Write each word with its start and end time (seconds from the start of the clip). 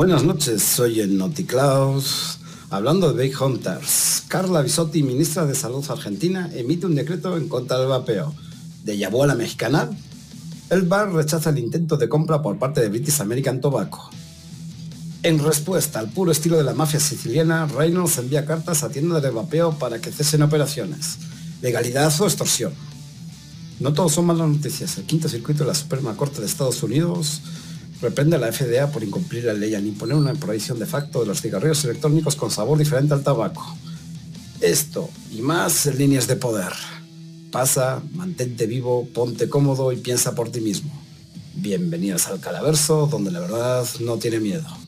Buenas 0.00 0.24
noches, 0.24 0.62
soy 0.62 1.00
el 1.00 1.18
Noticlaus. 1.18 2.38
Hablando 2.70 3.12
de 3.12 3.22
Big 3.22 3.38
Hunters, 3.38 4.22
Carla 4.28 4.62
Bisotti, 4.62 5.02
ministra 5.02 5.44
de 5.44 5.54
Salud 5.54 5.84
argentina, 5.90 6.50
emite 6.54 6.86
un 6.86 6.94
decreto 6.94 7.36
en 7.36 7.50
contra 7.50 7.78
del 7.78 7.88
vapeo. 7.88 8.34
¿De 8.82 9.04
a 9.04 9.26
la 9.26 9.34
mexicana? 9.34 9.90
El 10.70 10.88
bar 10.88 11.12
rechaza 11.12 11.50
el 11.50 11.58
intento 11.58 11.98
de 11.98 12.08
compra 12.08 12.40
por 12.40 12.58
parte 12.58 12.80
de 12.80 12.88
British 12.88 13.20
American 13.20 13.60
Tobacco. 13.60 14.10
En 15.22 15.38
respuesta 15.38 15.98
al 15.98 16.08
puro 16.08 16.32
estilo 16.32 16.56
de 16.56 16.64
la 16.64 16.72
mafia 16.72 16.98
siciliana, 16.98 17.66
Reynolds 17.66 18.16
envía 18.16 18.46
cartas 18.46 18.82
a 18.82 18.88
tiendas 18.88 19.22
de 19.22 19.28
vapeo 19.28 19.78
para 19.78 20.00
que 20.00 20.10
cesen 20.10 20.40
operaciones. 20.40 21.18
¿Legalidad 21.60 22.10
o 22.22 22.24
extorsión? 22.24 22.72
No 23.80 23.92
todos 23.92 24.12
son 24.12 24.24
malas 24.24 24.48
noticias. 24.48 24.96
El 24.96 25.04
quinto 25.04 25.28
circuito 25.28 25.64
de 25.64 25.68
la 25.68 25.74
Suprema 25.74 26.16
Corte 26.16 26.40
de 26.40 26.46
Estados 26.46 26.82
Unidos 26.82 27.42
reprende 28.00 28.36
a 28.36 28.38
la 28.38 28.52
FDA 28.52 28.90
por 28.90 29.02
incumplir 29.02 29.44
la 29.44 29.52
ley 29.52 29.74
al 29.74 29.86
imponer 29.86 30.16
una 30.16 30.34
prohibición 30.34 30.78
de 30.78 30.86
facto 30.86 31.20
de 31.20 31.26
los 31.26 31.40
cigarrillos 31.40 31.84
electrónicos 31.84 32.36
con 32.36 32.50
sabor 32.50 32.78
diferente 32.78 33.14
al 33.14 33.22
tabaco. 33.22 33.64
Esto 34.60 35.08
y 35.30 35.42
más 35.42 35.86
en 35.86 35.98
líneas 35.98 36.26
de 36.26 36.36
poder. 36.36 36.72
Pasa, 37.50 38.02
mantente 38.12 38.66
vivo, 38.66 39.08
ponte 39.12 39.48
cómodo 39.48 39.92
y 39.92 39.96
piensa 39.96 40.34
por 40.34 40.50
ti 40.50 40.60
mismo. 40.60 40.92
Bienvenidos 41.54 42.28
al 42.28 42.40
Calaverso, 42.40 43.06
donde 43.06 43.30
la 43.32 43.40
verdad 43.40 43.86
no 44.00 44.18
tiene 44.18 44.38
miedo. 44.38 44.79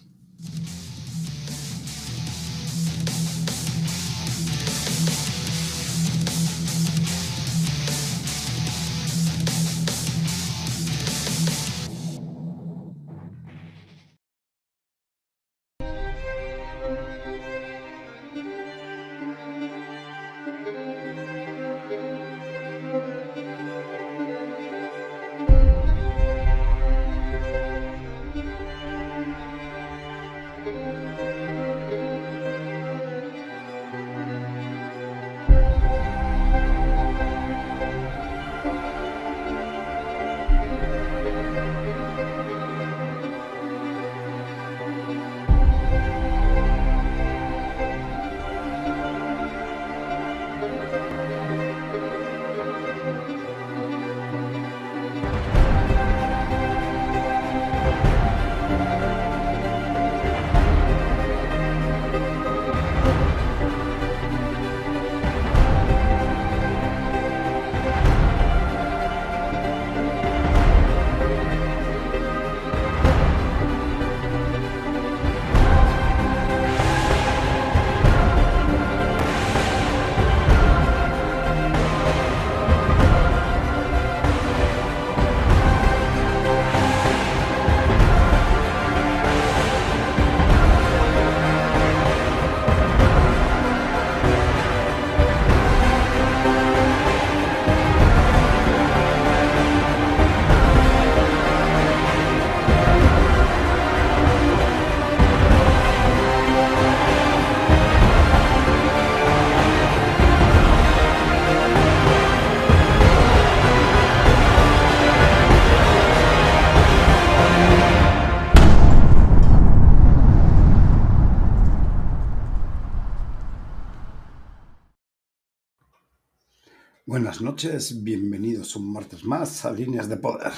Noches, 127.43 128.05
bienvenidos 128.05 128.77
un 128.77 128.93
martes 128.93 129.25
más 129.25 129.65
a 129.65 129.73
Líneas 129.73 130.09
de 130.09 130.17
Poder. 130.17 130.53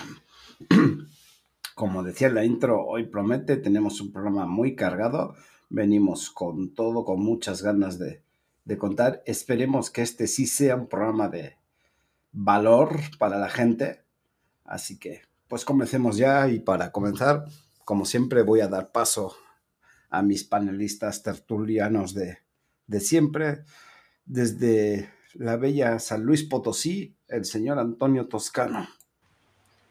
Como 1.75 2.03
decía 2.03 2.29
la 2.29 2.45
intro, 2.45 2.85
hoy 2.85 3.05
promete, 3.05 3.57
tenemos 3.57 4.03
un 4.03 4.13
programa 4.13 4.45
muy 4.45 4.77
cargado, 4.77 5.35
venimos 5.71 6.31
con 6.31 6.75
todo, 6.75 7.07
con 7.07 7.21
muchas 7.21 7.63
ganas 7.63 7.99
de, 7.99 8.23
de 8.67 8.77
contar. 8.77 9.23
Esperemos 9.25 9.91
que 9.91 10.03
este 10.03 10.27
sí 10.27 10.47
sea 10.47 10.77
un 10.77 10.87
programa 10.87 11.29
de 11.29 11.57
valor 12.33 13.01
para 13.19 13.39
la 13.39 13.49
gente. 13.49 14.03
Así 14.67 14.99
que, 14.99 15.23
pues 15.49 15.65
comencemos 15.65 16.19
ya 16.19 16.49
y 16.49 16.61
para 16.61 16.93
comenzar, 16.93 17.47
como 17.87 18.05
siempre, 18.05 18.43
voy 18.43 18.61
a 18.61 18.69
dar 18.69 18.93
paso 18.93 19.35
a 20.11 20.23
mis 20.23 20.45
panelistas 20.45 21.23
tertulianos 21.23 22.13
de, 22.13 22.39
de 22.87 23.01
siempre. 23.01 23.65
Desde 24.27 25.09
la 25.35 25.57
bella 25.57 25.99
San 25.99 26.25
Luis 26.25 26.45
Potosí, 26.45 27.15
el 27.29 27.45
señor 27.45 27.79
Antonio 27.79 28.27
Toscano. 28.27 28.89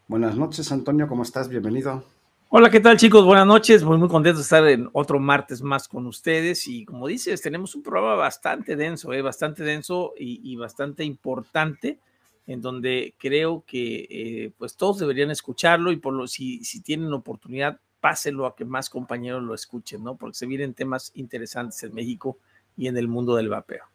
Buenas 0.07 0.35
noches, 0.35 0.71
Antonio, 0.71 1.07
¿cómo 1.07 1.23
estás? 1.23 1.49
Bienvenido. 1.49 2.03
Hola, 2.49 2.69
¿qué 2.69 2.79
tal 2.79 2.97
chicos? 2.97 3.25
Buenas 3.25 3.47
noches, 3.47 3.83
muy, 3.83 3.97
muy 3.97 4.07
contento 4.07 4.37
de 4.37 4.43
estar 4.43 4.67
en 4.67 4.87
otro 4.93 5.19
martes 5.19 5.61
más 5.61 5.87
con 5.87 6.05
ustedes 6.05 6.67
y 6.67 6.85
como 6.85 7.07
dices, 7.07 7.41
tenemos 7.41 7.73
un 7.73 7.81
programa 7.81 8.15
bastante 8.15 8.75
denso, 8.75 9.11
¿eh? 9.11 9.21
bastante 9.21 9.63
denso 9.63 10.13
y, 10.17 10.55
bastante 10.55 11.03
importante, 11.03 11.99
en 12.45 12.61
donde 12.61 13.15
creo 13.17 13.63
que 13.65 14.07
eh, 14.09 14.51
pues 14.57 14.75
todos 14.77 14.99
deberían 14.99 15.31
escucharlo 15.31 15.91
y 15.91 15.97
por 15.97 16.13
lo, 16.13 16.27
si, 16.27 16.63
si 16.63 16.81
tienen 16.81 17.11
oportunidad, 17.11 17.79
pásenlo 17.99 18.45
a 18.45 18.55
que 18.55 18.65
más 18.65 18.89
compañeros 18.89 19.41
lo 19.41 19.55
escuchen, 19.55 20.03
¿no? 20.03 20.15
Porque 20.15 20.37
se 20.37 20.45
vienen 20.45 20.73
temas 20.73 21.11
interesantes 21.15 21.81
en 21.83 21.95
México 21.95 22.37
y 22.77 22.87
en 22.87 22.97
el 22.97 23.07
mundo 23.07 23.35
del 23.35 23.49
vapeo. 23.49 23.92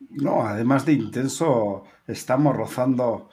No, 0.00 0.46
además 0.46 0.84
de 0.84 0.92
intenso, 0.92 1.84
estamos 2.06 2.54
rozando 2.54 3.30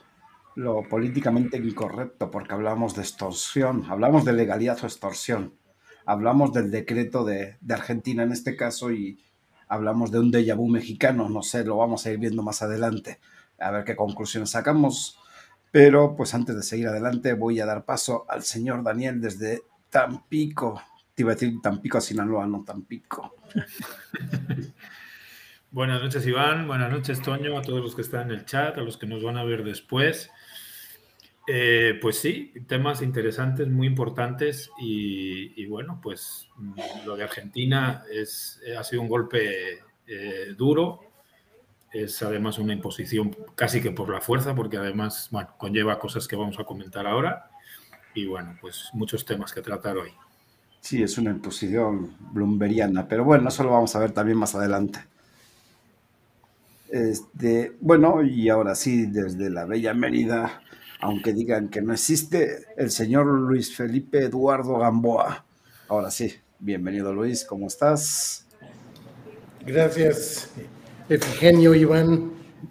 lo 0.54 0.88
políticamente 0.88 1.56
incorrecto 1.56 2.30
porque 2.30 2.54
hablamos 2.54 2.94
de 2.94 3.02
extorsión, 3.02 3.84
hablamos 3.88 4.24
de 4.24 4.32
legalidad 4.32 4.78
o 4.82 4.86
extorsión, 4.86 5.54
hablamos 6.06 6.52
del 6.52 6.70
decreto 6.70 7.24
de, 7.24 7.58
Argentina 7.68 8.22
en 8.22 8.32
este 8.32 8.56
caso 8.56 8.92
y 8.92 9.20
hablamos 9.68 10.10
de 10.10 10.20
un 10.20 10.32
déjà 10.32 10.54
vu 10.54 10.68
mexicano, 10.68 11.28
no 11.28 11.42
sé, 11.42 11.64
lo 11.64 11.76
vamos 11.76 12.06
a 12.06 12.12
ir 12.12 12.18
viendo 12.18 12.42
más 12.42 12.62
adelante, 12.62 13.18
a 13.58 13.70
ver 13.70 13.84
qué 13.84 13.96
conclusiones 13.96 14.50
sacamos. 14.50 15.18
Pero 15.70 16.14
pues 16.14 16.34
antes 16.34 16.54
de 16.54 16.62
seguir 16.62 16.86
adelante 16.86 17.32
voy 17.32 17.58
a 17.58 17.66
dar 17.66 17.84
paso 17.84 18.26
al 18.28 18.44
señor 18.44 18.84
Daniel 18.84 19.20
desde 19.20 19.62
Tampico. 19.90 20.80
Te 21.14 21.22
iba 21.22 21.32
a 21.32 21.34
decir 21.34 21.60
Tampico 21.60 21.98
a 21.98 22.00
Sinaloa, 22.00 22.46
no 22.46 22.62
Tampico. 22.62 23.34
Buenas 25.74 26.00
noches, 26.00 26.24
Iván. 26.24 26.68
Buenas 26.68 26.88
noches, 26.88 27.20
Toño, 27.20 27.58
a 27.58 27.62
todos 27.62 27.80
los 27.82 27.96
que 27.96 28.02
están 28.02 28.30
en 28.30 28.38
el 28.38 28.44
chat, 28.44 28.78
a 28.78 28.82
los 28.82 28.96
que 28.96 29.08
nos 29.08 29.24
van 29.24 29.36
a 29.36 29.42
ver 29.42 29.64
después. 29.64 30.30
Eh, 31.48 31.98
pues 32.00 32.16
sí, 32.20 32.52
temas 32.68 33.02
interesantes, 33.02 33.66
muy 33.66 33.88
importantes 33.88 34.70
y, 34.78 35.66
bueno, 35.66 35.98
pues 36.00 36.48
mm, 36.58 37.06
lo 37.06 37.16
de 37.16 37.24
Argentina 37.24 38.04
es, 38.08 38.62
ha 38.78 38.84
sido 38.84 39.02
un 39.02 39.08
golpe 39.08 39.80
eh, 40.06 40.54
duro, 40.56 41.00
es 41.92 42.22
además 42.22 42.60
una 42.60 42.72
imposición 42.72 43.36
casi 43.56 43.82
que 43.82 43.90
por 43.90 44.08
la 44.10 44.20
fuerza, 44.20 44.54
porque 44.54 44.76
además, 44.76 45.28
conlleva 45.58 45.98
cosas 45.98 46.28
que 46.28 46.36
vamos 46.36 46.56
a 46.60 46.64
comentar 46.64 47.04
ahora 47.04 47.50
y 48.14 48.26
bueno, 48.26 48.56
pues 48.60 48.90
muchos 48.92 49.24
temas 49.24 49.52
que 49.52 49.60
tratar 49.60 49.96
hoy. 49.96 50.12
Sí, 50.78 51.02
es 51.02 51.18
una 51.18 51.32
imposición 51.32 52.14
bloombergiana, 52.32 53.08
pero 53.08 53.24
bueno, 53.24 53.48
eso 53.48 53.64
lo 53.64 53.70
vamos 53.70 53.96
a 53.96 53.98
ver 53.98 54.12
también 54.12 54.38
más 54.38 54.54
adelante. 54.54 55.12
Este, 56.94 57.72
bueno, 57.80 58.22
y 58.22 58.48
ahora 58.48 58.76
sí, 58.76 59.06
desde 59.06 59.50
la 59.50 59.64
Bella 59.64 59.94
Mérida, 59.94 60.62
aunque 61.00 61.32
digan 61.32 61.68
que 61.68 61.82
no 61.82 61.92
existe, 61.92 62.66
el 62.76 62.92
señor 62.92 63.26
Luis 63.26 63.74
Felipe 63.74 64.18
Eduardo 64.18 64.78
Gamboa. 64.78 65.44
Ahora 65.88 66.12
sí, 66.12 66.32
Bienvenido 66.60 67.12
Luis, 67.12 67.44
¿cómo 67.44 67.66
estás? 67.66 68.46
Gracias, 69.66 70.52
Epigenio 71.08 71.74
Iván. 71.74 72.30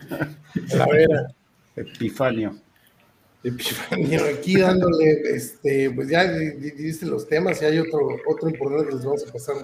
La 0.74 0.86
vera. 0.86 1.28
Epifanio. 1.76 2.56
Epifanio, 3.44 4.22
aquí 4.24 4.58
dándole, 4.58 5.36
este, 5.36 5.92
pues 5.92 6.08
ya 6.08 6.32
dice 6.32 7.08
los 7.08 7.28
temas 7.28 7.62
y 7.62 7.66
hay 7.66 7.78
otro, 7.78 8.08
otro 8.26 8.48
importante 8.48 8.88
que 8.88 8.96
les 8.96 9.04
vamos 9.04 9.28
a 9.28 9.34
pasar. 9.34 9.56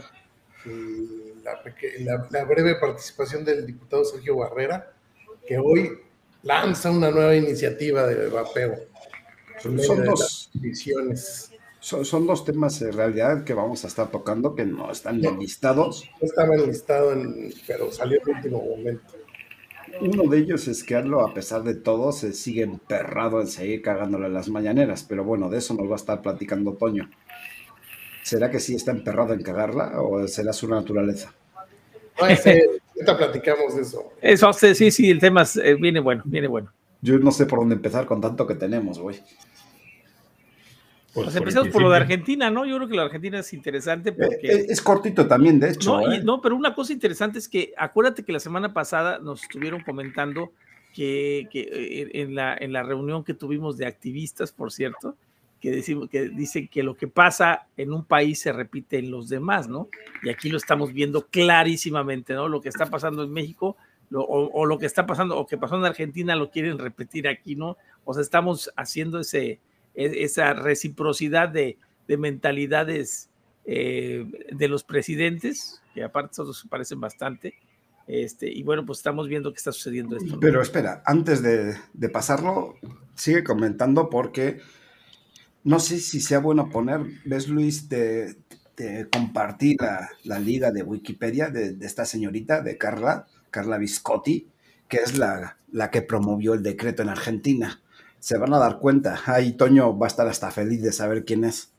La, 2.00 2.28
la, 2.30 2.44
breve 2.46 2.76
participación 2.76 3.44
del 3.44 3.66
diputado 3.66 4.06
Sergio 4.06 4.38
Barrera, 4.38 4.94
que 5.48 5.58
hoy 5.58 6.00
lanza 6.44 6.92
una 6.92 7.12
nueva 7.12 7.36
iniciativa 7.36 8.06
de 8.08 8.30
vapeo. 8.30 8.76
Son, 9.62 9.80
son 9.80 10.06
dos 10.06 10.50
visiones. 10.54 11.52
Son, 11.82 12.28
dos 12.28 12.44
temas 12.44 12.82
en 12.82 12.92
realidad 12.92 13.46
que 13.46 13.54
vamos 13.54 13.86
a 13.86 13.88
estar 13.88 14.12
tocando 14.12 14.54
que 14.54 14.66
no 14.66 14.92
están 14.92 15.24
enlistados. 15.24 16.10
No 16.22 16.28
estaba 16.28 16.56
enlistado, 16.56 17.14
pero 17.66 17.92
salió 17.92 18.20
en 18.22 18.30
el 18.30 18.36
último 18.36 18.62
momento. 18.62 19.14
Uno 20.02 20.30
de 20.30 20.38
ellos 20.40 20.68
es 20.68 20.84
que 20.84 20.96
Arlo, 20.96 21.26
a 21.26 21.34
pesar 21.34 21.64
de 21.64 21.76
todo, 21.76 22.12
se 22.12 22.34
sigue 22.34 22.64
emperrado 22.64 23.42
en 23.42 23.48
seguir 23.48 23.82
cagándole 23.82 24.30
las 24.30 24.50
mañaneras, 24.50 25.06
pero 25.08 25.24
bueno, 25.24 25.50
de 25.50 25.58
eso 25.58 25.74
nos 25.74 25.88
va 25.88 25.94
a 25.94 25.96
estar 25.96 26.22
platicando 26.22 26.74
Toño. 26.74 27.10
¿Será 28.24 28.52
que 28.52 28.60
sí 28.60 28.76
está 28.76 28.92
emperrado 28.92 29.34
en 29.34 29.42
cagarla 29.42 30.02
o 30.02 30.28
será 30.28 30.54
su 30.54 30.68
naturaleza? 30.68 31.34
Ahorita 32.20 33.18
platicamos 33.18 33.76
de 33.76 33.82
eso. 33.82 34.14
Eso, 34.22 34.54
sí, 34.54 34.92
sí, 34.92 35.10
el 35.10 35.20
tema 35.20 35.44
eh, 35.64 35.76
viene 35.76 36.00
bueno, 36.00 36.24
viene 36.26 36.48
bueno. 36.48 36.72
Yo 37.02 37.18
no 37.20 37.32
sé 37.32 37.46
por 37.46 37.60
dónde 37.60 37.76
empezar 37.76 38.06
con 38.06 38.20
tanto 38.20 38.46
que 38.46 38.56
tenemos, 38.56 39.00
güey. 39.00 39.20
Pues, 41.14 41.26
pues 41.26 41.36
empezamos 41.36 41.70
por 41.70 41.82
lo 41.82 41.90
de 41.90 41.98
Argentina, 41.98 42.52
¿no? 42.52 42.66
Yo 42.66 42.76
creo 42.76 42.88
que 42.88 42.96
la 42.96 43.04
Argentina 43.04 43.40
es 43.40 43.52
interesante 43.54 44.12
porque... 44.12 44.48
Eh, 44.48 44.56
eh, 44.58 44.66
es 44.70 44.82
cortito 44.82 45.28
también, 45.28 45.60
de 45.60 45.72
hecho. 45.72 46.00
No, 46.00 46.18
no, 46.20 46.42
pero 46.42 46.56
una 46.56 46.76
cosa 46.76 46.94
interesante 46.94 47.40
es 47.40 47.48
que 47.48 47.74
acuérdate 47.78 48.24
que 48.24 48.32
la 48.32 48.40
semana 48.40 48.74
pasada 48.74 49.18
nos 49.20 49.42
estuvieron 49.42 49.82
comentando 49.82 50.52
que, 50.94 51.48
que 51.52 52.10
en, 52.14 52.36
la, 52.36 52.56
en 52.60 52.74
la 52.74 52.84
reunión 52.84 53.24
que 53.24 53.34
tuvimos 53.34 53.78
de 53.78 53.88
activistas, 53.88 54.52
por 54.52 54.72
cierto, 54.72 55.16
que, 55.60 55.72
decimos, 55.72 56.10
que 56.10 56.30
dicen 56.30 56.68
que 56.68 56.84
lo 56.84 56.96
que 56.96 57.08
pasa 57.08 57.68
en 57.78 57.94
un 57.94 58.06
país 58.06 58.40
se 58.40 58.52
repite 58.52 58.98
en 58.98 59.12
los 59.12 59.30
demás, 59.30 59.68
¿no? 59.68 59.90
Y 60.24 60.30
aquí 60.30 60.50
lo 60.50 60.58
estamos 60.58 60.94
viendo 60.94 61.28
clarísimamente, 61.28 62.34
¿no? 62.34 62.48
Lo 62.48 62.62
que 62.62 62.70
está 62.70 62.86
pasando 62.86 63.24
en 63.24 63.32
México 63.32 63.76
o, 64.12 64.66
lo 64.66 64.80
que 64.80 64.86
está 64.86 65.06
pasando 65.06 65.38
o 65.38 65.46
que 65.46 65.58
pasó 65.58 65.76
en 65.76 65.86
Argentina 65.86 66.36
lo 66.36 66.50
quieren 66.50 66.80
repetir 66.80 67.28
aquí, 67.28 67.56
¿no? 67.56 67.78
O 68.06 68.14
sea, 68.14 68.24
estamos 68.24 68.72
haciendo 68.76 69.20
ese, 69.20 69.60
e, 69.96 70.24
esa 70.24 70.54
reciprocidad 70.54 71.50
de, 71.50 71.78
de 72.08 72.18
mentalidades 72.18 73.30
eh, 73.66 74.26
de 74.52 74.68
los 74.68 74.84
presidentes, 74.84 75.82
que 75.94 76.04
aparte 76.04 76.38
todos 76.38 76.60
se 76.60 76.68
parecen 76.68 77.00
bastante. 77.00 77.54
Este, 78.08 78.50
y 78.50 78.64
bueno, 78.64 78.84
pues 78.84 78.98
estamos 78.98 79.28
viendo 79.28 79.52
que 79.52 79.58
está 79.58 79.72
sucediendo 79.72 80.18
esto. 80.18 80.40
Pero 80.40 80.62
espera, 80.62 81.04
antes 81.06 81.44
de, 81.44 81.76
de 81.94 82.10
pasarlo, 82.10 82.76
sigue 83.14 83.44
comentando 83.44 84.10
porque 84.10 84.60
no 85.64 85.80
sé 85.80 86.00
si 86.00 86.22
sea 86.22 86.40
bueno 86.40 86.70
poner, 86.70 87.02
ves 87.26 87.48
Luis, 87.48 87.90
de, 87.90 88.38
compartir 89.12 89.78
la, 90.24 90.40
liga 90.40 90.72
de 90.72 90.84
Wikipedia 90.84 91.50
de, 91.50 91.76
esta 91.82 92.06
señorita, 92.06 92.62
de 92.62 92.78
Carla, 92.78 93.28
Carla 93.52 93.78
Viscotti, 93.78 94.48
que 94.88 94.98
es 94.98 95.18
la, 95.18 95.58
la, 95.72 95.92
que 95.92 96.02
promovió 96.02 96.54
el 96.54 96.64
decreto 96.64 97.04
en 97.04 97.10
Argentina. 97.10 97.82
Se 98.20 98.38
van 98.38 98.54
a 98.54 98.60
dar 98.60 98.80
cuenta, 98.80 99.20
ahí 99.26 99.54
Toño 99.54 99.98
va 99.98 100.08
a 100.08 100.10
estar 100.10 100.28
hasta 100.28 100.52
feliz 100.52 100.82
de 100.82 100.94
saber 100.94 101.26
quién 101.26 101.44
es. 101.44 101.72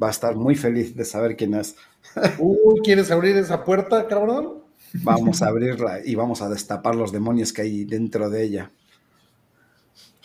Va 0.00 0.08
a 0.08 0.10
estar 0.10 0.36
muy 0.36 0.54
feliz 0.54 0.96
de 0.96 1.04
saber 1.04 1.36
quién 1.36 1.54
es. 1.54 1.76
Uy, 2.38 2.80
¿quieres 2.82 3.10
abrir 3.10 3.36
esa 3.36 3.64
puerta, 3.64 4.06
cabrón? 4.06 4.62
Vamos 4.94 5.42
a 5.42 5.48
abrirla 5.48 6.00
y 6.04 6.14
vamos 6.14 6.40
a 6.40 6.48
destapar 6.48 6.94
los 6.94 7.12
demonios 7.12 7.52
que 7.52 7.62
hay 7.62 7.84
dentro 7.84 8.30
de 8.30 8.42
ella. 8.42 8.70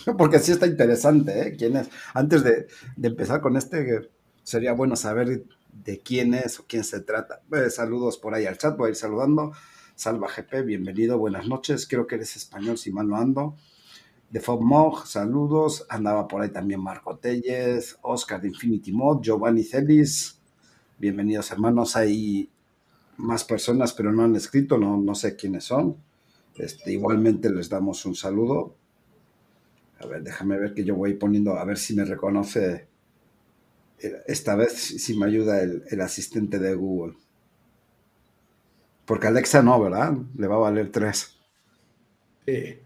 Porque 0.18 0.40
sí 0.40 0.52
está 0.52 0.68
interesante, 0.68 1.48
¿eh? 1.48 1.56
¿Quién 1.58 1.78
es? 1.78 1.90
Antes 2.14 2.44
de, 2.44 2.68
empezar 3.02 3.42
con 3.42 3.56
este, 3.56 4.10
sería 4.44 4.74
bueno 4.74 4.96
saber 4.96 5.46
de 5.72 6.00
quién 6.00 6.34
es 6.34 6.60
o 6.60 6.66
quién 6.68 6.84
se 6.84 7.02
trata. 7.02 7.42
Pues, 7.50 7.76
saludos 7.76 8.18
por 8.18 8.34
ahí 8.34 8.46
al 8.46 8.58
chat, 8.58 8.78
voy 8.78 8.88
a 8.88 8.90
ir 8.90 8.96
saludando. 8.96 9.54
Salva 9.96 10.28
GP, 10.28 10.66
bienvenido, 10.66 11.18
buenas 11.18 11.48
noches. 11.48 11.88
Creo 11.88 12.08
que 12.08 12.16
eres 12.16 12.36
español, 12.36 12.78
si 12.78 12.92
mal 12.92 13.08
no 13.08 13.16
ando. 13.16 13.56
De 14.30 14.42
Mog, 14.60 15.06
saludos. 15.06 15.86
Andaba 15.90 16.28
por 16.28 16.42
ahí 16.42 16.50
también 16.50 16.82
Marco 16.82 17.18
Telles, 17.18 17.98
Oscar 18.02 18.42
de 18.42 18.48
Infinity 18.48 18.92
Mod, 18.92 19.22
Giovanni 19.22 19.64
Celis. 19.64 20.40
Bienvenidos, 20.98 21.52
hermanos. 21.52 21.96
Hay 21.96 22.50
más 23.18 23.44
personas, 23.44 23.94
pero 23.94 24.12
no 24.12 24.24
han 24.24 24.36
escrito, 24.36 24.78
no, 24.78 24.98
no 24.98 25.14
sé 25.14 25.36
quiénes 25.36 25.66
son. 25.66 25.98
Este, 26.56 26.92
igualmente 26.92 27.52
les 27.52 27.70
damos 27.70 28.04
un 28.06 28.16
saludo. 28.16 28.76
A 30.04 30.08
ver, 30.08 30.22
déjame 30.22 30.58
ver 30.58 30.74
que 30.74 30.84
yo 30.84 30.96
voy 30.96 31.14
poniendo, 31.14 31.58
a 31.58 31.64
ver 31.64 31.78
si 31.78 31.96
me 31.96 32.04
reconoce. 32.04 32.88
Esta 34.28 34.56
vez 34.56 34.74
si 34.74 35.18
me 35.18 35.28
ayuda 35.28 35.62
el, 35.62 36.02
asistente 36.02 36.60
de 36.60 36.76
Google. 36.76 37.16
Porque 39.06 39.28
Alexa 39.28 39.62
no, 39.62 39.82
¿verdad? 39.82 40.14
Le 40.38 40.48
va 40.48 40.56
a 40.56 40.60
valer 40.60 40.92
tres. 40.92 41.38
Sí. 42.46 42.80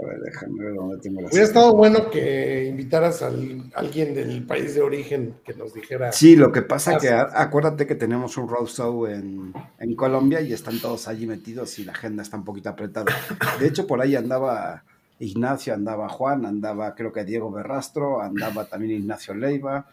A 0.00 0.06
ver, 0.06 0.20
déjame 0.20 0.62
ver 0.62 0.74
dónde 0.74 0.98
tengo 0.98 1.20
la. 1.20 1.28
Hubiera 1.28 1.44
estado 1.44 1.74
bueno 1.74 2.08
que 2.10 2.66
invitaras 2.66 3.22
a 3.22 3.32
alguien 3.74 4.14
del 4.14 4.46
país 4.46 4.74
de 4.74 4.80
origen 4.80 5.34
que 5.44 5.54
nos 5.54 5.74
dijera. 5.74 6.12
Sí, 6.12 6.36
lo 6.36 6.52
que 6.52 6.62
pasa 6.62 6.94
es 6.94 7.02
que 7.02 7.10
acuérdate 7.10 7.86
que 7.86 7.96
tenemos 7.96 8.36
un 8.36 8.48
roadshow 8.48 9.06
en, 9.06 9.52
en 9.80 9.96
Colombia 9.96 10.40
y 10.40 10.52
están 10.52 10.78
todos 10.78 11.08
allí 11.08 11.26
metidos 11.26 11.78
y 11.80 11.84
la 11.84 11.92
agenda 11.92 12.22
está 12.22 12.36
un 12.36 12.44
poquito 12.44 12.68
apretada. 12.68 13.12
De 13.58 13.66
hecho, 13.66 13.88
por 13.88 14.00
ahí 14.00 14.14
andaba 14.14 14.84
Ignacio, 15.18 15.74
andaba 15.74 16.08
Juan, 16.08 16.46
andaba 16.46 16.94
creo 16.94 17.12
que 17.12 17.24
Diego 17.24 17.50
Berrastro, 17.50 18.22
andaba 18.22 18.66
también 18.66 19.00
Ignacio 19.00 19.34
Leiva, 19.34 19.90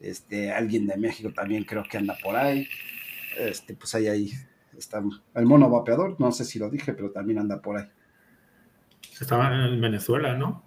este, 0.00 0.50
alguien 0.50 0.86
de 0.86 0.96
México 0.96 1.30
también 1.32 1.64
creo 1.64 1.84
que 1.88 1.98
anda 1.98 2.16
por 2.22 2.34
ahí. 2.34 2.66
Este, 3.38 3.74
pues 3.74 3.94
ahí, 3.94 4.08
ahí 4.08 4.32
está 4.76 5.02
el 5.34 5.46
mono 5.46 5.70
vapeador, 5.70 6.16
no 6.18 6.32
sé 6.32 6.44
si 6.44 6.58
lo 6.58 6.70
dije, 6.70 6.92
pero 6.92 7.10
también 7.10 7.38
anda 7.38 7.60
por 7.60 7.76
ahí. 7.76 7.86
Estaba 9.20 9.66
en 9.66 9.80
Venezuela, 9.80 10.34
¿no? 10.34 10.64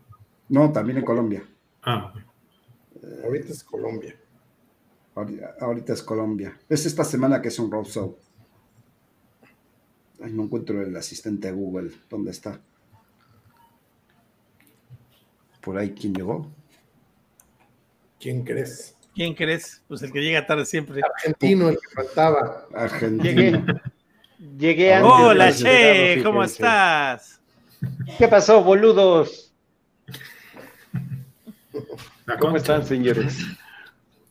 No, 0.50 0.72
también 0.72 1.00
en 1.00 1.06
Colombia. 1.06 1.44
Ah, 1.84 2.14
ahorita 3.24 3.52
es 3.52 3.64
Colombia. 3.64 4.16
Ahorita, 5.60 5.94
es 5.94 6.04
Colombia. 6.04 6.56
Es 6.70 6.86
esta 6.86 7.04
semana 7.04 7.42
que 7.42 7.48
es 7.48 7.58
un 7.58 7.72
roadshow. 7.72 8.16
Ay, 10.22 10.32
no 10.32 10.44
encuentro 10.44 10.80
el 10.82 10.96
asistente 10.96 11.48
de 11.48 11.54
Google. 11.54 11.92
¿Dónde 12.08 12.30
está? 12.32 12.62
Por 15.62 15.78
ahí, 15.78 15.92
¿quién 15.92 16.14
llegó? 16.14 16.52
¿Quién 18.20 18.44
crees? 18.44 18.96
¿Quién 19.16 19.34
crees? 19.34 19.82
Pues 19.88 20.04
el 20.04 20.12
que 20.12 20.22
llega 20.22 20.46
tarde 20.46 20.66
siempre. 20.66 21.02
Argentino, 21.02 21.70
el 21.70 21.78
que 21.78 21.90
faltaba. 21.96 22.68
Argentino. 22.76 23.66
Llegué, 24.58 24.94
antes. 24.94 25.12
Hola, 25.12 25.52
Che, 25.52 26.22
¿cómo 26.24 26.44
estás? 26.44 27.37
¿Qué 28.18 28.28
pasó, 28.28 28.64
boludos? 28.64 29.54
¿Cómo 32.40 32.58
están, 32.58 32.86
señores? 32.86 33.38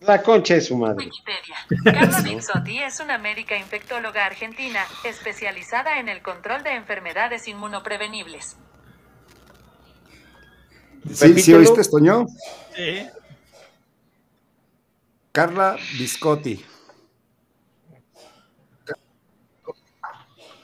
La 0.00 0.22
concha 0.22 0.56
es 0.56 0.66
su 0.66 0.76
madre. 0.76 1.06
Wikipedia. 1.06 1.56
Carla 1.84 2.20
Bizzotti 2.20 2.78
es 2.78 3.00
una 3.00 3.18
médica 3.18 3.56
infectóloga 3.56 4.26
argentina 4.26 4.80
especializada 5.04 5.98
en 5.98 6.08
el 6.08 6.22
control 6.22 6.62
de 6.62 6.74
enfermedades 6.74 7.48
inmunoprevenibles. 7.48 8.56
¿Sí, 11.12 11.40
¿sí 11.40 11.54
oíste, 11.54 11.82
Toño? 11.84 12.26
Sí. 12.74 13.06
Carla 15.32 15.76
Biscotti. 15.98 16.64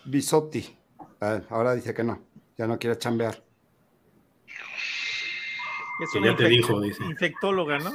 Bisotti. 0.05 0.77
Ah, 1.21 1.41
ahora 1.51 1.75
dice 1.75 1.95
que 1.95 2.05
no. 2.05 2.32
Ya 2.63 2.69
no 2.69 2.79
quiere 2.79 2.97
chambear. 2.97 3.43
Es 6.01 6.15
una 6.15 6.31
ya 6.31 6.37
te 6.37 6.49
dijo, 6.49 6.81
dice. 6.81 7.03
infectóloga, 7.03 7.81
¿no? 7.81 7.91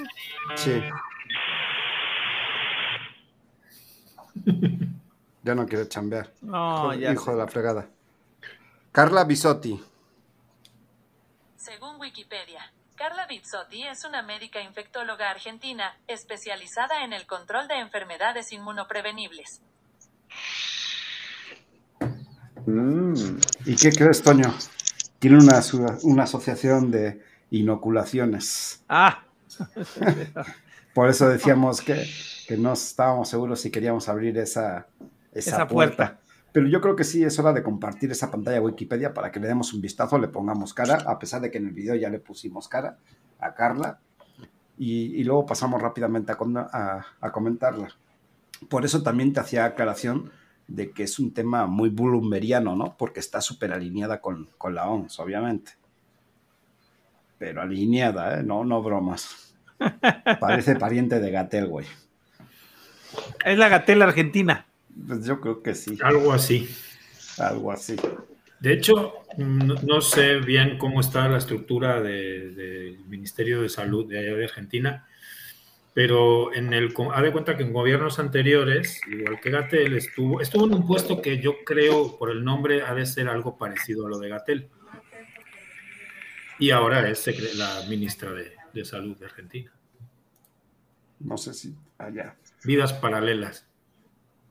Sí. 0.57 0.83
ya 5.43 5.55
no 5.55 5.65
quiere 5.67 5.87
chambear. 5.87 6.33
No, 6.41 6.93
ya. 6.93 7.13
Hijo 7.13 7.31
de 7.31 7.37
la 7.37 7.47
fregada. 7.47 7.87
Carla 8.91 9.23
Bisotti. 9.23 9.81
Según 11.55 11.97
Wikipedia, 12.01 12.73
Carla 12.95 13.25
Bizzotti 13.25 13.87
es 13.87 14.03
una 14.03 14.21
médica 14.21 14.59
infectóloga 14.59 15.29
argentina 15.29 15.97
especializada 16.07 17.05
en 17.05 17.13
el 17.13 17.25
control 17.25 17.69
de 17.69 17.79
enfermedades 17.79 18.51
inmunoprevenibles. 18.51 19.61
Mm. 22.67 23.13
¿Y 23.65 23.75
qué 23.75 23.91
crees, 23.91 24.21
Toño? 24.21 24.53
Tiene 25.19 25.37
una, 25.37 25.61
una 26.03 26.23
asociación 26.23 26.91
de 26.91 27.21
inoculaciones. 27.49 28.83
Ah, 28.89 29.23
Por 30.93 31.09
eso 31.09 31.29
decíamos 31.29 31.81
que, 31.81 32.05
que 32.47 32.57
no 32.57 32.73
estábamos 32.73 33.29
seguros 33.29 33.61
si 33.61 33.71
queríamos 33.71 34.09
abrir 34.09 34.37
esa, 34.37 34.87
esa, 35.31 35.49
Esa 35.55 35.67
puerta. 35.67 35.95
puerta. 35.95 36.19
Pero 36.51 36.67
yo 36.67 36.81
creo 36.81 36.95
que 36.95 37.03
sí 37.03 37.23
es 37.23 37.37
hora 37.39 37.53
de 37.53 37.61
compartir 37.63 38.11
esa 38.11 38.31
pantalla 38.31 38.59
Wikipedia 38.61 39.13
para 39.13 39.31
que 39.31 39.39
le 39.39 39.47
demos 39.47 39.73
un 39.73 39.81
vistazo, 39.81 40.17
le 40.17 40.27
pongamos 40.27 40.73
cara, 40.73 40.95
a 41.05 41.19
pesar 41.19 41.41
de 41.41 41.51
que 41.51 41.59
en 41.59 41.67
el 41.67 41.73
video 41.73 41.95
ya 41.95 42.09
le 42.09 42.19
pusimos 42.19 42.67
cara 42.67 42.97
a 43.39 43.53
Carla, 43.53 43.99
y, 44.77 45.19
y 45.19 45.23
luego 45.23 45.45
pasamos 45.45 45.81
rápidamente 45.81 46.31
a, 46.31 46.37
a- 46.71 47.05
a 47.21 47.31
comentarla. 47.31 47.89
Por 48.69 48.85
eso 48.85 49.03
también 49.03 49.33
te 49.33 49.39
hacía 49.39 49.65
aclaración 49.65 50.31
de 50.67 50.91
que 50.91 51.03
es 51.03 51.17
un 51.19 51.33
tema 51.33 51.65
muy 51.65 51.89
bloomeriano, 51.89 52.75
¿no? 52.75 52.95
Porque 52.97 53.19
está 53.19 53.39
súper 53.41 53.71
alineada 53.71 54.19
con, 54.21 54.49
con 54.57 54.75
la 54.75 54.89
OMS, 54.89 55.19
obviamente. 55.19 55.71
Pero 57.37 57.61
alineada, 57.61 58.39
¿eh? 58.39 58.43
No, 58.43 58.63
no 58.65 58.81
bromas. 58.81 59.53
Parece 60.39 60.75
pariente 60.75 61.19
de 61.19 61.31
Gatel, 61.31 61.67
güey. 61.67 61.85
Es 63.45 63.57
la 63.57 63.69
gatela 63.69 64.05
argentina. 64.05 64.65
Pues 65.07 65.25
yo 65.25 65.39
creo 65.39 65.61
que 65.61 65.75
sí, 65.75 65.97
Algo 66.03 66.33
así. 66.33 66.67
algo 67.37 67.71
así. 67.71 67.95
De 68.59 68.73
hecho, 68.73 69.13
no, 69.37 69.75
no 69.75 70.01
sé 70.01 70.39
bien 70.39 70.79
cómo 70.79 70.99
está 70.99 71.29
la 71.29 71.37
estructura 71.37 72.01
de- 72.01 72.49
del 72.51 72.99
Ministerio 73.05 73.61
de 73.61 73.69
Salud 73.69 74.07
de 74.09 74.17
allá 74.19 74.35
de 74.35 74.45
Argentina, 74.45 75.05
pero 75.97 76.53
en 76.53 76.73
el, 76.73 76.93
haz 77.11 77.23
de 77.23 77.31
cuenta 77.31 77.57
que 77.57 77.63
en 77.63 77.73
gobiernos 77.73 78.19
anteriores, 78.19 79.01
igual 79.07 79.39
que 79.39 79.49
Gatel, 79.49 79.97
estuvo, 79.97 80.39
estuvo 80.39 80.67
en 80.67 80.75
un 80.75 80.85
puesto 80.85 81.23
que 81.23 81.41
yo 81.41 81.63
creo 81.65 82.19
por 82.19 82.29
el 82.29 82.43
nombre 82.43 82.83
ha 82.83 82.93
de 82.93 83.03
ser 83.07 83.27
algo 83.27 83.57
parecido 83.57 84.05
a 84.05 84.09
lo 84.11 84.19
de 84.19 84.29
Gatel. 84.29 84.69
Y 86.59 86.69
ahora 86.69 87.09
es 87.09 87.25
la 87.57 87.83
ministra 87.89 88.31
de, 88.31 88.51
de 88.73 88.85
Salud 88.85 89.17
de 89.17 89.25
Argentina. 89.25 89.73
No 91.21 91.35
sé 91.35 91.55
si 91.55 91.75
allá. 91.97 92.35
Vidas 92.63 92.93
paralelas. 92.93 93.65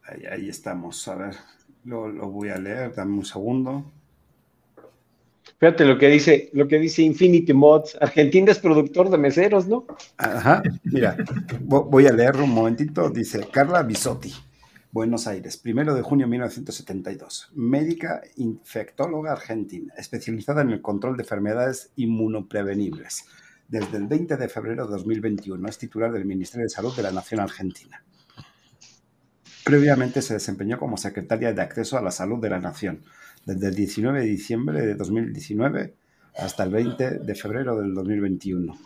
Ahí, 0.02 0.26
ahí 0.26 0.48
estamos. 0.48 1.06
A 1.06 1.14
ver, 1.14 1.36
lo, 1.84 2.08
lo 2.08 2.28
voy 2.28 2.48
a 2.48 2.58
leer, 2.58 2.92
dame 2.92 3.18
un 3.18 3.24
segundo. 3.24 3.92
Fíjate 5.58 5.84
lo 5.86 5.96
que 5.96 6.08
dice, 6.08 6.50
lo 6.52 6.68
que 6.68 6.78
dice 6.78 7.02
Infinity 7.02 7.52
Mods. 7.54 7.96
Argentina 8.00 8.52
es 8.52 8.58
productor 8.58 9.08
de 9.10 9.16
meseros, 9.18 9.66
¿no? 9.66 9.86
Ajá, 10.18 10.62
mira, 10.84 11.16
vo- 11.64 11.88
voy 11.88 12.06
a 12.06 12.12
leerlo 12.12 12.44
un 12.44 12.50
momentito. 12.50 13.08
Dice 13.08 13.48
Carla 13.50 13.82
Bisotti, 13.82 14.32
Buenos 14.92 15.26
Aires, 15.26 15.56
primero 15.56 15.94
de 15.94 16.02
junio 16.02 16.26
de 16.26 16.30
1972. 16.32 17.50
Médica 17.54 18.20
infectóloga 18.36 19.32
argentina, 19.32 19.94
especializada 19.96 20.60
en 20.60 20.70
el 20.70 20.82
control 20.82 21.16
de 21.16 21.22
enfermedades 21.22 21.90
inmunoprevenibles. 21.96 23.24
Desde 23.68 23.96
el 23.96 24.06
20 24.06 24.36
de 24.36 24.48
febrero 24.48 24.86
de 24.86 24.92
2021 24.92 25.68
es 25.68 25.78
titular 25.78 26.12
del 26.12 26.24
Ministerio 26.26 26.64
de 26.66 26.70
Salud 26.70 26.94
de 26.94 27.02
la 27.02 27.12
Nación 27.12 27.40
Argentina. 27.40 28.02
Previamente 29.66 30.22
se 30.22 30.34
desempeñó 30.34 30.78
como 30.78 30.96
secretaria 30.96 31.52
de 31.52 31.60
Acceso 31.60 31.98
a 31.98 32.00
la 32.02 32.12
Salud 32.12 32.38
de 32.40 32.50
la 32.50 32.60
Nación, 32.60 33.00
desde 33.44 33.66
el 33.66 33.74
19 33.74 34.20
de 34.20 34.26
diciembre 34.26 34.80
de 34.86 34.94
2019 34.94 35.92
hasta 36.36 36.62
el 36.62 36.70
20 36.70 37.10
de 37.18 37.34
febrero 37.34 37.76
del 37.76 37.92
2021. 37.92 38.78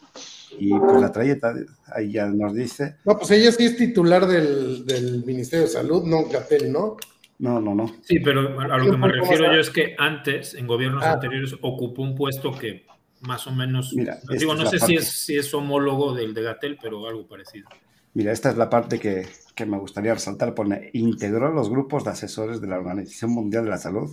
Y 0.59 0.71
pues 0.71 1.01
la 1.03 1.13
trayectoria, 1.13 1.67
ahí 1.95 2.13
ya 2.13 2.27
nos 2.29 2.55
dice, 2.55 2.97
No, 3.05 3.19
pues 3.19 3.31
ella 3.33 3.53
sí 3.53 3.67
es 3.67 3.77
titular 3.77 4.27
del, 4.27 4.87
del 4.87 5.23
Ministerio 5.27 5.67
de 5.67 5.71
Salud, 5.71 6.03
no 6.07 6.25
Gatel, 6.25 6.73
¿no? 6.73 6.97
no, 7.41 7.61
no, 7.61 7.75
no, 7.75 7.95
Sí, 8.03 8.19
pero 8.21 8.59
a 8.59 8.79
lo 8.79 8.85
que 8.87 8.97
me 8.97 8.99
¿Cómo 9.01 9.07
refiero 9.09 9.53
yo 9.53 9.61
es 9.61 9.69
que 9.69 9.95
antes, 9.99 10.55
en 10.55 10.67
gobiernos 10.67 11.05
Ah. 11.05 11.13
anteriores, 11.13 11.55
ocupó 11.61 12.01
un 12.03 12.15
puesto 12.15 12.53
que 12.53 12.87
más 13.21 13.47
o 13.47 13.53
menos, 13.53 13.93
Mira, 13.95 14.19
digo, 14.39 14.55
no 14.55 14.65
sé 14.65 14.79
si 14.79 14.95
es, 14.95 15.09
si 15.11 15.37
es 15.37 15.53
homólogo 15.53 16.15
del 16.15 16.33
de 16.33 16.43
Gatel, 16.43 16.79
pero 16.81 17.07
algo 17.07 17.27
parecido. 17.27 17.69
Mira, 18.15 18.33
esta 18.33 18.51
es 18.51 18.57
la 18.57 18.69
parte 18.69 18.99
que, 18.99 19.29
que 19.55 19.67
me 19.67 19.79
gustaría 19.79 20.15
resaltar. 20.15 20.55
Pone, 20.55 20.91
integró 20.95 21.53
los 21.53 21.71
grupos 21.71 22.05
de 22.05 22.11
asesores 22.11 22.61
de 22.61 22.67
la 22.67 22.79
Organización 22.79 23.31
Mundial 23.31 23.65
de 23.65 23.71
la 23.71 23.79
Salud 23.79 24.11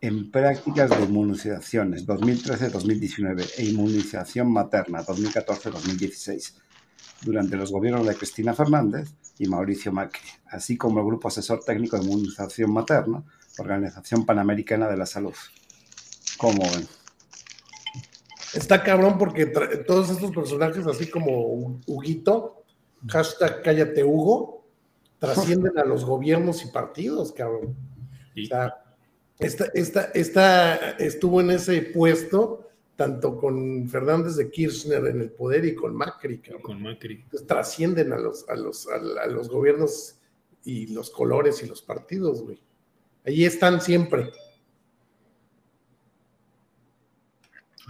en 0.00 0.32
prácticas 0.32 0.90
de 0.90 1.04
inmunizaciones 1.04 2.06
2013-2019 2.06 3.52
e 3.58 3.66
inmunización 3.66 4.52
materna 4.52 5.04
2014-2016 5.04 6.54
durante 7.22 7.56
los 7.56 7.70
gobiernos 7.70 8.04
de 8.04 8.16
Cristina 8.16 8.52
Fernández 8.52 9.14
y 9.38 9.46
Mauricio 9.46 9.92
Macri, 9.92 10.22
así 10.48 10.76
como 10.76 10.98
el 10.98 11.06
Grupo 11.06 11.28
Asesor 11.28 11.62
Técnico 11.64 11.96
de 11.96 12.04
Inmunización 12.04 12.72
Materna, 12.72 13.22
Organización 13.58 14.26
Panamericana 14.26 14.88
de 14.88 14.96
la 14.96 15.06
Salud. 15.06 15.34
¿Cómo 16.36 16.62
ven? 16.72 16.88
Está 18.54 18.82
cabrón 18.82 19.18
porque 19.18 19.46
todos 19.86 20.10
estos 20.10 20.32
personajes, 20.32 20.84
así 20.86 21.08
como 21.08 21.80
Huguito, 21.86 22.61
hashtag 23.08 23.62
cállate 23.62 24.04
Hugo, 24.04 24.64
trascienden 25.18 25.78
a 25.78 25.84
los 25.86 26.04
gobiernos 26.04 26.64
y 26.64 26.68
partidos, 26.68 27.32
cabrón. 27.32 27.76
O 28.36 28.46
sea, 28.46 28.82
esta, 29.38 29.66
esta, 29.74 30.02
esta 30.14 30.90
estuvo 30.92 31.40
en 31.40 31.50
ese 31.50 31.82
puesto 31.82 32.68
tanto 32.96 33.36
con 33.36 33.88
Fernández 33.88 34.36
de 34.36 34.50
Kirchner 34.50 35.06
en 35.06 35.20
el 35.22 35.30
poder 35.30 35.64
y 35.64 35.74
con 35.74 35.94
Macri, 35.94 36.38
cabrón. 36.38 36.62
con 36.62 36.82
Macri. 36.82 37.14
Entonces, 37.22 37.46
trascienden 37.46 38.12
a 38.12 38.18
los, 38.18 38.48
a, 38.48 38.54
los, 38.54 38.86
a 38.86 39.26
los 39.26 39.48
gobiernos 39.48 40.16
y 40.64 40.86
los 40.88 41.10
colores 41.10 41.62
y 41.62 41.66
los 41.66 41.82
partidos, 41.82 42.42
güey. 42.42 42.60
Allí 43.24 43.44
están 43.44 43.80
siempre. 43.80 44.30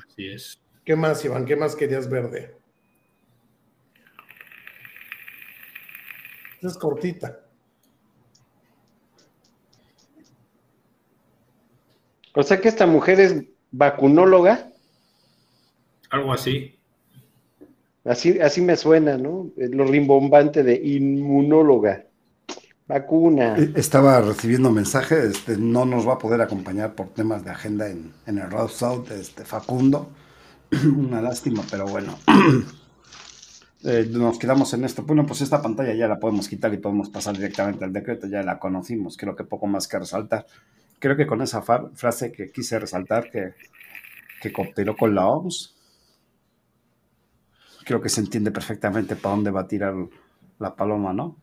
Así 0.09 0.29
es. 0.29 0.59
¿Qué 0.85 0.97
más, 0.97 1.25
Iván? 1.25 1.45
¿Qué 1.45 1.57
más 1.57 1.77
querías 1.77 2.09
ver 2.09 2.31
de? 2.31 2.62
Es 6.69 6.77
cortita. 6.77 7.41
O 12.35 12.43
sea 12.43 12.61
que 12.61 12.69
esta 12.69 12.87
mujer 12.87 13.21
es 13.21 13.45
vacunóloga. 13.71 14.71
Algo 16.11 16.33
así. 16.33 16.79
Así, 18.05 18.41
así 18.41 18.61
me 18.61 18.77
suena, 18.77 19.17
¿no? 19.17 19.51
Lo 19.57 19.85
rimbombante 19.85 20.63
de 20.63 20.75
inmunóloga. 20.75 22.05
Vacuna. 22.89 23.57
Eh, 23.57 23.73
Estaba 23.77 24.21
recibiendo 24.21 24.71
mensajes, 24.71 25.25
este, 25.25 25.57
no 25.57 25.85
nos 25.85 26.07
va 26.07 26.15
a 26.15 26.19
poder 26.19 26.41
acompañar 26.41 26.95
por 26.95 27.09
temas 27.09 27.45
de 27.45 27.51
agenda 27.51 27.89
en, 27.89 28.13
en 28.27 28.39
el 28.39 28.51
Road 28.51 28.69
South, 28.69 29.11
este, 29.13 29.45
Facundo. 29.45 30.11
Una 30.97 31.23
lástima, 31.23 31.63
pero 31.71 31.87
bueno. 31.87 32.19
Eh, 33.85 34.07
nos 34.09 34.39
quedamos 34.39 34.73
en 34.75 34.85
esto. 34.85 35.03
Bueno, 35.03 35.27
pues 35.27 35.41
esta 35.41 35.61
pantalla 35.61 35.93
ya 35.95 36.07
la 36.07 36.21
podemos 36.21 36.49
quitar 36.49 36.73
y 36.73 36.79
podemos 36.79 37.09
pasar 37.09 37.35
directamente 37.37 37.85
al 37.85 37.93
decreto, 37.93 38.29
ya 38.29 38.43
la 38.43 38.59
conocimos, 38.59 39.17
creo 39.17 39.35
que 39.35 39.45
poco 39.45 39.67
más 39.67 39.89
que 39.89 39.99
resaltar. 39.99 40.47
Creo 41.01 41.17
que 41.17 41.27
con 41.27 41.43
esa 41.43 41.63
frase 41.63 42.31
que 42.31 42.53
quise 42.53 42.79
resaltar, 42.79 43.29
que, 43.29 43.55
que 44.41 44.53
cooperó 44.53 44.97
con 44.97 45.15
la 45.15 45.27
OMS, 45.27 45.75
creo 47.85 48.01
que 48.01 48.09
se 48.09 48.21
entiende 48.21 48.53
perfectamente 48.53 49.17
para 49.17 49.35
dónde 49.35 49.51
va 49.51 49.63
a 49.63 49.67
tirar 49.69 49.95
la 50.61 50.77
paloma, 50.77 51.13
¿no? 51.13 51.37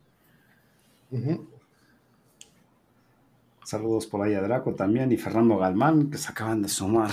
Saludos 3.64 4.08
por 4.08 4.22
ahí 4.22 4.34
a 4.34 4.42
Draco 4.42 4.74
también 4.76 5.12
y 5.12 5.18
Fernando 5.18 5.58
Galmán, 5.58 6.10
que 6.10 6.18
se 6.18 6.32
acaban 6.32 6.62
de 6.62 6.70
sumar. 6.70 7.12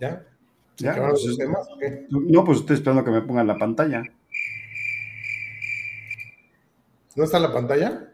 ¿Ya? 0.00 0.24
¿Se 0.76 0.84
Ya, 0.84 0.92
acabaron 0.92 1.16
pues 1.22 1.36
temas? 1.36 1.66
o 1.70 1.78
qué? 1.78 2.06
No, 2.10 2.44
pues 2.44 2.58
estoy 2.60 2.76
esperando 2.76 3.04
que 3.04 3.10
me 3.10 3.22
pongan 3.22 3.46
la 3.46 3.56
pantalla. 3.58 4.02
¿No 7.16 7.24
está 7.24 7.38
la 7.40 7.52
pantalla? 7.52 8.12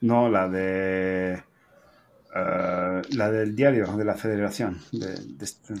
No, 0.00 0.28
la 0.28 0.48
de. 0.48 1.42
eh, 2.34 3.02
la 3.10 3.30
del 3.30 3.54
diario 3.54 3.86
de 3.96 4.04
la 4.04 4.14
Federación. 4.14 4.78
de- 4.92 5.14
de 5.14 5.44
este- 5.44 5.74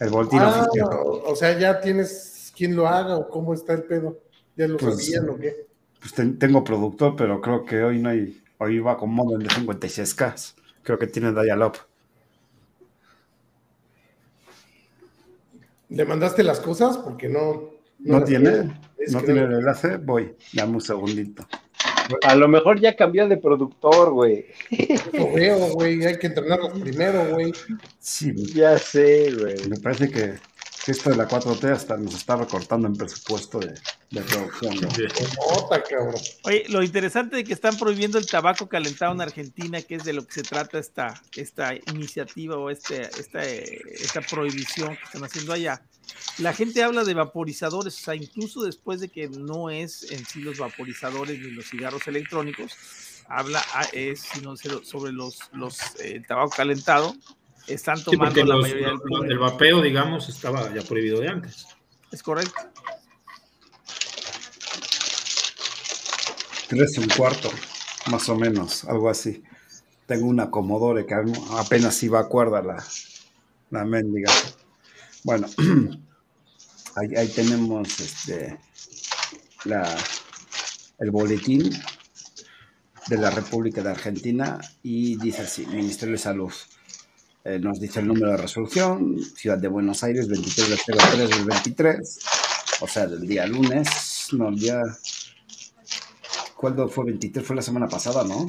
el 0.00 0.08
boletín 0.10 0.38
Ah, 0.40 0.48
oficial. 0.66 0.88
o 0.92 1.34
sea, 1.36 1.58
ya 1.58 1.80
tienes 1.80 2.52
quien 2.56 2.74
lo 2.76 2.86
haga 2.88 3.16
o 3.16 3.28
cómo 3.28 3.54
está 3.54 3.74
el 3.74 3.82
pedo. 3.84 4.18
¿Ya 4.56 4.66
lo 4.68 4.76
Pues, 4.78 5.04
sabían 5.04 5.28
o 5.30 5.36
qué? 5.38 5.66
Pues 6.00 6.14
ten- 6.14 6.38
tengo 6.38 6.64
productor, 6.64 7.14
pero 7.16 7.40
creo 7.40 7.64
que 7.64 7.82
hoy 7.82 7.98
no 8.00 8.08
hay. 8.08 8.40
Hoy 8.58 8.78
va 8.78 8.96
con 8.96 9.10
modem 9.10 9.40
de 9.40 9.48
56K. 9.50 10.54
Creo 10.82 10.98
que 10.98 11.06
tiene 11.06 11.32
dial-up. 11.32 11.76
¿Le 15.90 16.04
mandaste 16.04 16.42
las 16.42 16.60
cosas? 16.60 16.96
Porque 16.98 17.28
no. 17.28 17.70
¿No, 17.98 18.24
tiene? 18.24 18.70
Es 18.96 19.12
¿No 19.12 19.20
que 19.20 19.26
tiene 19.26 19.42
el 19.42 19.52
enlace? 19.52 19.96
Voy. 19.98 20.34
Dame 20.52 20.72
un 20.74 20.80
segundito. 20.80 21.46
A 22.22 22.34
lo 22.34 22.48
mejor 22.48 22.80
ya 22.80 22.96
cambió 22.96 23.28
de 23.28 23.36
productor, 23.36 24.10
güey. 24.12 24.46
Lo 25.12 25.32
veo, 25.32 25.58
güey. 25.74 26.04
Hay 26.04 26.18
que 26.18 26.28
entrenarlos 26.28 26.78
primero, 26.80 27.24
güey. 27.34 27.52
Sí, 27.98 28.32
Ya 28.54 28.78
sé, 28.78 29.32
güey. 29.32 29.68
me 29.68 29.76
parece 29.78 30.10
que, 30.10 30.34
que 30.84 30.92
esto 30.92 31.10
de 31.10 31.16
la 31.16 31.28
4T 31.28 31.72
hasta 31.72 31.96
nos 31.96 32.14
está 32.14 32.36
recortando 32.36 32.88
en 32.88 32.96
presupuesto 32.96 33.58
de, 33.58 33.74
de 34.10 34.22
producción. 34.22 34.74
¿no? 34.76 35.60
Nota, 35.60 35.82
cabrón. 35.82 36.14
Oye, 36.44 36.64
lo 36.68 36.82
interesante 36.82 37.36
de 37.36 37.44
que 37.44 37.52
están 37.52 37.76
prohibiendo 37.76 38.18
el 38.18 38.26
tabaco 38.26 38.68
calentado 38.68 39.12
en 39.12 39.20
Argentina, 39.20 39.82
que 39.82 39.96
es 39.96 40.04
de 40.04 40.12
lo 40.12 40.26
que 40.26 40.32
se 40.32 40.42
trata 40.42 40.78
esta, 40.78 41.20
esta 41.36 41.74
iniciativa 41.74 42.56
o 42.56 42.70
este, 42.70 43.02
esta, 43.02 43.44
esta 43.44 44.20
prohibición 44.22 44.96
que 44.96 45.04
están 45.04 45.24
haciendo 45.24 45.52
allá. 45.52 45.82
La 46.38 46.52
gente 46.52 46.82
habla 46.82 47.04
de 47.04 47.14
vaporizadores, 47.14 47.96
o 47.96 48.00
sea, 48.00 48.14
incluso 48.14 48.62
después 48.62 49.00
de 49.00 49.08
que 49.08 49.28
no 49.28 49.70
es 49.70 50.10
en 50.10 50.24
sí 50.26 50.40
los 50.40 50.58
vaporizadores 50.58 51.38
ni 51.38 51.50
los 51.50 51.68
cigarros 51.68 52.06
electrónicos, 52.08 52.76
habla 53.28 53.64
ah, 53.74 53.86
es 53.92 54.20
sino 54.20 54.56
sobre 54.56 55.12
los, 55.12 55.38
los 55.52 55.78
eh, 56.00 56.16
el 56.16 56.26
tabaco 56.26 56.50
calentado. 56.50 57.14
Están 57.70 58.02
tomando 58.02 58.44
la 58.44 58.54
los- 58.56 58.62
mayoría 58.62 58.88
del 58.88 59.30
el 59.30 59.38
vapeo, 59.38 59.80
digamos, 59.80 60.28
estaba 60.28 60.72
ya 60.74 60.82
prohibido 60.82 61.20
de 61.20 61.28
antes. 61.28 61.66
Es 62.10 62.22
correcto. 62.22 62.54
Tres 66.68 66.96
y 66.96 67.00
un 67.00 67.08
cuarto, 67.08 67.50
más 68.10 68.28
o 68.28 68.36
menos, 68.36 68.84
algo 68.84 69.08
así. 69.10 69.42
Tengo 70.06 70.26
una 70.26 70.50
Commodore 70.50 71.06
que 71.06 71.14
apenas 71.56 72.02
iba 72.02 72.20
a 72.20 72.28
cuerda 72.28 72.62
la, 72.62 72.84
la 73.70 73.84
mendiga. 73.84 74.32
Bueno, 75.24 75.48
ahí, 76.96 77.16
ahí 77.16 77.28
tenemos 77.28 78.00
este, 78.00 78.58
la, 79.64 79.96
el 80.98 81.10
boletín 81.10 81.70
de 83.08 83.16
la 83.16 83.30
República 83.30 83.82
de 83.82 83.90
Argentina 83.90 84.60
y 84.82 85.16
dice 85.16 85.42
así, 85.42 85.66
Ministerio 85.66 86.12
de 86.12 86.18
Salud. 86.18 86.52
Eh, 87.44 87.58
nos 87.58 87.80
dice 87.80 88.00
el 88.00 88.08
número 88.08 88.32
de 88.32 88.36
resolución, 88.36 89.18
Ciudad 89.18 89.56
de 89.56 89.68
Buenos 89.68 90.02
Aires, 90.04 90.28
23 90.28 90.68
del 90.68 90.98
03 90.98 91.30
del 91.30 91.44
23, 91.44 92.18
o 92.82 92.86
sea, 92.86 93.06
del 93.06 93.26
día 93.26 93.46
lunes, 93.46 94.28
no, 94.32 94.48
el 94.48 94.56
día... 94.56 94.82
¿Cuándo 96.54 96.86
fue 96.88 97.06
23? 97.06 97.46
Fue 97.46 97.56
la 97.56 97.62
semana 97.62 97.88
pasada, 97.88 98.22
¿no? 98.24 98.46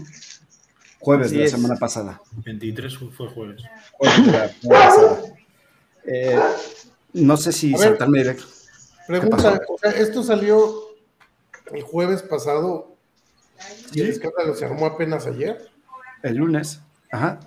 Jueves 0.99 1.27
Así 1.27 1.35
de 1.35 1.41
la 1.41 1.45
es. 1.45 1.51
semana 1.51 1.75
pasada. 1.77 2.21
23 2.43 2.97
fue 3.15 3.29
jueves. 3.29 3.63
Jueves 3.93 4.25
de 4.25 4.31
la 4.33 4.49
semana 4.49 4.85
pasada. 4.85 5.21
Eh, 6.03 6.39
no 7.13 7.37
sé 7.37 7.53
si 7.53 7.71
ver. 7.71 7.79
saltarme 7.79 8.17
directo. 8.17 8.43
Pregunta, 9.07 9.61
o 9.69 9.77
sea, 9.77 9.91
esto 9.91 10.23
salió 10.23 10.73
el 11.71 11.83
jueves 11.83 12.21
pasado 12.21 12.95
y 13.93 14.01
el 14.01 14.09
escándalo 14.09 14.55
se 14.55 14.65
armó 14.65 14.85
apenas 14.85 15.25
ayer. 15.25 15.69
El 16.21 16.35
lunes. 16.35 16.81
Ajá. 17.11 17.39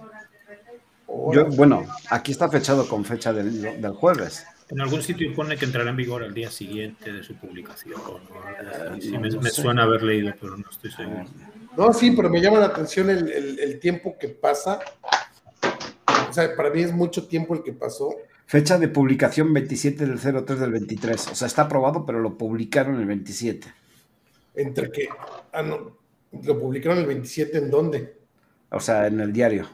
Yo, 1.33 1.47
bueno, 1.47 1.85
aquí 2.11 2.33
está 2.33 2.49
fechado 2.49 2.89
con 2.89 3.05
fecha 3.05 3.33
del, 3.33 3.81
del 3.81 3.93
jueves. 3.93 4.45
En 4.71 4.81
algún 4.81 5.03
sitio 5.03 5.33
pone 5.35 5.57
que 5.57 5.67
entrará 5.67 5.91
en 5.91 5.97
vigor 5.97 6.23
al 6.23 6.33
día 6.35 6.51
siguiente 6.51 7.13
de 7.13 7.23
su 7.23 7.35
publicación. 7.37 7.95
¿no? 8.01 9.01
Sí, 9.01 9.13
no 9.13 9.21
me, 9.21 9.31
me 9.31 9.51
suena 9.51 9.83
haber 9.85 10.03
leído, 10.03 10.33
pero 10.41 10.57
no 10.57 10.65
estoy 10.71 10.91
seguro. 10.91 11.25
No, 11.77 11.93
sí, 11.93 12.13
pero 12.13 12.31
me 12.31 12.41
llama 12.41 12.59
la 12.61 12.67
atención 12.67 13.11
el, 13.11 13.29
el- 13.31 13.59
el 13.59 13.79
tiempo 13.81 14.17
que 14.19 14.29
pasa. 14.29 14.79
O 16.31 16.33
sea, 16.33 16.55
para 16.57 16.71
mí 16.71 16.81
es 16.83 16.93
mucho 16.93 17.27
tiempo 17.27 17.55
el 17.55 17.63
que 17.63 17.73
pasó. 17.73 18.15
Fecha 18.47 18.79
de 18.79 18.89
publicación 18.89 19.53
27 19.53 20.07
del 20.07 20.19
03 20.45 20.61
del 20.61 20.73
23. 20.73 21.29
O 21.29 21.35
sea, 21.35 21.47
está 21.47 21.63
aprobado, 21.63 22.05
pero 22.07 22.21
lo 22.21 22.37
publicaron 22.37 22.97
el 23.01 23.07
27. 23.07 23.67
Entre 24.57 24.91
que. 24.91 25.09
Ah, 25.53 25.63
no. 25.63 25.97
Lo 26.43 26.59
publicaron 26.61 26.99
el 26.99 27.07
27 27.07 27.59
en 27.59 27.71
dónde. 27.71 28.17
O 28.71 28.81
sea, 28.81 29.07
en 29.07 29.21
el 29.21 29.33
diario. 29.33 29.69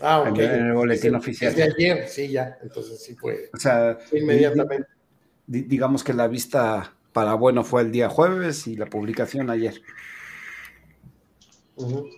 Ah, 0.00 0.20
ok. 0.20 0.38
En 0.38 0.66
el- 0.66 0.72
boletín 0.72 1.12
de- 1.12 1.18
oficial. 1.18 1.50
es 1.50 1.56
de 1.56 1.62
ayer, 1.62 2.08
sí, 2.08 2.28
ya. 2.28 2.58
Entonces 2.62 3.02
sí 3.02 3.14
fue 3.14 3.50
O 3.52 3.56
sea, 3.58 3.98
inmediatamente. 4.12 4.88
di- 5.46 5.62
di- 5.62 5.68
digamos 5.68 6.02
que 6.04 6.12
la 6.12 6.26
vista 6.28 6.92
para 7.12 7.34
bueno 7.34 7.62
fue 7.64 7.82
el 7.82 7.92
día 7.92 8.08
jueves 8.08 8.66
y 8.66 8.76
la 8.76 8.86
publicación 8.86 9.50
ayer. 9.50 9.80
Ujú. 11.76 12.08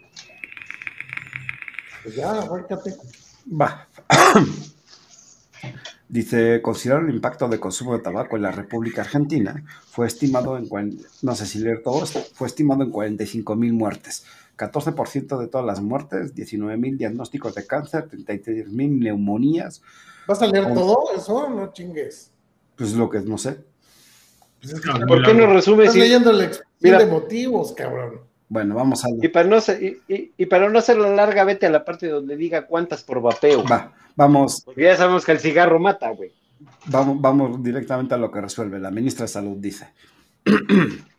Pues 2.02 2.14
ya, 2.14 2.30
arráncate. 2.32 2.94
Va. 3.50 3.88
Dice, 6.08 6.62
considerar 6.62 7.02
el 7.02 7.10
impacto 7.14 7.48
de 7.48 7.58
consumo 7.58 7.92
de 7.96 8.02
tabaco 8.02 8.36
en 8.36 8.42
la 8.42 8.52
República 8.52 9.02
Argentina 9.02 9.64
fue 9.90 10.06
estimado 10.06 10.56
en, 10.56 10.68
no 11.22 11.34
sé 11.34 11.46
si 11.46 11.58
leer 11.58 11.82
todo 11.82 12.04
esto, 12.04 12.20
fue 12.32 12.46
estimado 12.46 12.84
en 12.84 12.90
45 12.90 13.56
mil 13.56 13.72
muertes, 13.72 14.24
14% 14.56 15.38
de 15.38 15.48
todas 15.48 15.66
las 15.66 15.80
muertes, 15.80 16.34
19 16.34 16.76
mil 16.76 16.96
diagnósticos 16.98 17.54
de 17.54 17.66
cáncer, 17.66 18.08
33 18.08 18.68
mil 18.70 18.98
neumonías, 19.00 19.82
¿Vas 20.26 20.42
a 20.42 20.46
leer 20.48 20.72
todo 20.74 21.04
eso? 21.16 21.48
No 21.50 21.72
chingues. 21.72 22.32
pues 22.74 22.92
lo 22.94 23.08
que 23.08 23.20
no 23.20 23.38
sé. 23.38 23.58
Pues 24.60 24.72
es 24.74 24.80
que 24.80 24.88
No, 24.98 25.06
¿Por 25.06 25.24
qué 25.24 25.32
no 25.34 25.46
resumes? 25.46 25.86
estás 25.86 25.96
y- 25.96 26.00
leyendo 26.00 26.32
la 26.32 26.44
exposición 26.44 26.72
Mira. 26.80 26.98
de 26.98 27.06
motivos, 27.06 27.72
cabrón. 27.72 28.20
Bueno, 28.48 28.74
vamos 28.74 29.04
a... 29.04 29.08
Y 29.22 29.28
para 29.28 29.48
no 29.48 29.60
ser- 29.60 29.82
y, 29.82 30.00
y- 30.12 30.32
y 30.36 30.46
para 30.46 30.68
no 30.68 30.78
hacerla 30.78 31.08
larga, 31.10 31.44
vete 31.44 31.66
a 31.66 31.70
la 31.70 31.84
parte 31.84 32.08
donde 32.08 32.36
diga 32.36 32.66
cuántas 32.66 33.02
por 33.04 33.20
vapeo. 33.20 33.64
Va, 33.64 33.92
vamos, 34.16 34.62
Porque 34.64 34.82
ya 34.82 34.96
sabemos 34.96 35.24
que 35.24 35.32
el 35.32 35.38
cigarro 35.40 35.78
mata, 35.78 36.10
güey. 36.10 36.32
Vamos, 36.86 37.20
vamos 37.20 37.62
directamente 37.62 38.14
a 38.14 38.18
lo 38.18 38.30
que 38.30 38.40
resuelve. 38.40 38.78
La 38.78 38.90
ministra 38.90 39.24
de 39.24 39.28
Salud 39.28 39.56
dice. 39.58 39.88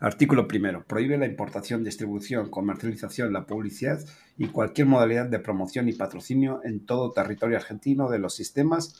Artículo 0.00 0.48
primero. 0.48 0.82
Prohíbe 0.86 1.18
la 1.18 1.26
importación, 1.26 1.84
distribución, 1.84 2.48
comercialización, 2.48 3.34
la 3.34 3.44
publicidad 3.44 4.00
y 4.38 4.48
cualquier 4.48 4.86
modalidad 4.86 5.26
de 5.26 5.38
promoción 5.38 5.90
y 5.90 5.92
patrocinio 5.92 6.62
en 6.64 6.86
todo 6.86 7.12
territorio 7.12 7.58
argentino 7.58 8.08
de 8.08 8.18
los 8.18 8.34
sistemas 8.34 8.98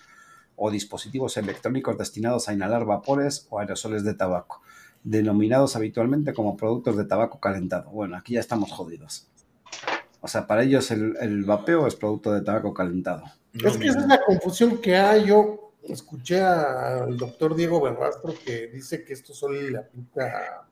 o 0.56 0.70
dispositivos 0.70 1.38
electrónicos 1.38 1.96
destinados 1.96 2.48
a 2.48 2.52
inhalar 2.52 2.84
vapores 2.84 3.46
o 3.48 3.58
aerosoles 3.58 4.04
de 4.04 4.12
tabaco, 4.12 4.60
denominados 5.02 5.74
habitualmente 5.74 6.34
como 6.34 6.58
productos 6.58 6.98
de 6.98 7.06
tabaco 7.06 7.40
calentado. 7.40 7.90
Bueno, 7.90 8.14
aquí 8.14 8.34
ya 8.34 8.40
estamos 8.40 8.70
jodidos. 8.70 9.26
O 10.20 10.28
sea, 10.28 10.46
para 10.46 10.64
ellos 10.64 10.90
el, 10.90 11.16
el 11.22 11.44
vapeo 11.44 11.86
es 11.86 11.96
producto 11.96 12.30
de 12.30 12.42
tabaco 12.42 12.74
calentado. 12.74 13.24
Es 13.54 13.78
que 13.78 13.88
esa 13.88 14.00
es 14.00 14.06
la 14.06 14.20
confusión 14.22 14.82
que 14.82 14.96
hay. 14.96 15.24
Yo 15.24 15.72
escuché 15.82 16.42
al 16.42 17.16
doctor 17.16 17.56
Diego 17.56 17.80
Berrastro 17.80 18.34
que 18.44 18.66
dice 18.66 19.02
que 19.02 19.14
esto 19.14 19.32
solo 19.32 19.62
le 19.62 19.78
aplica 19.78 20.68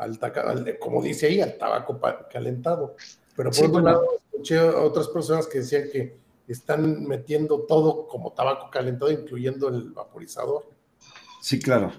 al, 0.00 0.18
al- 0.22 0.78
como 0.78 1.02
dice 1.02 1.26
ahí, 1.26 1.40
al 1.40 1.56
tabaco 1.58 2.00
calentado. 2.32 2.96
Pero 3.36 3.54
por 3.54 3.54
Sí, 3.54 3.66
otro 3.66 3.82
bueno. 3.82 3.90
lado, 3.90 4.06
escuché 4.32 4.58
a 4.58 4.80
otras 4.82 5.08
personas 5.08 5.46
que 5.46 5.58
decían 5.60 5.84
que 5.92 6.16
están 6.48 7.04
metiendo 7.06 7.62
todo 7.62 8.06
como 8.08 8.32
tabaco 8.32 8.70
calentado, 8.70 9.10
incluyendo 9.12 9.68
el 9.68 9.90
vaporizador. 9.92 10.64
Sí, 11.40 11.58
claro. 11.60 11.92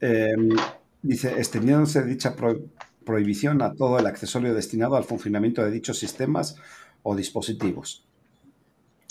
Eh, 0.00 0.34
dice, 1.02 1.32
extendiéndose 1.38 2.04
dicha 2.04 2.36
pro- 2.36 2.60
prohibición 3.04 3.62
a 3.62 3.74
todo 3.74 3.98
el 3.98 4.06
accesorio 4.06 4.54
destinado 4.54 4.96
al 4.96 5.04
funcionamiento 5.04 5.64
de 5.64 5.70
dichos 5.70 5.98
sistemas 5.98 6.56
o 7.02 7.16
dispositivos, 7.16 8.06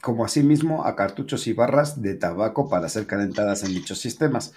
como 0.01 0.23
asimismo 0.25 0.85
a 0.85 0.95
cartuchos 0.95 1.47
y 1.47 1.53
barras 1.53 2.01
de 2.01 2.15
tabaco 2.15 2.69
para 2.69 2.89
ser 2.89 3.07
calentadas 3.07 3.63
en 3.63 3.73
dichos 3.73 3.99
sistemas. 3.99 4.53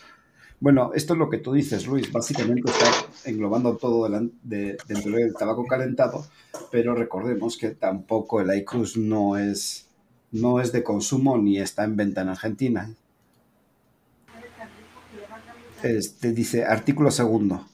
Bueno, 0.61 0.93
esto 0.95 1.15
es 1.15 1.19
lo 1.19 1.31
que 1.31 1.39
tú 1.39 1.55
dices, 1.55 1.87
Luis. 1.87 2.13
Básicamente 2.13 2.71
está 2.71 3.31
englobando 3.31 3.79
todo 3.79 4.07
dentro 4.43 5.17
del 5.17 5.35
tabaco 5.35 5.65
calentado, 5.67 6.27
pero 6.71 6.95
recordemos 6.95 7.57
que 7.57 7.71
tampoco 7.71 8.43
el 8.43 8.55
IQOS 8.55 8.99
no 8.99 9.39
es, 9.39 9.89
no 10.33 10.61
es 10.61 10.71
de 10.73 10.83
consumo 10.83 11.39
ni 11.39 11.59
está 11.59 11.85
en 11.85 11.97
venta 11.97 12.21
en 12.21 12.29
Argentina. 12.29 12.95
Este, 15.83 16.33
dice, 16.33 16.67
artículo 16.67 17.11
segundo. 17.11 17.67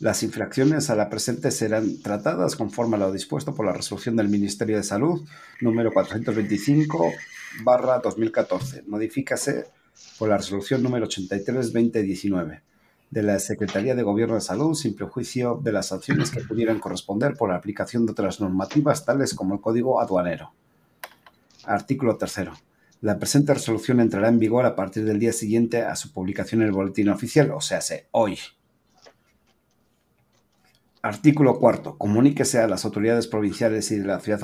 Las 0.00 0.24
infracciones 0.24 0.90
a 0.90 0.96
la 0.96 1.08
presente 1.08 1.52
serán 1.52 2.02
tratadas 2.02 2.56
conforme 2.56 2.96
a 2.96 2.98
lo 2.98 3.12
dispuesto 3.12 3.54
por 3.54 3.66
la 3.66 3.72
resolución 3.72 4.16
del 4.16 4.28
Ministerio 4.28 4.76
de 4.76 4.82
Salud 4.82 5.24
número 5.60 5.92
425 5.92 7.12
barra 7.62 8.00
2014. 8.00 8.82
Modifícase 8.88 9.66
por 10.18 10.28
la 10.28 10.36
resolución 10.36 10.82
número 10.82 11.06
83-2019 11.06 12.60
de 13.10 13.22
la 13.22 13.38
Secretaría 13.38 13.94
de 13.94 14.02
Gobierno 14.02 14.36
de 14.36 14.40
Salud 14.40 14.74
sin 14.74 14.94
prejuicio 14.94 15.60
de 15.62 15.72
las 15.72 15.88
sanciones 15.88 16.30
que 16.30 16.40
pudieran 16.40 16.80
corresponder 16.80 17.34
por 17.34 17.50
la 17.50 17.56
aplicación 17.56 18.06
de 18.06 18.12
otras 18.12 18.40
normativas 18.40 19.04
tales 19.04 19.34
como 19.34 19.54
el 19.54 19.60
Código 19.60 20.00
Aduanero. 20.00 20.52
Artículo 21.64 22.16
tercero. 22.16 22.52
La 23.02 23.18
presente 23.18 23.52
resolución 23.52 24.00
entrará 24.00 24.28
en 24.28 24.38
vigor 24.38 24.64
a 24.64 24.76
partir 24.76 25.04
del 25.04 25.18
día 25.18 25.32
siguiente 25.32 25.82
a 25.82 25.94
su 25.96 26.12
publicación 26.12 26.62
en 26.62 26.68
el 26.68 26.72
Boletín 26.72 27.08
Oficial, 27.08 27.50
o 27.50 27.60
sea, 27.60 27.80
se 27.80 28.06
hoy. 28.12 28.38
Artículo 31.04 31.58
cuarto. 31.58 31.98
Comuníquese 31.98 32.60
a 32.60 32.68
las 32.68 32.84
autoridades 32.84 33.26
provinciales 33.26 33.90
y 33.90 33.98
de 33.98 34.06
la 34.06 34.20
Ciudad 34.20 34.40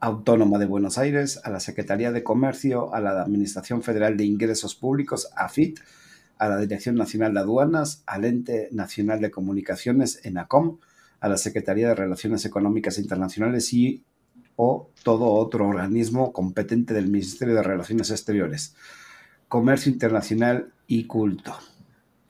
Autónoma 0.00 0.58
de 0.58 0.66
Buenos 0.66 0.98
Aires, 0.98 1.40
a 1.44 1.50
la 1.50 1.60
Secretaría 1.60 2.10
de 2.10 2.24
Comercio, 2.24 2.92
a 2.92 3.00
la 3.00 3.22
Administración 3.22 3.84
Federal 3.84 4.16
de 4.16 4.24
Ingresos 4.24 4.74
Públicos, 4.74 5.30
AFIT, 5.36 5.78
a 6.38 6.48
la 6.48 6.58
Dirección 6.58 6.96
Nacional 6.96 7.34
de 7.34 7.38
Aduanas, 7.38 8.02
al 8.04 8.24
Ente 8.24 8.68
Nacional 8.72 9.20
de 9.20 9.30
Comunicaciones, 9.30 10.18
ENACOM, 10.24 10.78
a 11.20 11.28
la 11.28 11.36
Secretaría 11.36 11.86
de 11.90 11.94
Relaciones 11.94 12.44
Económicas 12.44 12.98
Internacionales 12.98 13.72
y 13.72 14.02
o 14.56 14.90
todo 15.04 15.26
otro 15.30 15.68
organismo 15.68 16.32
competente 16.32 16.94
del 16.94 17.06
Ministerio 17.06 17.54
de 17.54 17.62
Relaciones 17.62 18.10
Exteriores, 18.10 18.74
comercio 19.46 19.92
internacional 19.92 20.72
y 20.88 21.04
culto. 21.04 21.54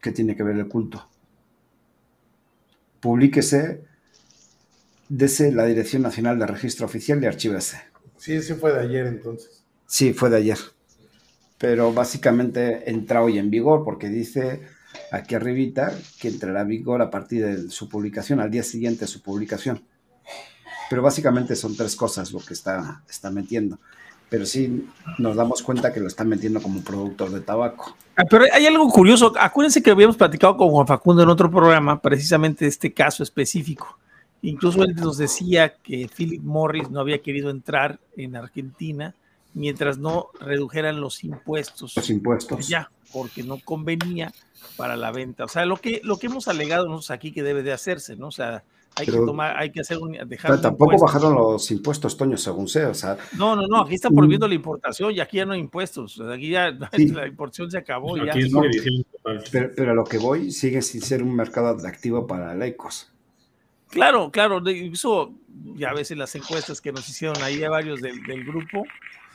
¿Qué 0.02 0.12
tiene 0.12 0.36
que 0.36 0.42
ver 0.42 0.56
el 0.56 0.68
culto? 0.68 1.08
Publíquese 3.02 3.82
desde 5.08 5.50
la 5.50 5.66
Dirección 5.66 6.02
Nacional 6.02 6.38
de 6.38 6.46
Registro 6.46 6.86
Oficial 6.86 7.20
de 7.20 7.26
Archivos. 7.26 7.74
Sí, 8.16 8.40
sí 8.40 8.54
fue 8.54 8.72
de 8.72 8.78
ayer 8.78 9.06
entonces. 9.08 9.64
Sí, 9.86 10.14
fue 10.14 10.30
de 10.30 10.36
ayer. 10.36 10.58
Pero 11.58 11.92
básicamente 11.92 12.88
entra 12.88 13.22
hoy 13.22 13.38
en 13.38 13.50
vigor 13.50 13.84
porque 13.84 14.08
dice 14.08 14.62
aquí 15.10 15.34
arribita 15.34 15.92
que 16.20 16.28
entrará 16.28 16.60
en 16.60 16.68
vigor 16.68 17.02
a 17.02 17.10
partir 17.10 17.44
de 17.44 17.70
su 17.70 17.88
publicación, 17.88 18.38
al 18.38 18.52
día 18.52 18.62
siguiente 18.62 19.00
de 19.00 19.08
su 19.08 19.20
publicación. 19.20 19.82
Pero 20.88 21.02
básicamente 21.02 21.56
son 21.56 21.76
tres 21.76 21.96
cosas 21.96 22.30
lo 22.30 22.38
que 22.38 22.54
está, 22.54 23.02
está 23.10 23.32
metiendo. 23.32 23.80
Pero 24.32 24.46
sí 24.46 24.86
nos 25.18 25.36
damos 25.36 25.62
cuenta 25.62 25.92
que 25.92 26.00
lo 26.00 26.06
están 26.06 26.26
metiendo 26.26 26.62
como 26.62 26.80
productor 26.80 27.28
de 27.32 27.42
tabaco. 27.42 27.94
Ah, 28.16 28.24
pero 28.24 28.46
hay 28.50 28.64
algo 28.64 28.88
curioso. 28.88 29.30
Acuérdense 29.38 29.82
que 29.82 29.90
habíamos 29.90 30.16
platicado 30.16 30.56
con 30.56 30.70
Juan 30.70 30.86
Facundo 30.86 31.22
en 31.22 31.28
otro 31.28 31.50
programa, 31.50 32.00
precisamente 32.00 32.66
este 32.66 32.94
caso 32.94 33.22
específico. 33.22 33.98
Incluso 34.40 34.84
él 34.84 34.94
nos 34.96 35.18
decía 35.18 35.74
que 35.74 36.08
Philip 36.08 36.42
Morris 36.42 36.88
no 36.88 37.00
había 37.00 37.20
querido 37.20 37.50
entrar 37.50 38.00
en 38.16 38.34
Argentina 38.34 39.14
mientras 39.52 39.98
no 39.98 40.28
redujeran 40.40 40.98
los 40.98 41.24
impuestos. 41.24 41.94
Los 41.94 42.08
impuestos. 42.08 42.66
Ya, 42.66 42.90
porque 43.12 43.42
no 43.42 43.58
convenía 43.62 44.32
para 44.78 44.96
la 44.96 45.12
venta. 45.12 45.44
O 45.44 45.48
sea, 45.48 45.66
lo 45.66 45.76
que, 45.76 46.00
lo 46.04 46.16
que 46.16 46.28
hemos 46.28 46.48
alegado 46.48 46.86
nosotros 46.86 47.10
aquí 47.10 47.32
que 47.32 47.42
debe 47.42 47.62
de 47.62 47.74
hacerse, 47.74 48.16
¿no? 48.16 48.28
O 48.28 48.32
sea, 48.32 48.64
hay 48.96 49.06
Pero- 49.06 49.20
que 49.20 49.26
tomar, 49.26 49.56
hay 49.56 49.70
que 49.72 49.80
hacer 49.80 49.98
un, 49.98 50.12
dejar 50.28 50.60
tampoco 50.60 50.92
impuesto. 50.92 51.06
bajaron 51.18 51.34
los 51.34 51.70
impuestos, 51.70 52.16
Toño, 52.16 52.36
según 52.36 52.68
sea. 52.68 52.88
O 52.90 52.94
sea, 52.94 53.16
No, 53.38 53.56
no, 53.56 53.66
no, 53.66 53.80
aquí 53.82 53.94
está 53.94 54.10
prohibiendo 54.10 54.46
la 54.46 54.54
importación 54.54 55.12
y 55.12 55.20
aquí 55.20 55.38
ya 55.38 55.46
no 55.46 55.54
hay 55.54 55.60
impuestos. 55.60 56.20
Aquí 56.20 56.50
ya 56.50 56.76
Sí. 56.96 57.08
la 57.08 57.26
importación 57.26 57.70
se 57.70 57.78
acabó. 57.78 58.16
ya. 58.16 58.32
Es 58.32 58.52
no. 58.52 58.62
pero, 59.50 59.70
pero 59.76 59.90
a 59.92 59.94
lo 59.94 60.04
que 60.04 60.18
voy 60.18 60.50
sigue 60.52 60.82
sin 60.82 61.00
ser 61.00 61.22
un 61.22 61.34
mercado 61.34 61.68
atractivo 61.68 62.26
para 62.26 62.54
laicos. 62.54 63.08
Claro, 63.88 64.30
claro, 64.30 64.58
incluso 64.70 65.32
ya 65.76 65.90
a 65.90 65.94
veces 65.94 66.16
las 66.16 66.34
encuestas 66.34 66.80
que 66.80 66.92
nos 66.92 67.06
hicieron 67.08 67.42
ahí 67.42 67.62
a 67.62 67.68
varios 67.70 68.00
del, 68.00 68.22
del 68.22 68.42
grupo, 68.44 68.84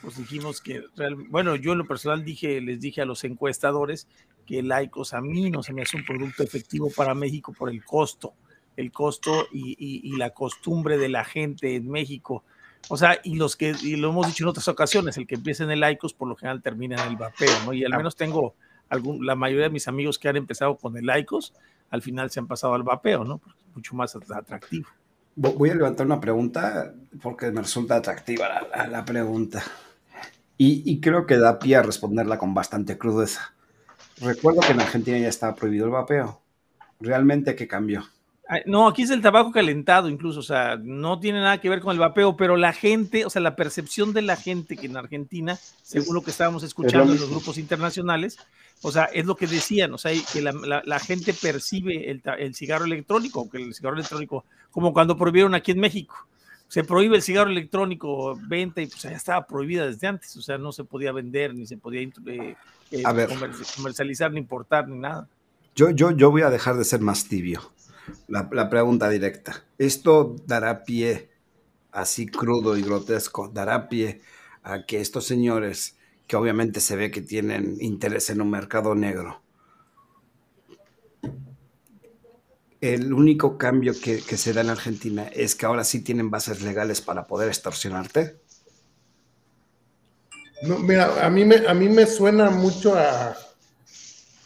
pues 0.02 0.16
dijimos 0.18 0.60
que, 0.60 0.82
real- 0.96 1.14
bueno, 1.28 1.54
yo 1.54 1.72
en 1.72 1.78
lo 1.78 1.84
personal 1.86 2.24
dije, 2.24 2.60
les 2.60 2.80
dije 2.80 3.00
a 3.00 3.04
los 3.04 3.22
encuestadores 3.22 4.08
que 4.46 4.62
Laicos 4.62 5.14
a 5.14 5.20
mí 5.20 5.48
no 5.50 5.62
se 5.62 5.72
me 5.72 5.82
hace 5.82 5.96
un 5.96 6.04
producto 6.04 6.42
efectivo 6.42 6.90
para 6.90 7.14
México 7.14 7.52
por 7.56 7.70
el 7.70 7.84
costo, 7.84 8.32
el 8.78 8.92
costo 8.92 9.46
y, 9.52 9.70
y- 9.78 10.00
y 10.14 10.16
la 10.16 10.30
costumbre 10.30 10.96
de 10.98 11.08
la 11.08 11.24
gente 11.24 11.74
en 11.76 11.90
México. 11.90 12.44
O 12.88 12.96
sea, 12.96 13.18
y 13.24 13.34
los 13.34 13.56
que, 13.56 13.74
y 13.82 13.96
lo 13.96 14.10
hemos 14.10 14.26
dicho 14.28 14.44
en 14.44 14.48
otras 14.48 14.68
ocasiones, 14.68 15.16
el 15.18 15.26
que 15.26 15.34
empieza 15.34 15.64
en 15.64 15.70
el 15.72 15.80
Laicos 15.80 16.14
por 16.14 16.28
lo 16.28 16.36
general 16.36 16.62
termina 16.62 16.96
en 17.02 17.10
el 17.10 17.16
vapeo, 17.16 17.50
¿no? 17.66 17.72
Y 17.72 17.84
al 17.84 17.94
menos 17.96 18.16
tengo 18.16 18.54
algún, 18.88 19.26
la 19.26 19.34
mayoría 19.34 19.64
de 19.64 19.70
mis 19.70 19.88
amigos 19.88 20.18
que 20.18 20.28
han 20.28 20.36
empezado 20.36 20.76
con 20.76 20.96
el 20.96 21.04
Laicos, 21.06 21.52
al 21.90 22.02
final 22.02 22.30
se 22.30 22.40
han 22.40 22.46
pasado 22.46 22.74
al 22.74 22.82
vapeo, 22.84 23.24
¿no? 23.24 23.38
Porque 23.38 23.58
es 23.60 23.74
mucho 23.76 23.94
más 23.96 24.14
at- 24.16 24.30
atractivo. 24.30 24.88
Vo- 25.36 25.54
Voy 25.54 25.70
a 25.70 25.74
levantar 25.74 26.06
una 26.06 26.20
pregunta 26.20 26.94
porque 27.20 27.50
me 27.50 27.60
resulta 27.62 27.96
atractiva 27.96 28.48
la, 28.48 28.68
la- 28.74 28.86
la 28.88 29.04
pregunta. 29.04 29.62
Y, 30.56 30.82
y 30.90 31.00
creo 31.00 31.26
que 31.26 31.36
da 31.38 31.58
pie 31.58 31.76
a 31.76 31.82
responderla 31.82 32.38
con 32.38 32.54
bastante 32.54 32.96
crudeza. 32.96 33.54
Recuerdo 34.20 34.60
que 34.60 34.72
en 34.72 34.80
Argentina 34.80 35.18
ya 35.18 35.28
estaba 35.28 35.54
prohibido 35.54 35.84
el 35.86 35.92
vapeo. 35.92 36.40
¿Realmente 37.00 37.54
qué 37.54 37.68
cambió? 37.68 38.04
No, 38.64 38.88
aquí 38.88 39.02
es 39.02 39.10
el 39.10 39.20
tabaco 39.20 39.52
calentado 39.52 40.08
incluso, 40.08 40.40
o 40.40 40.42
sea, 40.42 40.76
no 40.82 41.20
tiene 41.20 41.40
nada 41.40 41.60
que 41.60 41.68
ver 41.68 41.80
con 41.80 41.92
el 41.92 41.98
vapeo, 41.98 42.34
pero 42.36 42.56
la 42.56 42.72
gente, 42.72 43.26
o 43.26 43.30
sea, 43.30 43.42
la 43.42 43.56
percepción 43.56 44.14
de 44.14 44.22
la 44.22 44.36
gente 44.36 44.76
que 44.76 44.86
en 44.86 44.96
Argentina, 44.96 45.58
según 45.82 46.14
lo 46.14 46.22
que 46.22 46.30
estábamos 46.30 46.62
escuchando 46.62 47.12
en 47.12 47.20
los 47.20 47.28
grupos 47.30 47.58
internacionales, 47.58 48.38
o 48.80 48.90
sea, 48.90 49.04
es 49.04 49.26
lo 49.26 49.36
que 49.36 49.46
decían, 49.46 49.92
o 49.92 49.98
sea, 49.98 50.12
que 50.32 50.40
la, 50.40 50.52
la- 50.52 50.82
la 50.86 50.98
gente 50.98 51.34
percibe 51.34 52.10
el, 52.10 52.22
el 52.38 52.54
cigarro 52.54 52.86
electrónico, 52.86 53.50
que 53.50 53.58
el 53.58 53.74
cigarro 53.74 53.96
electrónico, 53.96 54.44
como 54.70 54.94
cuando 54.94 55.16
prohibieron 55.18 55.54
aquí 55.54 55.72
en 55.72 55.80
México, 55.80 56.16
se 56.68 56.84
prohíbe 56.84 57.16
el 57.16 57.22
cigarro 57.22 57.50
electrónico, 57.50 58.38
venta, 58.46 58.80
y 58.80 58.86
pues 58.86 59.02
ya 59.02 59.10
estaba 59.10 59.46
prohibida 59.46 59.86
desde 59.86 60.06
antes, 60.06 60.34
o 60.36 60.42
sea, 60.42 60.56
no 60.56 60.72
se 60.72 60.84
podía 60.84 61.12
vender, 61.12 61.54
ni 61.54 61.66
se 61.66 61.76
podía 61.76 62.00
eh, 62.00 62.56
eh, 62.92 63.02
comercializar, 63.76 64.32
ni 64.32 64.38
importar, 64.38 64.88
ni 64.88 64.98
nada. 64.98 65.28
Yo, 65.76 65.90
yo, 65.90 66.12
yo 66.12 66.30
voy 66.30 66.42
a 66.42 66.50
dejar 66.50 66.76
de 66.76 66.84
ser 66.84 67.00
más 67.00 67.24
tibio. 67.26 67.72
La, 68.26 68.68
pregunta 68.70 69.08
directa. 69.08 69.64
¿Esto 69.78 70.36
dará 70.46 70.84
pie, 70.84 71.30
así 71.92 72.26
crudo 72.26 72.76
y 72.76 72.82
grotesco, 72.82 73.48
dará 73.48 73.88
pie 73.88 74.20
a 74.62 74.84
que 74.84 75.00
estos 75.00 75.26
señores, 75.26 75.96
que 76.26 76.36
obviamente 76.36 76.80
se 76.80 76.96
ve 76.96 77.10
que 77.10 77.22
tienen 77.22 77.76
interés 77.80 78.30
en 78.30 78.40
un 78.40 78.50
mercado 78.50 78.94
negro, 78.94 79.42
el 82.80 83.12
único 83.12 83.58
cambio 83.58 83.92
que, 84.00 84.22
que 84.22 84.36
se 84.36 84.52
da 84.52 84.60
en 84.60 84.70
Argentina 84.70 85.26
es 85.32 85.56
que 85.56 85.66
ahora 85.66 85.82
sí 85.82 86.00
tienen 86.00 86.30
bases 86.30 86.62
legales 86.62 87.00
para 87.00 87.26
poder 87.26 87.48
extorsionarte? 87.48 88.36
No, 90.62 90.78
mira, 90.78 91.24
a 91.24 91.30
mí 91.30 91.44
me, 91.44 91.66
a 91.66 91.74
mí 91.74 91.88
me 91.88 92.06
suena 92.06 92.50
mucho 92.50 92.96
a, 92.96 93.36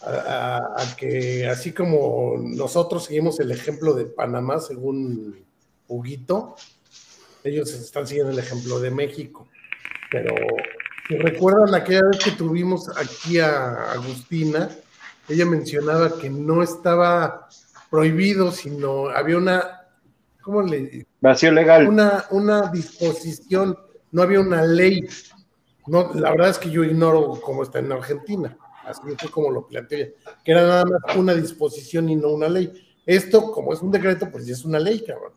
a- 0.05 0.97
que 0.97 1.47
así 1.47 1.73
como 1.73 2.35
nosotros 2.39 3.05
seguimos 3.05 3.39
el 3.41 3.51
ejemplo 3.51 3.95
de 3.95 4.07
Panamá, 4.07 4.61
según 4.61 5.45
Huguito, 5.89 6.57
ellos 7.45 7.73
están 7.73 8.07
siguiendo 8.07 8.33
el 8.33 8.39
ejemplo 8.39 8.79
de 8.81 8.91
México. 8.91 9.49
Pero 10.11 10.35
si 11.09 11.17
recuerdan 11.17 11.75
aquella 11.75 12.03
vez 12.05 12.23
que 12.25 12.31
tuvimos 12.33 12.89
aquí 12.97 13.41
a 13.41 13.93
Agustina, 13.93 14.69
ella 15.29 15.47
mencionaba 15.47 16.19
que 16.19 16.29
no 16.31 16.63
estaba 16.63 17.49
prohibido, 17.91 18.53
sino 18.53 19.09
había 19.09 19.37
una, 19.37 19.83
¿cómo 20.41 20.63
le, 20.63 21.07
Vacío 21.21 21.53
legal. 21.53 21.89
una, 21.89 22.25
una 22.31 22.71
disposición, 22.71 23.77
no 24.11 24.23
había 24.23 24.41
una 24.41 24.65
ley. 24.65 25.07
No, 25.87 26.13
la 26.15 26.31
verdad 26.31 26.51
es 26.51 26.59
que 26.59 26.71
yo 26.71 26.85
ignoro 26.85 27.41
cómo 27.41 27.63
está 27.63 27.79
en 27.81 27.93
Argentina, 27.93 28.57
así 28.85 29.01
fue 29.19 29.31
como 29.31 29.51
lo 29.51 29.67
planteé, 29.67 30.17
que 30.45 30.53
era 30.53 30.63
nada 30.63 30.85
más 30.85 31.17
una 31.17 31.35
disposición 31.35 32.09
y 32.09 32.17
no 32.17 32.29
una 32.31 32.49
ley. 32.49 32.73
Esto, 33.07 33.51
como 33.51 33.73
es 33.73 33.81
un 33.83 33.91
decreto, 33.91 34.29
pues 34.31 34.47
ya 34.47 34.53
es 34.53 34.65
una 34.65 34.79
ley, 34.79 35.05
cabrón. 35.05 35.33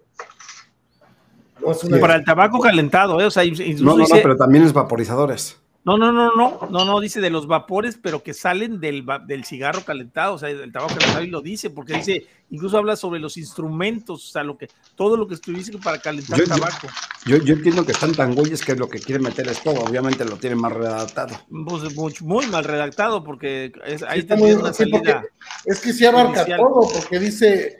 No 1.61 1.71
es 1.71 1.83
una 1.83 1.99
Para 1.99 2.15
el 2.15 2.23
tabaco 2.25 2.59
calentado, 2.59 3.19
¿eh? 3.21 3.25
o 3.25 3.31
sea, 3.31 3.43
No, 3.43 3.51
no, 3.51 3.91
no, 3.91 3.97
dice- 3.97 4.19
pero 4.21 4.35
también 4.35 4.63
es 4.65 4.73
vaporizadores. 4.73 5.57
No, 5.85 5.99
no, 5.99 6.11
no, 6.11 6.31
no, 6.35 6.67
no, 6.71 6.83
no, 6.85 6.99
dice 6.99 7.21
de 7.21 7.29
los 7.29 7.45
vapores, 7.45 7.99
pero 8.01 8.23
que 8.23 8.33
salen 8.33 8.79
del, 8.79 9.05
del 9.27 9.45
cigarro 9.45 9.81
calentado, 9.85 10.33
o 10.33 10.37
sea, 10.39 10.49
del 10.49 10.71
tabaco 10.71 10.95
calentado, 10.95 11.23
y 11.23 11.27
lo 11.29 11.41
dice, 11.41 11.69
porque 11.69 11.93
dice, 11.93 12.25
incluso 12.49 12.79
habla 12.79 12.95
sobre 12.95 13.19
los 13.19 13.37
instrumentos, 13.37 14.27
o 14.27 14.31
sea, 14.31 14.43
lo 14.43 14.57
que, 14.57 14.67
todo 14.95 15.15
lo 15.15 15.27
que 15.27 15.35
estuviste 15.35 15.77
para 15.77 15.99
calentar 15.99 16.39
Yo- 16.39 16.45
tabaco. 16.47 16.87
Yo, 17.27 17.37
yo 17.37 17.53
entiendo 17.53 17.85
que 17.85 17.91
están 17.91 18.13
tan 18.13 18.33
güeyes 18.33 18.63
que 18.65 18.75
lo 18.75 18.89
que 18.89 18.99
quieren 18.99 19.23
meter 19.23 19.47
es 19.47 19.61
todo. 19.61 19.81
Obviamente 19.83 20.25
lo 20.25 20.37
tienen 20.37 20.59
más 20.59 20.73
redactado. 20.73 21.35
Pues, 21.67 21.95
muy, 21.95 22.13
muy 22.21 22.47
mal 22.47 22.63
redactado, 22.63 23.23
porque 23.23 23.71
es- 23.85 24.01
ahí 24.03 24.19
está 24.21 24.35
tendría 24.35 24.55
muy- 24.55 24.63
una 24.63 24.73
sí, 24.73 24.89
salida. 24.89 25.23
Es 25.65 25.79
que 25.81 25.93
sí 25.93 26.03
abarca 26.05 26.39
Judicial. 26.39 26.59
todo, 26.59 26.89
porque 26.93 27.19
dice, 27.19 27.77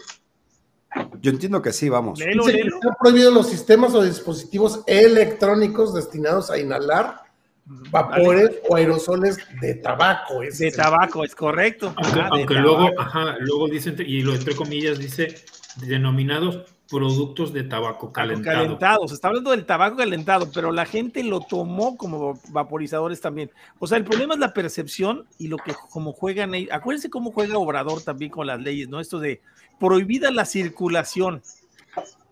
Yo 1.22 1.32
entiendo 1.32 1.62
que 1.62 1.74
sí, 1.74 1.89
vamos. 1.89 2.20
Léelo, 2.20 2.46
dice 2.46 2.62
que 2.62 2.68
están 2.70 2.96
prohibidos 3.02 3.34
los 3.34 3.50
sistemas 3.50 3.94
o 3.96 4.02
dispositivos 4.04 4.82
electrónicos 4.88 5.94
destinados 5.94 6.50
a 6.50 6.58
inhalar 6.58 7.25
vapores 7.65 8.51
o 8.69 8.75
aerosoles 8.75 9.38
de 9.62 9.75
tabaco. 9.75 10.41
De 10.41 10.47
es 10.47 10.62
el- 10.62 10.75
tabaco, 10.75 11.23
es 11.23 11.36
correcto. 11.36 11.93
Aunque, 11.97 12.19
Ajá, 12.19 12.30
de 12.30 12.39
aunque 12.39 12.54
luego, 12.56 12.89
ajá, 12.99 13.38
luego 13.39 13.67
dicen, 13.67 13.95
y 14.06 14.21
lo 14.21 14.34
entre 14.36 14.56
comillas 14.56 14.99
dice, 14.99 15.36
denominados 15.78 16.60
productos 16.88 17.51
de 17.51 17.63
tabaco 17.63 18.13
calentado. 18.13 18.58
calentado. 18.58 19.08
Se 19.08 19.15
está 19.15 19.30
hablando 19.30 19.49
del 19.49 19.65
tabaco 19.65 19.97
calentado, 19.97 20.51
pero 20.54 20.71
la 20.71 20.86
gente 20.86 21.23
lo 21.23 21.39
tomó 21.39 21.97
como 21.97 22.39
vaporizadores 22.49 23.19
también. 23.21 23.49
O 23.80 23.88
sea, 23.88 23.97
el 23.97 24.04
problema 24.04 24.36
es 24.36 24.39
la 24.39 24.54
percepción 24.54 25.25
y 25.39 25.47
lo 25.47 25.58
que 25.58 25.73
como 25.89 26.13
juegan 26.13 26.54
ellos. 26.54 26.71
Acuérdense 26.71 27.10
cómo 27.10 27.32
juega 27.32 27.58
Obrador 27.58 28.04
también 28.04 28.30
con 28.30 28.45
las 28.45 28.62
leyes, 28.62 28.88
¿no? 28.88 28.99
Esto 28.99 29.19
de 29.19 29.41
prohibida 29.80 30.30
la 30.30 30.45
circulación. 30.45 31.41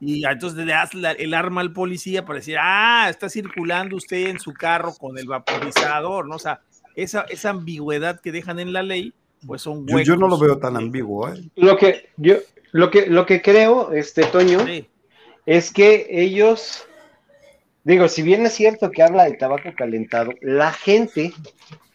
Y 0.06 0.26
entonces 0.26 0.66
le 0.66 0.74
das 0.74 0.94
la- 0.94 1.12
el 1.14 1.34
arma 1.34 1.62
al 1.62 1.72
policía 1.72 2.26
para 2.26 2.40
decir, 2.40 2.58
ah, 2.60 3.08
está 3.10 3.30
circulando 3.30 3.96
usted 3.96 4.28
en 4.28 4.40
su 4.40 4.54
carro 4.54 4.94
con 5.00 5.18
el 5.18 5.26
vaporizador, 5.28 6.28
¿no? 6.28 6.36
O 6.36 6.40
sea, 6.40 6.60
esa, 6.96 7.22
esa 7.30 7.52
ambigüedad 7.52 8.20
que 8.20 8.32
dejan 8.32 8.60
en 8.60 8.74
la 8.74 8.84
ley, 8.84 9.14
pues 9.48 9.62
son 9.62 9.86
Yo, 9.88 9.96
huecos. 9.96 10.08
yo 10.08 10.16
no 10.18 10.28
lo 10.28 10.38
veo 10.38 10.58
tan 10.58 10.76
ambiguo, 10.76 11.30
¿eh? 11.30 11.42
Lo 11.56 11.78
que 11.78 12.10
yo, 12.18 12.36
lo 12.72 12.92
que, 12.92 13.08
lo 13.08 13.26
que 13.26 13.42
creo, 13.42 13.94
este 13.94 14.24
Toño, 14.26 14.66
Sí. 14.66 14.88
es 15.46 15.72
que 15.72 16.08
ellos 16.10 16.86
digo, 17.86 18.08
si 18.08 18.22
bien 18.24 18.46
es 18.46 18.54
cierto 18.54 18.92
que 18.92 19.04
habla 19.04 19.26
de 19.26 19.34
tabaco 19.34 19.70
calentado, 19.78 20.32
la 20.42 20.72
gente, 20.74 21.34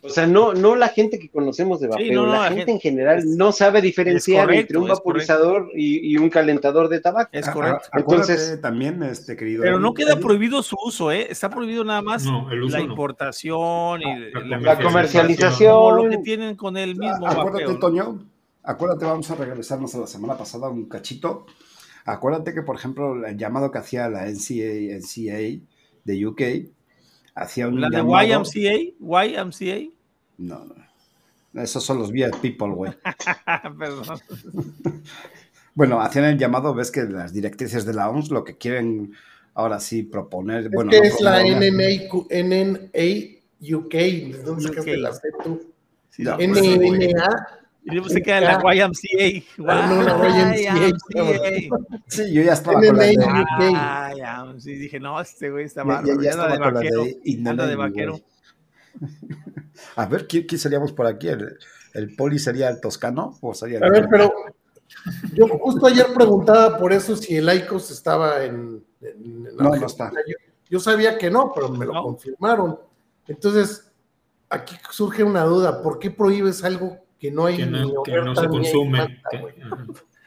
o 0.08 0.12
sea, 0.14 0.26
no, 0.26 0.52
no 0.54 0.74
la 0.76 0.88
gente 0.88 1.18
que 1.18 1.28
conocemos 1.30 1.80
de 1.80 1.88
vapeo, 1.88 2.12
no, 2.14 2.26
no, 2.26 2.32
la, 2.32 2.38
la 2.38 2.44
gente, 2.48 2.56
gente- 2.58 2.72
en 2.72 2.80
general 2.80 3.18
es- 3.18 3.26
no 3.26 3.52
sabe 3.52 3.80
diferenciar 3.82 4.46
correcto, 4.46 4.60
entre 4.62 4.78
un 4.78 4.88
vaporizador 4.88 5.70
y, 5.74 6.12
y 6.12 6.16
un 6.16 6.30
calentador 6.30 6.88
de 6.88 7.00
tabaco. 7.00 7.30
Es 7.32 7.46
A- 7.46 7.50
a- 7.50 7.54
correcto. 7.54 7.88
Entonces- 7.94 8.60
también, 8.60 9.02
este 9.02 9.36
querido. 9.36 9.62
Pero 9.62 9.78
no 9.78 9.94
queda 9.94 10.12
Eric, 10.12 10.22
prohibido 10.24 10.62
su 10.62 10.76
uso, 10.84 11.12
¿eh? 11.12 11.26
Está 11.30 11.50
prohibido 11.50 11.84
nada 11.84 12.02
más 12.02 12.24
No, 12.24 12.50
el 12.50 12.62
uso 12.62 12.78
la 12.78 12.84
no. 12.84 12.90
importación 12.90 14.00
y 14.02 14.30
La 14.48 14.58
La 14.58 14.76
como 14.76 14.88
comercialización. 14.88 15.96
lo 16.04 16.10
que 16.10 16.18
tienen 16.18 16.56
con 16.56 16.76
el 16.76 16.96
mismo 16.96 17.26
Ah, 17.26 17.32
Acuérdate, 17.32 17.64
vapeo, 17.64 17.72
¿no? 17.72 17.78
Toño, 17.78 18.26
acuérdate, 18.62 19.04
vamos 19.04 19.30
a 19.30 19.34
regresarnos 19.34 19.94
a 19.94 19.98
la 19.98 20.06
semana 20.06 20.36
pasada 20.36 20.68
un 20.68 20.88
cachito. 20.88 21.46
Acuérdate 22.04 22.54
que, 22.54 22.62
por 22.62 22.76
ejemplo, 22.76 23.26
el 23.26 23.36
llamado 23.36 23.70
que 23.70 23.78
hacía 23.78 24.08
la 24.08 24.26
NCA, 24.28 24.96
NCA 24.98 25.60
de 26.04 26.26
UK, 26.26 26.42
hacía 27.34 27.68
un 27.68 27.80
La 27.82 27.90
de 27.90 27.98
llamado... 27.98 28.26
YMCA, 28.26 28.94
YMCA. 28.98 29.92
No, 30.38 30.64
no. 30.64 31.62
Esos 31.62 31.84
son 31.84 31.98
los 31.98 32.10
Viet 32.12 32.36
People, 32.36 32.72
güey. 32.72 32.92
Perdón. 33.78 34.18
Bueno, 35.74 36.00
hacían 36.00 36.24
el 36.24 36.38
llamado, 36.38 36.74
ves 36.74 36.90
que 36.90 37.04
las 37.04 37.32
directrices 37.32 37.86
de 37.86 37.94
la 37.94 38.10
OMS 38.10 38.30
lo 38.30 38.42
que 38.42 38.56
quieren 38.56 39.12
ahora 39.54 39.78
sí 39.78 40.02
proponer... 40.02 40.64
Es 40.64 40.70
bueno, 40.72 40.90
que 40.90 40.98
no 40.98 41.04
es 41.04 41.20
la 41.20 41.40
NNA, 41.40 42.88
UK. 43.60 43.92
¿De 43.92 44.42
dónde 44.44 44.64
sacaste 44.64 44.96
la 44.96 45.12
C 45.12 45.28
tú? 45.44 45.72
NNA. 46.18 47.48
y 47.84 47.90
luego 47.92 48.08
se 48.08 48.20
queda 48.20 48.40
la 48.40 48.74
YMCA. 48.74 49.44
Ah, 49.68 49.86
no, 49.88 50.02
la 50.02 50.56
YMCA. 50.56 50.98
Sí, 52.08 52.32
yo 52.32 52.42
ya 52.42 52.54
estaba 52.54 52.80
con 52.80 52.96
la 52.96 53.04
de... 53.04 53.16
Ah, 53.76 54.12
ya, 54.16 54.54
sí, 54.58 54.72
dije, 54.74 54.98
no, 54.98 55.20
este 55.20 55.48
güey 55.48 55.66
está 55.66 55.84
Ya, 55.84 56.02
ya- 56.20 56.48
de 56.48 56.58
vaquero. 56.58 57.04
Anda 57.46 57.68
de 57.68 57.76
vaquero. 57.76 58.20
A 59.96 60.06
ver, 60.06 60.26
¿quién, 60.26 60.44
quién 60.46 60.58
seríamos 60.58 60.92
por 60.92 61.06
aquí? 61.06 61.28
¿El, 61.28 61.58
el 61.94 62.14
poli 62.16 62.38
sería 62.38 62.68
el 62.68 62.80
toscano 62.80 63.36
o 63.40 63.54
sería 63.54 63.78
el 63.78 63.84
A 63.84 63.90
ver, 63.90 64.08
pero 64.10 64.32
yo 65.34 65.46
justo 65.48 65.86
ayer 65.86 66.06
preguntaba 66.14 66.78
por 66.78 66.92
eso 66.92 67.16
si 67.16 67.36
el 67.36 67.52
ICOS 67.52 67.90
estaba 67.90 68.44
en. 68.44 68.84
en- 69.00 69.46
en 69.46 69.56
No, 69.56 69.70
no 69.74 69.86
está. 69.86 70.10
Yo, 70.26 70.34
yo 70.70 70.80
sabía 70.80 71.18
que 71.18 71.30
no, 71.30 71.52
pero 71.54 71.68
me 71.70 71.86
lo 71.86 71.92
No. 71.94 72.02
confirmaron. 72.02 72.78
Entonces, 73.26 73.90
aquí 74.48 74.76
surge 74.90 75.22
una 75.22 75.44
duda: 75.44 75.82
¿por 75.82 75.98
qué 75.98 76.10
prohíbes 76.10 76.64
algo 76.64 76.98
que 77.18 77.30
no 77.30 77.46
hay 77.46 77.56
Que 77.56 77.66
ni 77.66 77.92
no, 77.92 78.02
que 78.02 78.12
no 78.12 78.34
se 78.34 78.48
consume. 78.48 79.20
que-. 79.30 79.54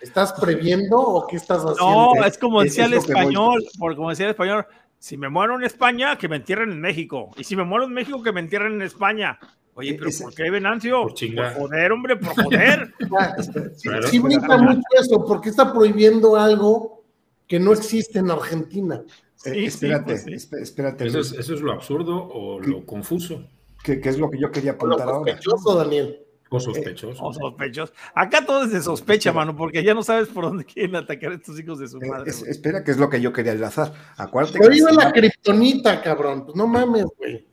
¿Estás 0.02 0.34
previendo 0.34 1.00
o 1.00 1.28
qué 1.28 1.36
estás 1.36 1.60
haciendo? 1.62 2.16
No, 2.16 2.26
es 2.26 2.36
como 2.38 2.62
decía 2.64 2.86
es 2.86 2.92
el 2.92 2.98
español, 2.98 3.64
porque 3.78 3.96
como 3.98 4.10
decía 4.10 4.26
el 4.26 4.32
español, 4.32 4.66
si 5.02 5.18
me 5.18 5.30
muero 5.30 5.56
en 5.56 5.64
España, 5.64 6.16
que 6.16 6.28
me 6.30 6.36
entierren 6.36 6.72
en 6.72 6.80
México. 6.80 7.32
Y 7.36 7.44
si 7.44 7.56
me 7.56 7.64
muero 7.64 7.86
en 7.86 7.94
México, 7.94 8.22
que 8.22 8.32
me 8.32 8.40
entierren 8.40 8.74
en 8.74 8.84
España. 8.84 9.40
Oye, 9.74 9.96
pero 9.96 10.10
Ese- 10.10 10.24
¿por 10.26 10.36
qué, 10.36 10.52
Venancio? 10.52 11.02
Por 11.02 11.14
joder, 11.56 11.92
hombre, 11.92 12.18
por 12.18 12.36
joder. 12.44 12.94
Sí, 13.76 13.90
Claro. 13.90 14.08
sí 14.08 14.20
brinca 14.20 14.58
mucho 14.58 14.82
eso, 15.00 15.26
porque 15.26 15.50
está 15.50 15.74
prohibiendo 15.74 16.36
algo 16.36 17.04
que 17.48 17.60
no 17.60 17.74
existe 17.74 18.20
en 18.20 18.30
Argentina. 18.30 19.02
Eh, 19.08 19.10
Sí, 19.36 19.54
sí, 19.54 19.66
espérate, 19.66 20.04
pues 20.06 20.22
sí. 20.24 20.32
esp- 20.34 20.62
espérate. 20.62 21.08
Eso 21.08 21.20
es, 21.20 21.32
Luis, 21.32 21.40
eso 21.40 21.54
es 21.56 21.62
lo 21.62 21.72
absurdo 21.72 22.16
o 22.32 22.60
lo 22.60 22.86
confuso 22.86 23.44
¿Qué, 23.84 24.00
qué 24.00 24.10
es 24.10 24.20
lo 24.20 24.30
que 24.30 24.38
yo 24.40 24.52
quería 24.52 24.78
O 24.80 24.86
lo 24.86 24.94
apuntar 24.94 25.16
ahora? 25.16 25.32
sospechoso, 25.34 25.76
Daniel. 25.76 26.20
O 26.54 26.60
sospechoso. 26.60 27.24
O 27.24 27.34
sospechosos. 27.34 27.96
Acá 28.14 28.46
todo 28.46 28.66
es 28.66 28.72
de 28.74 28.82
sospecha, 28.82 29.32
mano, 29.32 29.56
porque 29.56 29.84
ya 29.84 29.94
no 29.94 30.04
sabes 30.04 30.28
por 30.28 30.44
dónde 30.44 30.66
quieren 30.66 30.96
atacar 30.98 31.32
a 31.32 31.36
estos 31.36 31.58
hijos 31.58 31.80
de 31.80 31.88
su 31.88 31.98
Eh, 32.02 32.08
madre. 32.10 32.30
es- 32.30 32.44
espera, 32.44 32.84
que 32.84 32.92
es 32.92 32.98
lo 32.98 33.10
que 33.10 33.22
yo 33.22 33.32
quería 33.32 33.54
enlazar. 33.54 33.94
Acuérdate 34.18 34.60
que 34.60 34.66
Prohíbe 34.66 34.92
la 34.92 35.06
la 35.06 35.12
kriptonita, 35.14 36.02
cabrón. 36.02 36.46
Pues 36.46 36.58
no 36.58 36.68
mames, 36.68 37.06
güey. 37.18 37.48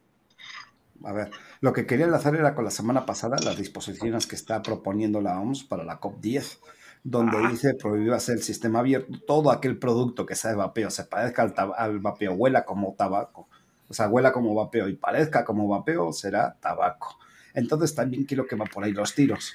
A 1.05 1.13
ver, 1.13 1.31
lo 1.61 1.73
que 1.73 1.87
quería 1.87 2.07
enlazar 2.07 2.35
era 2.35 2.57
con 2.57 2.65
la 2.65 2.73
semana 2.73 3.07
pasada 3.07 3.37
las 3.45 3.57
disposiciones 3.57 4.27
que 4.27 4.35
está 4.35 4.63
proponiendo 4.63 5.21
la 5.21 5.39
OMS 5.41 5.63
para 5.65 5.85
la 5.85 6.01
COP10, 6.01 6.59
donde 7.05 7.37
Ah. 7.37 7.49
dice 7.51 7.75
prohibir 7.75 8.13
hacer 8.13 8.39
el 8.39 8.43
sistema 8.43 8.81
abierto, 8.81 9.17
todo 9.25 9.53
aquel 9.53 9.79
producto 9.79 10.27
que 10.27 10.35
sea 10.35 10.51
de 10.51 10.57
vapeo, 10.57 10.91
se 10.91 11.05
parezca 11.05 11.43
al, 11.43 11.55
al 11.77 12.01
vapeo, 12.01 12.33
huela 12.33 12.65
como 12.65 12.95
tabaco, 12.99 13.49
o 13.89 13.95
sea, 13.95 14.09
huela 14.09 14.33
como 14.33 14.57
vapeo 14.57 14.89
y 14.89 14.95
parezca 14.97 15.45
como 15.45 15.69
vapeo, 15.69 16.13
será 16.13 16.57
tabaco. 16.61 17.17
Entonces 17.55 17.95
también 17.95 18.25
quiero 18.25 18.47
que 18.47 18.57
va 18.57 18.65
por 18.67 18.85
ahí 18.85 18.93
los 18.93 19.15
tiros. 19.15 19.53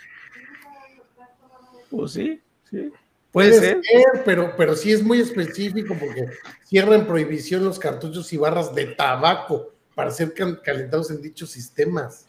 Pues 1.90 2.12
sí, 2.14 2.42
sí. 2.70 2.92
Puede 3.32 3.54
ser. 3.60 3.82
pero, 4.26 4.54
pero 4.56 4.76
sí 4.76 4.92
es 4.92 5.02
muy 5.04 5.20
específico 5.20 5.96
porque 6.00 6.28
cierran 6.66 7.02
en 7.02 7.08
prohibición 7.08 7.64
los 7.64 7.80
cartuchos 7.80 8.32
y 8.32 8.38
barras 8.38 8.76
de 8.76 8.86
tabaco 8.88 9.72
para 9.96 10.12
ser 10.12 10.34
cal- 10.36 10.62
calentados 10.62 11.10
en 11.10 11.22
dichos 11.22 11.50
sistemas. 11.50 12.28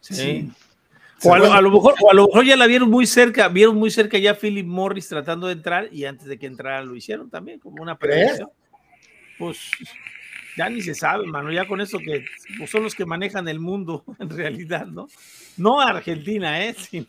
Sí. 0.00 0.50
O 1.22 1.34
a, 1.34 1.38
lo, 1.38 1.44
puede- 1.44 1.56
a 1.56 1.60
lo 1.60 1.70
mejor, 1.70 1.94
o 2.02 2.10
a 2.10 2.14
lo 2.14 2.26
mejor 2.26 2.44
ya 2.44 2.56
la 2.56 2.66
vieron 2.66 2.90
muy 2.90 3.06
cerca, 3.06 3.46
vieron 3.48 3.76
muy 3.76 3.90
cerca 3.90 4.18
ya 4.18 4.32
a 4.32 4.34
Philip 4.34 4.66
Morris 4.66 5.06
tratando 5.06 5.46
de 5.46 5.52
entrar 5.52 5.88
y 5.92 6.04
antes 6.04 6.26
de 6.26 6.38
que 6.38 6.46
entrara 6.46 6.82
lo 6.82 6.96
hicieron 6.96 7.30
también, 7.30 7.60
como 7.60 7.80
una 7.82 7.96
¿Crees? 7.96 8.16
prevención. 8.18 8.50
Pues 9.38 9.58
ya 10.60 10.68
ni 10.68 10.82
se 10.82 10.94
sabe, 10.94 11.26
mano, 11.26 11.50
ya 11.50 11.66
con 11.66 11.80
eso 11.80 11.98
que 11.98 12.26
pues, 12.58 12.68
son 12.70 12.82
los 12.82 12.94
que 12.94 13.06
manejan 13.06 13.48
el 13.48 13.60
mundo 13.60 14.04
en 14.18 14.28
realidad, 14.28 14.84
¿no? 14.86 15.08
No 15.56 15.80
Argentina, 15.80 16.62
¿eh? 16.62 16.74
Sino 16.78 17.06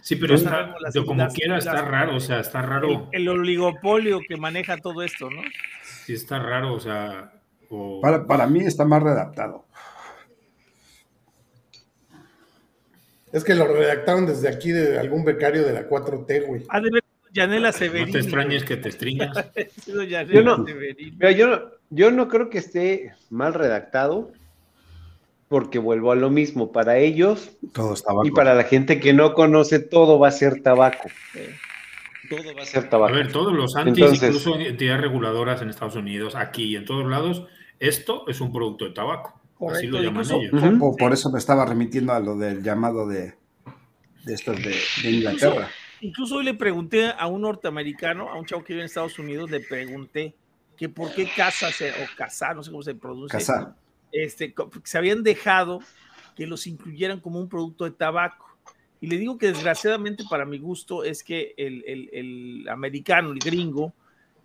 Sí, 0.00 0.16
pero 0.16 0.34
está, 0.34 0.74
yo 0.94 1.04
como 1.04 1.26
quiera 1.28 1.58
está 1.58 1.82
raro, 1.82 2.16
o 2.16 2.20
sea, 2.20 2.40
está 2.40 2.60
el, 2.60 2.66
raro, 2.66 3.08
el 3.12 3.28
oligopolio 3.28 4.20
que 4.26 4.36
maneja 4.38 4.78
todo 4.78 5.02
esto, 5.02 5.28
¿no? 5.30 5.42
sí 6.06 6.14
está 6.14 6.38
raro, 6.38 6.72
o 6.74 6.80
sea, 6.80 7.32
o- 7.68 8.00
Para, 8.00 8.26
para 8.26 8.46
mí 8.46 8.60
está 8.60 8.86
más 8.86 9.02
redactado. 9.02 9.66
Es 13.32 13.44
que 13.44 13.54
lo 13.54 13.66
redactaron 13.66 14.26
desde 14.26 14.48
aquí 14.48 14.70
de 14.70 14.98
algún 14.98 15.24
becario 15.24 15.62
de 15.64 15.72
la 15.72 15.88
4T, 15.88 16.46
güey. 16.46 16.62
Ha 16.68 16.80
de 16.80 16.90
Yanela 17.34 17.68
no 17.68 17.72
Severini. 17.72 18.12
te 18.12 18.18
extrañes 18.20 18.64
que 18.64 18.76
te 18.76 18.88
Yanela 20.08 20.32
Yo 20.32 20.42
no. 20.42 20.58
Mira, 20.58 21.30
yo, 21.32 21.46
no- 21.48 21.60
yo 21.90 22.10
no 22.10 22.28
creo 22.28 22.48
que 22.48 22.58
esté 22.58 23.12
mal 23.30 23.52
redactado, 23.54 24.30
porque 25.48 25.78
vuelvo 25.78 26.12
a 26.12 26.16
lo 26.16 26.30
mismo. 26.30 26.72
Para 26.72 26.96
ellos 26.98 27.50
Todo 27.72 27.94
y 28.24 28.30
para 28.30 28.54
la 28.54 28.64
gente 28.64 29.00
que 29.00 29.12
no 29.12 29.34
conoce, 29.34 29.78
todo 29.80 30.18
va 30.18 30.28
a 30.28 30.32
ser 30.32 30.62
tabaco. 30.62 31.08
Todo 32.30 32.54
va 32.56 32.62
a 32.62 32.66
ser 32.66 32.84
A 32.86 32.88
tabaco. 32.90 33.14
ver, 33.14 33.30
todos 33.30 33.52
los 33.52 33.76
antis, 33.76 33.98
Entonces- 34.02 34.28
incluso 34.28 34.56
entidades 34.58 35.00
reguladoras 35.02 35.60
en 35.60 35.68
Estados 35.68 35.96
Unidos, 35.96 36.34
aquí 36.36 36.64
y 36.64 36.76
en 36.76 36.84
todos 36.86 37.06
lados, 37.08 37.46
esto 37.80 38.24
es 38.28 38.40
un 38.40 38.50
producto 38.52 38.86
de 38.86 38.92
tabaco. 38.92 39.40
Así 39.70 39.86
lo 39.86 39.98
llaman 39.98 40.24
incluso- 40.24 40.40
ellos. 40.40 40.78
Por, 40.80 40.96
por 40.96 41.12
eso 41.12 41.30
me 41.30 41.38
estaba 41.38 41.64
remitiendo 41.66 42.12
a 42.12 42.20
lo 42.20 42.36
del 42.36 42.62
llamado 42.62 43.06
de, 43.06 43.34
de 44.24 44.34
estos 44.34 44.56
de, 44.56 44.74
de 45.02 45.10
Inglaterra. 45.10 45.68
Incluso 45.68 45.83
hoy 46.32 46.44
le 46.44 46.54
pregunté 46.54 47.10
a 47.16 47.26
un 47.26 47.42
norteamericano, 47.42 48.28
a 48.28 48.38
un 48.38 48.44
chavo 48.46 48.62
que 48.64 48.72
vive 48.72 48.82
en 48.82 48.86
Estados 48.86 49.18
Unidos, 49.18 49.50
le 49.50 49.60
pregunté 49.60 50.34
que 50.76 50.88
por 50.88 51.14
qué 51.14 51.28
casa 51.36 51.70
se, 51.70 51.90
o 51.90 52.06
casa, 52.16 52.52
no 52.54 52.62
sé 52.62 52.70
cómo 52.70 52.82
se 52.82 52.94
produce, 52.94 53.38
Casar. 53.38 53.74
este, 54.12 54.54
se 54.82 54.98
habían 54.98 55.22
dejado 55.22 55.80
que 56.36 56.46
los 56.46 56.66
incluyeran 56.66 57.20
como 57.20 57.38
un 57.40 57.48
producto 57.48 57.84
de 57.84 57.92
tabaco. 57.92 58.44
Y 59.00 59.06
le 59.06 59.18
digo 59.18 59.38
que 59.38 59.48
desgraciadamente 59.48 60.24
para 60.28 60.44
mi 60.44 60.58
gusto 60.58 61.04
es 61.04 61.22
que 61.22 61.54
el, 61.56 61.84
el- 61.86 62.10
el 62.12 62.68
americano, 62.68 63.32
el 63.32 63.38
gringo, 63.38 63.92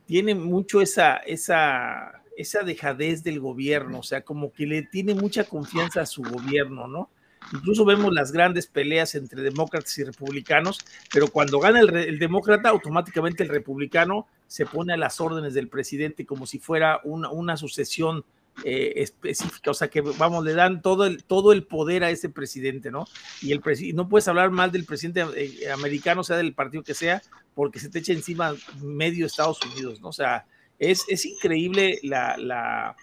tiene 0.06 0.36
mucho 0.36 0.82
esa, 0.82 1.18
esa, 1.18 2.24
esa 2.36 2.64
dejadez 2.64 3.24
del 3.24 3.40
gobierno, 3.40 4.00
o 4.00 4.04
sea, 4.04 4.22
como 4.22 4.52
que 4.52 4.66
le 4.66 4.84
tiene 4.84 5.14
mucha 5.14 5.44
confianza 5.46 6.02
a 6.02 6.06
su 6.06 6.24
gobierno, 6.24 6.88
¿no? 6.88 7.10
Incluso 7.54 7.86
vemos 7.86 8.14
las 8.14 8.32
grandes 8.32 8.68
peleas 8.68 9.16
entre 9.16 9.42
demócratas 9.42 9.98
y 9.98 10.04
republicanos, 10.04 10.80
pero 11.12 11.28
cuando 11.28 11.60
gana 11.60 11.80
el, 11.80 11.96
el 11.96 12.20
demócrata, 12.20 12.70
automáticamente 12.70 13.44
el 13.44 13.50
republicano 13.50 14.28
se 14.48 14.66
pone 14.66 14.94
a 14.94 14.98
las 14.98 15.20
órdenes 15.20 15.54
del 15.54 15.68
presidente 15.68 16.26
como 16.26 16.46
si 16.46 16.60
fuera 16.60 17.00
una, 17.04 17.30
una 17.30 17.58
sucesión 17.58 18.24
eh, 18.66 18.94
específica, 18.98 19.72
o 19.72 19.74
sea 19.74 19.88
que 19.88 20.02
vamos, 20.02 20.44
le 20.44 20.54
dan 20.54 20.82
todo 20.82 21.06
el, 21.06 21.24
todo 21.24 21.54
el 21.54 21.64
poder 21.64 22.04
a 22.04 22.10
ese 22.10 22.30
presidente, 22.30 22.92
¿no? 22.92 23.08
Y 23.42 23.52
el 23.54 23.62
presi- 23.62 23.94
no 23.94 24.10
puedes 24.10 24.28
hablar 24.28 24.52
mal 24.52 24.72
del 24.72 24.86
presidente 24.86 25.24
eh, 25.36 25.72
americano, 25.72 26.24
sea 26.24 26.36
del 26.36 26.54
partido 26.54 26.84
que 26.84 26.94
sea, 26.94 27.22
porque 27.56 27.80
se 27.80 27.90
te 27.90 28.00
echa 28.00 28.12
encima 28.12 28.54
medio 28.82 29.26
Estados 29.26 29.60
Unidos, 29.66 30.02
¿no? 30.02 30.10
O 30.10 30.14
sea, 30.14 30.46
es, 30.78 31.06
es 31.08 31.26
increíble 31.26 32.00
la, 32.04 32.38
la, 32.38 32.96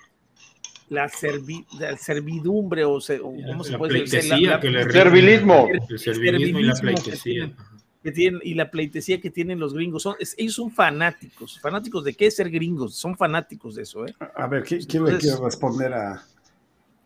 la, 0.88 1.09
servi- 1.09 1.66
la 1.79 1.96
servidumbre 1.96 2.85
o, 2.85 3.01
se- 3.01 3.18
o 3.20 3.33
cómo 3.46 3.64
se 3.64 3.72
La 3.72 3.79
puede 3.79 4.01
decir, 4.01 4.25
la- 4.31 4.55
la- 4.57 4.61
que 4.61 4.70
le 4.70 4.83
Servilismo. 4.90 5.68
El 5.88 5.99
servilismo 5.99 6.61
y 6.61 6.62
la 6.64 6.75
pleitesía. 6.75 7.22
tienen. 7.22 7.57
que 8.03 8.12
tienen 8.12 8.40
y 8.44 8.55
la 8.55 8.70
pleitesía 8.70 9.20
que 9.20 9.31
tienen 9.31 9.59
los 9.59 9.75
gringos. 9.75 10.05
Son, 10.05 10.14
es- 10.20 10.35
ellos 10.38 10.55
son 10.55 10.70
fanáticos. 10.70 11.59
¿Fanáticos 11.61 12.05
de 12.05 12.14
qué? 12.14 12.31
Ser 12.31 12.51
gringos. 12.51 12.94
Son 12.94 13.16
fanáticos 13.16 13.75
de 13.75 13.83
eso, 13.83 14.07
¿eh? 14.07 14.14
A 14.37 14.46
ver, 14.46 14.62
¿qui- 14.62 14.87
¿quién 14.87 15.03
le 15.05 15.11
Entonces- 15.11 15.33
quiere 15.33 15.44
responder 15.44 15.92
a, 15.92 16.12
a 16.12 16.22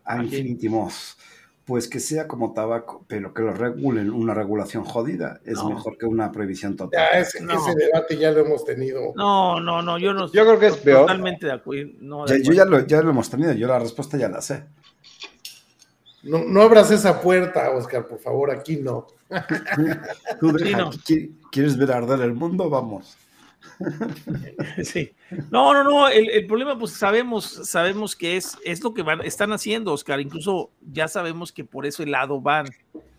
¿A? 0.05 0.23
Infinity 0.23 0.69
Moss? 0.69 1.17
Pues 1.71 1.87
que 1.87 2.01
sea 2.01 2.27
como 2.27 2.53
tabaco, 2.53 3.05
pero 3.07 3.33
que 3.33 3.43
lo 3.43 3.53
regulen, 3.53 4.11
una 4.11 4.35
regulación 4.35 4.83
jodida, 4.83 5.41
es 5.45 5.55
No. 5.55 5.69
mejor 5.71 5.97
que 5.97 6.05
una 6.05 6.33
prohibición 6.33 6.75
total. 6.75 7.01
Ya 7.13 7.21
ese, 7.21 7.41
No. 7.41 7.53
ese 7.55 7.77
debate 7.77 8.17
ya 8.17 8.33
lo 8.33 8.41
hemos 8.41 8.65
tenido. 8.65 9.13
No, 9.15 9.61
no, 9.61 9.81
no, 9.81 9.97
yo 9.97 10.13
no 10.13 10.27
Yo 10.33 10.45
creo 10.45 10.59
que 10.59 10.67
es 10.67 10.77
peor. 10.79 11.03
Totalmente 11.03 11.47
de 11.47 11.53
acuerdo. 11.53 11.93
no, 12.01 12.27
de 12.27 12.39
Ya- 12.43 12.45
yo 12.45 12.53
ya 12.55 12.65
lo, 12.65 12.85
ya 12.85 13.01
lo 13.03 13.11
hemos 13.11 13.31
tenido, 13.31 13.53
yo 13.53 13.69
la 13.69 13.79
respuesta 13.79 14.17
ya 14.19 14.29
la 14.29 14.43
sé. 14.43 14.65
No, 16.25 16.43
no 16.45 16.61
abras 16.63 16.91
esa 16.91 17.21
puerta, 17.21 17.71
Oscar, 17.71 18.05
por 18.09 18.19
favor, 18.19 18.51
aquí 18.51 18.79
no. 18.79 19.07
Tú 20.41 20.59
Sí, 20.59 20.73
no. 20.75 20.91
¿qui- 20.91 21.31
¿Quieres 21.53 21.79
ver 21.79 21.93
arder 21.93 22.21
el 22.23 22.33
mundo? 22.35 22.69
Vamos. 22.69 23.17
Sí. 24.85 25.13
No, 25.51 25.73
no, 25.73 25.85
no. 25.85 26.09
El, 26.09 26.47
problema, 26.47 26.79
pues 26.79 26.93
sabemos, 26.93 27.45
sabemos 27.45 28.15
que 28.17 28.37
es, 28.37 28.57
es 28.65 28.83
lo 28.83 28.95
que 28.95 29.03
van, 29.03 29.23
están 29.23 29.53
haciendo, 29.53 29.93
Oscar. 29.93 30.21
Incluso 30.21 30.71
ya 30.93 31.09
sabemos 31.09 31.53
que 31.53 31.65
por 31.65 31.87
ese 31.87 32.07
lado 32.07 32.41
van. 32.41 32.67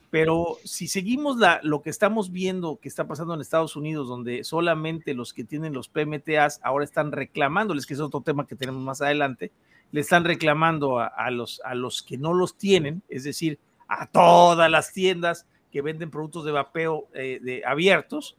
Pero 0.10 0.58
si 0.66 0.88
seguimos 0.88 1.38
la, 1.38 1.62
lo 1.64 1.82
que 1.82 1.90
estamos 1.90 2.32
viendo 2.32 2.80
que 2.82 2.90
está 2.90 3.08
pasando 3.08 3.34
en 3.34 3.42
Estados 3.42 3.76
Unidos, 3.76 4.08
donde 4.08 4.44
solamente 4.44 5.14
los 5.14 5.34
que 5.34 5.46
tienen 5.46 5.74
los 5.74 5.88
PMTAs 5.88 6.60
ahora 6.64 6.84
están 6.84 7.12
reclamándoles, 7.12 7.86
que 7.86 7.94
es 7.94 8.00
otro 8.02 8.22
tema 8.22 8.46
que 8.46 8.58
tenemos 8.58 8.82
más 8.82 9.02
adelante, 9.02 9.52
le 9.92 10.02
están 10.02 10.26
reclamando 10.26 11.00
a, 11.00 11.08
a 11.08 11.32
los, 11.32 11.62
a 11.64 11.76
los 11.76 12.02
que 12.02 12.18
no 12.18 12.34
los 12.34 12.58
tienen, 12.58 13.02
es 13.08 13.24
decir, 13.24 13.58
a 13.88 14.06
todas 14.08 14.70
las 14.70 14.92
tiendas 14.94 15.46
que 15.72 15.82
venden 15.82 16.12
productos 16.12 16.46
de 16.46 16.52
vapeo 16.52 17.08
eh, 17.14 17.40
de, 17.42 17.64
abiertos, 17.66 18.38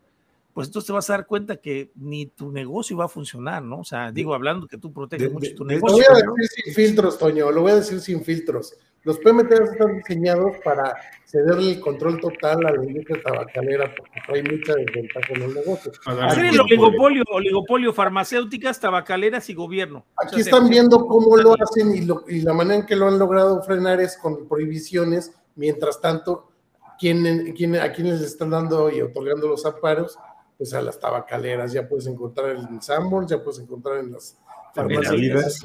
pues 0.54 0.68
entonces 0.68 0.86
te 0.86 0.92
vas 0.92 1.08
a 1.10 1.14
dar 1.14 1.26
cuenta 1.26 1.56
que 1.56 1.90
ni 1.96 2.26
tu 2.26 2.52
negocio 2.52 2.96
va 2.96 3.06
a 3.06 3.08
funcionar, 3.08 3.62
¿no? 3.62 3.78
O 3.80 3.84
sea, 3.84 4.12
digo, 4.12 4.34
hablando 4.34 4.66
que 4.66 4.78
tú 4.78 4.92
proteges 4.92 5.28
de- 5.28 5.32
mucho 5.34 5.48
de- 5.50 5.54
tu 5.54 5.64
de- 5.64 5.74
Lo 5.74 5.80
negocio. 5.80 5.96
voy 6.10 6.20
a 6.22 6.24
¿no? 6.24 6.34
decir 6.34 6.64
sin 6.64 6.74
filtros, 6.74 7.18
Toño, 7.18 7.50
lo 7.50 7.62
voy 7.62 7.72
a 7.72 7.76
decir 7.76 8.00
sin 8.00 8.22
filtros. 8.22 8.74
Los 9.04 9.18
PMTs 9.18 9.72
están 9.72 9.96
diseñados 9.96 10.52
para 10.64 10.94
cederle 11.24 11.72
el 11.72 11.80
control 11.80 12.20
total 12.20 12.64
a 12.66 12.70
la 12.72 12.84
industria 12.84 13.20
tabacalera 13.20 13.92
porque 13.96 14.20
trae 14.26 14.42
mucha 14.44 14.74
desventaja 14.76 15.32
en 15.34 15.42
el 15.42 15.54
negocio. 15.54 15.90
Hacer 16.06 16.44
el 16.44 16.60
oligopolio, 16.60 17.24
oligopolio, 17.32 17.92
farmacéuticas, 17.92 18.78
tabacaleras 18.78 19.50
y 19.50 19.54
gobierno. 19.54 20.04
O 20.16 20.22
Aquí 20.24 20.36
sea, 20.36 20.44
están 20.52 20.64
se- 20.66 20.70
viendo 20.70 21.04
cómo 21.06 21.36
lo 21.36 21.54
hacen 21.60 21.94
y, 21.96 22.02
lo- 22.02 22.22
y 22.28 22.42
la 22.42 22.52
manera 22.52 22.76
en 22.80 22.86
que 22.86 22.94
lo 22.94 23.08
han 23.08 23.18
logrado 23.18 23.60
frenar 23.64 24.00
es 24.00 24.16
con 24.18 24.46
prohibiciones. 24.46 25.32
Mientras 25.56 26.00
tanto, 26.00 26.50
¿quién, 26.96 27.54
quién- 27.56 27.74
a 27.76 27.90
quienes 27.92 28.20
le 28.20 28.26
están 28.26 28.50
dando 28.50 28.88
y 28.88 29.00
otorgando 29.00 29.48
los 29.48 29.66
amparos? 29.66 30.16
Pues 30.62 30.74
a 30.74 30.80
las 30.80 31.00
tabacaleras. 31.00 31.72
Ya 31.72 31.88
puedes 31.88 32.06
encontrar 32.06 32.50
en 32.50 32.80
Sanborns, 32.80 33.28
ya 33.32 33.42
puedes 33.42 33.58
encontrar 33.60 33.98
en 33.98 34.12
las 34.12 34.38
farmacias 34.72 35.10
Benavides. 35.10 35.60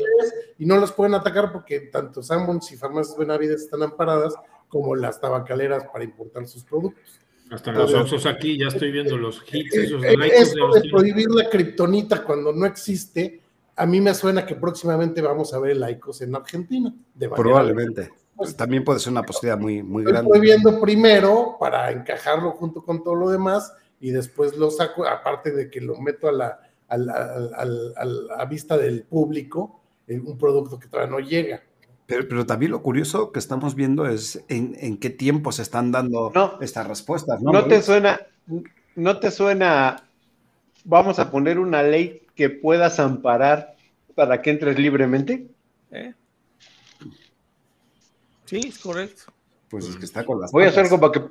Y 0.58 0.66
no 0.66 0.78
los 0.78 0.92
pueden 0.92 1.14
atacar 1.14 1.52
porque 1.52 1.82
tanto 1.82 2.24
Sanborns 2.24 2.72
y 2.72 2.78
farmacias 2.78 3.16
Benavides 3.16 3.62
están 3.62 3.84
amparadas 3.84 4.34
como 4.68 4.96
las 4.96 5.22
tabacaleras 5.22 5.84
para 5.94 6.04
importar 6.04 6.48
sus 6.48 6.64
productos. 6.64 7.20
Hasta 7.52 7.72
los 7.74 7.94
Oxxos 7.94 8.26
aquí 8.26 8.58
ya 8.58 8.70
estoy 8.70 8.92
viendo 8.92 9.18
los 9.18 9.44
hits, 9.54 9.76
esos 9.76 10.04
Eh, 10.04 10.18
likes 10.18 10.36
de 10.36 10.42
Esto 10.42 10.74
de 10.74 10.82
que- 10.82 10.90
prohibir 10.90 11.30
la 11.30 11.48
kriptonita 11.48 12.24
cuando 12.24 12.52
no 12.52 12.66
existe, 12.66 13.40
a 13.76 13.86
mí 13.86 14.02
me 14.02 14.16
suena 14.16 14.48
que 14.48 14.56
próximamente 14.56 15.22
vamos 15.22 15.54
a 15.54 15.60
ver 15.60 15.78
laicos 15.78 16.22
en 16.22 16.36
Argentina. 16.36 16.92
de 17.14 17.30
Probablemente. 17.30 18.10
Pues 18.36 18.56
también 18.58 18.84
puede 18.84 19.00
ser 19.00 19.12
una 19.12 19.22
posibilidad 19.22 19.60
muy, 19.60 19.84
muy 19.84 20.02
Estoy 20.02 20.12
grande. 20.14 20.30
prohibiendo 20.32 20.82
primero 20.82 21.56
para 21.60 21.92
encajarlo 21.92 22.54
junto 22.54 22.84
con 22.84 23.04
todo 23.04 23.14
lo 23.14 23.30
demás 23.30 23.72
y 24.00 24.12
después 24.12 24.56
lo 24.58 24.70
saco, 24.72 25.06
aparte 25.08 25.52
de 25.52 25.70
que 25.70 25.82
lo 25.82 26.00
meto 26.00 26.28
a 26.28 26.32
la, 26.32 26.60
a 26.88 26.98
la- 26.98 28.46
vista 28.50 28.78
del 28.78 29.04
público, 29.04 29.82
en 30.08 30.26
un 30.26 30.38
producto 30.38 30.80
que 30.80 30.88
todavía 30.88 31.12
no 31.12 31.20
llega. 31.20 31.62
Pero, 32.06 32.28
pero 32.30 32.46
también 32.46 32.72
lo 32.72 32.82
curioso 32.82 33.32
que 33.34 33.40
estamos 33.40 33.76
viendo 33.76 34.06
es 34.08 34.42
en, 34.48 34.76
en 34.80 34.98
qué 34.98 35.10
tiempo 35.10 35.52
se 35.52 35.62
están 35.64 35.92
dando 35.92 36.32
No. 36.34 36.58
estas 36.62 36.88
respuestas. 36.88 37.42
No, 37.42 37.52
¿No 37.52 37.66
te 37.66 37.82
suena, 37.82 38.22
no 38.96 39.20
te 39.20 39.30
suena, 39.32 40.08
vamos 40.86 41.20
a 41.20 41.30
poner 41.30 41.60
una 41.60 41.84
ley 41.84 42.22
que 42.36 42.50
puedas 42.50 43.00
amparar 43.02 43.76
para 44.16 44.42
que 44.42 44.52
entres 44.52 44.80
libremente? 44.80 45.48
¿Eh? 45.92 46.14
Sí, 48.46 48.62
es 48.68 48.80
correcto. 48.80 49.24
Pues 49.70 49.86
es 49.90 49.98
que 49.98 50.06
está 50.06 50.24
con 50.26 50.40
las 50.40 50.52
Voy 50.52 50.64
a 50.64 50.68
hacer 50.70 50.84
patas. 50.86 51.00
como 51.00 51.12
que, 51.12 51.22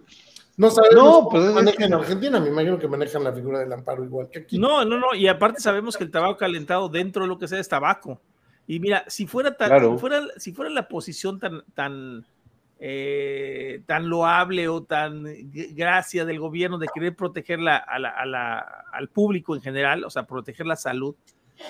No 0.57 0.71
sabemos 0.71 0.95
No, 1.05 1.12
cómo 1.12 1.29
pues 1.31 1.45
es- 1.45 1.55
manejan 1.55 1.83
en 1.85 1.95
Argentina, 1.95 2.40
me 2.40 2.49
imagino 2.49 2.79
que 2.79 2.88
manejan 2.88 3.23
la 3.25 3.33
figura 3.33 3.59
del 3.61 3.73
amparo 3.73 4.05
igual 4.05 4.31
que 4.31 4.38
aquí. 4.40 4.59
No, 4.59 4.85
no, 4.85 4.99
no. 4.99 5.14
Y 5.14 5.29
aparte 5.29 5.61
sabemos 5.61 5.97
que 5.97 6.05
el 6.05 6.11
tabaco 6.11 6.38
calentado 6.38 6.88
dentro 6.88 7.23
de 7.23 7.29
lo 7.29 7.38
que 7.38 7.47
sea 7.49 7.59
es 7.61 7.69
tabaco. 7.69 8.21
Y 8.66 8.81
mira, 8.81 9.05
si 9.07 9.27
fuera 9.27 9.57
tan, 9.57 9.69
Claro. 9.69 9.92
si 9.95 9.99
fuera, 10.01 10.23
si 10.38 10.53
fuera 10.53 10.71
la 10.71 10.88
posición 10.88 11.38
tan, 11.38 11.62
tan, 11.75 12.25
eh, 12.81 13.83
tan 13.87 14.09
loable 14.09 14.69
o 14.69 14.83
tan 14.83 15.25
gracia 15.75 16.25
del 16.25 16.38
gobierno 16.40 16.79
de 16.79 16.88
querer 16.92 17.14
proteger 17.14 17.59
la- 17.61 17.77
a 17.77 17.99
la- 17.99 18.11
a 18.11 18.27
la- 18.27 18.85
al 18.92 19.09
público 19.09 19.55
en 19.55 19.62
general, 19.62 20.05
o 20.05 20.11
sea, 20.11 20.25
proteger 20.27 20.66
la 20.66 20.77
salud, 20.77 21.14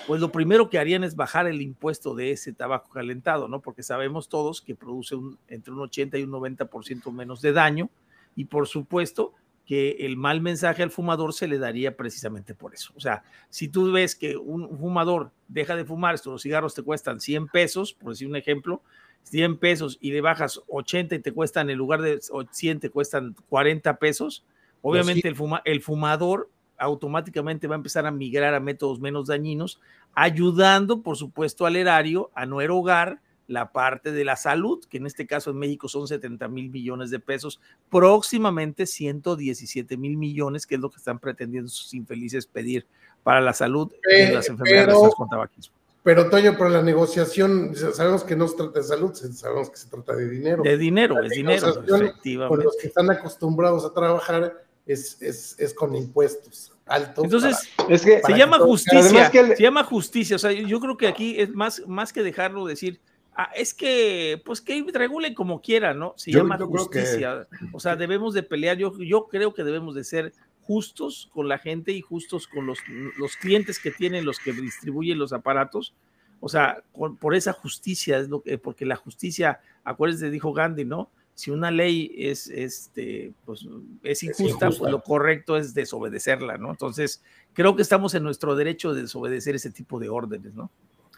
pues 0.05 0.19
lo 0.19 0.31
primero 0.31 0.69
que 0.69 0.79
harían 0.79 1.03
es 1.03 1.15
bajar 1.15 1.47
el 1.47 1.61
impuesto 1.61 2.13
de 2.15 2.31
ese 2.31 2.51
tabaco 2.51 2.89
calentado, 2.89 3.47
¿no? 3.47 3.61
Porque 3.61 3.83
sabemos 3.83 4.27
todos 4.27 4.61
que 4.61 4.75
produce 4.75 5.15
un- 5.15 5.37
entre 5.47 5.71
un 5.73 5.79
80 5.79 6.17
y 6.17 6.23
un 6.23 6.31
90% 6.31 7.11
menos 7.11 7.41
de 7.41 7.53
daño 7.53 7.89
y 8.37 8.45
por 8.45 8.67
supuesto 8.67 9.33
que 9.65 9.97
el 9.99 10.15
mal 10.15 10.39
mensaje 10.39 10.81
al 10.81 10.91
fumador 10.91 11.33
se 11.33 11.47
le 11.47 11.57
daría 11.57 11.97
precisamente 11.97 12.55
por 12.55 12.73
eso. 12.73 12.93
O 12.95 13.01
sea, 13.01 13.23
si 13.49 13.67
tú 13.67 13.91
ves 13.91 14.15
que 14.15 14.37
un 14.37 14.77
fumador 14.77 15.31
deja 15.49 15.75
de 15.75 15.83
fumar, 15.83 16.15
estos 16.15 16.31
los 16.31 16.41
cigarros 16.41 16.73
te 16.73 16.83
cuestan 16.83 17.19
100 17.19 17.47
pesos, 17.49 17.93
por 17.93 18.11
decir 18.13 18.29
un 18.29 18.37
ejemplo, 18.37 18.81
100 19.23 19.57
pesos 19.57 19.97
y 19.99 20.11
le 20.11 20.21
bajas 20.21 20.61
80 20.69 21.15
y 21.15 21.19
te 21.19 21.33
cuestan, 21.33 21.69
en 21.69 21.77
lugar 21.77 22.01
de 22.01 22.19
100 22.49 22.79
te 22.79 22.89
cuestan 22.89 23.35
40 23.49 23.97
pesos, 23.99 24.45
obviamente 24.81 25.27
el, 25.27 25.35
fuma, 25.35 25.61
el 25.65 25.81
fumador 25.81 26.49
automáticamente 26.77 27.67
va 27.67 27.75
a 27.75 27.77
empezar 27.77 28.05
a 28.05 28.11
migrar 28.11 28.53
a 28.53 28.61
métodos 28.61 29.01
menos 29.01 29.27
dañinos, 29.27 29.81
ayudando, 30.13 31.01
por 31.01 31.17
supuesto, 31.17 31.65
al 31.65 31.75
erario 31.75 32.31
a 32.35 32.45
no 32.45 32.61
erogar 32.61 33.19
la 33.47 33.71
parte 33.71 34.11
de 34.11 34.25
la 34.25 34.35
salud, 34.35 34.83
que 34.89 34.97
en 34.97 35.05
este 35.07 35.25
caso 35.25 35.51
en 35.51 35.57
México 35.57 35.87
son 35.87 36.07
70 36.07 36.47
mil 36.49 36.69
millones 36.69 37.09
de 37.11 37.19
pesos, 37.19 37.59
próximamente 37.89 38.85
117 38.85 39.97
mil 39.97 40.17
millones, 40.17 40.65
que 40.67 40.75
es 40.75 40.81
lo 40.81 40.89
que 40.89 40.97
están 40.97 41.19
pretendiendo 41.19 41.69
sus 41.69 41.93
infelices 41.93 42.45
pedir 42.45 42.85
para 43.23 43.41
la 43.41 43.53
salud 43.53 43.91
Eh, 44.09 44.29
y 44.29 44.33
las 44.33 44.47
enfermedades 44.49 44.95
pero- 44.95 45.09
con 45.11 45.29
tabaquismo. 45.29 45.75
Pero 46.03 46.29
Toño, 46.29 46.53
pero 46.57 46.69
la 46.69 46.81
negociación, 46.81 47.73
sabemos 47.75 48.23
que 48.23 48.35
no 48.37 48.47
se 48.47 48.55
trata 48.55 48.79
de 48.79 48.85
salud, 48.85 49.13
sabemos 49.13 49.69
que 49.69 49.75
se 49.75 49.89
trata 49.89 50.15
de 50.15 50.29
dinero. 50.29 50.63
De 50.63 50.77
dinero, 50.77 51.19
La 51.19 51.27
es 51.27 51.31
dinero, 51.33 51.67
negociación 51.67 51.85
Con 51.99 52.07
efectivamente. 52.07 52.63
los 52.63 52.77
que 52.77 52.87
están 52.87 53.09
acostumbrados 53.11 53.83
a 53.83 53.93
trabajar 53.93 54.63
es, 54.85 55.21
es, 55.21 55.59
es 55.59 55.73
con 55.73 55.93
impuestos 55.95 56.71
altos. 56.85 57.25
Entonces, 57.25 57.57
es 57.89 58.05
que 58.05 58.21
se 58.25 58.37
llama 58.37 58.57
que 58.57 58.63
justicia, 58.63 58.99
además 59.01 59.29
que 59.31 59.39
el- 59.39 59.55
se 59.57 59.63
llama 59.63 59.83
justicia, 59.83 60.35
o 60.37 60.39
sea, 60.39 60.53
yo 60.53 60.79
creo 60.79 60.95
que 60.95 61.07
aquí 61.07 61.37
es 61.41 61.49
más, 61.53 61.81
más 61.87 62.13
que 62.13 62.23
dejarlo 62.23 62.65
decir, 62.65 63.01
ah, 63.37 63.49
es 63.55 63.73
que, 63.73 64.41
pues 64.43 64.59
que 64.59 64.83
regulen 64.93 65.33
como 65.33 65.61
quieran, 65.61 65.99
¿no? 65.99 66.13
Se 66.17 66.31
Yo- 66.31 66.39
llama 66.39 66.57
yo 66.59 66.69
creo 66.69 66.89
que- 66.89 66.99
justicia, 67.01 67.47
o 67.73 67.79
sea, 67.79 67.95
debemos 67.95 68.33
de 68.33 68.43
pelear, 68.43 68.77
yo, 68.77 68.91
yo 68.99 69.27
creo 69.27 69.53
que 69.53 69.63
debemos 69.63 69.95
de 69.95 70.03
ser 70.03 70.33
justos 70.63 71.29
con 71.31 71.47
la 71.47 71.57
gente 71.59 71.93
y 71.93 72.01
justos 72.01 72.45
con 72.47 72.65
los, 72.65 72.79
los 73.17 73.37
clientes 73.37 73.79
que 73.79 73.91
tienen, 73.91 74.25
los 74.25 74.39
que 74.39 74.51
distribuyen 74.51 75.17
los 75.17 75.31
aparatos, 75.31 75.93
o 76.41 76.49
sea, 76.49 76.83
por, 76.93 77.17
por 77.17 77.35
esa 77.35 77.53
justicia, 77.53 78.17
es 78.17 78.27
lo 78.27 78.41
que, 78.41 78.57
porque 78.57 78.85
la 78.85 78.95
justicia, 78.97 79.61
acuérdense, 79.85 80.29
dijo 80.29 80.51
Gandhi, 80.51 80.83
¿no? 80.83 81.09
Si 81.35 81.51
una 81.51 81.69
ley 81.71 82.11
es, 82.17 82.47
este, 82.49 83.31
pues, 83.45 83.65
es 84.03 84.23
injusta, 84.23 84.65
injusta. 84.65 84.79
pues 84.79 84.91
lo 84.91 85.01
correcto 85.03 85.55
es 85.55 85.73
desobedecerla, 85.75 86.57
¿no? 86.57 86.71
Entonces, 86.71 87.23
creo 87.53 87.75
que 87.75 87.83
estamos 87.83 88.13
en 88.15 88.23
nuestro 88.23 88.55
derecho 88.55 88.93
de 88.93 89.03
desobedecer 89.03 89.55
ese 89.55 89.69
tipo 89.71 89.99
de 89.99 90.09
órdenes, 90.09 90.53
¿no? 90.55 90.69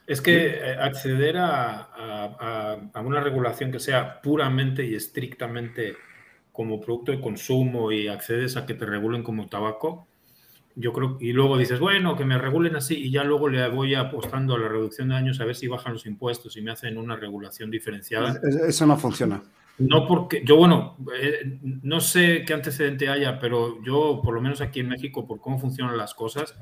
Es 0.09 0.21
que 0.21 0.47
eh, 0.57 0.75
acceder 0.79 1.37
a, 1.37 1.87
a- 2.93 3.01
una 3.01 3.21
regulación 3.21 3.71
que 3.71 3.79
sea 3.79 4.19
puramente 4.21 4.83
y 4.85 4.95
estrictamente 4.95 5.95
como 6.51 6.81
producto 6.81 7.11
de 7.11 7.21
consumo 7.21 7.91
y 7.91 8.07
accedes 8.07 8.57
a 8.57 8.65
que 8.65 8.73
te 8.73 8.85
regulen 8.85 9.23
como 9.23 9.47
tabaco, 9.47 10.07
yo 10.75 10.93
creo, 10.93 11.17
y 11.19 11.31
luego 11.33 11.57
dices, 11.57 11.79
bueno, 11.79 12.15
que 12.15 12.25
me 12.25 12.37
regulen 12.37 12.75
así 12.75 12.95
y 12.95 13.11
ya 13.11 13.23
luego 13.23 13.49
le 13.49 13.67
voy 13.69 13.95
apostando 13.95 14.55
a 14.55 14.59
la 14.59 14.67
reducción 14.67 15.09
de 15.09 15.15
daños 15.15 15.39
a 15.41 15.45
ver 15.45 15.55
si 15.55 15.67
bajan 15.67 15.93
los 15.93 16.05
impuestos 16.05 16.57
y 16.57 16.61
me 16.61 16.71
hacen 16.71 16.97
una 16.97 17.15
regulación 17.15 17.69
diferenciada. 17.71 18.39
Es- 18.43 18.55
Eso 18.55 18.85
no 18.85 18.97
funciona. 18.97 19.41
No 19.77 20.05
porque, 20.07 20.43
yo 20.45 20.57
bueno, 20.57 20.97
eh, 21.21 21.57
no 21.61 22.01
sé 22.01 22.43
qué 22.45 22.53
antecedente 22.53 23.07
haya, 23.09 23.39
pero 23.39 23.81
yo, 23.83 24.21
por 24.23 24.33
lo 24.33 24.41
menos 24.41 24.59
aquí 24.59 24.81
en 24.81 24.89
México, 24.89 25.25
por 25.25 25.39
cómo 25.39 25.57
funcionan 25.59 25.97
las 25.97 26.13
cosas, 26.13 26.55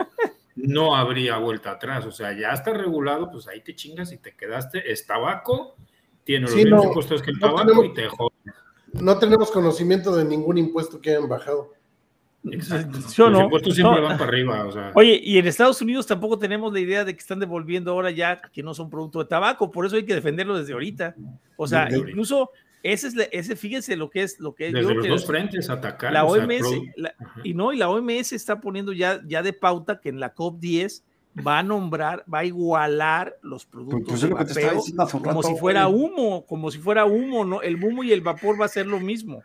no 0.57 0.95
habría 0.95 1.37
vuelta 1.37 1.71
atrás. 1.71 2.05
O 2.05 2.11
sea, 2.11 2.33
ya 2.37 2.49
está 2.51 2.73
regulado, 2.73 3.31
pues 3.31 3.47
ahí 3.47 3.61
te 3.61 3.75
chingas 3.75 4.11
y 4.11 4.17
te 4.17 4.35
quedaste. 4.35 4.91
Es 4.91 5.05
tabaco, 5.07 5.75
tiene 6.23 6.41
los 6.43 6.51
Sí, 6.51 6.57
mismos 6.63 6.83
no, 6.83 6.87
impuestos 6.89 7.21
que 7.21 7.31
el 7.31 7.37
no 7.39 7.47
tabaco 7.47 7.61
tenemos- 7.67 7.85
y 7.85 7.93
te 7.93 8.07
jodes. 8.09 8.33
No 8.93 9.17
tenemos 9.19 9.51
conocimiento 9.51 10.15
de 10.15 10.25
ningún 10.25 10.57
impuesto 10.57 10.99
que 10.99 11.11
hayan 11.11 11.29
bajado. 11.29 11.73
Exacto. 12.49 12.99
Yo 13.13 13.29
los 13.29 13.39
no. 13.39 13.43
impuestos 13.45 13.75
siempre 13.75 14.01
No. 14.01 14.07
van 14.07 14.17
para 14.17 14.29
arriba. 14.29 14.65
O 14.65 14.71
sea, 14.71 14.91
Oye, 14.95 15.19
y 15.23 15.37
en 15.37 15.47
Estados 15.47 15.81
Unidos 15.81 16.07
tampoco 16.07 16.39
tenemos 16.39 16.71
la 16.71 16.79
idea 16.79 17.03
de 17.03 17.13
que 17.13 17.19
están 17.19 17.39
devolviendo 17.39 17.91
ahora 17.91 18.09
ya 18.11 18.39
que 18.41 18.63
no 18.63 18.73
son 18.73 18.89
producto 18.89 19.19
de 19.19 19.25
tabaco, 19.25 19.69
por 19.69 19.85
eso 19.85 19.95
hay 19.97 20.05
que 20.05 20.15
defenderlo 20.15 20.57
desde 20.57 20.73
ahorita. 20.73 21.15
O 21.57 21.67
sea, 21.67 21.87
incluso 21.95 22.51
ese 22.93 23.07
es 23.07 23.15
la- 23.15 23.23
ese, 23.25 23.55
fíjense 23.55 23.95
lo 23.95 24.09
que 24.09 24.23
es 24.23 24.39
lo 24.39 24.53
que 24.55 24.65
Desde 24.65 24.81
yo 24.83 24.93
los 24.93 25.03
que 25.03 25.09
dos 25.09 25.21
es- 25.21 25.27
frentes 25.27 25.69
atacar. 25.69 26.11
la 26.13 26.23
o 26.25 26.33
sea, 26.35 26.43
OMS, 26.43 26.81
la- 26.95 27.13
y 27.43 27.53
no, 27.53 27.73
y 27.73 27.77
la 27.77 27.89
OMS 27.89 28.33
está 28.35 28.59
poniendo 28.61 28.93
ya, 28.93 29.21
ya 29.27 29.41
de 29.43 29.53
pauta 29.53 29.99
que 29.99 30.09
en 30.09 30.19
la 30.19 30.33
COP10 30.33 31.03
va 31.45 31.59
a 31.59 31.63
nombrar, 31.63 32.23
va 32.33 32.39
a 32.39 32.45
igualar 32.45 33.37
los 33.43 33.65
productos 33.65 34.21
de 34.21 34.25
es 34.27 34.31
lo 34.31 34.37
que 34.37 34.45
te 34.45 34.51
estaba 34.53 34.67
vapeo 34.67 34.79
diciendo 34.81 35.03
hace 35.03 35.17
un 35.17 35.23
como 35.23 35.41
rato, 35.43 35.53
si 35.53 35.59
fuera 35.59 35.87
humo, 35.87 36.45
como 36.47 36.71
si 36.71 36.79
fuera 36.79 37.05
humo, 37.05 37.45
¿no? 37.45 37.61
El 37.61 37.83
humo 37.83 38.03
y 38.03 38.11
el 38.11 38.21
vapor 38.21 38.59
va 38.59 38.65
a 38.65 38.69
ser 38.69 38.87
lo 38.87 38.99
mismo. 38.99 39.43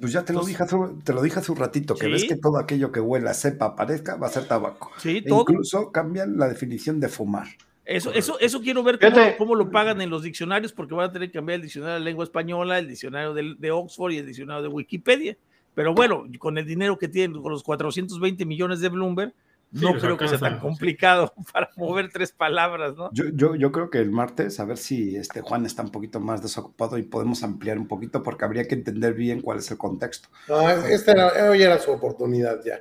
Pues 0.00 0.12
ya 0.12 0.24
te 0.24 0.32
lo, 0.34 0.44
dije 0.44 0.62
hace, 0.62 0.76
un- 0.76 1.00
te 1.02 1.12
lo 1.12 1.22
dije 1.22 1.38
hace 1.40 1.50
un 1.50 1.58
ratito, 1.58 1.94
que 1.96 2.06
Sí. 2.06 2.12
ves 2.12 2.24
que 2.26 2.36
todo 2.36 2.58
aquello 2.58 2.92
que 2.92 3.00
huela, 3.00 3.32
sepa, 3.34 3.74
parezca, 3.74 4.16
va 4.16 4.26
a 4.26 4.30
ser 4.30 4.46
tabaco. 4.46 4.90
Sí, 4.98 5.16
E 5.16 5.22
todo. 5.28 5.40
incluso 5.40 5.90
cambian 5.90 6.36
la 6.36 6.46
definición 6.48 7.00
de 7.00 7.08
fumar. 7.08 7.48
Eso, 7.84 8.12
eso, 8.12 8.38
eso 8.38 8.60
quiero 8.60 8.82
ver 8.84 8.98
cómo, 8.98 9.16
cómo 9.38 9.54
lo 9.56 9.70
pagan 9.70 10.00
en 10.00 10.08
los 10.10 10.22
diccionarios, 10.22 10.72
porque 10.72 10.94
van 10.94 11.10
a 11.10 11.12
tener 11.12 11.28
que 11.30 11.34
cambiar 11.38 11.56
el 11.56 11.62
diccionario 11.62 11.94
de 11.94 12.00
la 12.00 12.04
lengua 12.04 12.24
española, 12.24 12.78
el 12.78 12.86
diccionario 12.88 13.34
del- 13.34 13.58
de, 13.58 13.70
Oxford 13.72 14.12
y 14.12 14.18
el 14.18 14.26
diccionario 14.26 14.62
de 14.62 14.68
Wikipedia. 14.68 15.36
Pero 15.74 15.92
bueno, 15.94 16.24
con 16.38 16.58
el 16.58 16.64
dinero 16.66 16.96
que 16.98 17.08
tienen, 17.08 17.42
con 17.42 17.50
los 17.50 17.62
420 17.64 18.44
millones 18.44 18.80
de 18.80 18.88
Bloomberg, 18.88 19.32
no 19.72 19.94
creo 19.94 20.18
que 20.18 20.28
sea 20.28 20.38
tan 20.38 20.60
complicado 20.60 21.32
para 21.52 21.70
mover 21.76 22.10
tres 22.12 22.30
palabras, 22.30 22.94
¿no? 22.94 23.10
Yo, 23.14 23.24
yo, 23.32 23.56
yo 23.56 23.72
creo 23.72 23.88
que 23.90 23.98
el 23.98 24.10
martes, 24.10 24.60
a 24.60 24.64
ver 24.66 24.76
si 24.76 25.16
este 25.16 25.40
Juan 25.40 25.64
está 25.66 25.82
un 25.82 25.90
poquito 25.90 26.20
más 26.20 26.42
desocupado 26.42 26.98
y 26.98 27.02
podemos 27.02 27.42
ampliar 27.42 27.78
un 27.78 27.88
poquito, 27.88 28.22
porque 28.22 28.44
habría 28.44 28.68
que 28.68 28.74
entender 28.74 29.14
bien 29.14 29.40
cuál 29.40 29.58
es 29.58 29.70
el 29.70 29.78
contexto. 29.78 30.28
No, 30.46 30.68
esta 30.68 31.12
era, 31.12 31.50
hoy 31.50 31.62
era 31.62 31.78
su 31.78 31.90
oportunidad 31.90 32.60
ya. 32.64 32.80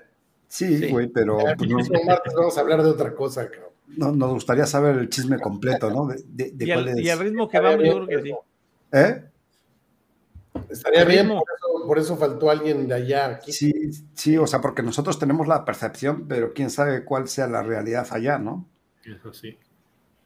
Sí, 0.49 0.77
Sí. 0.79 0.89
güey, 0.91 1.07
pero 1.07 1.37
pues, 1.37 1.61
el 1.61 1.69
no- 1.69 1.75
próximo 1.77 2.03
martes 2.05 2.33
vamos 2.35 2.57
a 2.57 2.61
hablar 2.61 2.83
de 2.83 2.89
otra 2.89 3.15
cosa, 3.15 3.49
cabrón. 3.49 3.70
No- 3.97 4.11
nos 4.11 4.31
gustaría 4.33 4.65
saber 4.65 4.97
el 4.97 5.09
chisme 5.09 5.39
completo, 5.39 5.89
¿no? 5.89 6.07
De, 6.07 6.23
de- 6.27 6.51
de 6.51 6.65
Y 6.65 6.67
cuál 6.73 6.79
al, 6.79 6.87
es. 6.89 6.99
y 7.05 7.09
al 7.09 7.19
ritmo 7.19 7.47
que 7.49 7.59
vamos, 7.59 7.83
yo 7.85 8.05
creo 8.05 8.07
que 8.07 8.21
sí. 8.29 8.35
¿Eh? 8.93 9.23
Estaría 10.69 11.05
bien, 11.05 11.27
por 11.29 11.37
eso, 11.39 11.87
por 11.87 11.99
eso 11.99 12.17
faltó 12.17 12.49
alguien 12.49 12.87
de 12.87 12.93
allá 12.95 13.25
aquí. 13.27 13.51
Sí, 13.51 13.73
sí, 14.13 14.37
o 14.37 14.45
sea, 14.47 14.59
porque 14.61 14.83
nosotros 14.83 15.17
tenemos 15.17 15.47
la 15.47 15.63
percepción, 15.65 16.27
pero 16.27 16.53
quién 16.53 16.69
sabe 16.69 17.03
cuál 17.05 17.27
sea 17.27 17.47
la 17.47 17.63
realidad 17.63 18.07
allá, 18.11 18.37
¿no? 18.37 18.67
Es 19.03 19.25
así. 19.25 19.57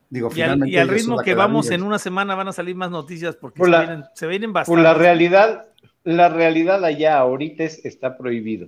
Digo, 0.09 0.28
Y 0.30 0.41
al, 0.41 0.47
finalmente 0.51 0.72
y 0.76 0.78
al 0.78 0.88
ritmo 0.89 1.18
que 1.20 1.34
vamos 1.36 1.70
en 1.72 1.84
una 1.84 1.99
semana 1.99 2.36
van 2.36 2.47
a 2.47 2.53
salir 2.53 2.76
más 2.76 2.91
noticias 2.91 3.36
porque 3.36 3.57
Por 3.57 3.68
se, 3.68 3.72
la- 3.72 3.80
vienen, 3.82 4.03
se 4.13 4.28
vienen 4.28 4.53
Por 4.53 4.80
la 4.80 4.93
realidad, 4.93 5.68
la 6.03 6.30
realidad 6.30 6.84
allá 6.86 7.18
ahorita 7.18 7.63
es, 7.63 7.84
está 7.86 8.18
prohibido. 8.18 8.68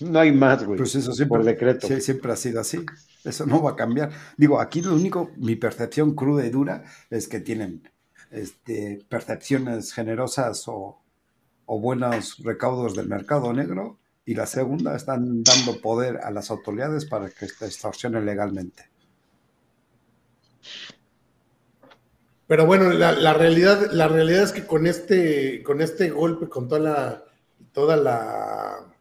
No 0.00 0.18
hay 0.18 0.32
más, 0.32 0.64
güey. 0.64 0.78
Pues 0.78 0.94
eso 0.94 1.12
siempre, 1.12 1.36
por 1.38 1.44
decreto. 1.44 1.86
sí, 1.86 2.00
siempre 2.00 2.32
ha 2.32 2.36
sido 2.36 2.60
así. 2.60 2.84
Eso 3.24 3.46
no 3.46 3.62
va 3.62 3.72
a 3.72 3.76
cambiar. 3.76 4.10
Digo, 4.36 4.60
aquí 4.60 4.82
lo 4.82 4.94
único, 4.94 5.30
mi 5.36 5.56
percepción 5.56 6.14
cruda 6.14 6.44
y 6.44 6.50
dura 6.50 6.84
es 7.10 7.28
que 7.28 7.40
tienen 7.40 7.88
este, 8.30 9.04
percepciones 9.08 9.92
generosas 9.92 10.66
o, 10.66 11.00
o 11.66 11.80
buenos 11.80 12.38
recaudos 12.38 12.94
del 12.94 13.08
mercado 13.08 13.52
negro. 13.52 13.98
Y 14.24 14.34
la 14.34 14.46
segunda, 14.46 14.94
están 14.94 15.42
dando 15.42 15.80
poder 15.80 16.18
a 16.18 16.30
las 16.30 16.50
autoridades 16.50 17.06
para 17.06 17.28
que 17.28 17.48
se 17.48 17.66
extorsionen 17.66 18.24
legalmente. 18.24 18.88
Pero 22.46 22.66
bueno, 22.66 22.90
la, 22.90 23.12
la 23.12 23.32
realidad, 23.34 23.90
la 23.92 24.08
realidad 24.08 24.42
es 24.42 24.52
que 24.52 24.66
con 24.66 24.86
este, 24.86 25.62
con 25.62 25.80
este 25.80 26.10
golpe, 26.10 26.48
con 26.48 26.68
toda 26.68 26.80
la, 26.80 27.24
toda 27.72 27.96
la 27.96 28.94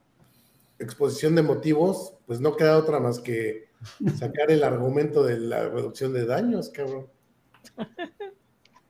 exposición 0.80 1.36
de 1.36 1.44
motivos, 1.44 2.14
pues 2.26 2.40
no 2.40 2.56
queda 2.56 2.78
otra 2.78 3.00
más 3.00 3.20
que 3.20 3.71
sacar 4.18 4.52
el 4.52 4.64
argumento 4.64 5.24
de 5.24 5.40
la 5.40 5.70
reducción 5.70 6.14
de 6.14 6.26
daños, 6.26 6.70
cabrón. 6.70 7.08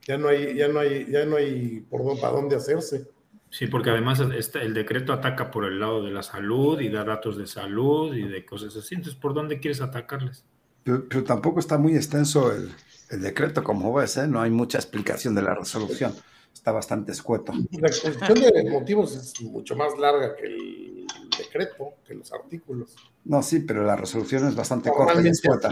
Ya 0.08 0.18
no 0.18 0.28
hay, 0.28 0.56
ya 0.56 0.68
no 0.68 0.80
hay, 0.80 1.06
ya 1.12 1.26
no 1.26 1.38
hay 1.38 1.86
por 1.90 2.04
dónde, 2.04 2.22
para 2.22 2.34
dónde 2.34 2.56
hacerse. 2.56 3.08
Sí, 3.50 3.68
porque 3.68 3.90
además 3.90 4.20
este- 4.36 4.62
el 4.62 4.74
decreto 4.74 5.14
ataca 5.14 5.52
por 5.52 5.66
el 5.66 5.80
lado 5.80 6.04
de 6.04 6.12
la 6.12 6.24
salud 6.24 6.80
y 6.80 6.90
da 6.90 7.04
datos 7.04 7.38
de 7.38 7.46
salud 7.48 8.16
y 8.16 8.24
de 8.24 8.46
cosas 8.46 8.76
así. 8.76 8.96
Entonces, 8.96 9.20
¿por 9.20 9.34
dónde 9.34 9.60
quieres 9.60 9.82
atacarles? 9.82 10.46
Pero, 10.84 11.08
pero 11.08 11.24
tampoco 11.24 11.60
está 11.60 11.78
muy 11.78 11.96
extenso 11.96 12.52
el, 12.52 12.72
el 13.10 13.22
decreto, 13.22 13.64
como 13.64 13.94
ves, 13.94 14.18
¿eh? 14.18 14.28
No 14.28 14.42
hay 14.42 14.50
mucha 14.50 14.78
explicación 14.78 15.36
de 15.36 15.44
la 15.44 15.54
resolución. 15.54 16.14
Está 16.54 16.72
bastante 16.72 17.12
escueto. 17.12 17.54
La 17.72 17.88
exposición 17.88 18.40
de 18.40 18.70
motivos 18.70 19.16
es 19.16 19.42
mucho 19.42 19.76
más 19.76 19.98
larga 19.98 20.36
que 20.36 20.46
el 20.48 20.91
decreto, 21.38 21.94
que 22.08 22.14
los 22.16 22.32
artículos. 22.34 22.96
No, 23.26 23.42
sí, 23.44 23.60
pero 23.60 23.84
la 23.84 23.96
resolución 23.96 24.48
es 24.48 24.56
bastante 24.56 24.90
corta 24.92 25.22
y 25.22 25.28
escueta. 25.28 25.70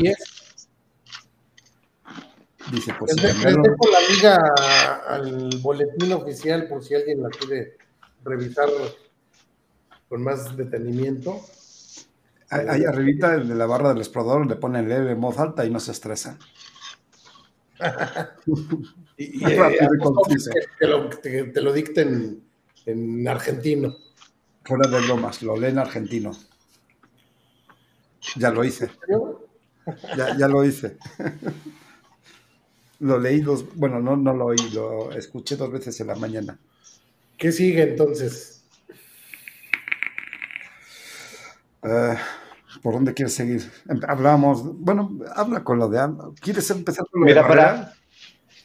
Dice, 2.72 2.94
pues, 3.00 3.16
Les, 3.22 3.34
si 3.36 3.46
de- 3.46 3.52
dejo 3.52 3.88
la 3.92 4.00
liga 4.10 4.38
al 5.08 5.50
boletín 5.62 6.14
oficial 6.14 6.68
por 6.68 6.84
si 6.84 6.94
alguien 6.94 7.22
la 7.24 7.30
quiere 7.30 7.78
revisar 8.24 8.70
con 10.08 10.22
más 10.24 10.56
detenimiento. 10.56 11.40
Ahí 12.52 12.84
arribita 12.84 13.36
en 13.36 13.58
la 13.58 13.66
barra 13.66 13.90
del 13.90 14.00
explorador 14.00 14.46
le 14.48 14.56
ponen 14.56 14.90
leve 14.90 15.12
en 15.12 15.22
voz 15.22 15.38
alta 15.40 15.66
y 15.66 15.70
no 15.70 15.80
se 15.80 15.92
estresan. 15.92 16.38
Y, 19.22 19.36
y, 19.36 19.40
te, 20.80 20.88
lo, 20.88 21.10
te- 21.10 21.44
te 21.44 21.62
lo 21.62 21.74
dicten 21.74 22.42
en 22.86 23.28
argentino. 23.28 23.94
Fuera 24.70 24.88
de 24.88 25.02
bromas, 25.02 25.42
lo 25.42 25.58
leen 25.58 25.80
argentino. 25.80 26.32
Ya 28.36 28.52
lo 28.52 28.64
hice, 28.64 28.92
ya, 30.16 30.38
ya 30.38 30.48
lo 30.48 30.64
hice. 30.64 30.98
Lo 33.02 33.18
leí 33.18 33.40
dos, 33.40 33.64
bueno, 33.76 34.02
no, 34.02 34.18
no 34.18 34.34
lo 34.34 34.48
oí, 34.48 34.58
lo 34.74 35.14
escuché 35.14 35.56
dos 35.56 35.72
veces 35.72 35.98
en 36.02 36.08
la 36.08 36.16
mañana. 36.16 36.60
¿Qué 37.38 37.50
sigue 37.54 37.84
entonces? 37.84 38.62
Eh, 41.82 42.18
¿Por 42.84 42.94
dónde 42.96 43.14
quieres 43.14 43.34
seguir? 43.34 43.72
Em- 43.88 44.02
Hablamos, 44.06 44.78
bueno, 44.82 45.18
habla 45.34 45.64
con 45.64 45.80
lo 45.80 45.88
de 45.88 45.98
AMLO. 45.98 46.36
¿Quieres 46.42 46.70
empezar 46.72 47.06
con 47.10 47.22
lo 47.22 47.26
Mira, 47.28 47.42
de 47.44 47.48
para- 47.48 47.66
Barrera? 47.72 47.94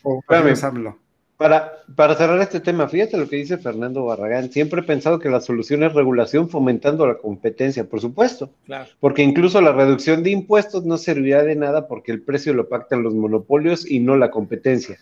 ¿O 0.03 0.19
Espérame. 0.19 0.97
Para, 1.37 1.72
para 1.97 2.14
cerrar 2.14 2.41
este 2.41 2.61
tema, 2.61 2.89
fíjate 2.89 3.16
lo 3.16 3.28
que 3.28 3.35
dice 3.37 3.59
Fernando 3.59 4.05
Barragán. 4.05 4.53
Siempre 4.53 4.80
he 4.80 4.85
pensado 4.85 5.18
que 5.18 5.28
la 5.28 5.41
solución 5.41 5.82
es 5.82 5.93
regulación 5.93 6.49
fomentando 6.49 7.07
la 7.09 7.16
competencia, 7.18 7.85
por 7.85 8.01
supuesto, 8.01 8.51
Claro. 8.66 8.89
porque 9.01 9.22
incluso 9.22 9.61
la 9.61 9.72
reducción 9.72 10.22
de 10.22 10.30
impuestos 10.30 10.85
no 10.85 10.97
servirá 10.97 11.43
de 11.43 11.57
nada 11.57 11.89
porque 11.89 12.12
el 12.12 12.22
precio 12.22 12.55
lo 12.55 12.68
pactan 12.68 13.03
los 13.03 13.14
monopolios 13.14 13.85
y 13.91 13.99
no 13.99 14.16
la 14.16 14.30
competencia. 14.30 14.97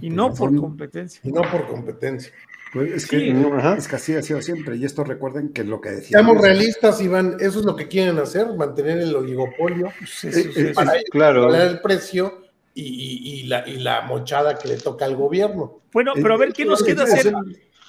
Y 0.00 0.10
no 0.10 0.34
por 0.34 0.54
competencia. 0.56 1.20
Y 1.22 1.30
no 1.30 1.42
por 1.42 1.66
competencia. 1.68 2.32
Pues 2.72 2.90
es, 2.92 3.06
que, 3.06 3.18
Sí. 3.20 3.32
Es 3.78 3.86
que 3.86 3.96
así 3.96 4.14
ha 4.16 4.22
sido 4.22 4.42
siempre. 4.42 4.76
Y 4.76 4.84
esto 4.84 5.04
recuerden 5.04 5.50
que 5.50 5.62
lo 5.62 5.80
que 5.80 5.90
decía. 5.90 6.18
Seamos 6.18 6.42
realistas, 6.42 7.00
Iván, 7.00 7.36
eso 7.38 7.60
es 7.60 7.64
lo 7.64 7.76
que 7.76 7.86
quieren 7.86 8.18
hacer, 8.18 8.48
mantener 8.56 8.98
el 8.98 9.14
oligopolio, 9.14 9.92
Pues 9.96 10.24
Eh, 10.24 10.28
eso- 10.30 10.58
eh, 10.58 10.62
eso- 10.70 10.74
para 10.74 10.92
Claro. 11.12 11.54
el 11.54 11.80
precio 11.80 12.40
y, 12.74 13.42
la, 13.44 13.66
y 13.68 13.78
la 13.78 14.02
mochada 14.02 14.58
que 14.58 14.68
le 14.68 14.76
toca 14.78 15.04
al 15.04 15.16
gobierno. 15.16 15.82
Bueno, 15.92 16.12
pero 16.20 16.34
a 16.34 16.36
ver, 16.38 16.52
¿qué 16.52 16.64
nos 16.64 16.82
queda 16.82 17.04
hacer? 17.04 17.32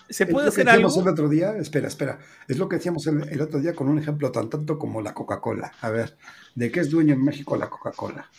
¿Se 0.09 0.25
Es 0.25 0.29
puede 0.29 0.45
lo 0.45 0.51
que 0.53 0.61
hacer 0.61 0.69
algo? 0.69 0.89
decíamos 0.89 0.97
el 0.97 1.07
otro 1.07 1.27
día, 1.29 1.57
espera, 1.57 1.87
espera, 1.87 2.19
es 2.47 2.57
lo 2.59 2.69
que 2.69 2.75
decíamos 2.75 3.07
el, 3.07 3.27
el 3.27 3.41
otro 3.41 3.59
día 3.59 3.73
con 3.73 3.89
un 3.89 3.97
ejemplo 3.97 4.31
tan 4.31 4.49
tanto 4.49 4.77
como 4.77 5.01
la 5.01 5.13
Coca-Cola. 5.15 5.71
A 5.81 5.89
ver, 5.89 6.15
¿de 6.53 6.71
qué 6.71 6.81
es 6.81 6.91
dueño 6.91 7.13
en 7.15 7.23
México 7.23 7.57
la 7.57 7.69
Coca-Cola? 7.69 8.29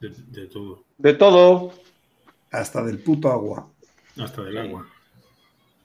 De, 0.00 0.08
de 0.08 0.46
todo, 0.46 0.84
De 0.96 1.12
todo. 1.14 1.74
Hasta 2.50 2.82
del 2.82 2.98
puto 3.00 3.30
agua. 3.30 3.70
hasta 4.16 4.42
del 4.42 4.56
agua. 4.58 4.86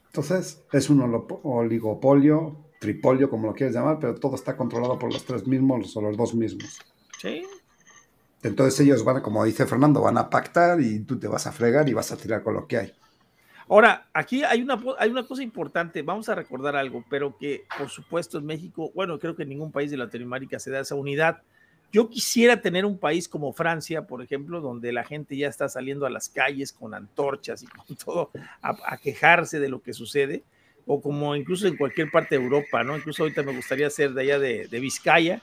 Entonces, 0.08 0.64
es 0.72 0.90
un 0.90 1.02
oligopolio, 1.44 2.56
tripolio, 2.80 3.30
como 3.30 3.48
lo 3.48 3.54
quieres 3.54 3.76
llamar, 3.76 4.00
pero 4.00 4.16
todo 4.16 4.36
está 4.36 4.56
controlado 4.56 4.98
por 4.98 5.12
los 5.12 5.26
tres 5.26 5.46
mismos 5.46 5.96
o 5.98 6.02
los 6.02 6.16
dos 6.16 6.34
mismos. 6.34 6.80
Sí. 7.22 7.44
Entonces 8.46 8.80
ellos 8.82 9.04
van, 9.04 9.22
como 9.22 9.44
dice 9.44 9.66
Fernando, 9.66 10.02
van 10.02 10.20
a 10.20 10.30
pactar 10.30 10.80
y 10.80 11.00
tú 11.00 11.18
te 11.18 11.28
vas 11.28 11.48
a 11.48 11.52
fregar 11.52 11.90
y 11.90 11.94
vas 11.94 12.12
a 12.12 12.18
tirar 12.18 12.44
con 12.44 12.54
lo 12.54 12.68
que 12.68 12.78
hay. 12.78 12.94
Ahora, 13.68 14.08
aquí 14.14 14.44
hay 14.44 14.62
una, 14.62 14.80
hay 15.00 15.10
una 15.10 15.26
cosa 15.26 15.42
importante, 15.42 16.04
vamos 16.04 16.30
a 16.30 16.36
recordar 16.36 16.76
algo, 16.76 17.04
pero 17.10 17.36
que 17.40 17.66
por 17.76 17.90
supuesto 17.90 18.38
en 18.38 18.46
México, 18.46 18.92
bueno, 18.94 19.18
creo 19.18 19.36
que 19.36 19.42
en 19.42 19.50
ningún 19.50 19.72
país 19.72 19.90
de 19.90 19.98
Latinoamérica 19.98 20.60
se 20.60 20.70
da 20.70 20.82
esa 20.82 20.94
unidad. 20.94 21.42
Yo 21.92 22.08
quisiera 22.08 22.62
tener 22.62 22.86
un 22.86 23.00
país 23.00 23.28
como 23.28 23.52
Francia, 23.52 24.06
por 24.06 24.22
ejemplo, 24.22 24.62
donde 24.62 24.94
la 24.94 25.04
gente 25.04 25.36
ya 25.36 25.48
está 25.48 25.68
saliendo 25.68 26.06
a 26.06 26.12
las 26.12 26.30
calles 26.30 26.72
con 26.72 26.94
antorchas 26.94 27.64
y 27.64 27.66
con 27.66 27.96
todo 28.06 28.30
a, 28.62 28.78
a 28.86 28.98
quejarse 28.98 29.60
de 29.60 29.70
lo 29.70 29.82
que 29.82 29.94
sucede, 29.94 30.44
o 30.86 31.02
como 31.02 31.36
incluso 31.36 31.66
en 31.66 31.78
cualquier 31.78 32.12
parte 32.12 32.38
de 32.38 32.44
Europa, 32.44 32.84
¿no? 32.84 32.96
Incluso 32.96 33.24
ahorita 33.24 33.42
me 33.42 33.56
gustaría 33.56 33.90
ser 33.90 34.14
de 34.14 34.22
allá 34.22 34.38
de, 34.38 34.68
de 34.68 34.80
Vizcaya 34.80 35.42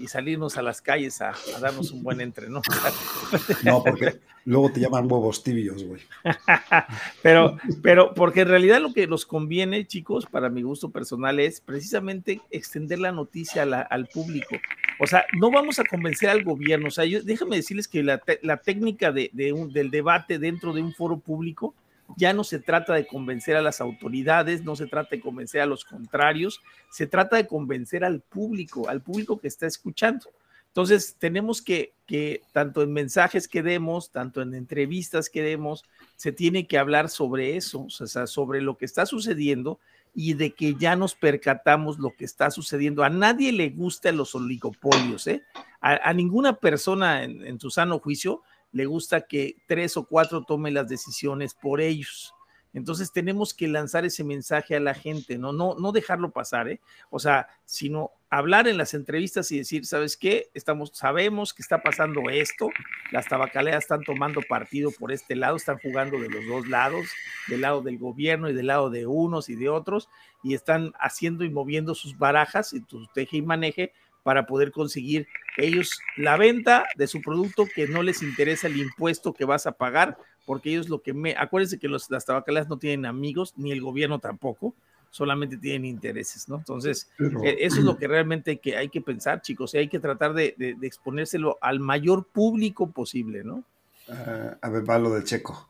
y 0.00 0.08
salirnos 0.08 0.56
a 0.56 0.62
las 0.62 0.80
calles 0.80 1.20
a, 1.20 1.30
a 1.56 1.60
darnos 1.60 1.90
un 1.92 2.02
buen 2.02 2.20
entre, 2.20 2.48
¿no? 2.48 2.62
Porque 3.84 4.18
luego 4.44 4.72
te 4.72 4.80
llaman 4.80 5.04
huevos 5.10 5.42
tibios, 5.44 5.84
güey. 5.84 6.00
Pero, 7.22 7.56
pero, 7.82 8.14
porque 8.14 8.40
en 8.40 8.48
realidad 8.48 8.80
lo 8.80 8.92
que 8.92 9.06
nos 9.06 9.26
conviene, 9.26 9.86
chicos, 9.86 10.26
para 10.26 10.48
mi 10.48 10.62
gusto 10.62 10.90
personal, 10.90 11.38
es 11.38 11.60
precisamente 11.60 12.40
extender 12.50 12.98
la 12.98 13.12
noticia 13.12 13.62
a 13.62 13.66
la- 13.66 13.80
al 13.82 14.06
público. 14.06 14.56
O 14.98 15.06
sea, 15.06 15.24
no 15.38 15.50
vamos 15.50 15.78
a 15.78 15.84
convencer 15.84 16.30
al 16.30 16.42
gobierno. 16.42 16.88
O 16.88 16.90
sea, 16.90 17.04
yo, 17.04 17.22
déjame 17.22 17.56
decirles 17.56 17.86
que 17.88 18.02
la, 18.02 18.18
te- 18.18 18.40
la 18.42 18.56
técnica 18.58 19.12
de, 19.12 19.30
de 19.34 19.52
un- 19.52 19.72
del 19.72 19.90
debate 19.90 20.38
dentro 20.38 20.72
de 20.72 20.82
un 20.82 20.94
foro 20.94 21.18
público, 21.18 21.74
ya 22.16 22.32
no 22.32 22.44
se 22.44 22.58
trata 22.58 22.94
de 22.94 23.06
convencer 23.06 23.56
a 23.56 23.62
las 23.62 23.80
autoridades, 23.80 24.64
no 24.64 24.76
se 24.76 24.86
trata 24.86 25.10
de 25.16 25.20
convencer 25.20 25.60
a 25.60 25.66
los 25.66 25.84
contrarios, 25.84 26.60
se 26.90 27.06
trata 27.06 27.36
de 27.36 27.46
convencer 27.46 28.04
al 28.04 28.20
público, 28.20 28.88
al 28.88 29.02
público 29.02 29.40
que 29.40 29.48
está 29.48 29.66
escuchando. 29.66 30.26
Entonces, 30.68 31.16
tenemos 31.18 31.62
que, 31.62 31.94
que 32.06 32.42
tanto 32.52 32.82
en 32.82 32.92
mensajes 32.92 33.48
que 33.48 33.62
demos, 33.62 34.12
tanto 34.12 34.40
en 34.40 34.54
entrevistas 34.54 35.28
que 35.28 35.42
demos, 35.42 35.84
se 36.14 36.30
tiene 36.30 36.68
que 36.68 36.78
hablar 36.78 37.08
sobre 37.08 37.56
eso, 37.56 37.86
o 37.86 37.90
sea, 37.90 38.28
sobre 38.28 38.60
lo 38.62 38.76
que 38.76 38.84
está 38.84 39.04
sucediendo 39.04 39.80
y 40.14 40.34
de 40.34 40.52
que 40.52 40.74
ya 40.74 40.94
nos 40.94 41.14
percatamos 41.14 41.98
lo 41.98 42.14
que 42.16 42.24
está 42.24 42.50
sucediendo. 42.52 43.02
A 43.02 43.10
nadie 43.10 43.52
le 43.52 43.70
gustan 43.70 44.16
los 44.16 44.34
oligopolios, 44.34 45.26
¿eh? 45.26 45.42
A, 45.80 46.12
ninguna 46.12 46.56
persona 46.56 47.24
en, 47.24 47.44
en, 47.46 47.58
su 47.58 47.70
sano 47.70 47.98
juicio 47.98 48.42
le 48.72 48.86
gusta 48.86 49.22
que 49.22 49.56
tres 49.66 49.96
o 49.96 50.04
cuatro 50.04 50.44
tomen 50.44 50.74
las 50.74 50.88
decisiones 50.88 51.54
por 51.54 51.80
ellos. 51.80 52.34
Entonces 52.72 53.12
tenemos 53.12 53.52
que 53.52 53.66
lanzar 53.66 54.04
ese 54.04 54.22
mensaje 54.22 54.76
a 54.76 54.80
la 54.80 54.94
gente, 54.94 55.38
no, 55.38 55.52
no, 55.52 55.74
no 55.74 55.90
dejarlo 55.90 56.30
pasar, 56.30 56.68
¿eh? 56.68 56.80
O 57.10 57.18
sea, 57.18 57.48
sino 57.64 58.12
hablar 58.28 58.68
en 58.68 58.78
las 58.78 58.94
entrevistas 58.94 59.50
y 59.50 59.58
decir, 59.58 59.84
¿sabes 59.84 60.16
qué? 60.16 60.50
Estamos, 60.54 60.92
sabemos 60.94 61.52
que 61.52 61.62
está 61.62 61.82
pasando 61.82 62.30
esto, 62.30 62.70
las 63.10 63.26
tabacaleras 63.26 63.82
están 63.82 64.04
tomando 64.04 64.40
partido 64.42 64.92
por 64.92 65.10
este 65.10 65.34
lado, 65.34 65.56
están 65.56 65.78
jugando 65.78 66.20
de 66.20 66.28
los 66.28 66.46
dos 66.46 66.68
lados, 66.68 67.06
del 67.48 67.62
lado 67.62 67.82
del 67.82 67.98
gobierno 67.98 68.48
y 68.48 68.54
del 68.54 68.68
lado 68.68 68.88
de 68.88 69.04
unos 69.04 69.48
y 69.48 69.56
de 69.56 69.68
otros, 69.68 70.08
y 70.44 70.54
están 70.54 70.92
haciendo 71.00 71.42
y 71.42 71.50
moviendo 71.50 71.96
sus 71.96 72.16
barajas 72.16 72.72
y 72.72 72.80
tu 72.80 73.04
teje 73.08 73.38
y 73.38 73.42
maneje 73.42 73.92
para 74.22 74.46
poder 74.46 74.72
conseguir 74.72 75.26
ellos 75.56 76.00
la 76.16 76.36
venta 76.36 76.86
de 76.96 77.06
su 77.06 77.20
producto 77.20 77.66
que 77.74 77.88
no 77.88 78.02
les 78.02 78.22
interesa 78.22 78.66
el 78.66 78.76
impuesto 78.76 79.32
que 79.32 79.44
vas 79.44 79.66
a 79.66 79.72
pagar, 79.72 80.18
porque 80.46 80.70
ellos 80.70 80.88
lo 80.88 81.02
que 81.02 81.12
me, 81.12 81.34
acuérdense 81.36 81.78
que 81.78 81.88
los, 81.88 82.10
las 82.10 82.24
tabacaleras 82.24 82.68
no 82.68 82.78
tienen 82.78 83.06
amigos, 83.06 83.54
ni 83.56 83.72
el 83.72 83.80
gobierno 83.80 84.18
tampoco, 84.18 84.74
solamente 85.10 85.56
tienen 85.56 85.84
intereses, 85.84 86.48
¿no? 86.48 86.56
Entonces, 86.56 87.10
eh, 87.44 87.56
eso 87.60 87.78
es 87.78 87.84
lo 87.84 87.96
que 87.96 88.06
realmente 88.06 88.52
hay 88.52 88.58
que, 88.58 88.76
hay 88.76 88.88
que 88.88 89.00
pensar, 89.00 89.42
chicos, 89.42 89.74
y 89.74 89.78
hay 89.78 89.88
que 89.88 89.98
tratar 89.98 90.34
de, 90.34 90.54
de, 90.56 90.86
exponérselo 90.86 91.58
al 91.60 91.80
mayor 91.80 92.26
público 92.26 92.90
posible, 92.90 93.42
¿no? 93.42 93.64
Uh, 94.08 94.56
a 94.60 94.68
ver, 94.70 94.88
va 94.88 94.98
lo 94.98 95.10
de 95.10 95.24
Checo. 95.24 95.68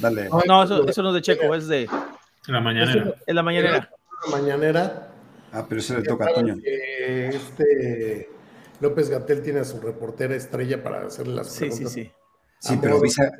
Dale. 0.00 0.28
No, 0.46 0.64
eso, 0.64 0.86
eso, 0.88 1.02
no 1.02 1.10
es 1.10 1.14
de 1.14 1.22
Checo, 1.22 1.54
es 1.54 1.68
de... 1.68 1.88
La 2.46 2.60
mañanera. 2.60 3.14
Es 3.26 3.34
la 3.34 3.42
mañanera. 3.42 3.90
La 4.24 4.30
mañanera. 4.30 5.09
Ah, 5.52 5.66
pero 5.68 5.80
eso 5.80 5.96
le 5.96 6.02
toca 6.02 6.26
a 6.26 6.32
Toño. 6.32 6.56
Este 6.64 8.30
López 8.80 9.10
Gatel 9.10 9.42
tiene 9.42 9.60
a 9.60 9.64
su 9.64 9.80
reportera 9.80 10.34
estrella 10.34 10.82
para 10.82 11.06
hacerle 11.06 11.34
las 11.34 11.52
sí, 11.52 11.66
preguntas. 11.66 11.92
Sí, 11.92 12.04
sí, 12.04 12.12
sí. 12.60 12.78
pero 12.80 12.96
avisa, 12.96 13.30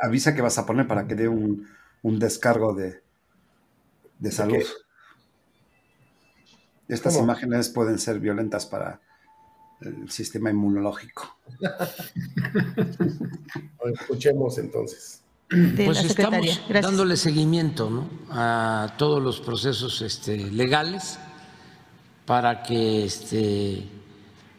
avisa, 0.00 0.34
que 0.34 0.42
vas 0.42 0.58
a 0.58 0.66
poner 0.66 0.86
para 0.86 1.06
que 1.06 1.14
dé 1.14 1.28
un, 1.28 1.66
un 2.02 2.18
descargo 2.18 2.74
de, 2.74 3.02
de 4.18 4.30
salud. 4.30 4.62
¿De 6.86 6.94
Estas 6.94 7.14
¿Cómo? 7.14 7.24
imágenes 7.24 7.70
pueden 7.70 7.98
ser 7.98 8.20
violentas 8.20 8.66
para 8.66 9.00
el 9.80 10.10
sistema 10.10 10.50
inmunológico. 10.50 11.38
Escuchemos 14.00 14.58
entonces. 14.58 15.22
De 15.48 15.84
pues 15.84 16.04
estamos 16.04 16.46
Gracias. 16.68 16.82
dándole 16.82 17.16
seguimiento 17.16 17.90
¿no? 17.90 18.08
a 18.30 18.94
todos 18.98 19.20
los 19.20 19.40
procesos 19.40 20.00
este, 20.02 20.36
legales 20.36 21.18
para 22.30 22.62
que 22.62 23.06
este, 23.06 23.82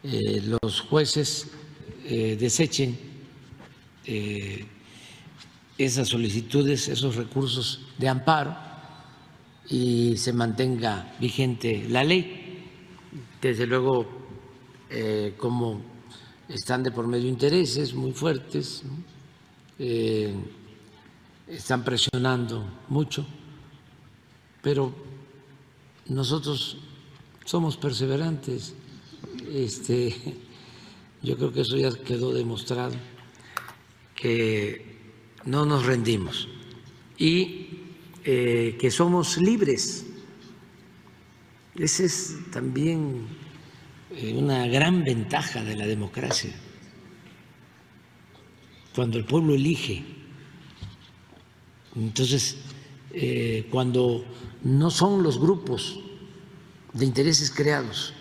eh, 0.04 0.44
los 0.62 0.82
jueces 0.82 1.48
eh, 2.04 2.36
desechen 2.38 3.00
eh, 4.04 4.66
esas 5.78 6.10
solicitudes, 6.10 6.90
esos 6.90 7.16
recursos 7.16 7.86
de 7.98 8.10
amparo 8.10 8.58
y 9.70 10.18
se 10.18 10.34
mantenga 10.34 11.16
vigente 11.18 11.88
la 11.88 12.04
ley. 12.04 12.68
Desde 13.42 13.66
luego, 13.66 14.06
como 15.38 15.80
están 16.50 16.84
de 16.84 16.92
por 16.92 17.08
medio 17.08 17.30
intereses 17.30 17.94
muy 17.94 18.12
fuertes, 18.12 18.84
están 21.48 21.86
presionando 21.86 22.66
mucho, 22.90 23.26
pero 24.62 24.94
nosotros 26.08 26.76
somos 27.46 27.78
perseverantes. 27.78 28.74
Este, 29.54 30.16
yo 31.22 31.38
creo 31.38 31.52
que 31.52 31.62
eso 31.62 31.78
ya 31.78 31.92
quedó 31.92 32.34
demostrado, 32.34 32.96
que 34.16 34.98
no 35.46 35.66
nos 35.66 35.86
rendimos 35.86 36.48
y 37.18 37.68
eh, 38.24 38.78
que 38.80 38.92
somos 38.92 39.38
libres. 39.38 40.06
Esa 41.76 42.04
es 42.04 42.38
también 42.52 43.28
eh, 44.16 44.34
una 44.36 44.68
gran 44.68 45.04
ventaja 45.04 45.64
de 45.64 45.76
la 45.76 45.86
democracia, 45.86 46.52
cuando 48.96 49.18
el 49.18 49.26
pueblo 49.26 49.56
elige. 49.56 50.04
Entonces, 51.96 52.58
eh, 53.14 53.68
cuando 53.70 54.26
no 54.64 54.90
son 54.90 55.24
los 55.24 55.40
grupos 55.40 56.00
de 56.94 57.06
intereses 57.06 57.52
creados 57.52 58.14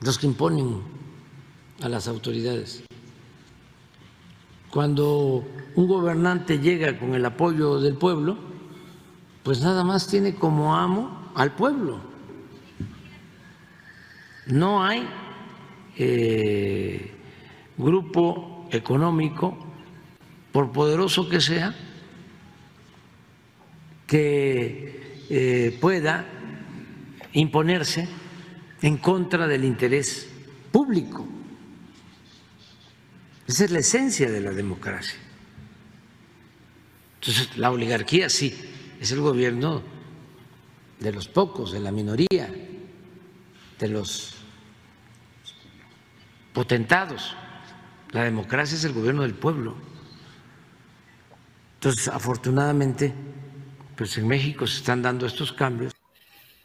los 0.00 0.18
que 0.18 0.26
imponen 0.26 0.82
a 1.82 1.88
las 1.88 2.08
autoridades, 2.08 2.82
cuando 4.70 5.44
un 5.74 5.88
gobernante 5.88 6.58
llega 6.58 6.98
con 6.98 7.14
el 7.14 7.24
apoyo 7.24 7.80
del 7.80 7.94
pueblo, 7.94 8.36
pues 9.42 9.60
nada 9.60 9.82
más 9.82 10.06
tiene 10.06 10.34
como 10.34 10.76
amo 10.76 11.30
al 11.34 11.52
pueblo. 11.52 12.00
No 14.46 14.84
hay 14.84 15.08
eh, 15.96 17.12
grupo 17.76 18.68
económico, 18.70 19.56
por 20.52 20.72
poderoso 20.72 21.28
que 21.28 21.40
sea, 21.40 21.74
que 24.06 25.24
eh, 25.30 25.78
pueda 25.80 26.26
imponerse 27.32 28.08
en 28.82 28.96
contra 28.98 29.46
del 29.46 29.64
interés 29.64 30.28
público. 30.70 31.26
Esa 33.46 33.64
es 33.64 33.70
la 33.70 33.78
esencia 33.78 34.30
de 34.30 34.40
la 34.40 34.50
democracia. 34.50 35.18
Entonces, 37.20 37.56
la 37.56 37.70
oligarquía 37.70 38.28
sí, 38.28 38.54
es 39.00 39.10
el 39.12 39.20
gobierno 39.20 39.82
de 41.00 41.12
los 41.12 41.28
pocos, 41.28 41.72
de 41.72 41.80
la 41.80 41.90
minoría, 41.90 42.52
de 43.78 43.88
los 43.88 44.34
potentados. 46.52 47.36
La 48.10 48.24
democracia 48.24 48.76
es 48.76 48.84
el 48.84 48.92
gobierno 48.92 49.22
del 49.22 49.34
pueblo. 49.34 49.76
Entonces, 51.74 52.08
afortunadamente, 52.08 53.14
pues 53.96 54.16
en 54.18 54.26
México 54.26 54.66
se 54.66 54.78
están 54.78 55.02
dando 55.02 55.26
estos 55.26 55.52
cambios. 55.52 55.97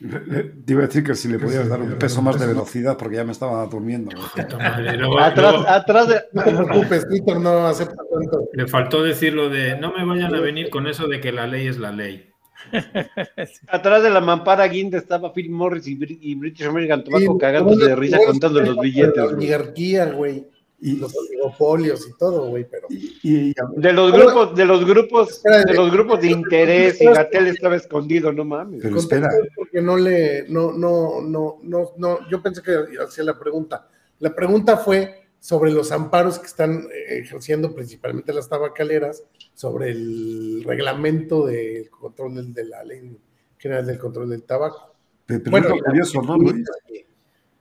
Te 0.04 0.74
iba 0.74 0.84
a 0.84 0.88
decir 0.88 1.04
que 1.04 1.16
si 1.16 1.30
le 1.30 1.40
podías 1.40 1.70
dar 1.70 1.82
un 1.82 1.94
peso 1.94 2.22
más 2.22 2.38
de 2.38 2.46
velocidad 2.46 2.98
porque 2.98 3.16
ya 3.16 3.24
me 3.24 3.32
estaba 3.32 3.66
durmiendo. 3.68 4.12
atrás, 5.20 5.56
atrás 5.68 6.08
de... 6.10 6.22
No 6.34 6.44
te 6.44 6.52
preocupes, 6.52 7.08
Twitter 7.08 7.40
no 7.40 7.66
acepta 7.66 7.96
tanto. 7.96 8.50
Le 8.52 8.68
faltó 8.68 9.02
decir 9.02 9.34
lo 9.34 9.50
de 9.50 9.78
no 9.78 9.94
me 9.94 10.04
vayan 10.06 10.36
a 10.36 10.42
venir 10.42 10.70
con 10.70 10.88
eso 10.88 11.08
de 11.08 11.22
que 11.22 11.32
la 11.32 11.48
ley 11.48 11.68
es 11.68 11.78
la 11.78 11.92
ley. 11.92 12.30
Atrás 13.68 14.04
de 14.04 14.10
la 14.10 14.22
mampara 14.22 14.66
guinda 14.68 14.98
estaba 14.98 15.34
Phil 15.34 15.50
Morris 15.50 15.86
y, 15.88 15.96
British 16.36 16.66
American 16.66 17.04
Tobacco 17.04 17.34
sí, 17.34 17.40
cagándose 17.40 17.88
de 17.88 17.96
risa 17.96 18.18
contando 18.26 18.62
los 18.62 18.80
billetes. 18.80 19.16
La 19.16 19.26
oligarquía, 19.26 20.06
güey 20.06 20.48
y 20.86 20.98
los 20.98 21.16
oligopolios 21.16 22.06
y 22.10 22.18
todo, 22.18 22.50
güey, 22.50 22.68
pero 22.70 22.88
y, 22.90 23.18
y, 23.24 23.54
de 23.78 23.94
los 23.94 24.12
grupos, 24.12 24.54
de 24.54 24.66
los 24.66 24.86
grupos, 24.86 25.42
de 25.42 25.74
los 25.74 25.90
grupos 25.90 26.20
de 26.20 26.28
interés 26.28 27.00
y 27.00 27.06
Gatel 27.06 27.48
estaba 27.48 27.78
escondido, 27.78 28.34
no 28.34 28.44
mames. 28.44 28.82
Pero 28.84 28.98
espera, 28.98 29.30
porque 29.56 29.82
no 29.82 29.96
le, 29.96 30.46
no, 30.50 30.74
no, 30.74 31.22
no, 31.22 31.60
no, 31.64 31.92
no, 31.96 32.30
yo 32.30 32.42
pensé 32.42 32.62
que 32.62 32.78
hacía 33.02 33.24
la 33.24 33.40
pregunta. 33.40 33.88
La 34.20 34.36
pregunta 34.36 34.76
fue 34.76 35.24
sobre 35.40 35.72
los 35.72 35.90
amparos 35.94 36.38
que 36.38 36.48
están 36.48 36.90
ejerciendo 37.08 37.74
principalmente 37.74 38.34
las 38.34 38.50
tabacaleras 38.50 39.24
sobre 39.54 39.92
el 39.92 40.66
reglamento 40.66 41.46
del 41.46 41.90
control 41.90 42.54
de 42.54 42.66
la 42.66 42.84
ley 42.84 43.18
general 43.58 43.86
del 43.86 44.00
control 44.00 44.32
del 44.32 44.44
tabaco. 44.44 44.94
Pero, 45.26 45.44
pero 45.44 45.52
bueno, 45.52 45.68
es 45.68 45.76
lo 45.76 45.86
curioso, 45.86 46.22
¿no, 46.24 46.38
Luis? 46.38 46.70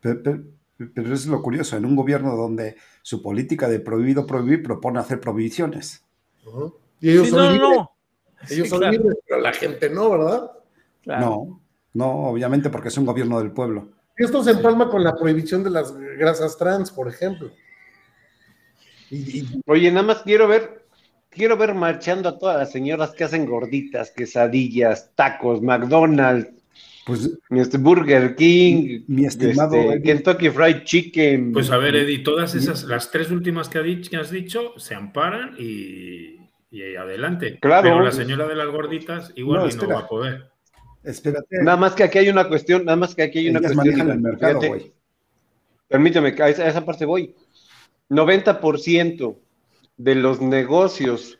Pero, 0.00 0.42
pero, 0.94 1.14
es 1.14 1.26
lo 1.26 1.42
curioso, 1.42 1.76
en 1.76 1.84
un 1.84 1.96
gobierno 1.96 2.36
donde 2.36 2.76
su 3.02 3.22
política 3.22 3.68
de 3.68 3.80
prohibido 3.80 4.26
prohibir 4.26 4.62
propone 4.62 5.00
hacer 5.00 5.20
prohibiciones. 5.20 6.04
Uh 6.44 6.50
-huh. 6.50 6.74
Y 7.00 7.10
ellos 7.10 7.26
sí, 7.26 7.30
son 7.30 7.44
no, 7.44 7.52
libres. 7.52 7.70
No. 7.70 7.92
Ellos 8.50 8.64
sí, 8.64 8.68
son 8.68 8.78
claro. 8.78 8.92
libres, 8.92 9.18
pero 9.26 9.40
la 9.40 9.52
gente 9.52 9.90
no, 9.90 10.10
¿verdad? 10.10 10.50
Claro. 11.02 11.20
No, 11.26 11.60
no, 11.94 12.10
obviamente 12.28 12.70
porque 12.70 12.88
es 12.88 12.98
un 12.98 13.06
gobierno 13.06 13.38
del 13.38 13.52
pueblo. 13.52 13.88
Esto 14.16 14.42
se 14.44 14.52
empalma 14.52 14.88
con 14.90 15.02
la 15.02 15.14
prohibición 15.16 15.64
de 15.64 15.70
las 15.70 15.96
grasas 15.96 16.56
trans, 16.58 16.90
por 16.90 17.08
ejemplo. 17.08 17.50
Y, 19.10 19.40
y... 19.40 19.62
Oye, 19.66 19.90
nada 19.90 20.06
más 20.06 20.22
quiero 20.22 20.46
ver 20.48 20.82
quiero 21.32 21.56
ver 21.56 21.74
marchando 21.74 22.28
a 22.28 22.38
todas 22.38 22.58
las 22.58 22.70
señoras 22.70 23.12
que 23.12 23.24
hacen 23.24 23.46
gorditas, 23.46 24.10
quesadillas, 24.10 25.10
tacos, 25.14 25.62
McDonald's, 25.62 26.61
Pues 27.04 27.30
este 27.50 27.78
Burger 27.78 28.36
King, 28.36 29.02
Mi 29.08 29.24
estimado 29.24 29.74
este. 29.74 30.02
Kentucky 30.02 30.50
Fried 30.50 30.84
Chicken. 30.84 31.52
Pues 31.52 31.70
a 31.70 31.76
ver, 31.78 31.96
Eddie, 31.96 32.20
todas 32.20 32.54
esas, 32.54 32.84
las 32.84 33.10
tres 33.10 33.30
últimas 33.32 33.68
que, 33.68 33.78
ha 33.78 33.82
dicho- 33.82 34.08
que 34.10 34.16
has 34.18 34.30
dicho, 34.30 34.72
se 34.78 34.94
amparan 34.94 35.56
y, 35.58 36.36
y 36.70 36.94
adelante. 36.96 37.58
Claro. 37.60 37.82
Pero 37.82 38.00
la 38.04 38.12
señora 38.12 38.46
de 38.46 38.54
las 38.54 38.68
gorditas 38.68 39.32
igual 39.34 39.60
No, 39.62 39.68
y 39.68 39.74
no 39.74 39.88
va 39.88 40.00
a 40.00 40.08
poder. 40.08 40.46
espérate. 41.02 41.56
Nada 41.62 41.76
más 41.76 41.94
que 41.94 42.04
aquí 42.04 42.18
hay 42.18 42.28
una 42.28 42.46
cuestión, 42.46 42.84
nada 42.84 42.96
más 42.96 43.14
que 43.16 43.22
aquí 43.24 43.40
hay 43.40 43.48
una 43.48 43.58
Ellas 43.58 43.72
cuestión. 43.72 43.96
manejan 43.98 44.16
el 44.16 44.22
mercado, 44.22 44.60
fíjate. 44.60 44.68
güey. 44.68 44.92
Permíteme, 45.88 46.34
a 46.38 46.48
esa, 46.48 46.62
a 46.62 46.68
esa 46.68 46.84
parte 46.84 47.04
voy. 47.04 47.34
90% 48.08 49.36
de 49.96 50.14
los 50.14 50.40
negocios 50.40 51.38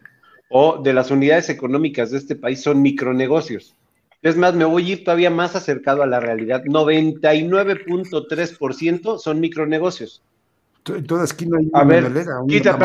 o 0.51 0.83
de 0.83 0.93
las 0.93 1.11
unidades 1.11 1.49
económicas 1.51 2.11
de 2.11 2.19
este 2.19 2.35
país 2.37 2.61
son 2.63 2.83
micronegocios. 2.83 3.77
Es 4.23 4.37
más, 4.37 4.55
me 4.55 4.65
voy 4.65 4.89
a 4.89 4.93
ir 4.93 5.05
todavía 5.05 5.29
más 5.31 5.55
acercado 5.57 6.03
a 6.03 6.07
la 6.07 6.21
realidad. 6.21 6.63
99.3% 6.65 9.19
son 9.19 9.41
micronegocios. 9.41 10.23
En 10.87 11.07
toda 11.07 11.25
esquina 11.25 11.59
hay 11.61 11.71
A 11.75 11.83
una 11.83 11.95
ver, 11.95 12.03
melera, 12.11 12.41
una 12.41 12.53
quita. 12.53 12.77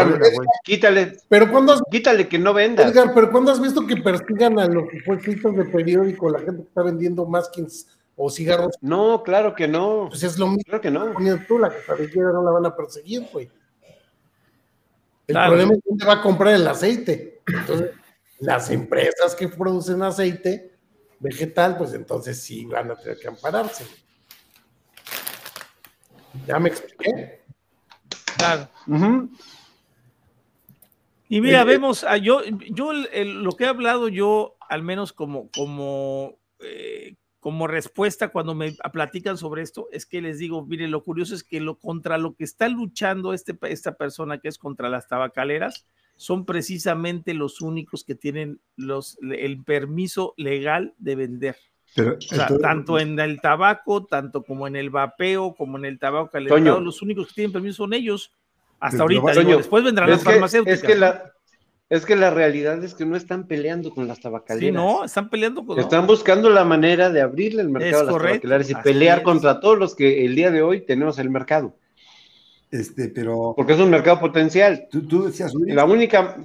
Quítale, 0.63 1.17
Pero 1.29 1.51
cuando 1.51 1.73
has, 1.73 1.81
quítale 1.89 2.27
que 2.27 2.37
no 2.37 2.53
vendas. 2.53 2.91
Edgar, 2.91 3.11
pero 3.13 3.31
cuando 3.31 3.51
has 3.51 3.59
visto 3.61 3.85
que 3.87 3.97
persigan 3.97 4.59
a 4.59 4.67
los 4.67 4.83
puestitos 5.05 5.55
de 5.55 5.65
periódico, 5.65 6.29
la 6.29 6.39
gente 6.39 6.61
que 6.61 6.67
está 6.67 6.83
vendiendo 6.83 7.25
maskins 7.25 7.87
o 8.15 8.29
cigarros, 8.29 8.75
No, 8.81 9.23
claro 9.23 9.55
que 9.55 9.67
no. 9.67 10.07
pues 10.09 10.21
es 10.23 10.37
lo 10.37 10.47
mismo. 10.47 10.63
Claro 10.65 10.81
que 10.81 10.91
no. 10.91 11.11
Tú, 11.47 11.57
la 11.59 11.69
quesadillera 11.69 12.31
no 12.33 12.43
la 12.43 12.51
van 12.51 12.65
a 12.67 12.75
perseguir, 12.75 13.23
güey. 13.33 13.49
El 15.27 15.33
Claro. 15.33 15.51
problema 15.53 15.73
es 15.73 15.79
dónde 15.83 16.05
va 16.05 16.13
a 16.13 16.21
comprar 16.21 16.53
el 16.53 16.67
aceite. 16.67 17.41
Entonces, 17.47 17.91
las 18.39 18.69
empresas 18.69 19.33
que 19.35 19.47
producen 19.49 20.01
aceite 20.03 20.76
vegetal, 21.19 21.77
pues 21.77 21.93
entonces 21.93 22.41
sí 22.41 22.65
van 22.65 22.91
a 22.91 22.95
tener 22.95 23.17
que 23.19 23.27
ampararse. 23.27 23.85
¿Ya 26.45 26.59
me 26.59 26.69
expliqué? 26.69 27.43
Claro. 28.37 28.69
Y 31.29 31.41
mira, 31.41 31.61
Eh, 31.61 31.65
vemos, 31.65 32.03
a 32.03 32.17
yo, 32.17 32.41
yo 32.69 32.91
el- 32.91 33.09
el- 33.11 33.43
lo 33.43 33.51
que 33.53 33.65
he 33.65 33.67
hablado 33.67 34.07
yo, 34.07 34.55
al 34.69 34.83
menos 34.83 35.11
como, 35.13 35.49
como, 35.51 36.37
eh, 36.59 37.15
como 37.39 37.67
respuesta 37.67 38.29
cuando 38.29 38.55
me 38.55 38.75
platican 38.93 39.37
sobre 39.37 39.61
esto, 39.61 39.87
es 39.91 40.05
que 40.05 40.21
les 40.21 40.37
digo, 40.39 40.65
mire, 40.65 40.87
lo 40.87 41.03
curioso 41.03 41.35
es 41.35 41.43
que 41.43 41.59
lo 41.59 41.77
contra 41.79 42.17
lo 42.17 42.33
que 42.35 42.43
está 42.43 42.67
luchando 42.69 43.33
este, 43.33 43.57
esta 43.63 43.95
persona 43.95 44.39
que 44.39 44.47
es 44.47 44.57
contra 44.57 44.89
las 44.89 45.07
tabacaleras, 45.07 45.85
son 46.17 46.45
precisamente 46.45 47.33
los 47.33 47.61
únicos 47.61 48.03
que 48.03 48.15
tienen 48.15 48.59
los, 48.75 49.17
el 49.21 49.63
permiso 49.63 50.33
legal 50.37 50.93
de 50.97 51.15
vender. 51.15 51.55
Pero, 51.95 52.15
O 52.17 52.21
sea, 52.21 52.41
entonces, 52.43 52.61
tanto 52.61 52.99
en 52.99 53.19
el 53.19 53.39
tabaco, 53.39 54.05
tanto 54.05 54.43
como 54.43 54.67
en 54.67 54.75
el 54.75 54.89
vapeo, 54.89 55.55
como 55.55 55.77
en 55.77 55.85
el 55.85 55.97
tabaco 55.99 56.29
calentado, 56.29 56.59
Toño. 56.59 56.79
los 56.81 57.01
únicos 57.01 57.27
que 57.27 57.33
tienen 57.35 57.53
permiso 57.53 57.77
son 57.77 57.93
ellos. 57.93 58.31
Hasta 58.79 59.01
ahorita, 59.03 59.31
Toño, 59.33 59.47
digo, 59.47 59.57
después 59.57 59.83
vendrán 59.83 60.09
las 60.09 60.19
Es 60.19 60.25
que, 60.25 60.31
farmacéuticas. 60.33 60.79
es, 60.79 60.85
que 60.85 60.95
la, 60.95 61.31
es 61.89 62.05
que 62.05 62.15
la 62.15 62.29
realidad 62.29 62.83
es 62.83 62.93
que 62.93 63.05
no 63.05 63.15
están 63.15 63.47
peleando 63.47 63.91
con 63.91 64.07
las 64.07 64.17
Sí, 64.17 64.23
tabacaleras. 64.23 64.73
no, 64.75 65.03
están 65.05 65.29
peleando 65.29 65.65
con. 65.65 65.79
Están 65.79 66.05
buscando 66.05 66.49
la 66.49 66.65
manera 66.65 67.09
de 67.09 67.21
abrirle 67.21 67.61
el 67.61 67.69
mercado 67.69 67.93
Es 67.95 68.01
a 68.01 68.03
las 68.03 68.11
correcto, 68.13 68.47
tabacaleras 68.47 68.69
y 68.69 68.83
pelear 68.83 69.17
es. 69.19 69.23
contra 69.23 69.59
todos 69.59 69.77
los 69.79 69.95
que 69.95 70.25
el 70.25 70.35
día 70.35 70.51
de 70.51 70.61
hoy 70.61 70.81
tenemos 70.81 71.17
el 71.19 71.29
mercado. 71.29 71.75
Este, 72.71 73.09
pero 73.09 73.53
Porque 73.55 73.73
es 73.73 73.79
un 73.79 73.89
mercado 73.89 74.19
potencial. 74.19 74.87
tú, 74.89 75.07
tú 75.07 75.23
decías, 75.25 75.53
Luis, 75.53 75.75
La 75.75 75.85
única. 75.85 76.37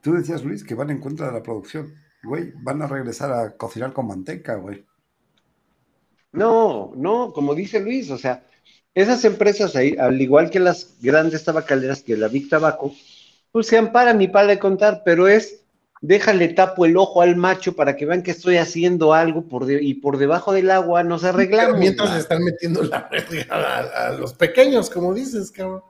tú 0.00 0.14
decías, 0.14 0.44
Luis, 0.44 0.64
que 0.64 0.74
van 0.74 0.90
en 0.90 1.00
contra 1.00 1.26
de 1.28 1.32
la 1.32 1.42
producción. 1.42 1.94
Güey, 2.22 2.52
van 2.62 2.82
a 2.82 2.86
regresar 2.86 3.32
a 3.32 3.56
cocinar 3.56 3.92
con 3.92 4.06
manteca, 4.06 4.56
güey. 4.56 4.84
No, 6.32 6.92
no, 6.96 7.32
como 7.32 7.54
dice 7.54 7.80
Luis, 7.80 8.10
o 8.10 8.16
sea, 8.18 8.44
esas 8.94 9.24
empresas 9.24 9.76
ahí, 9.76 9.96
al 9.98 10.20
igual 10.20 10.50
que 10.50 10.60
las 10.60 10.96
grandes 11.00 11.44
tabacaleras, 11.44 12.02
que 12.02 12.16
la 12.16 12.28
Big 12.28 12.48
Tabaco, 12.48 12.94
pues 13.50 13.66
se 13.66 13.76
amparan 13.76 14.20
y 14.22 14.28
para 14.28 14.46
de 14.48 14.58
contar, 14.58 15.02
pero 15.04 15.28
es 15.28 15.61
déjale 16.02 16.48
tapo 16.48 16.84
el 16.84 16.96
ojo 16.98 17.22
al 17.22 17.36
macho 17.36 17.74
para 17.74 17.96
que 17.96 18.04
vean 18.04 18.22
que 18.22 18.32
estoy 18.32 18.56
haciendo 18.58 19.14
algo 19.14 19.44
por 19.48 19.64
de- 19.64 19.82
y 19.82 19.94
por 19.94 20.18
debajo 20.18 20.52
del 20.52 20.70
agua 20.70 21.02
nos 21.02 21.22
Pero 21.22 21.32
arreglamos. 21.34 21.78
mientras 21.78 22.14
están 22.18 22.42
metiendo 22.44 22.82
la 22.82 23.08
verga 23.10 23.46
a, 23.48 24.08
a 24.08 24.12
los 24.12 24.34
pequeños, 24.34 24.90
como 24.90 25.14
dices, 25.14 25.50
cabrón. 25.50 25.82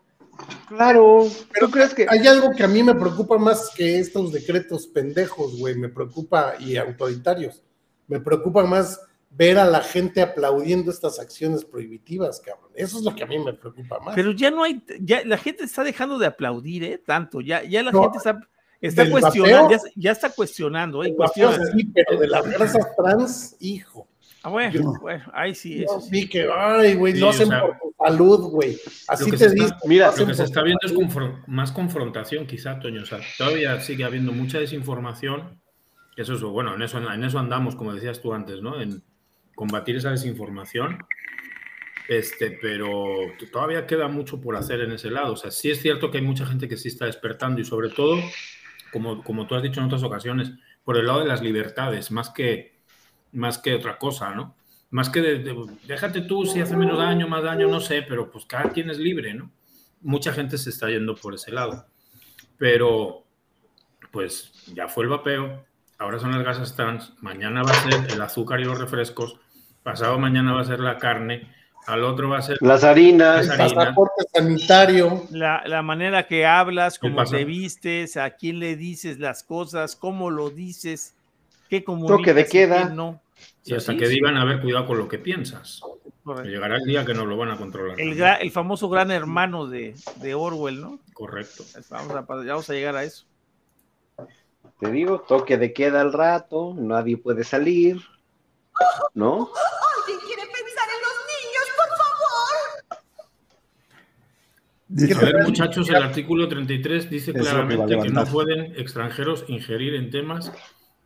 Claro, 0.68 1.26
Pero 1.52 1.66
¿tú 1.66 1.72
crees 1.72 1.94
que 1.94 2.06
Hay 2.08 2.26
algo 2.26 2.50
que 2.52 2.64
a 2.64 2.68
mí 2.68 2.82
me 2.82 2.94
preocupa 2.94 3.38
más 3.38 3.70
que 3.76 3.98
estos 3.98 4.32
decretos 4.32 4.86
pendejos, 4.86 5.58
güey, 5.58 5.74
me 5.76 5.88
preocupa 5.88 6.54
y 6.58 6.76
autoritarios. 6.76 7.62
Me 8.08 8.20
preocupa 8.20 8.64
más 8.64 9.00
ver 9.30 9.58
a 9.58 9.64
la 9.64 9.80
gente 9.80 10.20
aplaudiendo 10.20 10.90
estas 10.90 11.18
acciones 11.18 11.64
prohibitivas, 11.64 12.40
cabrón. 12.40 12.70
Eso 12.74 12.98
es 12.98 13.04
lo 13.04 13.14
que 13.14 13.22
a 13.22 13.26
mí 13.26 13.38
me 13.38 13.52
preocupa 13.54 13.98
más. 14.00 14.14
Pero 14.14 14.32
ya 14.32 14.50
no 14.50 14.62
hay, 14.62 14.82
ya 15.00 15.22
la 15.24 15.38
gente 15.38 15.64
está 15.64 15.84
dejando 15.84 16.18
de 16.18 16.26
aplaudir, 16.26 16.84
¿eh? 16.84 16.98
Tanto, 16.98 17.40
ya, 17.40 17.62
ya 17.62 17.82
la 17.82 17.92
No, 17.92 18.02
gente 18.02 18.18
está, 18.18 18.38
está 18.88 19.08
cuestionando, 19.10 19.70
ya, 19.70 19.78
ya 19.96 20.10
está 20.12 20.30
cuestionando, 20.30 21.04
¿eh? 21.04 21.14
Cuestiona. 21.16 21.64
sí, 21.66 21.84
pero 21.94 22.18
de 22.20 22.26
las 22.28 22.50
grasas 22.50 22.86
trans, 22.96 23.56
hijo. 23.60 24.08
Ah, 24.44 24.48
bueno, 24.50 24.72
Yo- 24.72 24.92
bueno, 25.00 25.24
ahí 25.32 25.54
sí, 25.54 25.78
Yo 25.78 25.84
eso 25.84 26.00
sí. 26.00 26.28
que, 26.28 26.48
ay, 26.52 26.94
güey, 26.96 27.12
Sí, 27.14 27.20
lo 27.20 27.28
o 27.28 27.30
hacen 27.30 27.48
sea, 27.48 27.60
por 27.62 27.78
tu 27.78 27.94
salud, 28.04 28.40
güey. 28.50 28.76
Así 29.06 29.26
que 29.26 29.36
te 29.36 29.48
se 29.50 29.54
está- 29.56 29.78
mira, 29.86 30.10
lo 30.10 30.16
Lo 30.16 30.26
que 30.26 30.34
se 30.34 30.42
está 30.44 30.62
viendo 30.62 30.80
es 30.84 30.92
confron- 30.92 31.44
más 31.46 31.70
confrontación, 31.70 32.44
quizá, 32.46 32.80
Toño. 32.80 33.02
O 33.02 33.06
sea, 33.06 33.20
todavía 33.38 33.78
sigue 33.80 34.02
habiendo 34.04 34.32
mucha 34.32 34.58
desinformación. 34.58 35.60
Eso 36.16 36.34
es, 36.34 36.42
bueno, 36.42 36.74
en 36.74 36.82
eso, 36.82 36.98
en 36.98 37.22
eso 37.24 37.38
andamos, 37.38 37.76
como 37.76 37.94
decías 37.94 38.20
tú 38.20 38.34
antes, 38.34 38.60
¿no? 38.60 38.80
En 38.80 39.02
combatir 39.54 39.96
esa 39.96 40.10
desinformación. 40.10 40.98
Este, 42.08 42.58
pero 42.60 43.04
todavía 43.52 43.86
queda 43.86 44.08
mucho 44.08 44.40
por 44.40 44.56
hacer 44.56 44.80
en 44.80 44.90
ese 44.90 45.08
lado. 45.10 45.34
O 45.34 45.36
sea, 45.36 45.52
sí 45.52 45.70
es 45.70 45.80
cierto 45.80 46.10
que 46.10 46.18
hay 46.18 46.24
mucha 46.24 46.44
gente 46.44 46.66
que 46.68 46.76
sí 46.76 46.88
está 46.88 47.06
despertando 47.06 47.60
y 47.60 47.64
sobre 47.64 47.90
todo, 47.90 48.18
como, 48.92 49.22
como 49.24 49.46
tú 49.46 49.54
has 49.56 49.62
dicho 49.62 49.80
en 49.80 49.86
otras 49.86 50.02
ocasiones, 50.04 50.52
por 50.84 50.96
el 50.98 51.06
lado 51.06 51.20
de 51.20 51.26
las 51.26 51.42
libertades, 51.42 52.10
más 52.10 52.30
que, 52.30 52.80
más 53.32 53.58
que 53.58 53.74
otra 53.74 53.98
cosa, 53.98 54.34
¿no? 54.34 54.56
Más 54.90 55.10
que 55.10 55.20
de, 55.22 55.38
de- 55.40 55.66
déjate 55.86 56.22
tú 56.22 56.44
si 56.46 56.60
hace 56.60 56.76
menos 56.76 56.98
daño, 56.98 57.28
más 57.28 57.42
daño, 57.42 57.68
no 57.68 57.80
sé, 57.80 58.02
pero 58.02 58.30
pues 58.30 58.44
cada 58.46 58.70
quien 58.70 58.90
es 58.90 58.98
libre, 58.98 59.34
¿no? 59.34 59.50
Mucha 60.02 60.32
gente 60.32 60.58
se 60.58 60.70
está 60.70 60.88
yendo 60.90 61.14
por 61.16 61.34
ese 61.34 61.52
lado. 61.52 61.86
Pero, 62.58 63.24
pues 64.10 64.52
ya 64.74 64.88
fue 64.88 65.04
el 65.04 65.10
vapeo, 65.10 65.64
ahora 65.98 66.18
son 66.18 66.32
las 66.32 66.44
gasas 66.44 66.76
trans, 66.76 67.14
mañana 67.20 67.62
va 67.62 67.70
a 67.70 67.74
ser 67.90 68.12
el 68.12 68.20
azúcar 68.22 68.60
y 68.60 68.64
los 68.64 68.78
refrescos, 68.78 69.38
pasado 69.82 70.18
mañana 70.18 70.52
va 70.52 70.60
a 70.60 70.64
ser 70.64 70.80
la 70.80 70.98
carne, 70.98 71.48
al 71.86 72.04
otro 72.04 72.28
va 72.28 72.38
a 72.38 72.42
ser 72.42 72.58
las 72.60 72.84
harinas, 72.84 73.48
El 73.48 73.56
pasaporte 73.58 74.24
sanitario. 74.32 75.26
La, 75.30 75.62
la 75.66 75.82
manera 75.82 76.26
que 76.26 76.46
hablas, 76.46 76.98
cómo 76.98 77.24
te 77.24 77.44
vistes, 77.44 78.16
a 78.16 78.30
quién 78.30 78.58
le 78.58 78.76
dices 78.76 79.18
las 79.18 79.42
cosas, 79.42 79.96
cómo 79.96 80.30
lo 80.30 80.50
dices, 80.50 81.14
qué 81.68 81.80
Toque 81.80 81.92
de 81.92 82.44
comunicas 82.44 82.48
y 82.48 82.50
queda. 82.50 82.84
no. 82.88 83.20
y 83.64 83.74
hasta 83.74 83.92
Sí, 83.92 83.98
que 83.98 84.06
sí, 84.06 84.14
digan, 84.14 84.36
a 84.36 84.44
ver, 84.44 84.60
cuidado 84.60 84.86
con 84.86 84.98
lo 84.98 85.08
que 85.08 85.18
piensas. 85.18 85.80
correcto. 86.24 86.48
Llegará 86.48 86.76
el 86.76 86.84
día 86.84 87.04
que 87.04 87.14
nos 87.14 87.26
lo 87.26 87.36
van 87.36 87.50
a 87.50 87.56
controlar. 87.56 88.00
El, 88.00 88.16
gra- 88.16 88.38
el 88.40 88.50
famoso 88.52 88.88
gran 88.88 89.10
hermano 89.10 89.66
de, 89.66 89.94
de 90.16 90.34
Orwell, 90.34 90.80
¿no? 90.80 91.00
Correcto. 91.14 91.64
Vamos 91.90 92.14
a, 92.14 92.20
vamos 92.20 92.70
a 92.70 92.72
llegar 92.72 92.94
a 92.96 93.02
eso. 93.04 93.24
te 94.78 94.90
digo, 94.92 95.20
toque 95.20 95.56
de 95.58 95.72
queda 95.72 96.00
al 96.00 96.12
rato, 96.12 96.74
nadie 96.76 97.16
puede 97.16 97.42
salir, 97.44 98.00
¿no? 99.14 99.50
¿Alguien 99.98 100.18
quiere 100.26 100.42
pensar 100.42 100.88
en 100.88 101.02
los 101.02 101.18
niños, 101.32 101.66
por 101.76 101.88
favor? 102.98 103.02
Dice- 104.94 105.14
A 105.14 105.20
ver, 105.20 105.42
muchachos, 105.44 105.88
el 105.88 105.96
artículo 105.96 106.48
33 106.48 107.08
dice 107.08 107.30
Es 107.30 107.36
lo 107.36 107.42
que 107.42 107.48
claramente 107.48 107.98
que, 108.02 108.08
no 108.10 108.26
pueden 108.26 108.74
extranjeros 108.78 109.44
ingerir 109.48 109.94
en 109.94 110.10
temas 110.10 110.52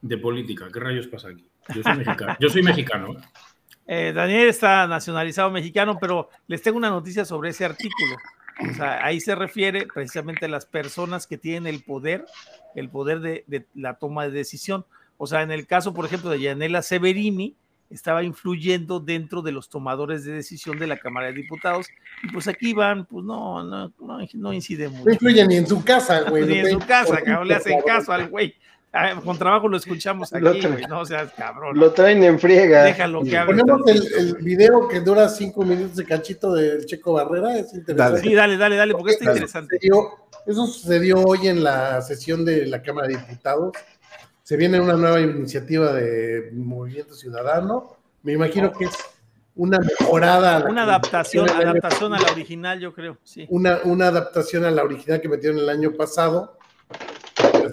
de 0.03 0.18
política. 0.18 0.68
¿Qué 0.72 0.80
rayos 0.80 1.07
pasa 1.07 1.28
aquí? 1.28 1.47
Yo 1.74 1.82
soy 1.82 1.97
mexicano. 1.97 2.37
Yo 2.41 2.49
soy 2.49 2.62
mexicano. 2.62 3.12
¿eh? 3.12 3.22
Eh, 3.89 4.12
Daniel 4.12 4.49
está 4.49 4.87
nacionalizado 4.89 5.51
mexicano, 5.51 5.99
pero 6.01 6.28
les 6.49 6.61
tengo 6.62 6.76
una 6.78 6.91
noticia 6.91 7.24
sobre 7.24 7.51
ese 7.51 7.64
artículo. 7.64 8.16
O 8.70 8.74
sea, 8.74 9.05
ahí 9.05 9.20
se 9.20 9.34
refiere 9.37 9.87
precisamente 9.93 10.47
a 10.47 10.49
las 10.49 10.66
personas 10.66 11.26
que 11.26 11.39
tienen 11.39 11.72
el 11.72 11.82
poder, 11.84 12.24
el 12.74 12.89
poder 12.89 13.20
de, 13.20 13.45
de 13.47 13.66
la 13.74 13.95
toma 13.99 14.24
de 14.24 14.30
decisión. 14.32 14.84
O 15.18 15.26
sea, 15.28 15.43
en 15.43 15.53
el 15.53 15.66
caso, 15.66 15.95
por 15.95 16.07
ejemplo, 16.07 16.30
de 16.30 16.41
Yanela 16.41 16.82
Severini, 16.82 17.55
estaba 17.91 18.22
influyendo 18.22 19.01
dentro 19.01 19.43
de 19.43 19.53
los 19.53 19.68
tomadores 19.68 20.24
de 20.24 20.32
decisión 20.32 20.78
de 20.78 20.87
la 20.87 20.97
Cámara 20.97 21.28
de 21.28 21.34
Diputados. 21.34 21.87
Y 22.22 22.32
pues 22.32 22.49
aquí 22.49 22.72
van, 22.72 23.07
pues 23.07 23.24
no, 23.24 23.62
no, 23.62 23.93
no, 24.01 24.18
no 24.34 24.53
incide 24.53 24.89
mucho. 24.89 25.05
No 25.05 25.12
influye 25.12 25.47
ni 25.47 25.57
en 25.57 25.66
su 25.66 25.82
casa, 25.84 26.22
güey. 26.22 26.47
Ni 26.47 26.59
en 26.59 26.70
su 26.70 26.78
casa, 26.80 27.20
cabrón, 27.22 27.49
le 27.49 27.55
hacen 27.55 27.80
caso 27.87 28.12
al 28.12 28.28
güey. 28.28 28.55
Ah, 28.93 29.20
Con 29.22 29.37
trabajo 29.37 29.68
lo 29.68 29.76
escuchamos 29.76 30.32
aquí, 30.32 30.43
güey. 30.43 30.87
No 30.89 31.05
seas 31.05 31.30
cabrón. 31.32 31.78
Lo 31.78 31.93
traen 31.93 32.22
en 32.22 32.39
friega. 32.39 32.84
Déjalo 32.84 33.22
que 33.22 33.37
hable. 33.37 33.62
Ponemos 33.62 33.87
el, 33.89 34.14
el 34.14 34.34
video 34.37 34.89
que 34.89 35.01
dura 35.01 35.28
cinco 35.28 35.64
minutos 35.64 35.97
de 35.97 36.05
cachito 36.05 36.55
del 36.55 36.87
Checo 36.87 37.12
Barrera, 37.12 37.59
es 37.59 37.74
interesante. 37.74 38.20
Sí, 38.22 38.34
dale, 38.34 38.57
dale, 38.57 38.76
dale, 38.76 38.95
porque 38.95 39.12
está 39.12 39.26
interesante. 39.26 39.78
Eso 40.47 40.66
sucedió 40.66 41.20
hoy 41.22 41.49
en 41.49 41.64
la 41.64 42.01
sesión 42.03 42.45
de 42.45 42.66
la 42.66 42.80
Cámara 42.80 43.09
de 43.09 43.16
Diputados. 43.16 43.72
Se 44.47 44.57
viene 44.57 44.80
una 44.80 44.92
nueva 44.92 45.20
iniciativa 45.20 45.92
de 45.92 46.51
Movimiento 46.53 47.14
Ciudadano. 47.14 47.97
Me 48.22 48.34
imagino 48.34 48.70
que 48.70 48.84
es 48.84 48.97
una 49.57 49.80
mejorada. 49.80 50.64
Una 50.70 50.84
adaptación, 50.84 51.51
adaptación 51.51 52.14
a 52.14 52.20
la 52.20 52.30
original, 52.30 52.78
yo 52.78 52.94
creo, 52.94 53.18
sí. 53.24 53.44
Una, 53.51 53.80
una 53.82 54.07
adaptación 54.07 54.64
a 54.64 54.70
la 54.70 54.84
original 54.84 55.20
que 55.20 55.28
metieron 55.28 55.59
el 55.59 55.68
año 55.68 55.94
pasado. 55.94 56.59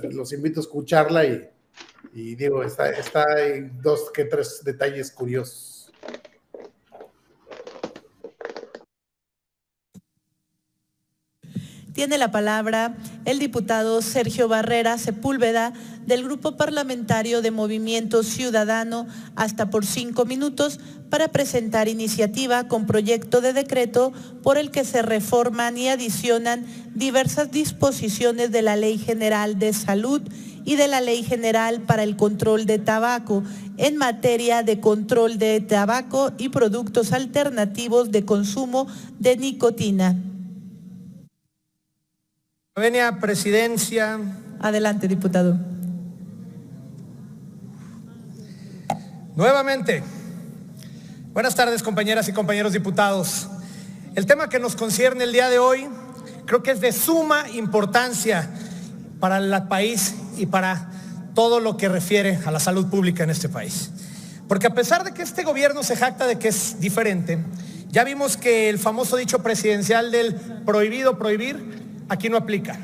Pues, 0.01 0.15
los 0.15 0.33
invito 0.33 0.61
a 0.61 0.63
escucharla 0.63 1.25
y, 1.25 1.47
y 2.11 2.33
digo, 2.33 2.63
está, 2.63 2.89
está 2.89 3.23
hay 3.35 3.69
dos 3.79 4.09
que 4.11 4.25
tres 4.25 4.63
detalles 4.63 5.11
curiosos. 5.11 5.72
Tiene 11.93 12.17
la 12.17 12.31
palabra 12.31 12.95
el 13.23 13.37
diputado 13.37 14.01
Sergio 14.01 14.47
Barrera 14.47 14.97
Sepúlveda 14.97 15.73
del 16.07 16.23
Grupo 16.23 16.57
Parlamentario 16.57 17.43
de 17.43 17.51
Movimiento 17.51 18.23
Ciudadano 18.23 19.05
hasta 19.35 19.69
por 19.69 19.85
cinco 19.85 20.25
minutos 20.25 20.79
para 21.11 21.27
presentar 21.27 21.87
iniciativa 21.87 22.67
con 22.67 22.87
proyecto 22.87 23.41
de 23.41 23.53
decreto 23.53 24.11
por 24.41 24.57
el 24.57 24.71
que 24.71 24.85
se 24.85 25.03
reforman 25.03 25.77
y 25.77 25.89
adicionan 25.89 26.65
diversas 26.95 27.51
disposiciones 27.51 28.51
de 28.51 28.63
la 28.63 28.75
Ley 28.75 28.97
General 28.97 29.59
de 29.59 29.71
Salud 29.71 30.23
y 30.65 30.77
de 30.77 30.87
la 30.87 30.99
Ley 30.99 31.21
General 31.21 31.81
para 31.81 32.01
el 32.01 32.15
Control 32.17 32.65
de 32.65 32.79
Tabaco 32.79 33.43
en 33.77 33.97
materia 33.97 34.63
de 34.63 34.79
control 34.79 35.37
de 35.37 35.61
tabaco 35.61 36.31
y 36.39 36.49
productos 36.49 37.13
alternativos 37.13 38.11
de 38.11 38.25
consumo 38.25 38.87
de 39.19 39.37
nicotina. 39.37 40.32
Venia 42.75 43.19
Presidencia. 43.19 44.19
Adelante, 44.59 45.07
diputado. 45.07 45.59
Nuevamente, 49.35 50.01
buenas 51.33 51.53
tardes 51.53 51.83
compañeras 51.83 52.27
y 52.29 52.33
compañeros 52.33 52.73
diputados. 52.73 53.47
El 54.15 54.25
tema 54.25 54.49
que 54.49 54.57
nos 54.57 54.75
concierne 54.75 55.25
el 55.25 55.33
día 55.33 55.51
de 55.51 55.59
hoy 55.59 55.87
creo 56.47 56.63
que 56.63 56.71
es 56.71 56.81
de 56.81 56.91
suma 56.93 57.47
importancia 57.53 58.49
para 59.19 59.37
el 59.37 59.67
país 59.67 60.15
y 60.37 60.47
para 60.47 60.89
todo 61.35 61.59
lo 61.59 61.77
que 61.77 61.89
refiere 61.89 62.39
a 62.43 62.49
la 62.49 62.59
salud 62.59 62.87
pública 62.87 63.23
en 63.23 63.29
este 63.29 63.49
país. 63.49 63.91
Porque 64.47 64.65
a 64.65 64.73
pesar 64.73 65.03
de 65.03 65.13
que 65.13 65.21
este 65.21 65.43
gobierno 65.43 65.83
se 65.83 65.95
jacta 65.95 66.25
de 66.25 66.39
que 66.39 66.47
es 66.47 66.79
diferente, 66.79 67.37
ya 67.91 68.03
vimos 68.03 68.35
que 68.35 68.67
el 68.69 68.79
famoso 68.79 69.15
dicho 69.15 69.43
presidencial 69.43 70.09
del 70.09 70.33
prohibido 70.65 71.19
prohibir 71.19 71.82
aquí 72.09 72.29
no 72.29 72.37
aplica. 72.37 72.77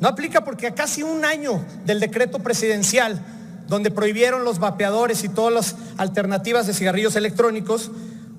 No 0.00 0.08
aplica 0.08 0.44
porque 0.44 0.66
a 0.66 0.74
casi 0.74 1.02
un 1.02 1.24
año 1.24 1.64
del 1.84 2.00
decreto 2.00 2.38
presidencial, 2.40 3.20
donde 3.68 3.90
prohibieron 3.90 4.44
los 4.44 4.58
vapeadores 4.58 5.24
y 5.24 5.28
todas 5.28 5.52
las 5.52 5.76
alternativas 5.96 6.66
de 6.66 6.74
cigarrillos 6.74 7.16
electrónicos, 7.16 7.90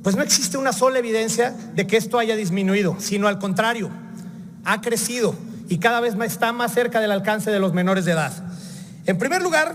pues 0.03 0.15
no 0.15 0.21
existe 0.21 0.57
una 0.57 0.73
sola 0.73 0.99
evidencia 0.99 1.55
de 1.73 1.87
que 1.87 1.97
esto 1.97 2.19
haya 2.19 2.35
disminuido, 2.35 2.97
sino 2.99 3.27
al 3.27 3.39
contrario, 3.39 3.89
ha 4.63 4.81
crecido 4.81 5.35
y 5.67 5.79
cada 5.79 5.99
vez 5.99 6.15
está 6.25 6.53
más 6.53 6.73
cerca 6.73 6.99
del 6.99 7.11
alcance 7.11 7.49
de 7.49 7.59
los 7.59 7.73
menores 7.73 8.05
de 8.05 8.11
edad. 8.11 8.31
En 9.07 9.17
primer 9.17 9.41
lugar, 9.41 9.73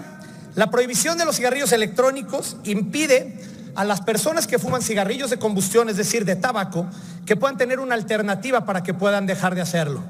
la 0.55 0.71
prohibición 0.71 1.19
de 1.19 1.25
los 1.25 1.37
cigarrillos 1.37 1.73
electrónicos 1.73 2.57
impide 2.65 3.41
a 3.75 3.85
las 3.85 4.01
personas 4.01 4.47
que 4.47 4.59
fuman 4.59 4.83
cigarrillos 4.83 5.31
de 5.31 5.39
combustión, 5.39 5.89
es 5.89 5.97
decir, 5.97 6.25
de 6.25 6.37
tabaco, 6.37 6.87
que 7.25 7.37
puedan 7.37 7.57
tener 7.57 7.81
una 7.81 7.95
alternativa 7.95 8.65
para 8.65 8.83
que 8.83 8.95
puedan 8.95 9.27
dejar 9.27 9.55
de 9.55 9.61
hacerlo. 9.61 10.03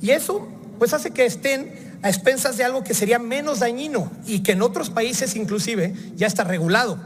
Y 0.00 0.10
eso 0.10 0.46
pues 0.78 0.94
hace 0.94 1.10
que 1.10 1.26
estén 1.26 1.98
a 2.02 2.08
expensas 2.08 2.56
de 2.56 2.64
algo 2.64 2.84
que 2.84 2.94
sería 2.94 3.18
menos 3.18 3.58
dañino 3.58 4.10
y 4.26 4.40
que 4.42 4.52
en 4.52 4.62
otros 4.62 4.90
países 4.90 5.34
inclusive 5.36 5.94
ya 6.16 6.26
está 6.26 6.44
regulado. 6.44 6.98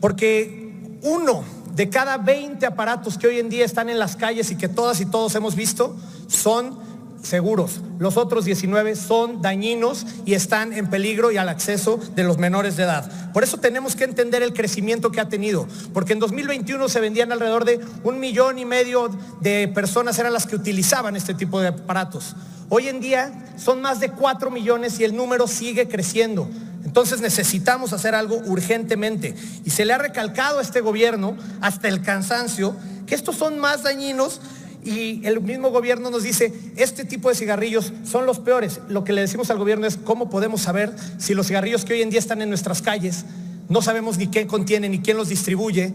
Porque 0.00 0.98
uno 1.02 1.44
de 1.74 1.88
cada 1.88 2.18
20 2.18 2.66
aparatos 2.66 3.16
que 3.16 3.28
hoy 3.28 3.38
en 3.38 3.48
día 3.48 3.64
están 3.64 3.88
en 3.88 3.98
las 3.98 4.16
calles 4.16 4.50
y 4.50 4.56
que 4.56 4.68
todas 4.68 5.00
y 5.00 5.06
todos 5.06 5.34
hemos 5.34 5.54
visto 5.54 5.96
son 6.26 6.78
seguros. 7.22 7.80
Los 7.98 8.16
otros 8.16 8.44
19 8.44 8.96
son 8.96 9.42
dañinos 9.42 10.06
y 10.24 10.34
están 10.34 10.72
en 10.72 10.88
peligro 10.88 11.30
y 11.30 11.36
al 11.36 11.48
acceso 11.48 11.98
de 12.14 12.24
los 12.24 12.38
menores 12.38 12.76
de 12.76 12.84
edad. 12.84 13.32
Por 13.32 13.44
eso 13.44 13.58
tenemos 13.58 13.96
que 13.96 14.04
entender 14.04 14.42
el 14.42 14.52
crecimiento 14.52 15.10
que 15.10 15.20
ha 15.20 15.28
tenido, 15.28 15.66
porque 15.92 16.12
en 16.12 16.18
2021 16.18 16.88
se 16.88 17.00
vendían 17.00 17.32
alrededor 17.32 17.64
de 17.64 17.80
un 18.04 18.20
millón 18.20 18.58
y 18.58 18.64
medio 18.64 19.10
de 19.40 19.68
personas 19.68 20.18
eran 20.18 20.32
las 20.32 20.46
que 20.46 20.56
utilizaban 20.56 21.16
este 21.16 21.34
tipo 21.34 21.60
de 21.60 21.68
aparatos. 21.68 22.34
Hoy 22.68 22.88
en 22.88 23.00
día 23.00 23.32
son 23.56 23.80
más 23.80 24.00
de 24.00 24.10
4 24.10 24.50
millones 24.50 25.00
y 25.00 25.04
el 25.04 25.16
número 25.16 25.46
sigue 25.46 25.88
creciendo. 25.88 26.48
Entonces 26.84 27.20
necesitamos 27.20 27.92
hacer 27.92 28.14
algo 28.14 28.36
urgentemente. 28.46 29.34
Y 29.64 29.70
se 29.70 29.84
le 29.84 29.92
ha 29.92 29.98
recalcado 29.98 30.58
a 30.58 30.62
este 30.62 30.80
gobierno 30.80 31.36
hasta 31.60 31.88
el 31.88 32.02
cansancio 32.02 32.76
que 33.06 33.14
estos 33.14 33.36
son 33.36 33.58
más 33.58 33.82
dañinos 33.82 34.40
y 34.84 35.24
el 35.26 35.40
mismo 35.40 35.70
gobierno 35.70 36.10
nos 36.10 36.22
dice, 36.22 36.52
este 36.76 37.04
tipo 37.04 37.28
de 37.28 37.34
cigarrillos 37.34 37.92
son 38.04 38.26
los 38.26 38.38
peores. 38.38 38.80
Lo 38.88 39.04
que 39.04 39.12
le 39.12 39.20
decimos 39.20 39.50
al 39.50 39.58
gobierno 39.58 39.86
es 39.86 39.96
cómo 39.96 40.30
podemos 40.30 40.62
saber 40.62 40.94
si 41.18 41.34
los 41.34 41.46
cigarrillos 41.48 41.84
que 41.84 41.94
hoy 41.94 42.02
en 42.02 42.10
día 42.10 42.20
están 42.20 42.42
en 42.42 42.48
nuestras 42.48 42.82
calles, 42.82 43.24
no 43.68 43.82
sabemos 43.82 44.18
ni 44.18 44.28
qué 44.28 44.46
contienen 44.46 44.92
ni 44.92 45.00
quién 45.00 45.16
los 45.16 45.28
distribuye 45.28 45.92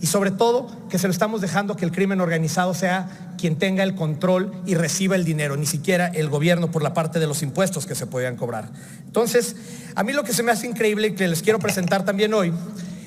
y 0.00 0.06
sobre 0.06 0.32
todo 0.32 0.66
que 0.90 0.98
se 0.98 1.06
lo 1.06 1.12
estamos 1.12 1.40
dejando 1.40 1.76
que 1.76 1.84
el 1.84 1.92
crimen 1.92 2.20
organizado 2.20 2.74
sea 2.74 3.34
quien 3.38 3.56
tenga 3.56 3.84
el 3.84 3.94
control 3.94 4.52
y 4.66 4.74
reciba 4.74 5.14
el 5.14 5.24
dinero, 5.24 5.56
ni 5.56 5.66
siquiera 5.66 6.08
el 6.08 6.28
gobierno 6.28 6.72
por 6.72 6.82
la 6.82 6.92
parte 6.92 7.20
de 7.20 7.28
los 7.28 7.42
impuestos 7.42 7.86
que 7.86 7.94
se 7.94 8.08
podían 8.08 8.36
cobrar. 8.36 8.70
Entonces, 9.06 9.54
a 9.94 10.02
mí 10.02 10.12
lo 10.12 10.24
que 10.24 10.32
se 10.32 10.42
me 10.42 10.50
hace 10.50 10.66
increíble 10.66 11.08
y 11.08 11.12
que 11.12 11.28
les 11.28 11.42
quiero 11.42 11.60
presentar 11.60 12.04
también 12.04 12.34
hoy 12.34 12.52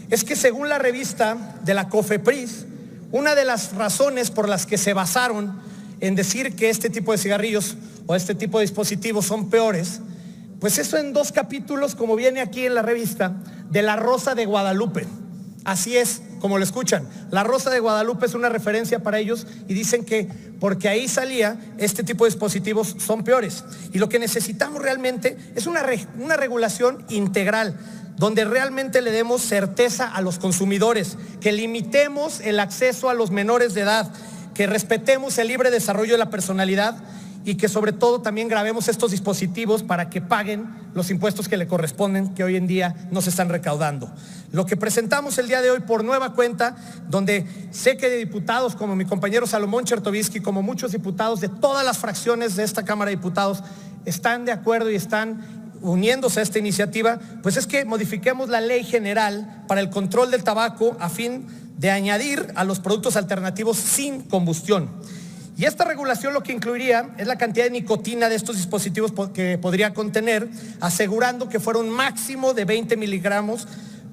es 0.10 0.24
que 0.24 0.38
según 0.38 0.70
la 0.70 0.78
revista 0.78 1.58
de 1.66 1.74
la 1.74 1.90
COFEPRIS, 1.90 2.66
una 3.16 3.34
de 3.34 3.46
las 3.46 3.74
razones 3.74 4.30
por 4.30 4.50
las 4.50 4.66
que 4.66 4.78
se 4.78 4.94
basaron 4.94 5.58
en 6.02 6.16
decir 6.16 6.54
que 6.54 6.70
este 6.70 6.90
tipo 6.90 7.14
de 7.14 7.18
cigarrillos 7.18 7.78
o 8.08 8.14
este 8.14 8.36
tipo 8.36 8.60
de 8.60 8.66
dispositivos 8.66 9.26
son 9.26 9.50
peores, 9.50 10.02
pues 10.60 10.78
eso 10.80 10.98
en 10.98 11.14
dos 11.14 11.32
capítulos, 11.32 11.96
como 11.96 12.18
viene 12.18 12.42
aquí 12.42 12.66
en 12.66 12.76
la 12.76 12.82
revista, 12.82 13.38
de 13.70 13.82
La 13.84 13.96
Rosa 13.96 14.36
de 14.36 14.46
Guadalupe. 14.46 15.08
Así 15.64 15.96
es, 15.96 16.24
como 16.42 16.58
lo 16.58 16.66
escuchan. 16.66 17.08
La 17.32 17.46
Rosa 17.46 17.70
de 17.70 17.80
Guadalupe 17.80 18.26
es 18.26 18.34
una 18.34 18.50
referencia 18.50 19.02
para 19.02 19.18
ellos 19.18 19.48
y 19.70 19.74
dicen 19.74 20.04
que 20.04 20.28
porque 20.60 20.90
ahí 20.90 21.08
salía, 21.08 21.58
este 21.78 22.04
tipo 22.04 22.26
de 22.26 22.32
dispositivos 22.32 22.98
son 23.00 23.24
peores. 23.24 23.64
Y 23.94 24.00
lo 24.00 24.10
que 24.10 24.20
necesitamos 24.20 24.82
realmente 24.82 25.38
es 25.56 25.68
una, 25.68 25.86
una 26.20 26.36
regulación 26.36 27.06
integral 27.08 27.80
donde 28.18 28.46
realmente 28.46 29.02
le 29.02 29.12
demos 29.12 29.42
certeza 29.42 30.08
a 30.08 30.22
los 30.22 30.40
consumidores, 30.40 31.18
que 31.42 31.52
limitemos 31.52 32.40
el 32.40 32.60
acceso 32.60 33.10
a 33.10 33.14
los 33.14 33.32
menores 33.32 33.74
de 33.74 33.82
edad, 33.82 34.12
que 34.54 34.68
respetemos 34.68 35.38
el 35.38 35.50
libre 35.50 35.72
desarrollo 35.72 36.14
de 36.14 36.20
la 36.20 36.30
personalidad 36.30 36.96
y 37.46 37.56
que 37.56 37.70
sobre 37.70 37.94
todo 37.94 38.22
también 38.22 38.48
grabemos 38.48 38.88
estos 38.88 39.12
dispositivos 39.12 39.84
para 39.84 40.10
que 40.10 40.20
paguen 40.20 40.68
los 40.96 41.12
impuestos 41.12 41.48
que 41.48 41.58
le 41.58 41.68
corresponden, 41.68 42.34
que 42.34 42.44
hoy 42.44 42.56
en 42.56 42.66
día 42.66 42.96
no 43.12 43.22
se 43.22 43.30
están 43.30 43.50
recaudando. 43.50 44.10
Lo 44.52 44.66
que 44.66 44.78
presentamos 44.78 45.38
el 45.38 45.48
día 45.48 45.62
de 45.62 45.70
hoy 45.70 45.82
por 45.82 46.04
nueva 46.04 46.34
cuenta, 46.34 46.76
donde 47.08 47.46
sé 47.70 47.98
que 47.98 48.10
de 48.10 48.18
diputados 48.18 48.76
como 48.76 48.96
mi 48.96 49.06
compañero 49.06 49.46
Salomón 49.46 49.86
Chertovisky, 49.86 50.40
como 50.40 50.64
muchos 50.64 50.92
diputados 50.92 51.40
de 51.40 51.50
todas 51.50 51.86
las 51.86 52.00
fracciones 52.00 52.56
de 52.56 52.64
esta 52.64 52.84
Cámara 52.84 53.10
de 53.10 53.18
Diputados, 53.18 53.62
están 54.06 54.46
de 54.46 54.52
acuerdo 54.52 54.90
y 54.90 54.96
están 54.96 55.65
uniéndose 55.86 56.40
a 56.40 56.44
esta 56.44 56.60
iniciativa, 56.60 57.20
pues 57.44 57.58
es 57.58 57.68
que 57.68 57.86
modifiquemos 57.86 58.50
la 58.50 58.62
ley 58.62 58.84
general 58.84 59.64
para 59.68 59.82
el 59.82 59.90
control 59.90 60.32
del 60.32 60.44
tabaco 60.44 60.98
a 61.00 61.10
fin 61.10 61.46
de 61.78 61.92
añadir 61.92 62.48
a 62.56 62.64
los 62.64 62.80
productos 62.80 63.16
alternativos 63.16 63.78
sin 63.78 64.22
combustión. 64.22 64.90
Y 65.58 65.66
esta 65.66 65.86
regulación 65.86 66.34
lo 66.34 66.44
que 66.44 66.52
incluiría 66.52 67.12
es 67.18 67.28
la 67.28 67.38
cantidad 67.38 67.66
de 67.66 67.72
nicotina 67.72 68.28
de 68.28 68.36
estos 68.36 68.58
dispositivos 68.58 69.14
que 69.34 69.58
podría 69.58 69.94
contener, 69.94 70.50
asegurando 70.82 71.48
que 71.48 71.62
fuera 71.62 71.80
un 71.80 71.90
máximo 71.90 72.54
de 72.54 72.66
20 72.66 72.98
miligramos 72.98 73.68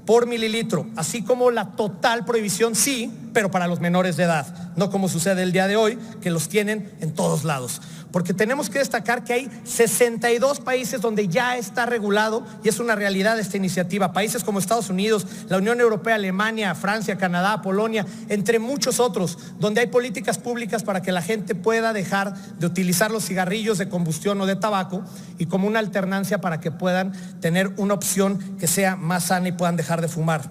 por 0.06 0.26
mililitro, 0.26 0.86
así 0.96 1.22
como 1.22 1.50
la 1.50 1.70
total 1.72 2.24
prohibición 2.24 2.74
sí, 2.74 3.12
pero 3.32 3.50
para 3.50 3.68
los 3.68 3.80
menores 3.80 4.16
de 4.16 4.24
edad, 4.24 4.72
no 4.76 4.90
como 4.90 5.08
sucede 5.08 5.42
el 5.42 5.52
día 5.52 5.68
de 5.68 5.76
hoy, 5.76 5.98
que 6.20 6.30
los 6.30 6.48
tienen 6.48 6.92
en 7.00 7.12
todos 7.12 7.44
lados 7.44 7.80
porque 8.12 8.34
tenemos 8.34 8.68
que 8.68 8.78
destacar 8.78 9.24
que 9.24 9.32
hay 9.32 9.50
62 9.64 10.60
países 10.60 11.00
donde 11.00 11.28
ya 11.28 11.56
está 11.56 11.86
regulado 11.86 12.46
y 12.62 12.68
es 12.68 12.78
una 12.78 12.94
realidad 12.94 13.38
esta 13.38 13.56
iniciativa. 13.56 14.12
Países 14.12 14.44
como 14.44 14.58
Estados 14.58 14.90
Unidos, 14.90 15.26
la 15.48 15.56
Unión 15.56 15.80
Europea, 15.80 16.16
Alemania, 16.16 16.74
Francia, 16.74 17.16
Canadá, 17.16 17.62
Polonia, 17.62 18.06
entre 18.28 18.58
muchos 18.58 19.00
otros, 19.00 19.38
donde 19.58 19.80
hay 19.80 19.86
políticas 19.86 20.38
públicas 20.38 20.82
para 20.82 21.02
que 21.02 21.10
la 21.10 21.22
gente 21.22 21.54
pueda 21.54 21.92
dejar 21.92 22.34
de 22.58 22.66
utilizar 22.66 23.10
los 23.10 23.24
cigarrillos 23.24 23.78
de 23.78 23.88
combustión 23.88 24.40
o 24.40 24.46
de 24.46 24.56
tabaco 24.56 25.02
y 25.38 25.46
como 25.46 25.66
una 25.66 25.78
alternancia 25.78 26.40
para 26.40 26.60
que 26.60 26.70
puedan 26.70 27.12
tener 27.40 27.72
una 27.78 27.94
opción 27.94 28.56
que 28.58 28.66
sea 28.66 28.96
más 28.96 29.24
sana 29.24 29.48
y 29.48 29.52
puedan 29.52 29.76
dejar 29.76 30.02
de 30.02 30.08
fumar. 30.08 30.50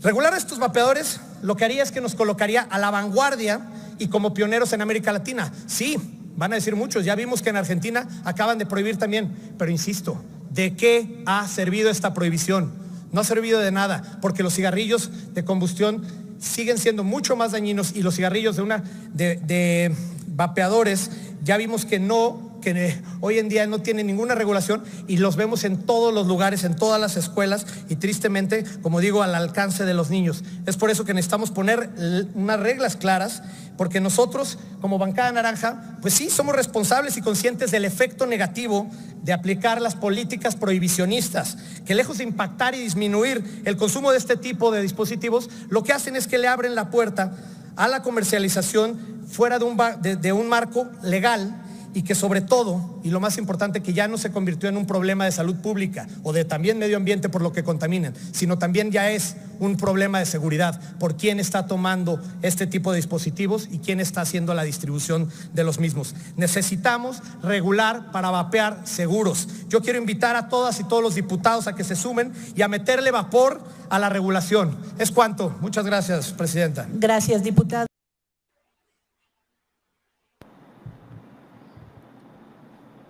Regular 0.00 0.32
estos 0.34 0.60
vapeadores 0.60 1.20
lo 1.42 1.56
que 1.56 1.64
haría 1.64 1.82
es 1.82 1.90
que 1.90 2.00
nos 2.00 2.14
colocaría 2.14 2.62
a 2.62 2.78
la 2.78 2.90
vanguardia 2.90 3.62
y 3.98 4.08
como 4.08 4.32
pioneros 4.32 4.72
en 4.72 4.82
América 4.82 5.12
Latina. 5.12 5.52
Sí, 5.66 6.17
van 6.38 6.52
a 6.52 6.54
decir 6.54 6.76
muchos, 6.76 7.04
ya 7.04 7.16
vimos 7.16 7.42
que 7.42 7.50
en 7.50 7.56
Argentina 7.56 8.06
acaban 8.24 8.58
de 8.58 8.64
prohibir 8.64 8.96
también, 8.96 9.34
pero 9.58 9.72
insisto, 9.72 10.22
¿de 10.50 10.76
qué 10.76 11.24
ha 11.26 11.48
servido 11.48 11.90
esta 11.90 12.14
prohibición? 12.14 12.72
No 13.10 13.22
ha 13.22 13.24
servido 13.24 13.58
de 13.58 13.72
nada, 13.72 14.18
porque 14.22 14.44
los 14.44 14.54
cigarrillos 14.54 15.34
de 15.34 15.44
combustión 15.44 16.04
siguen 16.38 16.78
siendo 16.78 17.02
mucho 17.02 17.34
más 17.34 17.50
dañinos 17.50 17.96
y 17.96 18.02
los 18.02 18.14
cigarrillos 18.14 18.54
de 18.54 18.62
una 18.62 18.84
de, 19.12 19.34
de 19.36 19.92
vapeadores 20.28 21.10
ya 21.42 21.56
vimos 21.56 21.84
que 21.84 21.98
no 21.98 22.47
que 22.60 23.00
hoy 23.20 23.38
en 23.38 23.48
día 23.48 23.66
no 23.66 23.80
tienen 23.80 24.06
ninguna 24.06 24.34
regulación 24.34 24.82
y 25.06 25.18
los 25.18 25.36
vemos 25.36 25.64
en 25.64 25.78
todos 25.78 26.12
los 26.12 26.26
lugares, 26.26 26.64
en 26.64 26.76
todas 26.76 27.00
las 27.00 27.16
escuelas 27.16 27.66
y 27.88 27.96
tristemente, 27.96 28.64
como 28.82 29.00
digo, 29.00 29.22
al 29.22 29.34
alcance 29.34 29.84
de 29.84 29.94
los 29.94 30.10
niños. 30.10 30.44
Es 30.66 30.76
por 30.76 30.90
eso 30.90 31.04
que 31.04 31.14
necesitamos 31.14 31.50
poner 31.50 31.90
unas 32.34 32.60
reglas 32.60 32.96
claras, 32.96 33.42
porque 33.76 34.00
nosotros, 34.00 34.58
como 34.80 34.98
bancada 34.98 35.32
naranja, 35.32 35.98
pues 36.02 36.14
sí, 36.14 36.30
somos 36.30 36.54
responsables 36.54 37.16
y 37.16 37.22
conscientes 37.22 37.70
del 37.70 37.84
efecto 37.84 38.26
negativo 38.26 38.90
de 39.22 39.32
aplicar 39.32 39.80
las 39.80 39.94
políticas 39.94 40.56
prohibicionistas, 40.56 41.58
que 41.86 41.94
lejos 41.94 42.18
de 42.18 42.24
impactar 42.24 42.74
y 42.74 42.80
disminuir 42.80 43.62
el 43.64 43.76
consumo 43.76 44.10
de 44.10 44.18
este 44.18 44.36
tipo 44.36 44.70
de 44.70 44.82
dispositivos, 44.82 45.48
lo 45.68 45.82
que 45.82 45.92
hacen 45.92 46.16
es 46.16 46.26
que 46.26 46.38
le 46.38 46.48
abren 46.48 46.74
la 46.74 46.90
puerta 46.90 47.36
a 47.76 47.88
la 47.88 48.02
comercialización 48.02 48.98
fuera 49.28 49.58
de 49.58 49.64
un, 49.64 49.76
de 50.00 50.32
un 50.32 50.48
marco 50.48 50.88
legal 51.02 51.67
y 51.98 52.02
que 52.02 52.14
sobre 52.14 52.40
todo, 52.40 53.00
y 53.02 53.10
lo 53.10 53.18
más 53.18 53.38
importante, 53.38 53.82
que 53.82 53.92
ya 53.92 54.06
no 54.06 54.18
se 54.18 54.30
convirtió 54.30 54.68
en 54.68 54.76
un 54.76 54.86
problema 54.86 55.24
de 55.24 55.32
salud 55.32 55.56
pública 55.56 56.06
o 56.22 56.32
de 56.32 56.44
también 56.44 56.78
medio 56.78 56.96
ambiente 56.96 57.28
por 57.28 57.42
lo 57.42 57.52
que 57.52 57.64
contaminan, 57.64 58.14
sino 58.30 58.56
también 58.56 58.92
ya 58.92 59.10
es 59.10 59.34
un 59.58 59.76
problema 59.76 60.20
de 60.20 60.26
seguridad 60.26 60.80
por 61.00 61.16
quién 61.16 61.40
está 61.40 61.66
tomando 61.66 62.22
este 62.40 62.68
tipo 62.68 62.92
de 62.92 62.98
dispositivos 62.98 63.66
y 63.72 63.78
quién 63.78 63.98
está 63.98 64.20
haciendo 64.20 64.54
la 64.54 64.62
distribución 64.62 65.28
de 65.54 65.64
los 65.64 65.80
mismos. 65.80 66.14
Necesitamos 66.36 67.20
regular 67.42 68.12
para 68.12 68.30
vapear 68.30 68.82
seguros. 68.84 69.48
Yo 69.68 69.82
quiero 69.82 69.98
invitar 69.98 70.36
a 70.36 70.48
todas 70.48 70.78
y 70.78 70.84
todos 70.84 71.02
los 71.02 71.16
diputados 71.16 71.66
a 71.66 71.74
que 71.74 71.82
se 71.82 71.96
sumen 71.96 72.32
y 72.54 72.62
a 72.62 72.68
meterle 72.68 73.10
vapor 73.10 73.60
a 73.90 73.98
la 73.98 74.08
regulación. 74.08 74.76
Es 75.00 75.10
cuanto. 75.10 75.52
Muchas 75.60 75.84
gracias, 75.84 76.30
Presidenta. 76.30 76.86
Gracias, 76.92 77.42
diputado. 77.42 77.88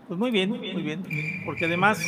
Pues 0.08 0.18
muy 0.18 0.30
bien, 0.30 0.48
muy 0.48 0.82
bien, 0.82 1.04
porque 1.44 1.66
además, 1.66 2.00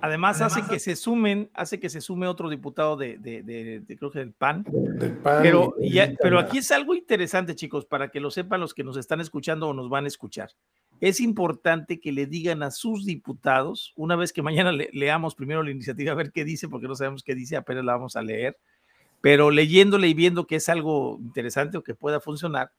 además 0.00 0.40
hace 0.40 0.62
que 0.68 0.80
se 0.80 0.96
sumen, 0.96 1.48
hace 1.54 1.78
que 1.78 1.88
se 1.88 2.00
sume 2.00 2.26
otro 2.26 2.50
diputado 2.50 2.96
de, 2.96 3.16
de, 3.16 3.96
creo 3.96 4.10
que 4.10 4.18
del 4.18 4.32
PAN. 4.32 4.66
pero, 5.22 5.76
pero 6.20 6.40
aquí 6.40 6.58
es 6.58 6.72
algo 6.72 6.96
interesante, 6.96 7.54
chicos, 7.54 7.86
para 7.86 8.08
que 8.08 8.18
lo 8.18 8.32
sepan 8.32 8.60
los 8.60 8.74
que 8.74 8.82
nos 8.82 8.96
están 8.96 9.20
escuchando 9.20 9.68
o 9.68 9.72
nos 9.72 9.88
van 9.88 10.04
a 10.04 10.08
escuchar. 10.08 10.50
Es 11.00 11.20
importante 11.20 12.00
que 12.00 12.10
le 12.10 12.26
digan 12.26 12.64
a 12.64 12.72
sus 12.72 13.06
diputados, 13.06 13.92
una 13.94 14.16
vez 14.16 14.32
que 14.32 14.42
mañana 14.42 14.72
leamos 14.72 15.36
primero 15.36 15.62
la 15.62 15.70
iniciativa, 15.70 16.10
a 16.10 16.16
ver 16.16 16.32
qué 16.32 16.44
dice, 16.44 16.68
porque 16.68 16.88
no 16.88 16.96
sabemos 16.96 17.22
qué 17.22 17.36
dice, 17.36 17.56
apenas 17.56 17.84
la 17.84 17.92
vamos 17.92 18.16
a 18.16 18.22
leer, 18.22 18.58
pero 19.20 19.52
leyéndole 19.52 20.08
y 20.08 20.14
viendo 20.14 20.48
que 20.48 20.56
es 20.56 20.68
algo 20.68 21.18
interesante 21.20 21.78
o 21.78 21.84
que 21.84 21.94
pueda 21.94 22.20
funcionar, 22.20 22.72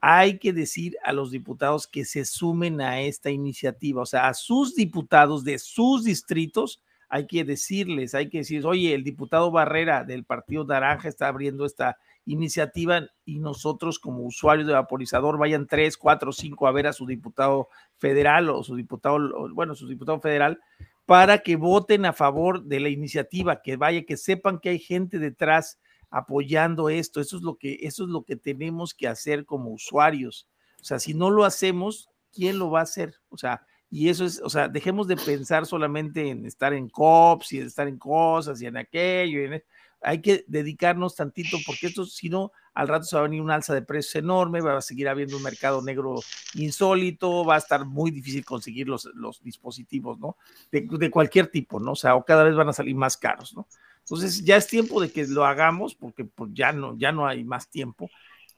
hay 0.00 0.38
que 0.38 0.52
decir 0.52 0.96
a 1.04 1.12
los 1.12 1.30
diputados 1.30 1.86
que 1.86 2.04
se 2.04 2.24
sumen 2.24 2.80
a 2.80 3.00
esta 3.00 3.30
iniciativa, 3.30 4.02
o 4.02 4.06
sea, 4.06 4.28
a 4.28 4.34
sus 4.34 4.74
diputados 4.74 5.44
de 5.44 5.58
sus 5.58 6.04
distritos, 6.04 6.82
hay 7.08 7.26
que 7.26 7.44
decirles, 7.44 8.14
hay 8.14 8.28
que 8.28 8.38
decir, 8.38 8.66
oye, 8.66 8.94
el 8.94 9.02
diputado 9.02 9.50
Barrera 9.50 10.04
del 10.04 10.24
Partido 10.24 10.64
Naranja 10.64 11.08
está 11.08 11.28
abriendo 11.28 11.64
esta 11.64 11.96
iniciativa 12.26 13.08
y 13.24 13.38
nosotros 13.38 13.98
como 13.98 14.24
usuarios 14.24 14.66
de 14.66 14.74
vaporizador 14.74 15.38
vayan 15.38 15.66
tres, 15.66 15.96
cuatro, 15.96 16.32
cinco 16.32 16.66
a 16.66 16.72
ver 16.72 16.86
a 16.86 16.92
su 16.92 17.06
diputado 17.06 17.68
federal 17.96 18.50
o 18.50 18.62
su 18.62 18.76
diputado, 18.76 19.48
bueno, 19.54 19.74
su 19.74 19.88
diputado 19.88 20.20
federal 20.20 20.60
para 21.06 21.38
que 21.38 21.56
voten 21.56 22.04
a 22.04 22.12
favor 22.12 22.64
de 22.64 22.80
la 22.80 22.90
iniciativa, 22.90 23.62
que 23.62 23.76
vaya, 23.76 24.04
que 24.04 24.18
sepan 24.18 24.58
que 24.58 24.68
hay 24.68 24.78
gente 24.78 25.18
detrás 25.18 25.78
apoyando 26.10 26.88
esto. 26.88 27.20
Eso 27.20 27.36
es 27.36 27.42
lo 27.42 27.56
que, 27.56 27.78
eso 27.82 28.04
es 28.04 28.10
lo 28.10 28.24
que 28.24 28.36
tenemos 28.36 28.94
que 28.94 29.08
hacer 29.08 29.44
como 29.44 29.70
usuarios. 29.70 30.48
O 30.80 30.84
sea, 30.84 30.98
si 30.98 31.14
no 31.14 31.30
lo 31.30 31.44
hacemos, 31.44 32.10
¿quién 32.32 32.58
lo 32.58 32.70
va 32.70 32.80
a 32.80 32.84
hacer? 32.84 33.14
O 33.28 33.36
sea, 33.36 33.62
y 33.90 34.08
eso 34.10 34.24
es, 34.24 34.40
o 34.42 34.50
sea, 34.50 34.68
dejemos 34.68 35.08
de 35.08 35.16
pensar 35.16 35.64
solamente 35.66 36.28
en 36.28 36.44
estar 36.44 36.72
en 36.74 36.88
COPS 36.88 37.52
y 37.52 37.60
en 37.60 37.66
estar 37.66 37.88
en 37.88 37.98
cosas 37.98 38.60
y 38.60 38.66
en 38.66 38.76
aquello. 38.76 39.42
Y 39.42 39.62
hay 40.02 40.20
que 40.20 40.44
dedicarnos 40.46 41.16
tantito 41.16 41.56
porque 41.66 41.88
esto, 41.88 42.04
si 42.04 42.28
no, 42.28 42.52
al 42.74 42.86
rato 42.86 43.04
se 43.04 43.16
va 43.16 43.20
a 43.20 43.24
venir 43.24 43.40
una 43.40 43.54
alza 43.54 43.74
de 43.74 43.82
precios 43.82 44.16
enorme, 44.16 44.60
va 44.60 44.76
a 44.76 44.82
seguir 44.82 45.08
habiendo 45.08 45.36
un 45.36 45.42
mercado 45.42 45.82
negro 45.82 46.20
insólito, 46.54 47.44
va 47.44 47.56
a 47.56 47.58
estar 47.58 47.84
muy 47.84 48.10
difícil 48.10 48.44
conseguir 48.44 48.88
los, 48.88 49.06
los 49.14 49.42
dispositivos, 49.42 50.18
¿no? 50.18 50.36
De, 50.70 50.86
de, 50.88 51.10
cualquier 51.10 51.48
tipo, 51.48 51.80
¿no? 51.80 51.92
O 51.92 51.96
sea, 51.96 52.14
o 52.14 52.24
cada 52.24 52.44
vez 52.44 52.54
van 52.54 52.68
a 52.68 52.72
salir 52.72 52.94
más 52.94 53.16
caros, 53.16 53.54
¿no? 53.56 53.66
Entonces 54.10 54.42
ya 54.42 54.56
es 54.56 54.66
tiempo 54.66 55.02
de 55.02 55.12
que 55.12 55.26
lo 55.26 55.44
hagamos 55.44 55.94
porque 55.94 56.24
pues, 56.24 56.50
ya, 56.54 56.72
no, 56.72 56.96
ya 56.96 57.12
no 57.12 57.26
hay 57.26 57.44
más 57.44 57.68
tiempo. 57.68 58.08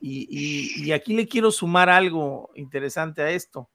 Y, 0.01 0.93
aquí 0.93 1.15
le 1.15 1.27
quiero 1.27 1.51
sumar 1.51 1.91
algo 1.91 2.51
interesante 2.55 3.21
a 3.21 3.31
esto. 3.31 3.69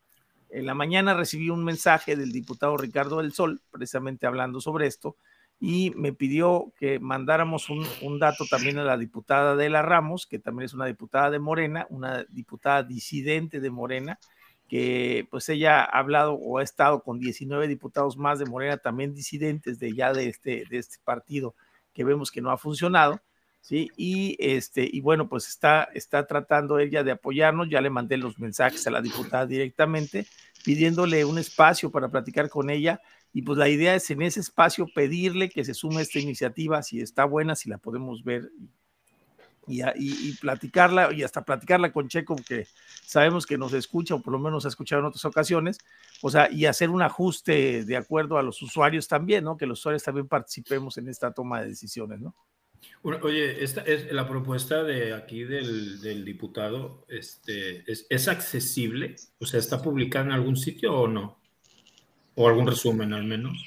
En 0.49 0.65
la 0.65 0.73
mañana 0.73 1.13
recibí 1.13 1.49
un 1.49 1.65
mensaje 1.65 2.15
del 2.15 2.31
diputado 2.31 2.77
Ricardo 2.77 3.17
del 3.17 3.33
Sol, 3.33 3.61
precisamente 3.71 4.25
hablando 4.25 4.61
sobre 4.61 4.87
esto, 4.87 5.17
y 5.59 5.91
me 5.97 6.13
pidió 6.13 6.71
que 6.79 6.97
mandáramos 6.99 7.69
un, 7.69 7.85
un, 8.01 8.19
dato 8.19 8.45
también 8.49 8.77
a 8.77 8.83
la 8.83 8.97
diputada 8.97 9.51
Adela 9.51 9.81
Ramos, 9.81 10.25
que 10.27 10.39
también 10.39 10.65
es 10.65 10.73
una 10.73 10.85
diputada 10.85 11.29
de 11.29 11.39
Morena, 11.39 11.87
una 11.89 12.23
diputada 12.29 12.83
disidente 12.83 13.59
de 13.59 13.69
Morena, 13.69 14.17
que 14.69 15.27
pues 15.29 15.49
ella 15.49 15.81
ha 15.81 15.99
hablado 15.99 16.33
o 16.33 16.57
ha 16.57 16.63
estado 16.63 17.03
con 17.03 17.19
19 17.19 17.67
diputados 17.67 18.17
más 18.17 18.39
de 18.39 18.45
Morena, 18.45 18.77
también 18.77 19.13
disidentes 19.13 19.77
de 19.77 19.93
ya 19.93 20.13
de 20.13 20.29
este, 20.29 20.63
de 20.69 20.77
este 20.77 20.97
partido 21.03 21.53
que 21.95 22.03
vemos 22.03 22.29
que 22.29 22.41
no 22.41 22.51
ha 22.51 22.57
funcionado, 22.57 23.19
¿sí? 23.61 23.89
Y, 23.97 24.35
este, 24.37 24.87
y 24.91 25.01
bueno, 25.01 25.27
pues 25.27 25.47
está, 25.47 25.85
está 25.95 26.27
tratando 26.27 26.77
ella 26.77 27.03
de 27.03 27.11
apoyarnos, 27.11 27.69
ya 27.69 27.81
le 27.81 27.89
mandé 27.89 28.17
los 28.17 28.37
mensajes 28.37 28.85
a 28.85 28.91
la 28.91 29.01
diputada 29.01 29.47
directamente, 29.47 30.27
pidiéndole 30.63 31.25
un 31.25 31.39
espacio 31.39 31.89
para 31.89 32.09
platicar 32.09 32.49
con 32.49 32.69
ella, 32.69 33.01
y 33.33 33.41
pues 33.41 33.57
la 33.57 33.69
idea 33.69 33.95
es 33.95 34.09
en 34.11 34.21
ese 34.21 34.41
espacio 34.41 34.87
pedirle 34.93 35.49
que 35.49 35.65
se 35.65 35.73
sume 35.73 35.97
a 35.97 36.01
esta 36.01 36.19
iniciativa, 36.19 36.83
si 36.83 36.99
está 36.99 37.25
buena, 37.25 37.55
si 37.55 37.69
la 37.69 37.77
podemos 37.77 38.23
ver 38.23 38.51
y, 39.67 40.33
platicarla 40.33 41.13
y 41.13 41.23
hasta 41.23 41.43
platicarla 41.43 41.91
con 41.91 42.07
Checo, 42.07 42.35
que 42.35 42.67
sabemos 43.05 43.45
que 43.45 43.57
nos 43.57 43.73
escucha 43.73 44.15
o 44.15 44.21
por 44.21 44.33
lo 44.33 44.39
menos 44.39 44.65
ha 44.65 44.69
escuchado 44.69 45.01
en 45.01 45.07
otras 45.07 45.25
ocasiones, 45.25 45.77
o 46.21 46.29
sea, 46.29 46.49
y 46.51 46.65
hacer 46.65 46.89
un 46.89 47.01
ajuste 47.01 47.83
de 47.85 47.97
acuerdo 47.97 48.37
a 48.37 48.43
los 48.43 48.61
usuarios 48.61 49.07
también, 49.07 49.43
¿no? 49.43 49.57
Que 49.57 49.65
los 49.65 49.79
usuarios 49.79 50.03
también 50.03 50.27
participemos 50.27 50.97
en 50.97 51.09
esta 51.09 51.31
toma 51.31 51.61
de 51.61 51.69
decisiones, 51.69 52.19
¿no? 52.19 52.35
oye, 53.01 53.63
esta 53.63 53.81
es 53.81 54.11
la 54.11 54.27
propuesta 54.27 54.83
de 54.83 55.13
aquí 55.13 55.43
del, 55.43 56.23
diputado, 56.23 57.05
este, 57.07 57.89
es, 57.91 58.05
¿es 58.09 58.27
accesible? 58.27 59.15
O 59.39 59.45
sea, 59.45 59.59
¿está 59.59 59.81
publicada 59.81 60.25
en 60.25 60.31
algún 60.31 60.55
sitio 60.55 60.93
o 60.93 61.07
no? 61.07 61.39
O 62.35 62.47
algún 62.47 62.67
resumen 62.67 63.13
al 63.13 63.23
menos. 63.23 63.57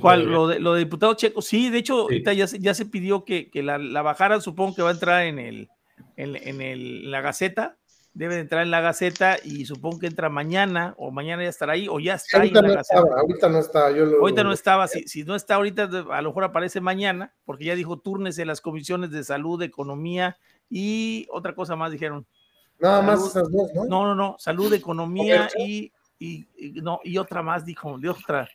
¿Cuál? 0.00 0.26
Lo 0.26 0.48
de, 0.48 0.58
lo 0.58 0.74
de 0.74 0.80
diputado 0.80 1.14
Checo. 1.14 1.40
Sí, 1.40 1.70
de 1.70 1.78
hecho, 1.78 2.02
ahorita 2.02 2.32
ya 2.32 2.46
se, 2.46 2.58
ya 2.58 2.74
se 2.74 2.84
pidió 2.84 3.24
que, 3.24 3.48
que 3.48 3.62
la, 3.62 3.78
la, 3.78 4.02
bajaran, 4.02 4.42
supongo 4.42 4.74
que 4.74 4.82
va 4.82 4.88
a 4.88 4.92
entrar 4.92 5.24
en 5.24 5.38
el, 5.38 5.68
en, 6.16 6.36
en 6.36 6.60
el, 6.60 7.10
la 7.10 7.20
Gaceta. 7.20 7.76
Debe 8.14 8.34
de 8.34 8.40
entrar 8.40 8.62
en 8.62 8.72
la 8.72 8.80
Gaceta 8.80 9.36
y 9.44 9.66
supongo 9.66 10.00
que 10.00 10.08
entra 10.08 10.28
mañana 10.28 10.94
o 10.98 11.12
mañana 11.12 11.44
ya 11.44 11.50
estará 11.50 11.74
ahí 11.74 11.86
o 11.88 12.00
ya 12.00 12.14
está 12.14 12.40
ahí 12.40 12.48
en 12.48 12.54
la 12.54 12.74
Gaceta. 12.74 13.00
ahorita 13.00 13.48
no 13.48 13.58
está. 13.60 13.90
Yo 13.92 14.04
lo, 14.04 14.18
ahorita 14.18 14.42
no 14.42 14.52
estaba. 14.52 14.88
Si, 14.88 15.06
si, 15.06 15.22
no 15.22 15.36
está 15.36 15.54
ahorita, 15.54 15.88
a 16.10 16.22
lo 16.22 16.30
mejor 16.30 16.42
aparece 16.42 16.80
mañana, 16.80 17.32
porque 17.44 17.66
ya 17.66 17.76
dijo 17.76 18.00
turnes 18.00 18.36
en 18.38 18.48
las 18.48 18.60
comisiones 18.60 19.12
de 19.12 19.22
salud, 19.22 19.62
economía 19.62 20.36
y 20.68 21.28
otra 21.30 21.54
cosa 21.54 21.76
más 21.76 21.92
dijeron. 21.92 22.26
Nada 22.80 23.02
más 23.02 23.24
esas 23.24 23.50
dos, 23.50 23.70
¿no? 23.74 23.84
No, 23.84 24.04
no, 24.04 24.14
no. 24.16 24.36
Salud, 24.38 24.72
economía 24.72 25.48
y 25.56 25.92
y, 26.18 26.46
no, 26.82 27.00
y 27.04 27.18
otra 27.18 27.42
más, 27.42 27.64
dijo, 27.64 27.98
de 27.98 28.08
otra. 28.10 28.48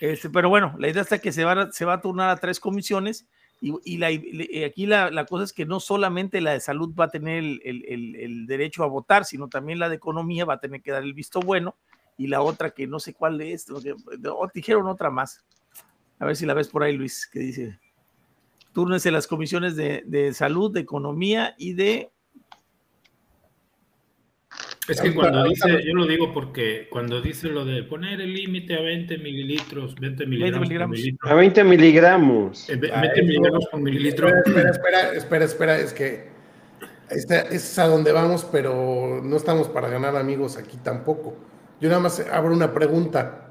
Este, 0.00 0.28
pero 0.28 0.48
bueno, 0.48 0.74
la 0.78 0.88
idea 0.88 1.02
está 1.02 1.18
que 1.18 1.32
se 1.32 1.44
va, 1.44 1.72
se 1.72 1.84
va 1.84 1.94
a 1.94 2.00
turnar 2.00 2.28
a 2.28 2.36
tres 2.36 2.60
comisiones 2.60 3.26
y, 3.60 3.74
y, 3.84 4.64
aquí 4.64 4.84
la, 4.84 5.10
la, 5.10 5.24
cosa 5.24 5.44
es 5.44 5.52
que 5.54 5.64
no 5.64 5.80
solamente 5.80 6.42
la 6.42 6.52
de 6.52 6.60
salud 6.60 6.94
va 6.94 7.06
a 7.06 7.10
tener 7.10 7.38
el, 7.38 7.60
el, 7.64 8.46
derecho 8.46 8.84
a 8.84 8.88
votar, 8.88 9.24
sino 9.24 9.48
también 9.48 9.78
la 9.78 9.88
de 9.88 9.96
economía 9.96 10.44
va 10.44 10.54
a 10.54 10.60
tener 10.60 10.82
que 10.82 10.90
dar 10.90 11.02
el 11.02 11.14
visto 11.14 11.40
bueno 11.40 11.74
y 12.18 12.26
la 12.26 12.42
otra 12.42 12.70
que 12.70 12.86
no 12.86 13.00
sé 13.00 13.14
cuál 13.14 13.40
es, 13.40 13.66
o 13.70 13.80
dijeron 14.52 14.86
otra 14.86 15.10
más. 15.10 15.42
A 16.18 16.26
ver 16.26 16.36
si 16.36 16.44
la 16.44 16.54
ves 16.54 16.68
por 16.68 16.82
ahí, 16.82 16.96
Luis, 16.96 17.26
que 17.26 17.40
dice, 17.40 17.78
túrnese 18.72 19.10
las 19.10 19.26
comisiones 19.26 19.74
de, 19.74 20.02
de 20.06 20.34
salud, 20.34 20.70
de 20.72 20.80
economía 20.80 21.54
y 21.56 21.72
de 21.72 22.10
es 24.88 25.00
que 25.00 25.14
cuando 25.14 25.44
dice, 25.44 25.82
yo 25.84 25.94
lo 25.94 26.06
digo 26.06 26.32
porque 26.32 26.88
cuando 26.90 27.20
dice 27.20 27.48
lo 27.48 27.64
de 27.64 27.82
poner 27.82 28.20
el 28.20 28.32
límite 28.32 28.74
a 28.76 28.80
20 28.82 29.18
mililitros, 29.18 29.94
20 29.96 30.26
miligramos, 30.26 30.70
A 31.22 31.34
20 31.34 31.64
miligramos. 31.64 32.66
20 32.68 32.86
eh, 32.86 33.22
miligramos 33.22 33.66
por 33.70 33.80
mililitro. 33.80 34.28
Espera, 34.28 34.70
espera, 34.70 35.12
espera, 35.12 35.44
espera, 35.44 35.78
es 35.78 35.92
que 35.92 36.36
Esta- 37.10 37.40
es 37.42 37.78
a 37.78 37.86
donde 37.86 38.10
vamos, 38.12 38.44
pero 38.50 39.20
no 39.22 39.36
estamos 39.36 39.68
para 39.68 39.88
ganar 39.88 40.16
amigos 40.16 40.56
aquí 40.56 40.76
tampoco. 40.82 41.36
Yo 41.80 41.88
nada 41.88 42.00
más 42.00 42.18
abro 42.32 42.52
una 42.52 42.72
pregunta. 42.74 43.42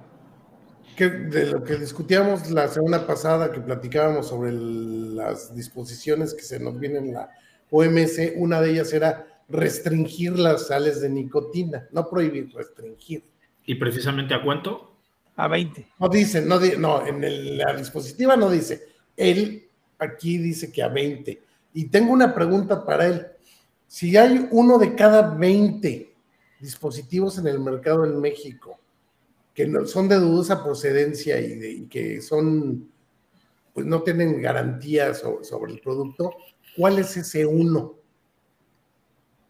Que 0.97 1.09
de 1.09 1.47
lo 1.47 1.63
que 1.63 1.75
discutíamos 1.75 2.49
la 2.51 2.67
semana 2.69 3.05
pasada, 3.05 3.51
que 3.51 3.59
platicábamos 3.59 4.27
sobre 4.29 4.49
el- 4.49 5.15
las 5.17 5.53
disposiciones 5.55 6.33
que 6.33 6.41
se 6.43 6.57
nos 6.59 6.79
vienen 6.79 7.07
en 7.07 7.13
la 7.15 7.29
OMS, 7.69 8.33
una 8.37 8.61
de 8.61 8.71
ellas 8.71 8.93
era 8.93 9.25
restringir 9.47 10.37
las 10.39 10.67
sales 10.67 11.01
de 11.01 11.09
nicotina, 11.09 11.87
no 11.91 12.09
prohibir, 12.09 12.51
restringir. 12.53 13.23
¿Y 13.65 13.75
precisamente 13.75 14.33
a 14.33 14.43
cuánto? 14.43 14.91
A 15.35 15.47
20. 15.47 15.87
No 15.99 16.09
dice, 16.09 16.41
no, 16.41 16.59
no 16.77 17.05
en 17.05 17.23
el- 17.23 17.57
la 17.57 17.75
dispositiva 17.75 18.35
no 18.35 18.49
dice. 18.49 18.83
Él 19.17 19.67
aquí 19.99 20.37
dice 20.37 20.71
que 20.71 20.81
a 20.81 20.87
20. 20.87 21.41
Y 21.73 21.85
tengo 21.85 22.13
una 22.13 22.33
pregunta 22.33 22.85
para 22.85 23.07
él. 23.07 23.27
Si 23.87 24.15
hay 24.17 24.47
uno 24.51 24.77
de 24.77 24.95
cada 24.95 25.35
20 25.35 26.13
dispositivos 26.59 27.37
en 27.37 27.47
el 27.47 27.59
mercado 27.59 28.05
en 28.05 28.19
México 28.19 28.79
que 29.53 29.67
no, 29.67 29.85
son 29.85 30.09
de 30.09 30.15
dudosa 30.17 30.63
procedencia 30.63 31.39
y, 31.39 31.55
de- 31.55 31.71
y 31.71 31.81
que 31.85 32.21
son, 32.21 32.89
pues 33.73 33.85
no 33.85 34.01
tienen 34.03 34.41
garantía 34.41 35.13
so- 35.13 35.43
sobre 35.43 35.73
el 35.73 35.79
producto, 35.79 36.33
¿cuál 36.75 36.99
es 36.99 37.15
ese 37.15 37.45
uno 37.45 37.95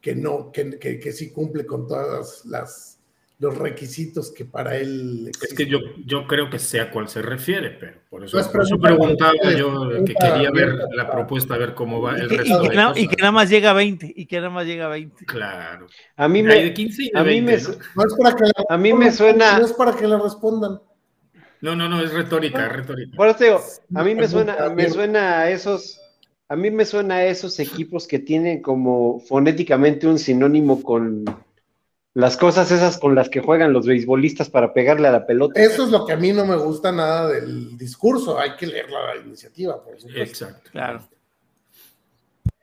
que 0.06 0.14
no, 0.16 0.52
que, 0.52 0.78
que, 0.78 1.00
que 1.00 1.12
sí 1.12 1.32
cumple 1.32 1.66
con 1.66 1.88
todas 1.88 2.46
las 2.46 2.92
los 3.40 3.58
requisitos 3.58 4.32
que 4.32 4.46
para 4.46 4.78
él 4.78 5.30
Es 5.42 5.54
que 5.56 5.66
yo, 5.66 5.80
yo 6.06 6.26
creo 6.28 6.48
que 6.50 6.60
sé 6.60 6.80
a 6.80 6.90
cuál 6.92 7.10
se 7.10 7.22
refiere, 7.24 7.72
pero 7.72 7.98
por 8.10 8.24
eso, 8.24 8.38
Pues 8.38 8.48
por 8.50 8.62
eso 8.62 8.78
pregunta- 8.80 9.32
preguntaba 9.32 9.60
yo 9.60 10.06
que 10.06 10.14
quería 10.14 10.52
ver 10.52 10.76
la 10.96 11.10
propuesta, 11.12 11.56
a 11.56 11.58
ver 11.58 11.74
cómo 11.74 12.00
va 12.02 12.16
el 12.18 12.30
resto 12.30 12.60
y 12.62 12.64
de 12.66 12.70
que 12.70 12.76
nada, 12.78 12.90
cosas. 12.90 13.04
y 13.04 13.08
que 13.10 13.16
nada 13.18 13.32
más 13.32 13.50
llega 13.50 13.72
a 13.72 13.74
20. 13.74 14.14
Y 14.16 14.26
que 14.28 14.38
nada 14.38 14.52
más 14.52 14.66
llega 14.68 14.86
a 14.86 14.90
20. 14.90 15.26
Claro. 15.26 15.88
A 16.16 16.28
mí 16.30 16.40
Hay 16.40 16.46
me, 16.46 16.56
de 16.66 16.74
15 16.74 17.04
y 17.04 17.10
de 17.12 17.20
a 17.20 17.24
mí 17.24 17.30
20, 17.42 17.52
me, 17.52 17.58
¿no? 17.58 17.64
su- 17.64 17.80
No 17.96 18.04
es 18.06 18.14
para 18.22 18.36
que 18.38 18.44
la 18.46 18.52
a 18.70 18.78
mí 18.78 18.94
me 18.94 19.12
suena, 19.12 19.60
No 19.60 19.66
es 19.66 19.74
para 19.74 19.96
que 19.96 20.08
le 20.08 20.18
respondan. 20.20 20.80
No, 21.62 21.76
no, 21.76 21.90
no, 21.90 22.02
es 22.02 22.14
retórica, 22.14 22.68
es 22.68 22.72
retórica. 22.72 23.18
por 23.18 23.28
eso 23.28 23.44
digo, 23.44 23.62
a 23.96 24.04
mí 24.04 24.14
me 24.16 24.28
suena, 24.30 24.70
me 24.70 24.88
suena 24.90 25.40
a 25.40 25.50
esos, 25.50 26.00
a 26.48 26.56
mí 26.56 26.72
me 26.72 26.86
suena 26.86 27.16
a 27.16 27.26
esos 27.26 27.60
equipos 27.60 28.08
que 28.08 28.20
tienen 28.20 28.62
como 28.62 29.20
fonéticamente 29.20 30.08
un 30.08 30.20
sinónimo 30.20 30.84
con 30.84 31.26
las 32.14 32.38
cosas 32.38 32.72
esas 32.72 32.98
con 32.98 33.14
las 33.16 33.30
que 33.30 33.42
juegan 33.42 33.74
los 33.74 33.86
beisbolistas 33.86 34.50
para 34.50 34.74
pegarle 34.74 35.08
a 35.08 35.12
la 35.12 35.26
pelota. 35.26 35.60
Eso 35.60 35.84
es 35.84 35.90
lo 35.90 36.06
que 36.06 36.14
a 36.14 36.18
mí 36.18 36.32
no 36.32 36.46
me 36.46 36.56
gusta 36.56 36.92
nada 36.92 37.30
del 37.30 37.78
discurso. 37.78 38.40
Hay 38.40 38.56
que 38.56 38.68
leer 38.68 38.90
la 38.90 39.18
iniciativa, 39.26 39.84
por 39.84 40.00
supuesto. 40.00 40.46
Exacto. 40.46 40.70
Claro. 40.72 41.10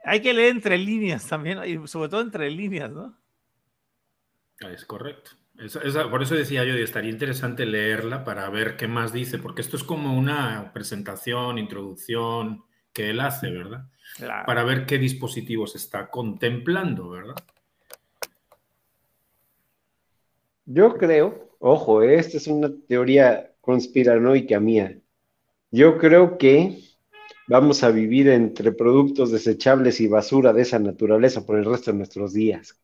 Hay 0.05 0.21
que 0.21 0.33
leer 0.33 0.53
entre 0.53 0.79
líneas 0.79 1.27
también, 1.27 1.59
y 1.65 1.87
sobre 1.87 2.09
todo 2.09 2.23
entre 2.23 2.51
líneas, 2.51 2.91
¿no? 2.91 3.17
Es 4.59 4.85
correcto. 4.85 5.33
Por 6.11 6.23
eso 6.23 6.35
decía 6.35 6.65
yo, 6.65 6.77
y 6.77 6.83
estaría 6.83 7.11
interesante 7.11 7.67
leerla 7.67 8.25
para 8.25 8.49
ver 8.49 8.77
qué 8.77 8.89
más 8.89 9.13
dice, 9.13 9.39
porque 9.39 9.61
esto 9.61 9.77
es 9.77 9.85
como 9.85 10.17
una 10.17 10.73
presentación, 10.73 11.59
introducción 11.59 12.65
que 12.93 13.11
él 13.11 13.21
hace, 13.21 13.51
¿verdad? 13.51 13.87
Claro. 14.17 14.47
Para 14.47 14.65
ver 14.65 14.87
qué 14.87 14.99
dispositivos 14.99 15.75
está 15.75 16.11
contemplando, 16.11 17.11
¿verdad? 17.11 17.37
Yo 20.65 20.97
creo, 20.97 21.57
ojo, 21.59 22.03
eh, 22.03 22.17
esta 22.17 22.37
es 22.37 22.47
una 22.47 22.71
teoría 22.89 23.53
conspiranoica 23.61 24.61
mía. 24.61 24.99
Yo 25.71 25.99
creo 25.99 26.39
que 26.39 26.79
vamos 27.49 27.83
a 27.83 27.91
vivir 27.91 28.29
entre 28.29 28.73
productos 28.73 29.33
desechables 29.33 30.01
y 30.01 30.09
basura 30.09 30.53
de 30.53 30.63
esa 30.63 30.79
naturaleza 30.79 31.45
por 31.45 31.59
el 31.59 31.65
resto 31.65 31.91
de 31.91 31.99
nuestros 31.99 32.33
días. 32.33 32.79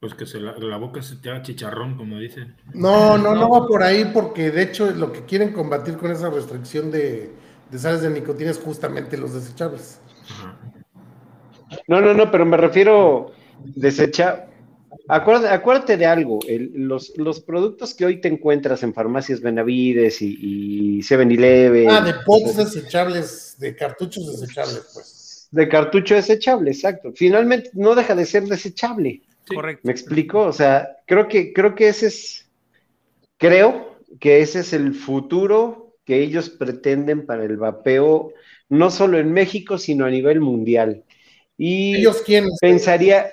Pues 0.00 0.14
que 0.14 0.26
se 0.26 0.38
la, 0.38 0.56
la 0.58 0.76
boca 0.76 1.02
se 1.02 1.16
te 1.16 1.30
haga 1.30 1.42
chicharrón, 1.42 1.96
como 1.96 2.18
dicen. 2.18 2.56
No, 2.74 3.18
no, 3.18 3.34
no 3.34 3.48
va 3.50 3.66
por 3.66 3.82
ahí 3.82 4.10
porque 4.12 4.50
de 4.50 4.62
hecho 4.62 4.90
lo 4.92 5.12
que 5.12 5.24
quieren 5.24 5.52
combatir 5.52 5.96
con 5.96 6.12
esa 6.12 6.30
restricción 6.30 6.90
de, 6.92 7.32
de 7.70 7.78
sales 7.78 8.02
de 8.02 8.10
nicotina 8.10 8.50
es 8.50 8.58
justamente 8.58 9.16
los 9.16 9.34
desechables. 9.34 10.00
No, 11.86 12.00
no, 12.00 12.14
no, 12.14 12.30
pero 12.30 12.44
me 12.46 12.56
refiero 12.56 13.32
desecha. 13.74 14.46
Acuérdate, 15.08 15.54
acuérdate 15.54 15.96
de 15.96 16.06
algo, 16.06 16.38
el- 16.46 16.72
los, 16.74 17.12
los 17.16 17.40
productos 17.40 17.94
que 17.94 18.04
hoy 18.04 18.20
te 18.20 18.28
encuentras 18.28 18.82
en 18.82 18.92
farmacias 18.92 19.40
Benavides 19.40 20.20
y, 20.22 20.36
y 20.40 20.98
7-Eleven. 21.00 21.88
Ah, 21.90 22.00
de 22.02 22.14
pots 22.26 22.56
desechables, 22.56 23.56
de 23.58 23.74
cartuchos 23.74 24.38
desechables, 24.40 24.90
pues. 24.92 25.48
de 25.50 25.68
cartucho 25.68 26.14
desechable, 26.14 26.70
exacto. 26.70 27.12
Finalmente 27.14 27.70
no 27.72 27.94
deja 27.94 28.14
de 28.14 28.26
ser 28.26 28.44
desechable. 28.44 29.22
Sí. 29.48 29.54
Correcto. 29.54 29.80
¿Me 29.84 29.92
explico? 29.92 30.40
O 30.40 30.52
sea, 30.52 30.96
creo 31.06 31.26
que, 31.26 31.54
creo 31.54 31.74
que 31.74 31.88
ese 31.88 32.08
es, 32.08 32.46
creo 33.38 33.96
que 34.20 34.40
ese 34.42 34.60
es 34.60 34.74
el 34.74 34.94
futuro 34.94 35.77
que 36.08 36.22
ellos 36.22 36.50
pretenden 36.50 37.26
para 37.26 37.44
el 37.44 37.58
vapeo, 37.58 38.32
no 38.70 38.90
solo 38.90 39.18
en 39.18 39.32
México, 39.32 39.78
sino 39.78 40.06
a 40.06 40.10
nivel 40.10 40.40
mundial. 40.40 41.04
Y 41.58 41.96
Ellos 41.98 42.22
quieren. 42.22 42.48
pensaría, 42.60 43.26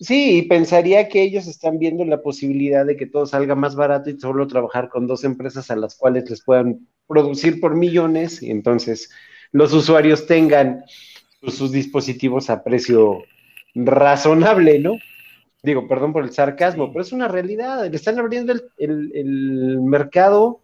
sí, 0.00 0.38
y 0.38 0.42
pensaría 0.42 1.08
que 1.08 1.22
ellos 1.22 1.48
están 1.48 1.78
viendo 1.80 2.04
la 2.04 2.22
posibilidad 2.22 2.86
de 2.86 2.96
que 2.96 3.06
todo 3.06 3.26
salga 3.26 3.56
más 3.56 3.76
barato 3.76 4.10
y 4.10 4.20
solo 4.20 4.46
trabajar 4.46 4.88
con 4.88 5.08
dos 5.08 5.24
empresas 5.24 5.70
a 5.70 5.76
las 5.76 5.96
cuales 5.96 6.30
les 6.30 6.42
puedan 6.44 6.88
producir 7.08 7.60
por 7.60 7.76
millones, 7.76 8.42
y 8.42 8.50
entonces 8.50 9.10
los 9.52 9.74
usuarios 9.74 10.26
tengan 10.26 10.84
pues, 11.40 11.54
sus 11.56 11.72
dispositivos 11.72 12.50
a 12.50 12.64
precio 12.64 13.24
razonable, 13.74 14.78
¿no? 14.80 14.94
Digo, 15.62 15.88
perdón 15.88 16.12
por 16.12 16.24
el 16.24 16.32
sarcasmo, 16.32 16.92
pero 16.92 17.02
es 17.02 17.12
una 17.12 17.28
realidad. 17.28 17.90
Le 17.90 17.96
están 17.96 18.18
abriendo 18.18 18.52
el, 18.52 18.62
el- 18.78 19.12
el 19.14 19.80
mercado 19.82 20.62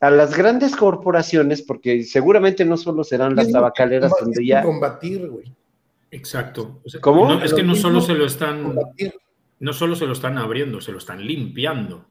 a 0.00 0.10
las 0.10 0.36
grandes 0.36 0.76
corporaciones, 0.76 1.62
porque 1.62 2.04
seguramente 2.04 2.64
no 2.64 2.76
solo 2.76 3.04
serán 3.04 3.34
las 3.34 3.46
que 3.46 3.52
tabacaleras 3.52 4.12
donde 4.20 4.46
ya. 4.46 4.62
Combatir, 4.62 5.28
güey. 5.28 5.52
Exacto. 6.10 6.80
O 6.84 6.88
sea, 6.88 7.00
¿Cómo? 7.00 7.28
no, 7.28 7.42
es 7.42 7.52
que 7.52 7.62
no 7.62 7.72
Lo 7.72 7.78
solo 7.78 8.00
se 8.00 8.14
lo 8.14 8.24
están, 8.24 8.62
Combatir. 8.62 9.14
no 9.60 9.72
solo 9.72 9.96
se 9.96 10.06
lo 10.06 10.12
están 10.12 10.38
abriendo, 10.38 10.80
se 10.80 10.92
lo 10.92 10.98
están 10.98 11.24
limpiando. 11.26 12.06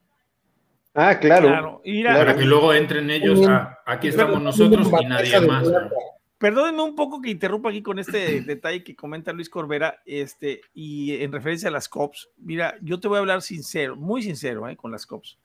Ah, 0.94 1.18
claro. 1.18 1.80
Y. 1.84 2.04
Para 2.04 2.36
que 2.36 2.44
luego 2.44 2.74
entren 2.74 3.10
ellos 3.10 3.46
a 3.46 3.78
aquí 3.86 4.08
estamos 4.08 4.42
nosotros 4.42 4.88
y 5.00 5.06
nadie 5.06 5.40
más. 5.40 5.68
¿no? 5.68 5.78
Perdónenme 6.38 6.82
un 6.82 6.94
poco 6.94 7.20
que 7.20 7.30
interrumpa 7.30 7.70
aquí 7.70 7.82
con 7.82 7.98
este 7.98 8.40
detalle 8.42 8.84
que 8.84 8.94
comenta 8.94 9.32
Luis 9.32 9.50
Corbera, 9.50 10.00
este, 10.06 10.60
y 10.74 11.14
en 11.22 11.32
referencia 11.32 11.68
a 11.68 11.72
las 11.72 11.88
COPs. 11.88 12.30
Mira, 12.36 12.76
yo 12.80 13.00
te 13.00 13.08
voy 13.08 13.16
a 13.16 13.20
hablar 13.20 13.42
sincero, 13.42 13.96
muy 13.96 14.22
sincero, 14.22 14.68
¿eh? 14.68 14.76
con 14.76 14.92
las 14.92 15.06
COPs. 15.06 15.38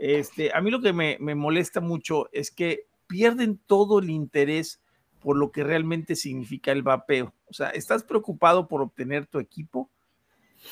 Este, 0.00 0.50
a 0.54 0.62
mí 0.62 0.70
lo 0.70 0.80
que 0.80 0.94
me, 0.94 1.18
molesta 1.34 1.82
mucho 1.82 2.30
es 2.32 2.50
que 2.50 2.86
pierden 3.06 3.60
todo 3.66 3.98
el 3.98 4.08
interés 4.08 4.80
por 5.20 5.36
lo 5.36 5.52
que 5.52 5.62
realmente 5.62 6.16
significa 6.16 6.72
el 6.72 6.82
vapeo. 6.82 7.34
O 7.44 7.52
sea, 7.52 7.68
estás 7.68 8.02
preocupado 8.02 8.66
por 8.66 8.80
obtener 8.80 9.26
tu 9.26 9.38
equipo 9.38 9.90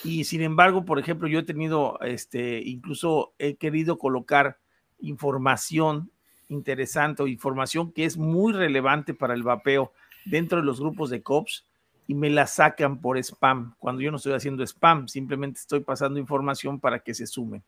y 0.03 0.25
sin 0.25 0.41
embargo, 0.41 0.87
por 0.87 0.99
ejemplo, 0.99 1.29
yo 1.29 1.41
he 1.41 1.43
tenido, 1.43 2.01
este, 2.01 2.63
incluso 2.65 3.35
he 3.39 3.57
querido 3.57 3.99
colocar 3.99 4.61
información 4.99 6.11
interesante 6.49 7.23
o 7.23 7.27
información 7.27 7.93
que 7.93 8.07
es 8.07 8.17
muy 8.17 8.55
relevante 8.55 9.13
para 9.13 9.35
el 9.35 9.43
vapeo 9.43 9.93
dentro 10.25 10.59
de 10.59 10.65
los 10.65 10.81
grupos 10.81 11.11
de 11.11 11.23
COPS 11.23 11.67
y 12.07 12.15
me 12.15 12.31
la 12.31 12.47
sacan 12.47 13.03
por 13.03 13.19
spam, 13.19 13.75
cuando 13.79 14.01
yo 14.01 14.11
no 14.11 14.17
estoy 14.17 14.33
haciendo 14.33 14.63
spam, 14.63 15.07
simplemente 15.07 15.61
estoy 15.61 15.81
pasando 15.81 16.19
información 16.19 16.81
para 16.81 17.01
que 17.01 17.13
se 17.13 17.27
sumen. 17.27 17.63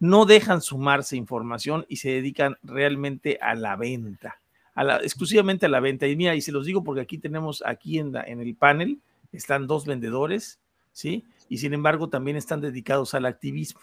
No 0.00 0.24
dejan 0.24 0.60
sumarse 0.62 1.16
información 1.16 1.86
y 1.88 1.96
se 1.96 2.10
dedican 2.10 2.56
realmente 2.62 3.38
a 3.40 3.54
la 3.54 3.76
venta, 3.76 4.40
a 4.74 4.82
la, 4.82 4.96
exclusivamente 4.96 5.66
a 5.66 5.68
la 5.68 5.78
venta. 5.78 6.08
Y 6.08 6.16
mira, 6.16 6.34
y 6.34 6.40
se 6.40 6.52
los 6.52 6.66
digo 6.66 6.82
porque 6.82 7.02
aquí 7.02 7.18
tenemos, 7.18 7.62
aquí 7.64 7.98
en, 7.98 8.16
el 8.16 8.56
panel, 8.56 8.98
están 9.30 9.68
dos 9.68 9.86
vendedores, 9.86 10.58
¿sí? 10.92 11.24
Y 11.48 11.58
sin 11.58 11.74
embargo 11.74 12.08
también 12.08 12.36
están 12.36 12.60
dedicados 12.60 13.14
al 13.14 13.26
activismo. 13.26 13.82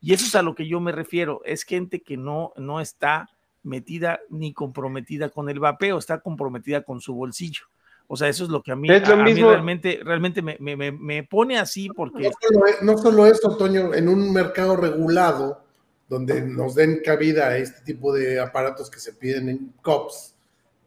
Y 0.00 0.14
eso 0.14 0.26
es 0.26 0.34
a 0.34 0.42
lo 0.42 0.54
que 0.54 0.66
yo 0.66 0.80
me 0.80 0.90
refiero, 0.90 1.42
es 1.44 1.62
gente 1.64 2.00
que 2.00 2.16
no, 2.16 2.52
no 2.56 2.80
está 2.80 3.28
metida 3.62 4.20
ni 4.30 4.52
comprometida 4.52 5.28
con 5.28 5.48
el 5.48 5.60
vapeo, 5.60 5.98
está 5.98 6.20
comprometida 6.20 6.82
con 6.82 7.00
su 7.00 7.14
bolsillo. 7.14 7.66
O 8.10 8.16
sea, 8.16 8.28
eso 8.28 8.44
es 8.44 8.50
lo 8.50 8.62
que 8.62 8.72
a 8.72 8.76
mí, 8.76 8.90
Es 8.90 9.06
lo 9.06 9.14
a- 9.14 9.20
a 9.20 9.22
mí 9.22 9.34
realmente, 9.34 10.00
realmente 10.02 10.40
me, 10.42 10.56
me- 10.60 10.76
me- 10.76 10.92
me 10.92 11.22
pone 11.24 11.58
así 11.58 11.88
porque 11.90 12.22
No 12.24 12.30
solo, 12.40 12.66
es- 12.66 12.82
no 12.82 12.98
solo 12.98 13.26
eso, 13.26 13.56
Toño, 13.56 13.92
en 13.94 14.08
un 14.08 14.32
mercado 14.32 14.76
regulado, 14.76 15.60
donde 16.08 16.40
nos 16.40 16.74
den 16.74 17.00
cabida 17.04 17.48
a 17.48 17.58
este 17.58 17.82
tipo 17.82 18.14
de 18.14 18.40
aparatos 18.40 18.90
que 18.90 18.98
se 18.98 19.12
piden 19.12 19.50
en 19.50 19.74
COPS, 19.82 20.34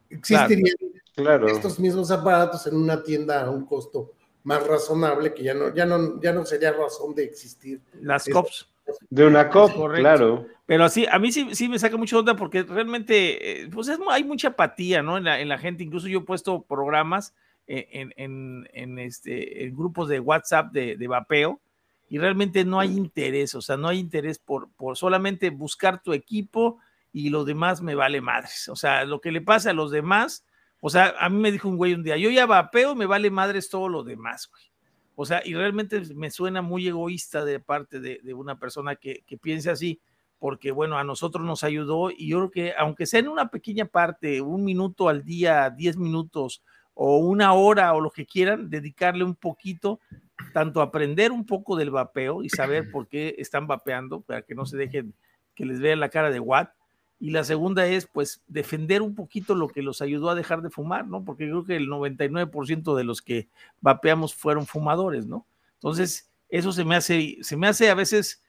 existirían 0.10 0.76
Claro. 1.16 1.48
estos 1.48 1.80
mismos 1.80 2.10
aparatos 2.10 2.66
en 2.68 2.76
una 2.76 3.04
tienda 3.04 3.44
a 3.44 3.50
un 3.52 3.66
costo 3.66 4.14
más 4.44 4.66
razonable, 4.66 5.34
que 5.34 5.44
ya 5.44 5.54
no, 5.54 5.74
ya 5.76 5.86
no, 5.86 6.20
ya 6.20 6.34
no 6.34 6.44
sería 6.46 6.72
razón 6.72 7.14
de 7.14 7.24
existir. 7.26 7.80
las 8.02 8.28
Es- 8.28 8.34
COPs, 8.34 8.68
De 9.10 9.26
una 9.26 9.50
COP, 9.50 9.74
correcto. 9.74 10.02
claro. 10.02 10.48
pero 10.66 10.86
así, 10.86 11.06
a 11.10 11.20
mí 11.20 11.32
sí, 11.32 11.54
sí 11.54 11.70
me 11.70 11.80
saca 11.80 11.98
mucha 11.98 12.18
onda 12.18 12.36
porque 12.36 12.64
realmente, 12.64 13.64
eh, 13.64 13.70
pues 13.72 13.88
es, 13.88 14.00
hay 14.10 14.24
mucha 14.24 14.50
apatía, 14.50 15.02
¿no? 15.02 15.18
En 15.18 15.26
la, 15.26 15.40
en 15.40 15.50
la 15.50 15.58
gente, 15.58 15.84
incluso 15.84 16.08
yo 16.08 16.20
he 16.20 16.24
puesto 16.24 16.62
programas 16.62 17.34
en, 17.68 18.14
en, 18.18 18.68
en 18.74 19.00
este, 19.00 19.64
en 19.66 19.76
grupos 19.76 20.10
de 20.10 20.20
WhatsApp 20.20 20.72
de, 20.72 20.98
de 20.98 21.08
vapeo 21.08 21.62
y 22.10 22.18
realmente 22.18 22.66
no 22.66 22.80
hay 22.80 22.92
interés, 22.92 23.56
o 23.56 23.62
sea, 23.62 23.78
no 23.78 23.88
hay 23.88 24.00
interés 24.00 24.38
por, 24.38 24.70
por 24.74 24.98
solamente 24.98 25.50
buscar 25.50 26.04
tu 26.04 26.12
equipo 26.12 26.80
y 27.14 27.30
lo 27.30 27.46
demás 27.46 27.82
me 27.82 27.96
vale 27.96 28.20
madres. 28.20 28.68
O 28.68 28.76
sea, 28.76 29.06
lo 29.06 29.22
que 29.22 29.32
le 29.32 29.42
pasa 29.42 29.70
a 29.70 29.74
los 29.74 29.92
demás, 29.92 30.46
o 30.82 30.90
sea, 30.90 31.16
a 31.20 31.30
mí 31.30 31.40
me 31.40 31.52
dijo 31.52 31.70
un 31.70 31.78
güey 31.78 31.94
un 31.94 32.04
día, 32.04 32.18
yo 32.18 32.30
ya 32.30 32.46
vapeo, 32.46 32.96
me 32.96 33.06
vale 33.06 33.30
madres 33.30 33.70
todo 33.70 33.88
lo 33.88 34.04
demás, 34.04 34.50
güey. 34.52 34.71
O 35.22 35.26
sea, 35.26 35.42
y 35.46 35.54
realmente 35.54 36.02
me 36.16 36.32
suena 36.32 36.62
muy 36.62 36.88
egoísta 36.88 37.46
de 37.46 37.60
parte 37.60 38.00
de, 38.00 38.20
de 38.24 38.34
una 38.34 38.58
persona 38.58 38.96
que, 38.96 39.24
que 39.28 39.38
piense 39.38 39.70
así, 39.70 40.02
porque 40.40 40.72
bueno, 40.72 40.98
a 40.98 41.04
nosotros 41.04 41.46
nos 41.46 41.64
ayudó 41.64 42.10
y 42.10 42.30
yo 42.30 42.38
creo 42.38 42.52
que 42.52 42.74
aunque 42.76 43.06
sea 43.06 43.20
en 43.20 43.28
una 43.28 43.50
pequeña 43.50 43.86
parte, 43.86 44.42
un 44.42 44.64
minuto 44.64 45.08
al 45.08 45.24
día, 45.24 45.70
diez 45.70 45.98
minutos 45.98 46.64
o 46.96 47.18
una 47.18 47.54
hora 47.54 47.94
o 47.94 48.02
lo 48.02 48.10
que 48.10 48.26
quieran, 48.26 48.70
dedicarle 48.70 49.24
un 49.24 49.36
poquito, 49.36 50.00
tanto 50.54 50.82
aprender 50.82 51.32
un 51.32 51.46
poco 51.46 51.76
del 51.76 51.92
vapeo 51.92 52.42
y 52.42 52.50
saber 52.50 52.90
por 52.92 53.08
qué 53.08 53.36
están 53.38 53.68
vapeando, 53.68 54.22
para 54.22 54.42
que 54.42 54.56
no 54.56 54.66
se 54.66 54.78
dejen 54.78 55.14
que 55.54 55.66
les 55.66 55.80
vean 55.80 56.00
la 56.00 56.10
cara 56.10 56.32
de 56.32 56.40
Watt. 56.40 56.74
Y 57.22 57.30
la 57.30 57.44
segunda 57.44 57.86
es, 57.86 58.08
pues, 58.08 58.42
defender 58.48 59.04
un 59.04 59.14
poquito 59.14 59.54
lo 59.54 59.68
que 59.68 59.84
los 59.84 60.02
ayudó 60.02 60.32
a 60.32 60.36
dejar 60.36 60.64
de 60.64 60.72
fumar, 60.72 61.08
¿no? 61.08 61.24
Porque 61.24 61.46
creo 61.46 61.64
que 61.64 61.76
el 61.76 61.88
99% 61.88 62.96
de 62.96 63.04
los 63.04 63.22
que 63.22 63.48
vapeamos 63.80 64.34
fueron 64.34 64.66
fumadores, 64.66 65.28
¿no? 65.28 65.46
Entonces, 65.76 66.32
eso 66.50 66.72
se 66.72 66.84
me 66.84 66.96
hace, 66.96 67.38
se 67.42 67.56
me 67.56 67.68
hace 67.68 67.92
a 67.92 67.94
veces 67.94 68.42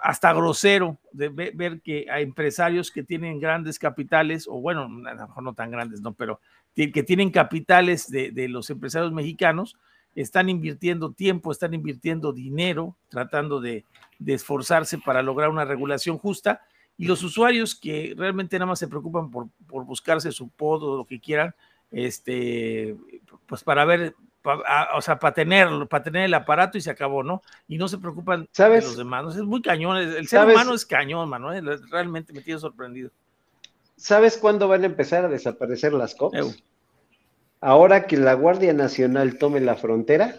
hasta 0.00 0.32
grosero 0.32 0.98
de 1.12 1.28
ver, 1.28 1.80
que 1.82 2.06
hay 2.10 2.22
empresarios 2.22 2.90
que 2.90 3.02
tienen 3.02 3.40
grandes 3.40 3.78
capitales, 3.78 4.46
o 4.48 4.60
bueno, 4.60 4.82
a 4.82 5.14
lo 5.14 5.26
mejor 5.26 5.42
no 5.42 5.54
tan 5.54 5.70
grandes, 5.70 6.00
¿no? 6.00 6.14
Pero 6.14 6.40
que 6.74 7.02
tienen 7.02 7.30
capitales 7.30 8.08
de, 8.10 8.48
los 8.48 8.70
empresarios 8.70 9.12
mexicanos, 9.12 9.76
están 10.14 10.48
invirtiendo 10.48 11.12
tiempo, 11.12 11.52
están 11.52 11.74
invirtiendo 11.74 12.32
dinero, 12.32 12.96
tratando 13.08 13.60
de, 13.60 13.84
esforzarse 14.24 14.98
para 14.98 15.22
lograr 15.22 15.50
una 15.50 15.64
regulación 15.64 16.16
justa. 16.16 16.62
Y 17.00 17.06
los 17.06 17.22
usuarios 17.22 17.74
que 17.74 18.14
realmente 18.14 18.58
nada 18.58 18.66
más 18.66 18.78
se 18.78 18.86
preocupan 18.86 19.30
por, 19.30 19.48
por 19.66 19.86
buscarse 19.86 20.30
su 20.32 20.50
pod 20.50 20.82
o 20.82 20.96
lo 20.98 21.06
que 21.06 21.18
quieran, 21.18 21.54
este, 21.90 22.94
pues 23.46 23.64
para 23.64 23.86
ver, 23.86 24.14
pa, 24.42 24.60
o 24.94 25.00
sea, 25.00 25.18
para 25.18 25.32
tener, 25.32 25.66
para 25.88 26.04
tener 26.04 26.24
el 26.24 26.34
aparato 26.34 26.76
y 26.76 26.82
se 26.82 26.90
acabó, 26.90 27.22
¿no? 27.22 27.40
Y 27.66 27.78
no 27.78 27.88
se 27.88 27.96
preocupan 27.96 28.46
¿Sabes? 28.52 28.84
de 28.84 28.88
los 28.88 28.98
demás. 28.98 29.24
¿no? 29.24 29.30
Es 29.30 29.38
muy 29.38 29.62
cañón. 29.62 29.96
El 29.96 30.28
ser 30.28 30.40
¿Sabes? 30.40 30.54
humano 30.54 30.74
es 30.74 30.84
cañón, 30.84 31.26
mano. 31.30 31.54
¿eh? 31.54 31.62
Realmente 31.90 32.34
me 32.34 32.42
tiene 32.42 32.60
sorprendido. 32.60 33.10
¿Sabes 33.96 34.36
cuándo 34.36 34.68
van 34.68 34.82
a 34.82 34.86
empezar 34.86 35.24
a 35.24 35.28
desaparecer 35.28 35.94
las 35.94 36.14
COPs? 36.14 36.62
Ahora 37.62 38.06
que 38.06 38.18
la 38.18 38.34
Guardia 38.34 38.74
Nacional 38.74 39.38
tome 39.38 39.60
la 39.60 39.76
frontera 39.76 40.34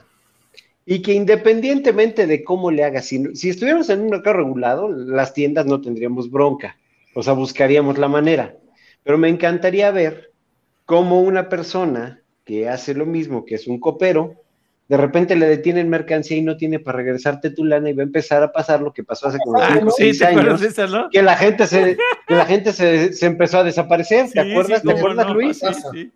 y 0.85 1.01
que 1.01 1.13
independientemente 1.13 2.25
de 2.27 2.43
cómo 2.43 2.71
le 2.71 2.83
haga, 2.83 3.01
si, 3.01 3.35
si 3.35 3.49
estuviéramos 3.49 3.89
en 3.89 4.01
un 4.01 4.09
mercado 4.09 4.37
regulado, 4.37 4.89
las 4.89 5.33
tiendas 5.33 5.65
no 5.65 5.79
tendríamos 5.81 6.29
bronca, 6.31 6.77
o 7.13 7.21
sea, 7.23 7.33
buscaríamos 7.33 7.97
la 7.97 8.07
manera. 8.07 8.55
Pero 9.03 9.17
me 9.17 9.29
encantaría 9.29 9.91
ver 9.91 10.31
cómo 10.85 11.21
una 11.21 11.49
persona 11.49 12.21
que 12.45 12.67
hace 12.69 12.93
lo 12.93 13.05
mismo, 13.05 13.45
que 13.45 13.55
es 13.55 13.67
un 13.67 13.79
copero, 13.79 14.35
de 14.87 14.97
repente 14.97 15.35
le 15.37 15.47
detienen 15.47 15.87
mercancía 15.89 16.35
y 16.37 16.41
no 16.41 16.57
tiene 16.57 16.79
para 16.79 16.97
regresarte 16.97 17.49
tu 17.51 17.63
lana 17.63 17.89
y 17.89 17.93
va 17.93 18.01
a 18.03 18.05
empezar 18.05 18.43
a 18.43 18.51
pasar 18.51 18.81
lo 18.81 18.91
que 18.91 19.03
pasó 19.05 19.27
hace 19.27 19.37
como 19.39 19.57
Ah, 19.61 19.69
5 19.73 19.87
o 19.87 19.91
sí, 19.91 20.03
6 20.13 20.19
¿te 20.19 20.25
acuerdas 20.25 20.61
años, 20.61 20.71
esa, 20.73 20.87
no? 20.87 21.09
que 21.09 21.21
la 21.21 21.37
gente 21.37 21.65
se, 21.65 21.97
que 22.27 22.35
la 22.35 22.45
gente 22.45 22.73
se, 22.73 23.13
se 23.13 23.25
empezó 23.25 23.59
a 23.59 23.63
desaparecer, 23.63 24.25
¿te 24.31 24.43
Sí, 24.43 24.51
acuerdas? 24.51 24.81
sí, 24.81 24.87
¿Te 24.87 24.93
acuerdas, 24.93 25.27
no, 25.27 25.33
Luis? 25.35 25.59
sí, 25.59 25.67
sí. 25.93 26.11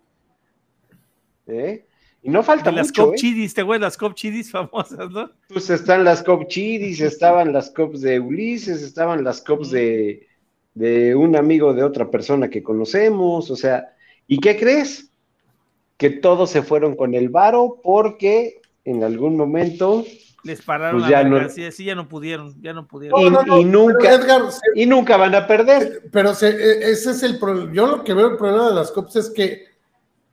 ¿Eh? 1.47 1.85
Y 2.25 2.29
no 2.31 2.41
falta 2.41 2.71
De 2.71 2.77
las 2.77 2.87
mucho, 2.87 3.05
cop 3.05 3.13
¿eh? 3.13 3.17
chidis, 3.17 3.53
¿te 3.53 3.61
acuerdas? 3.61 3.81
Las 3.93 3.97
cop 3.97 4.15
chidis 4.15 4.49
famosas, 4.51 5.11
¿no? 5.11 5.29
Pues 5.47 5.69
están 5.69 6.03
las 6.03 6.23
cop 6.23 6.47
chidis, 6.47 6.99
estaban 6.99 7.53
las 7.53 7.69
cops 7.69 8.01
de 8.01 8.19
Ulises, 8.19 8.81
estaban 8.81 9.23
las 9.23 9.41
cops 9.41 9.69
de, 9.69 10.27
de 10.73 11.13
un 11.15 11.35
amigo 11.35 11.73
de 11.73 11.83
otra 11.83 12.09
persona 12.09 12.49
que 12.49 12.63
conocemos, 12.63 13.51
o 13.51 13.55
sea, 13.55 13.93
¿y 14.27 14.39
qué 14.39 14.57
crees? 14.57 15.11
Que 15.97 16.09
todos 16.09 16.49
se 16.49 16.63
fueron 16.63 16.95
con 16.95 17.13
el 17.13 17.29
varo 17.29 17.79
porque 17.83 18.59
en 18.83 19.03
algún 19.03 19.37
momento 19.37 20.03
Les 20.43 20.61
pararon 20.61 20.99
Pues 21.01 21.09
la 21.11 21.17
ya 21.21 21.23
no- 21.23 21.35
mercancía, 21.35 21.71
sí, 21.71 21.85
ya 21.85 21.95
no 21.95 22.07
pudieron, 22.09 22.59
ya 22.61 22.73
no 22.73 22.87
pudieron. 22.87 23.19
y, 23.21 23.23
No, 23.25 23.29
no, 23.29 23.43
no, 23.43 23.59
y 23.61 23.65
nunca 23.65 24.13
Edgar, 24.13 24.41
y 24.75 24.85
nunca 24.87 25.15
van 25.17 25.35
a 25.35 25.45
perder. 25.47 26.03
Pero 26.11 26.33
se- 26.33 26.49
e- 26.49 26.91
ese 26.91 27.11
es 27.11 27.23
el 27.23 27.37
problema. 27.39 27.71
Yo 27.73 27.87
lo 27.87 28.03
que 28.03 28.13
veo 28.15 28.31
el 28.31 28.37
problema 28.37 28.69
de 28.69 28.75
las 28.75 28.91
COPs 28.91 29.15
es 29.15 29.29
que 29.29 29.74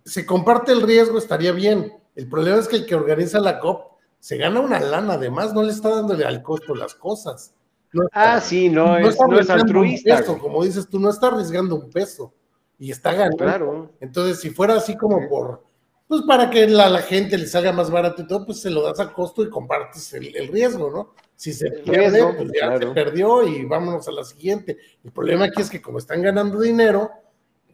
se 0.05 0.27
comparte 0.27 0.73
el 0.73 0.83
riesgo, 0.83 1.19
estaría 1.19 1.53
bien. 1.53 1.93
El 2.15 2.29
problema 2.29 2.59
es 2.59 2.69
que 2.69 2.77
el 2.77 2.87
que 2.87 2.95
organiza 2.95 3.41
la 3.41 3.59
COP 3.59 3.93
se 4.19 4.37
gana 4.37 4.61
una 4.61 4.79
lana, 4.81 5.15
además 5.15 5.53
no 5.55 5.63
le 5.63 5.73
está 5.73 5.89
dándole 5.91 6.25
al 6.25 6.43
costo 6.43 6.75
las 6.75 6.95
cosas. 6.95 7.55
No 7.93 8.05
está- 8.05 8.35
Ah, 8.35 8.41
sí, 8.41 8.69
no, 8.69 8.97
es, 8.97 9.03
no 9.05 9.09
es 9.11 9.21
arriesgando 9.21 9.63
un 9.65 9.87
altruista. 9.87 10.17
peso, 10.19 10.39
como 10.39 10.65
dices 10.65 10.89
tú, 10.89 10.99
no 11.01 11.11
está 11.11 11.27
arriesgando 11.29 11.75
un 11.75 11.91
peso 11.91 12.33
y 12.79 12.91
está 12.91 13.13
ganando. 13.13 13.37
Claro. 13.39 13.93
Entonces, 14.01 14.41
si 14.41 14.51
fuera 14.51 14.75
así 14.77 14.97
como 14.97 15.29
por, 15.29 15.65
pues 16.09 16.23
para 16.23 16.51
que 16.51 16.67
la, 16.69 16.89
la 16.89 17.01
gente 17.03 17.37
les 17.39 17.55
haga 17.55 17.73
más 17.73 17.91
barato 17.91 18.23
y 18.23 18.27
todo, 18.27 18.45
pues 18.47 18.61
se 18.61 18.71
lo 18.71 18.83
das 18.83 19.01
a 19.01 19.13
costo 19.13 19.43
y 19.43 19.51
compartes 19.51 20.13
el, 20.15 20.35
el 20.37 20.49
riesgo, 20.49 20.91
¿no? 20.91 21.15
Si 21.37 21.53
se 21.53 21.71
pierde, 21.71 22.11
riesgo, 22.11 22.37
pues 22.37 22.51
ya 22.55 22.67
claro. 22.69 22.89
se 22.89 22.95
perdió 22.95 23.47
y 23.49 23.65
vámonos 23.65 24.07
a 24.09 24.13
la 24.13 24.23
siguiente. 24.25 24.79
El 25.05 25.11
problema 25.11 25.47
aquí 25.47 25.63
es 25.63 25.71
que 25.71 25.83
como 25.83 25.99
están 25.99 26.23
ganando 26.23 26.61
dinero, 26.61 27.11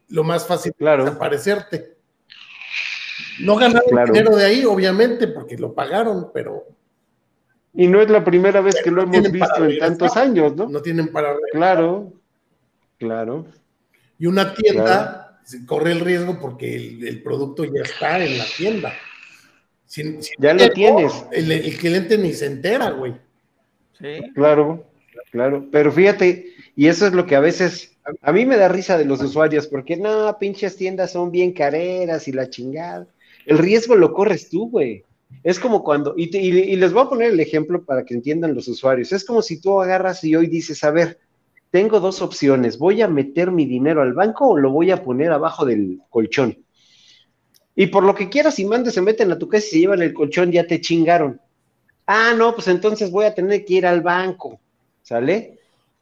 lo 0.09 0.25
más 0.25 0.47
fácil 0.47 0.73
Claro. 0.79 1.03
es 1.03 1.11
desaparecerte. 1.11 1.98
No 3.41 3.57
ganaron 3.57 3.89
Claro. 3.89 4.13
dinero 4.13 4.37
de 4.37 4.45
ahí, 4.45 4.65
obviamente, 4.65 5.29
porque 5.29 5.57
lo 5.57 5.73
pagaron, 5.75 6.31
pero 6.33 6.65
Y 7.75 7.87
no 7.87 8.01
es 8.01 8.11
la 8.11 8.25
primera 8.25 8.61
vez 8.61 8.77
que 8.83 8.91
lo 8.91 9.05
No 9.07 9.15
hemos 9.15 9.31
visto 9.31 9.57
en 9.57 9.63
regresar. 9.63 9.89
tantos 9.89 10.17
años, 10.17 10.57
¿no? 10.57 10.69
no 10.69 10.81
tienen 10.83 11.09
para 11.13 11.35
Claro, 11.53 12.13
claro. 12.99 13.47
Y 14.19 14.27
una 14.27 14.53
tienda 14.55 14.85
Claro. 14.85 15.39
se 15.45 15.65
corre 15.67 15.93
el 15.93 16.01
riesgo 16.01 16.39
porque 16.41 16.75
el, 16.75 17.07
el 17.07 17.23
producto 17.23 17.65
ya 17.65 17.83
está 17.83 18.19
en 18.25 18.39
la 18.39 18.45
tienda. 18.57 18.93
Ya 20.39 20.55
lo 20.55 20.69
tienes. 20.71 21.13
El, 21.33 21.51
el 21.53 21.77
cliente 21.79 22.19
ni 22.19 22.33
se 22.33 22.47
entera, 22.47 22.91
güey. 22.91 23.15
Sí. 23.99 24.21
Claro, 24.35 24.85
claro. 25.31 25.65
Pero 25.73 25.91
fíjate, 25.93 26.47
y 26.77 26.87
eso 26.89 27.07
es 27.07 27.13
lo 27.15 27.27
que 27.27 27.37
a 27.37 27.41
veces, 27.41 27.97
a 28.23 28.33
mí 28.33 28.45
me 28.45 28.57
da 28.57 28.69
risa 28.69 28.99
de 28.99 29.05
los 29.07 29.23
usuarios, 29.23 29.67
porque 29.67 29.97
no, 29.97 30.37
pinches 30.39 30.77
tiendas 30.77 31.13
son 31.13 31.31
bien 31.31 31.53
careras 31.53 32.29
y 32.29 32.33
la 32.33 32.49
chingada. 32.51 33.07
El 33.49 33.59
riesgo 33.59 33.97
lo 33.97 34.13
corres 34.13 34.49
tú, 34.49 34.71
güey. 34.71 35.03
Es 35.43 35.59
como 35.59 35.83
cuando, 35.83 36.15
y, 36.17 36.31
te- 36.31 36.41
y- 36.41 36.51
y 36.57 36.77
les 36.77 36.93
voy 36.93 37.03
a 37.03 37.09
poner 37.09 37.33
el 37.33 37.41
ejemplo 37.41 37.85
para 37.85 38.05
que 38.05 38.15
entiendan 38.15 38.55
los 38.55 38.69
usuarios. 38.69 39.13
Es 39.13 39.25
como 39.25 39.43
si 39.43 39.61
tú 39.61 39.81
agarras 39.83 40.23
y 40.23 40.37
hoy 40.37 40.47
dices, 40.47 40.85
a 40.85 40.93
ver, 40.93 41.19
tengo 41.73 41.99
dos 42.01 42.23
opciones, 42.23 42.79
¿voy 42.79 43.03
a 43.03 43.09
meter 43.09 43.51
mi 43.51 43.67
dinero 43.67 44.03
al 44.03 44.15
banco 44.15 44.49
o 44.51 44.59
lo 44.59 44.71
voy 44.71 44.91
a 44.93 45.03
poner 45.03 45.33
abajo 45.33 45.67
del 45.67 46.01
colchón? 46.11 46.59
Y 47.75 47.87
por 47.89 48.05
lo 48.05 48.15
que 48.15 48.29
quieras 48.29 48.59
y 48.59 48.65
mandes, 48.65 48.95
se 48.95 49.03
meten 49.03 49.31
a 49.33 49.39
tu 49.39 49.49
casa 49.49 49.67
y 49.67 49.71
se 49.71 49.79
llevan 49.81 50.03
el 50.03 50.13
colchón, 50.13 50.51
ya 50.51 50.67
te 50.67 50.81
chingaron. 50.81 51.41
Ah, 52.07 52.35
no, 52.37 52.55
pues 52.55 52.69
entonces 52.69 53.11
voy 53.11 53.27
a 53.27 53.35
tener 53.35 53.65
que 53.65 53.75
ir 53.75 53.87
al 53.87 54.03
banco, 54.03 54.61
¿sale? 55.03 55.59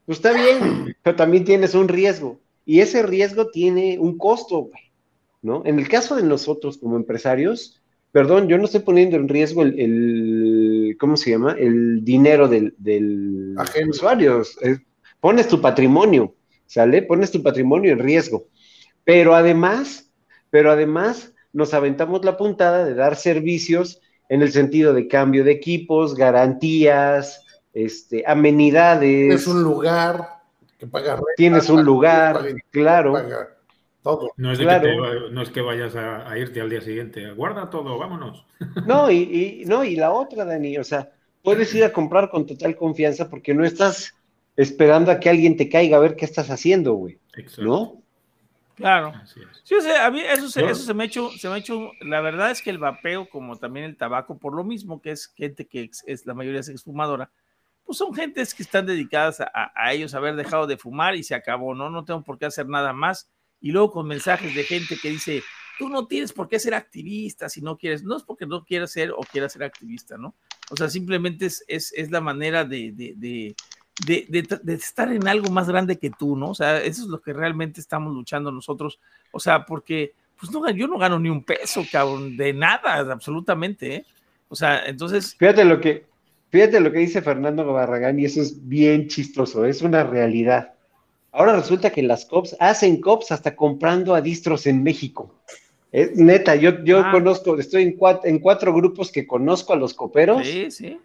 Pues 0.06 0.18
está 0.18 0.32
bien, 0.32 0.96
pero 1.02 1.16
también 1.16 1.44
tienes 1.44 1.74
un 1.74 1.88
riesgo. 1.88 2.40
Y 2.66 2.80
ese 2.80 3.02
riesgo 3.04 3.50
tiene 3.50 3.98
un 3.98 4.18
costo, 4.18 4.62
güey, 4.64 4.85
¿no? 5.46 5.62
En 5.64 5.78
el 5.78 5.88
caso 5.88 6.16
de 6.16 6.24
nosotros 6.24 6.76
como 6.76 6.96
empresarios, 6.96 7.80
perdón, 8.12 8.48
yo 8.48 8.58
no 8.58 8.64
estoy 8.64 8.80
poniendo 8.80 9.16
en 9.16 9.28
riesgo 9.28 9.62
el, 9.62 9.78
el- 9.80 10.96
¿cómo 10.98 11.16
se 11.16 11.30
llama? 11.30 11.54
El 11.58 12.04
dinero 12.04 12.48
del, 12.48 12.74
del 12.78 13.54
Ajeno. 13.56 13.90
usuario. 13.90 14.42
Pones 15.20 15.48
tu 15.48 15.60
patrimonio, 15.60 16.34
¿sale? 16.66 17.02
Pones 17.02 17.30
tu 17.30 17.42
patrimonio 17.42 17.92
en 17.92 18.00
riesgo. 18.00 18.48
Pero 19.04 19.34
además, 19.34 20.10
pero 20.50 20.70
además 20.72 21.32
nos 21.52 21.72
aventamos 21.74 22.24
la 22.24 22.36
puntada 22.36 22.84
de 22.84 22.94
dar 22.94 23.16
servicios 23.16 24.00
en 24.28 24.42
el 24.42 24.50
sentido 24.52 24.92
de 24.92 25.06
cambio 25.06 25.44
de 25.44 25.52
equipos, 25.52 26.14
garantías, 26.16 27.44
este, 27.72 28.24
amenidades. 28.26 29.34
Es 29.42 29.46
un 29.46 29.62
lugar 29.62 30.40
que 30.78 30.86
paga 30.86 31.14
renta, 31.14 31.30
Tienes 31.36 31.68
un 31.70 31.84
lugar, 31.84 32.34
paga- 32.36 32.54
claro. 32.70 33.12
paga 33.12 33.55
todo. 34.06 34.30
No 34.36 34.52
es, 34.52 34.58
de 34.58 34.64
Claro. 34.64 34.82
que 34.82 34.88
te 34.90 34.96
va- 34.98 35.30
no 35.30 35.42
es 35.42 35.50
que 35.50 35.60
vayas 35.60 35.96
a, 35.96 36.30
a 36.30 36.38
irte 36.38 36.60
al 36.60 36.70
día 36.70 36.80
siguiente. 36.80 37.30
Guarda 37.32 37.68
todo, 37.70 37.98
vámonos. 37.98 38.44
No, 38.86 39.10
y, 39.10 39.16
y- 39.62 39.64
no, 39.66 39.84
y 39.84 39.96
la 39.96 40.10
otra, 40.12 40.44
Dani, 40.44 40.78
o 40.78 40.84
sea, 40.84 41.10
puedes 41.42 41.74
ir 41.74 41.84
a 41.84 41.92
comprar 41.92 42.30
con 42.30 42.46
total 42.46 42.74
confianza 42.76 43.28
porque 43.28 43.54
no 43.54 43.64
estás 43.64 44.14
esperando 44.56 45.10
a 45.10 45.20
que 45.20 45.28
alguien 45.28 45.56
te 45.56 45.68
caiga 45.68 45.96
a 45.98 46.00
ver 46.00 46.16
qué 46.16 46.24
estás 46.24 46.50
haciendo, 46.50 46.94
güey, 46.94 47.18
Exacto. 47.36 47.62
¿no? 47.62 48.02
Claro. 48.74 49.12
Sí, 49.64 49.74
o 49.74 49.80
sea, 49.80 50.06
a 50.06 50.10
mí 50.10 50.20
eso 50.20 50.48
se, 50.50 50.64
eso 50.64 50.82
se 50.82 50.92
me 50.92 51.04
ha 51.04 51.06
hecho, 51.06 51.30
se 51.30 51.48
me 51.48 51.54
ha 51.54 51.58
hecho, 51.58 51.92
la 52.02 52.20
verdad 52.20 52.50
es 52.50 52.60
que 52.60 52.68
el 52.70 52.76
vapeo, 52.78 53.26
como 53.28 53.56
también 53.56 53.86
el 53.86 53.96
tabaco, 53.96 54.38
por 54.38 54.54
lo 54.54 54.64
mismo 54.64 55.00
que 55.00 55.12
es 55.12 55.28
gente 55.34 55.66
que 55.66 55.90
es, 56.06 56.26
la 56.26 56.34
mayoría 56.34 56.60
es 56.60 56.68
exfumadora, 56.68 57.30
pues 57.86 57.96
son 57.98 58.12
gentes 58.14 58.52
que 58.54 58.62
están 58.62 58.84
dedicadas 58.84 59.40
a, 59.40 59.72
a 59.74 59.92
ellos 59.94 60.12
haber 60.14 60.36
dejado 60.36 60.66
de 60.66 60.76
fumar 60.76 61.14
y 61.14 61.22
se 61.22 61.34
acabó, 61.34 61.74
¿no? 61.74 61.88
No 61.88 62.04
tengo 62.04 62.22
por 62.22 62.36
qué 62.38 62.44
hacer 62.46 62.68
nada 62.68 62.92
más. 62.92 63.30
Y 63.60 63.72
luego 63.72 63.90
con 63.90 64.06
mensajes 64.06 64.54
de 64.54 64.64
gente 64.64 64.96
que 65.00 65.10
dice, 65.10 65.42
tú 65.78 65.88
no 65.88 66.06
tienes 66.06 66.32
por 66.32 66.48
qué 66.48 66.58
ser 66.58 66.74
activista 66.74 67.48
si 67.48 67.60
no 67.60 67.76
quieres, 67.76 68.02
no 68.02 68.16
es 68.16 68.22
porque 68.22 68.46
no 68.46 68.64
quieras 68.64 68.92
ser 68.92 69.10
o 69.10 69.20
quieras 69.20 69.52
ser 69.52 69.64
activista, 69.64 70.16
¿no? 70.16 70.34
O 70.70 70.76
sea, 70.76 70.88
simplemente 70.88 71.46
es, 71.46 71.64
es, 71.68 71.92
es 71.94 72.10
la 72.10 72.20
manera 72.20 72.64
de, 72.64 72.92
de, 72.92 73.54
de, 74.04 74.74
estar 74.74 75.12
en 75.12 75.26
algo 75.28 75.50
más 75.50 75.68
grande 75.68 75.98
que 75.98 76.10
tú, 76.10 76.36
¿no? 76.36 76.50
O 76.50 76.54
sea, 76.54 76.78
eso 76.78 77.02
es 77.02 77.08
lo 77.08 77.20
que 77.20 77.32
realmente 77.32 77.80
estamos 77.80 78.12
luchando 78.12 78.50
nosotros. 78.52 79.00
O 79.32 79.40
sea, 79.40 79.64
porque 79.64 80.14
pues 80.38 80.52
no, 80.52 80.68
yo 80.70 80.86
no 80.86 80.98
gano 80.98 81.18
ni 81.18 81.30
un 81.30 81.44
peso, 81.44 81.82
cabrón, 81.90 82.36
de 82.36 82.52
nada, 82.52 83.12
absolutamente, 83.12 83.96
¿eh? 83.96 84.06
O 84.48 84.54
sea, 84.54 84.86
entonces... 84.86 85.34
Fíjate 85.34 85.64
lo 85.64 85.80
que, 85.80 86.06
fíjate 86.50 86.80
lo 86.80 86.92
que 86.92 86.98
dice 86.98 87.22
Fernando 87.22 87.64
Barragán 87.72 88.18
y 88.18 88.26
eso 88.26 88.42
es 88.42 88.68
bien 88.68 89.08
chistoso, 89.08 89.64
es 89.64 89.82
una 89.82 90.04
realidad. 90.04 90.74
Ahora 91.36 91.54
resulta 91.54 91.90
que 91.90 92.02
las 92.02 92.24
COPs 92.24 92.56
hacen 92.60 92.98
COPs 92.98 93.30
hasta 93.30 93.54
comprando 93.54 94.14
a 94.14 94.22
distros 94.22 94.66
en 94.66 94.82
México. 94.82 95.34
Es 95.92 96.16
neta, 96.16 96.56
yo, 96.56 96.82
yo 96.82 97.00
ah. 97.00 97.10
conozco, 97.10 97.58
estoy 97.58 97.82
en 97.82 97.92
cuatro, 97.92 98.22
en 98.24 98.38
cuatro 98.38 98.72
grupos 98.72 99.12
que 99.12 99.26
conozco 99.26 99.74
a 99.74 99.76
los 99.76 99.92
coperos. 99.92 100.46
Sí, 100.46 100.70
sí. 100.70 100.98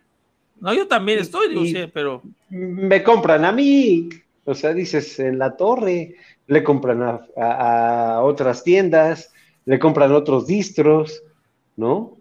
No, 0.62 0.74
yo 0.74 0.88
también 0.88 1.20
estoy, 1.20 1.50
digo, 1.50 1.66
sí, 1.66 1.92
pero. 1.94 2.22
Me 2.50 3.04
compran 3.04 3.44
a 3.44 3.52
mí. 3.52 4.08
O 4.46 4.56
sea, 4.56 4.74
dices, 4.74 5.20
en 5.20 5.38
la 5.38 5.58
torre, 5.58 6.16
le 6.48 6.64
compran 6.64 7.20
a, 7.36 8.22
otras 8.24 8.64
tiendas, 8.64 9.34
le 9.66 9.80
compran 9.80 10.14
otros 10.14 10.48
distros, 10.48 11.24
¿no? 11.76 12.18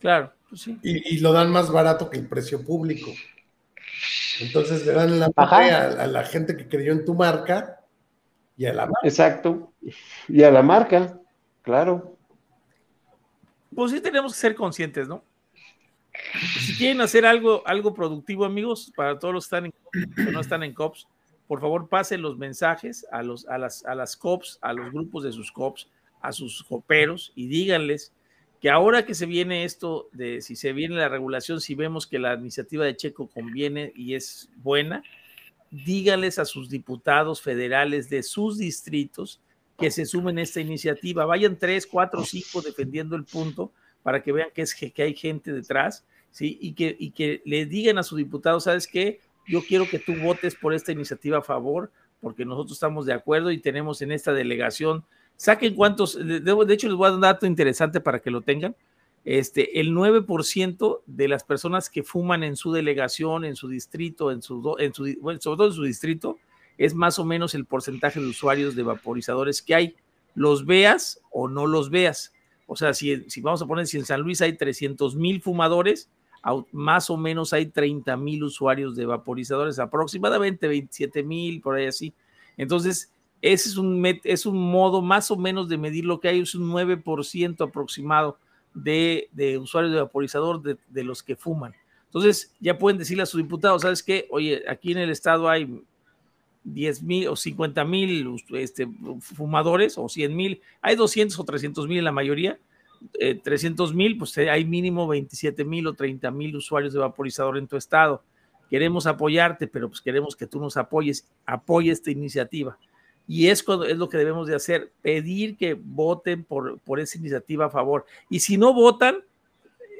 Claro, 0.00 0.32
pues 0.48 0.62
sí. 0.62 0.76
Y, 0.82 1.20
lo 1.20 1.32
dan 1.32 1.52
más 1.52 1.70
barato 1.70 2.10
que 2.10 2.18
el 2.18 2.26
precio 2.26 2.64
público. 2.64 3.12
Entonces 4.40 4.84
le 4.86 4.92
dan 4.92 5.18
la 5.18 5.30
a, 5.34 6.02
a, 6.02 6.06
la 6.06 6.24
gente 6.24 6.56
que 6.56 6.68
creyó 6.68 6.92
en 6.92 7.04
tu 7.04 7.14
marca 7.14 7.80
y 8.56 8.66
a 8.66 8.72
la 8.72 8.86
marca. 8.86 9.00
Exacto. 9.02 9.72
Y 10.28 10.42
a 10.42 10.50
la 10.50 10.62
marca, 10.62 11.18
claro. 11.62 12.16
Pues 13.74 13.92
sí 13.92 14.00
tenemos 14.00 14.32
que 14.32 14.40
ser 14.40 14.54
conscientes, 14.54 15.08
¿no? 15.08 15.22
Si 16.60 16.76
quieren 16.76 17.00
hacer 17.00 17.26
algo, 17.26 17.62
algo 17.66 17.92
productivo, 17.92 18.44
amigos, 18.44 18.92
para 18.96 19.18
todos 19.18 19.34
los 19.34 19.48
que, 19.48 19.56
están 19.56 19.72
que 20.14 20.32
no 20.32 20.40
están 20.40 20.62
en 20.62 20.72
COPS, 20.72 21.06
por 21.46 21.60
favor 21.60 21.88
pasen 21.88 22.22
los 22.22 22.38
mensajes 22.38 23.06
a, 23.12 23.22
los, 23.22 23.46
a, 23.48 23.58
las, 23.58 23.84
a 23.84 23.94
las 23.94 24.16
COPS, 24.16 24.58
a 24.62 24.72
los 24.72 24.90
grupos 24.92 25.24
de 25.24 25.32
sus 25.32 25.52
COPS, 25.52 25.88
a 26.20 26.32
sus 26.32 26.64
coperos 26.64 27.32
y 27.34 27.48
díganles 27.48 28.12
que 28.66 28.70
ahora 28.70 29.06
que 29.06 29.14
se 29.14 29.26
viene 29.26 29.62
esto 29.62 30.08
de 30.10 30.42
si 30.42 30.56
se 30.56 30.72
viene 30.72 30.96
la 30.96 31.08
regulación, 31.08 31.60
si 31.60 31.76
vemos 31.76 32.04
que 32.04 32.18
la 32.18 32.34
iniciativa 32.34 32.84
de 32.84 32.96
Checo 32.96 33.28
conviene 33.28 33.92
y 33.94 34.16
es 34.16 34.50
buena, 34.56 35.04
díganles 35.70 36.40
a 36.40 36.44
sus 36.44 36.68
diputados 36.68 37.40
federales 37.40 38.10
de 38.10 38.24
sus 38.24 38.58
distritos 38.58 39.40
que 39.78 39.92
se 39.92 40.04
sumen 40.04 40.38
a 40.38 40.42
esta 40.42 40.60
iniciativa. 40.60 41.24
Vayan 41.26 41.56
tres, 41.56 41.86
cuatro, 41.86 42.24
cinco 42.24 42.60
defendiendo 42.60 43.14
el 43.14 43.22
punto 43.22 43.70
para 44.02 44.20
que 44.20 44.32
vean 44.32 44.48
que, 44.52 44.62
es, 44.62 44.74
que 44.74 45.00
hay 45.00 45.14
gente 45.14 45.52
detrás, 45.52 46.04
¿sí? 46.32 46.58
Y 46.60 46.72
que, 46.72 46.96
y 46.98 47.12
que 47.12 47.42
le 47.44 47.66
digan 47.66 47.98
a 47.98 48.02
su 48.02 48.16
diputado, 48.16 48.58
¿sabes 48.58 48.88
qué? 48.88 49.20
Yo 49.46 49.62
quiero 49.62 49.88
que 49.88 50.00
tú 50.00 50.12
votes 50.16 50.56
por 50.56 50.74
esta 50.74 50.90
iniciativa 50.90 51.38
a 51.38 51.42
favor, 51.42 51.92
porque 52.20 52.44
nosotros 52.44 52.72
estamos 52.72 53.06
de 53.06 53.12
acuerdo 53.12 53.52
y 53.52 53.58
tenemos 53.58 54.02
en 54.02 54.10
esta 54.10 54.32
delegación, 54.32 55.04
saquen 55.36 55.74
cuántos, 55.74 56.16
de, 56.16 56.74
hecho 56.74 56.88
les 56.88 56.96
voy 56.96 57.06
a 57.06 57.10
dar 57.10 57.16
un 57.16 57.20
dato 57.22 57.46
interesante 57.46 58.00
para 58.00 58.20
que 58.20 58.30
lo 58.30 58.42
tengan, 58.42 58.74
este, 59.24 59.80
el 59.80 59.92
9% 59.92 61.00
de 61.06 61.28
las 61.28 61.44
personas 61.44 61.90
que 61.90 62.02
fuman 62.02 62.44
en 62.44 62.56
su 62.56 62.72
delegación, 62.72 63.44
en 63.44 63.56
su 63.56 63.68
distrito, 63.68 64.30
en 64.30 64.40
su, 64.40 64.76
en 64.78 64.94
su, 64.94 65.12
bueno, 65.20 65.40
sobre 65.40 65.56
todo 65.56 65.66
en 65.68 65.74
su 65.74 65.82
distrito, 65.82 66.38
es 66.78 66.94
más 66.94 67.18
o 67.18 67.24
menos 67.24 67.54
el 67.54 67.64
porcentaje 67.64 68.20
de 68.20 68.26
usuarios 68.26 68.76
de 68.76 68.82
vaporizadores 68.82 69.62
que 69.62 69.74
hay, 69.74 69.96
los 70.34 70.64
veas 70.64 71.20
o 71.30 71.48
no 71.48 71.66
los 71.66 71.90
veas. 71.90 72.32
O 72.66 72.76
sea, 72.76 72.94
si, 72.94 73.28
si 73.28 73.40
vamos 73.40 73.62
a 73.62 73.66
poner, 73.66 73.86
si 73.86 73.96
en 73.96 74.04
San 74.04 74.20
Luis 74.20 74.40
hay 74.42 74.56
300 74.56 75.16
mil 75.16 75.40
fumadores, 75.40 76.10
más 76.72 77.10
o 77.10 77.16
menos 77.16 77.52
hay 77.52 77.66
30 77.66 78.16
mil 78.16 78.44
usuarios 78.44 78.94
de 78.94 79.06
vaporizadores, 79.06 79.78
aproximadamente 79.78 80.68
27 80.68 81.22
mil, 81.22 81.60
por 81.60 81.74
ahí 81.74 81.86
así. 81.86 82.14
Entonces, 82.56 83.10
ese 83.42 83.68
es 83.68 83.76
un, 83.76 84.04
es 84.24 84.46
un 84.46 84.58
modo 84.58 85.02
más 85.02 85.30
o 85.30 85.36
menos 85.36 85.68
de 85.68 85.78
medir 85.78 86.04
lo 86.04 86.20
que 86.20 86.28
hay, 86.28 86.40
es 86.40 86.54
un 86.54 86.70
9% 86.70 87.68
aproximado 87.68 88.38
de, 88.74 89.28
de, 89.32 89.58
usuarios 89.58 89.92
de 89.92 90.00
vaporizador 90.00 90.62
de, 90.62 90.76
de, 90.88 91.04
los 91.04 91.22
que 91.22 91.36
fuman. 91.36 91.74
Entonces, 92.06 92.54
ya 92.60 92.78
pueden 92.78 92.98
decirle 92.98 93.22
a 93.22 93.26
su 93.26 93.38
diputado, 93.38 93.78
¿sabes 93.78 94.02
qué? 94.02 94.26
Oye, 94.30 94.64
aquí 94.68 94.92
en 94.92 94.98
el 94.98 95.10
estado 95.10 95.48
hay 95.48 95.82
10 96.66 97.02
mil 97.02 97.28
o 97.28 97.36
50 97.36 97.84
mil 97.84 98.36
este, 98.50 98.88
fumadores 99.20 99.96
o 99.96 100.08
100 100.08 100.34
mil, 100.34 100.60
hay 100.82 100.96
200 100.96 101.38
o 101.38 101.44
300 101.44 101.86
mil 101.86 101.98
en 101.98 102.04
la 102.04 102.12
mayoría, 102.12 102.58
300 103.42 103.90
eh, 103.90 103.94
mil, 103.94 104.18
pues 104.18 104.36
eh, 104.38 104.50
hay 104.50 104.64
mínimo 104.64 105.06
27 105.06 105.64
mil 105.64 105.86
o 105.86 105.94
30 105.94 106.30
mil 106.32 106.56
usuarios 106.56 106.92
de 106.92 106.98
vaporizador 106.98 107.56
en 107.56 107.68
tu 107.68 107.76
estado. 107.76 108.22
Queremos 108.68 109.06
apoyarte, 109.06 109.68
pero 109.68 109.88
pues 109.88 110.00
queremos 110.00 110.34
que 110.34 110.46
tú 110.46 110.58
nos 110.58 110.76
apoyes, 110.76 111.28
apoye 111.44 111.92
esta 111.92 112.10
iniciativa. 112.10 112.76
Y 113.28 113.48
es, 113.48 113.64
es 113.88 113.96
lo 113.96 114.08
que 114.08 114.18
debemos 114.18 114.46
de 114.46 114.54
hacer, 114.54 114.92
pedir 115.02 115.56
que 115.56 115.74
voten 115.74 116.44
por, 116.44 116.78
por 116.80 117.00
esa 117.00 117.18
iniciativa 117.18 117.66
a 117.66 117.70
favor. 117.70 118.06
Y 118.30 118.40
si 118.40 118.56
no 118.56 118.72
votan 118.72 119.16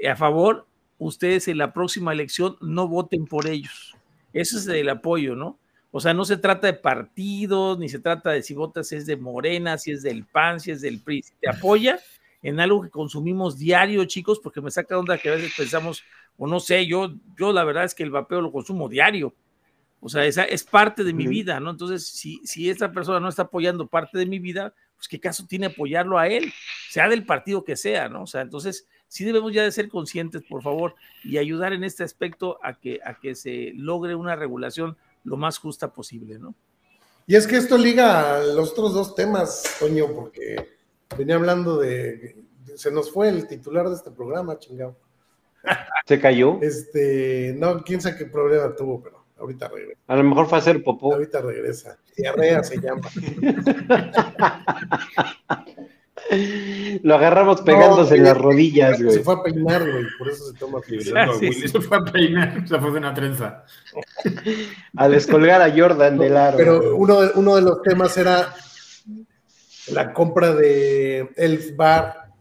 eh, 0.00 0.08
a 0.08 0.16
favor, 0.16 0.66
ustedes 0.98 1.48
en 1.48 1.58
la 1.58 1.72
próxima 1.72 2.12
elección 2.12 2.56
no 2.60 2.88
voten 2.88 3.26
por 3.26 3.46
ellos. 3.46 3.96
Ese 4.32 4.58
es 4.58 4.66
el 4.68 4.88
apoyo, 4.88 5.34
¿no? 5.34 5.58
O 5.90 6.00
sea, 6.00 6.12
no 6.12 6.24
se 6.24 6.36
trata 6.36 6.66
de 6.66 6.74
partidos, 6.74 7.78
ni 7.78 7.88
se 7.88 7.98
trata 7.98 8.30
de 8.30 8.42
si 8.42 8.54
votas 8.54 8.92
es 8.92 9.06
de 9.06 9.16
Morena, 9.16 9.78
si 9.78 9.92
es 9.92 10.02
del 10.02 10.24
PAN, 10.24 10.60
si 10.60 10.70
es 10.70 10.82
del 10.82 11.00
PRI. 11.00 11.22
Si 11.22 11.32
te 11.40 11.48
apoya 11.48 11.98
en 12.42 12.60
algo 12.60 12.82
que 12.82 12.90
consumimos 12.90 13.58
diario, 13.58 14.04
chicos, 14.04 14.38
porque 14.38 14.60
me 14.60 14.70
saca 14.70 14.98
onda 14.98 15.16
que 15.16 15.30
a 15.30 15.32
veces 15.32 15.54
pensamos, 15.56 16.02
o 16.36 16.46
no 16.46 16.60
sé, 16.60 16.86
yo, 16.86 17.14
yo 17.38 17.52
la 17.52 17.64
verdad 17.64 17.84
es 17.84 17.94
que 17.94 18.02
el 18.02 18.10
vapeo 18.10 18.42
lo 18.42 18.52
consumo 18.52 18.88
diario. 18.88 19.34
O 20.00 20.08
sea, 20.08 20.24
esa 20.24 20.44
es 20.44 20.62
parte 20.62 21.04
de 21.04 21.12
mi 21.12 21.26
vida, 21.26 21.58
¿no? 21.58 21.70
Entonces, 21.70 22.06
si, 22.06 22.40
si 22.44 22.70
esta 22.70 22.92
persona 22.92 23.18
no 23.18 23.28
está 23.28 23.42
apoyando 23.42 23.86
parte 23.86 24.18
de 24.18 24.26
mi 24.26 24.38
vida, 24.38 24.74
pues 24.96 25.08
qué 25.08 25.20
caso 25.20 25.46
tiene 25.46 25.66
apoyarlo 25.66 26.18
a 26.18 26.28
él, 26.28 26.52
sea 26.90 27.08
del 27.08 27.24
partido 27.24 27.64
que 27.64 27.76
sea, 27.76 28.08
¿no? 28.08 28.22
O 28.22 28.26
sea, 28.26 28.42
entonces 28.42 28.86
sí 29.08 29.24
debemos 29.24 29.52
ya 29.52 29.62
de 29.62 29.72
ser 29.72 29.88
conscientes, 29.88 30.42
por 30.48 30.62
favor, 30.62 30.94
y 31.24 31.38
ayudar 31.38 31.72
en 31.72 31.84
este 31.84 32.04
aspecto 32.04 32.58
a 32.62 32.78
que, 32.78 33.00
a 33.04 33.18
que 33.18 33.34
se 33.34 33.72
logre 33.74 34.14
una 34.14 34.36
regulación 34.36 34.96
lo 35.24 35.36
más 35.36 35.58
justa 35.58 35.92
posible, 35.92 36.38
¿no? 36.38 36.54
Y 37.26 37.34
es 37.34 37.46
que 37.46 37.56
esto 37.56 37.76
liga 37.76 38.36
a 38.36 38.40
los 38.40 38.70
otros 38.70 38.94
dos 38.94 39.14
temas, 39.16 39.64
Toño, 39.80 40.12
porque 40.14 40.76
venía 41.18 41.34
hablando 41.34 41.78
de, 41.78 42.36
se 42.76 42.92
nos 42.92 43.10
fue 43.10 43.28
el 43.28 43.48
titular 43.48 43.88
de 43.88 43.96
este 43.96 44.12
programa, 44.12 44.58
chingado. 44.58 44.96
¿Se 46.06 46.20
cayó? 46.20 46.60
Este, 46.62 47.54
no, 47.58 47.82
quién 47.82 48.00
sabe 48.00 48.16
qué 48.18 48.26
problema 48.26 48.76
tuvo, 48.76 49.02
pero 49.02 49.25
ahorita 49.38 49.68
regresa. 49.68 50.00
A 50.06 50.16
lo 50.16 50.24
mejor 50.24 50.48
fue 50.48 50.58
a 50.58 50.60
hacer 50.60 50.82
popó. 50.82 51.14
Ahorita 51.14 51.40
regresa. 51.40 51.98
Diarrea 52.16 52.62
se 52.62 52.80
llama. 52.80 53.08
Lo 57.02 57.14
agarramos 57.14 57.60
pegándose 57.60 58.16
en 58.16 58.24
las 58.24 58.36
rodillas, 58.36 59.00
güey. 59.00 59.16
Se 59.16 59.22
fue 59.22 59.34
a 59.34 59.42
peinar, 59.42 59.88
güey, 59.88 60.04
por 60.18 60.28
eso 60.28 60.50
se 60.50 60.58
toma 60.58 60.80
fibra. 60.82 61.28
Se 61.38 61.80
fue 61.80 61.98
a 61.98 62.04
peinar, 62.04 62.62
se 62.68 62.78
fue 62.78 62.90
de 62.90 62.98
una 62.98 63.14
trenza. 63.14 63.64
A 64.96 65.08
descolgar 65.08 65.62
a 65.62 65.70
Jordan 65.70 66.18
del 66.18 66.36
aro. 66.36 66.56
Pero 66.56 66.96
uno 66.96 67.20
de, 67.20 67.30
uno 67.34 67.56
de 67.56 67.62
los 67.62 67.82
temas 67.82 68.16
era 68.16 68.54
la 69.92 70.12
compra 70.12 70.54
de 70.54 71.30
Elf 71.36 71.76
Bar 71.76 72.32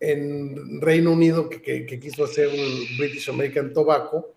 en 0.00 0.80
Reino 0.80 1.12
Unido 1.12 1.48
que, 1.48 1.86
quiso 2.00 2.24
hacer 2.24 2.48
un 2.48 2.98
British 2.98 3.30
American 3.30 3.72
Tobacco, 3.72 4.34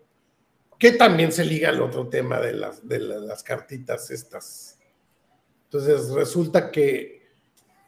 que 0.79 0.91
también 0.91 1.31
se 1.31 1.45
liga 1.45 1.69
al 1.69 1.81
otro 1.81 2.07
tema 2.07 2.39
de 2.39 2.53
las, 2.53 2.87
de 2.87 2.99
las 2.99 3.43
cartitas 3.43 4.11
estas. 4.11 4.79
Entonces 5.65 6.09
resulta 6.09 6.71
que 6.71 7.23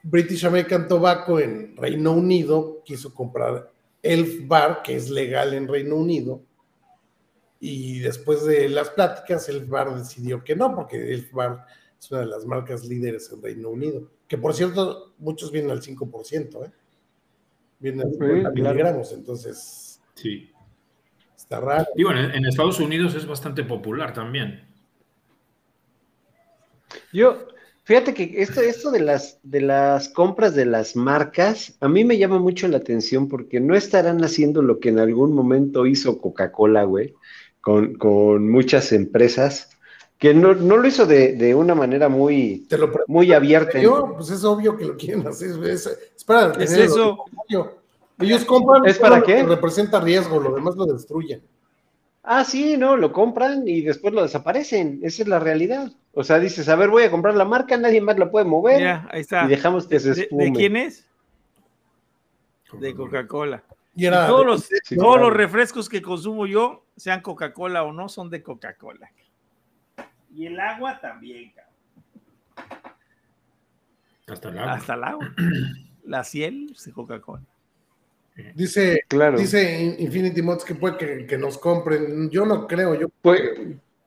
British 0.02 0.46
American 0.46 0.88
Tobacco 0.88 1.40
en 1.40 1.76
Reino 1.76 2.12
Unido 2.12 2.82
quiso 2.84 3.12
comprar 3.14 3.70
Elf 4.02 4.46
Bar, 4.46 4.82
que 4.82 4.96
es 4.96 5.10
legal 5.10 5.54
en 5.54 5.66
Reino 5.66 5.96
Unido, 5.96 6.42
y 7.58 8.00
después 8.00 8.44
de 8.44 8.68
las 8.68 8.90
pláticas, 8.90 9.48
Elf 9.48 9.68
Bar 9.68 9.96
decidió 9.96 10.44
que 10.44 10.54
no, 10.54 10.74
porque 10.74 11.12
Elf 11.12 11.32
Bar 11.32 11.66
es 11.98 12.10
una 12.10 12.20
de 12.20 12.26
las 12.26 12.44
marcas 12.44 12.84
líderes 12.84 13.30
en 13.32 13.42
Reino 13.42 13.70
Unido, 13.70 14.08
que 14.28 14.38
por 14.38 14.54
cierto, 14.54 15.14
muchos 15.18 15.50
vienen 15.50 15.70
al 15.70 15.82
5%, 15.82 16.66
¿eh? 16.66 16.72
Vienen 17.78 18.06
al 18.06 18.12
50 18.12 18.50
miligramos, 18.50 19.12
entonces. 19.12 20.00
Sí. 20.14 20.50
Está 21.46 21.60
raro. 21.60 21.86
Y 21.94 22.02
bueno, 22.02 22.20
en 22.20 22.44
Estados 22.44 22.80
Unidos 22.80 23.14
es 23.14 23.24
bastante 23.24 23.62
popular 23.62 24.12
también. 24.12 24.66
Yo, 27.12 27.46
Fíjate 27.86 28.14
que 28.14 28.42
esto, 28.42 28.60
esto 28.62 28.90
de, 28.90 28.98
las, 28.98 29.38
de 29.44 29.60
las 29.60 30.08
compras 30.08 30.56
de 30.56 30.66
las 30.66 30.96
marcas, 30.96 31.76
a 31.80 31.86
mí 31.86 32.04
me 32.04 32.18
llama 32.18 32.40
mucho 32.40 32.66
la 32.66 32.78
atención 32.78 33.28
porque 33.28 33.60
no 33.60 33.76
estarán 33.76 34.24
haciendo 34.24 34.60
lo 34.60 34.80
que 34.80 34.88
en 34.88 34.98
algún 34.98 35.32
momento 35.32 35.86
hizo 35.86 36.20
Coca-Cola, 36.20 36.82
güey, 36.82 37.14
con, 37.60 37.94
con, 37.94 38.50
muchas 38.50 38.90
empresas, 38.90 39.70
que 40.18 40.34
no, 40.34 40.52
no 40.56 40.78
lo 40.78 40.88
hizo 40.88 41.06
de, 41.06 41.34
de 41.34 41.54
una 41.54 41.76
manera 41.76 42.08
muy, 42.08 42.66
Te 42.68 42.76
lo 42.76 42.90
muy 43.06 43.32
abierta. 43.32 43.78
Yo, 43.78 44.14
pues 44.16 44.30
es 44.30 44.42
obvio 44.42 44.76
que 44.76 44.84
lo 44.84 44.96
quieren 44.96 45.24
hacer. 45.24 45.50
Es, 45.68 45.86
es 45.86 46.24
para 46.24 46.50
tener 46.50 46.80
eso. 46.80 47.18
Ellos 48.18 48.44
compran 48.44 48.86
¿Es 48.86 48.98
para 48.98 49.16
todo 49.16 49.20
lo 49.20 49.26
qué? 49.26 49.34
que 49.36 49.42
representa 49.54 50.00
riesgo, 50.00 50.40
lo 50.40 50.54
demás 50.54 50.74
lo 50.76 50.86
destruyen. 50.86 51.42
Ah, 52.22 52.44
sí, 52.44 52.76
no, 52.76 52.96
lo 52.96 53.12
compran 53.12 53.68
y 53.68 53.82
después 53.82 54.12
lo 54.12 54.22
desaparecen. 54.22 54.98
Esa 55.02 55.22
es 55.22 55.28
la 55.28 55.38
realidad. 55.38 55.92
O 56.12 56.24
sea, 56.24 56.38
dices, 56.38 56.68
a 56.68 56.74
ver, 56.76 56.88
voy 56.88 57.04
a 57.04 57.10
comprar 57.10 57.34
la 57.36 57.44
marca, 57.44 57.76
nadie 57.76 58.00
más 58.00 58.18
la 58.18 58.30
puede 58.30 58.46
mover 58.46 58.78
Mira, 58.78 59.08
ahí 59.12 59.20
está. 59.20 59.44
y 59.44 59.48
dejamos 59.48 59.86
que 59.86 60.00
se 60.00 60.08
¿De, 60.10 60.14
de 60.14 60.22
espume. 60.22 60.52
quién 60.52 60.76
es? 60.76 61.06
De 62.72 62.94
Coca-Cola. 62.94 63.62
Y 63.94 64.06
era, 64.06 64.26
Todos 64.26 64.44
los, 64.44 64.60
Sí, 64.84 64.96
todos 64.96 65.14
claro. 65.14 65.28
los 65.30 65.36
refrescos 65.36 65.88
que 65.88 66.02
consumo 66.02 66.46
yo, 66.46 66.84
sean 66.96 67.20
Coca-Cola 67.20 67.84
o 67.84 67.92
no, 67.92 68.08
son 68.08 68.28
de 68.28 68.42
Coca-Cola. 68.42 69.08
Y 70.34 70.46
el 70.46 70.58
agua 70.58 70.98
también, 71.00 71.52
cabrón. 71.52 72.76
Hasta 74.26 74.48
el 74.48 74.58
agua. 74.58 74.72
Hasta 74.74 74.94
el 74.94 75.04
agua. 75.04 75.34
La 76.04 76.24
ciel 76.24 76.72
es 76.74 76.84
de 76.84 76.92
Coca-Cola. 76.92 77.42
Dice, 78.54 79.02
Claro. 79.08 79.38
dice 79.38 79.82
In- 79.82 79.96
Infinity 79.98 80.42
Mods 80.42 80.64
que 80.64 80.74
puede 80.74 80.96
que, 80.98 81.26
que 81.26 81.38
nos 81.38 81.58
compren. 81.58 82.28
Yo 82.30 82.44
no 82.46 82.66
creo, 82.66 82.94
yo 82.94 83.08
Pues, 83.22 83.40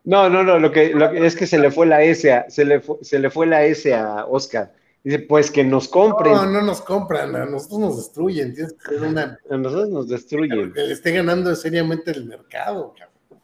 no, 0.03 0.29
no, 0.29 0.43
no, 0.43 0.59
lo 0.59 0.71
que, 0.71 0.93
lo 0.93 1.11
que 1.11 1.25
es 1.25 1.35
que 1.35 1.45
se 1.47 1.57
le 1.59 1.71
fue 1.71 1.85
la 1.85 2.01
S 2.03 2.31
a, 2.31 2.49
se 2.49 2.65
le 2.65 2.79
fue, 2.79 2.97
se 3.01 3.19
le 3.19 3.29
fue 3.29 3.45
la 3.47 3.65
S 3.65 3.93
a 3.93 4.25
Oscar. 4.25 4.73
Dice, 5.03 5.19
pues 5.19 5.49
que 5.49 5.63
nos 5.63 5.87
compren. 5.87 6.33
no, 6.33 6.45
no 6.45 6.61
nos 6.61 6.81
compran, 6.81 7.33
a 7.35 7.45
nosotros 7.45 7.79
nos 7.79 7.97
destruyen. 7.97 8.53
Tienes 8.53 8.73
que 8.73 8.95
ser 8.95 9.01
una 9.07 9.39
A 9.49 9.57
nosotros 9.57 9.89
nos 9.89 10.09
destruyen. 10.09 10.73
que 10.73 10.81
le 10.81 10.93
esté 10.93 11.11
ganando 11.11 11.55
seriamente 11.55 12.11
el 12.11 12.25
mercado, 12.25 12.93
cabrón. 12.97 13.41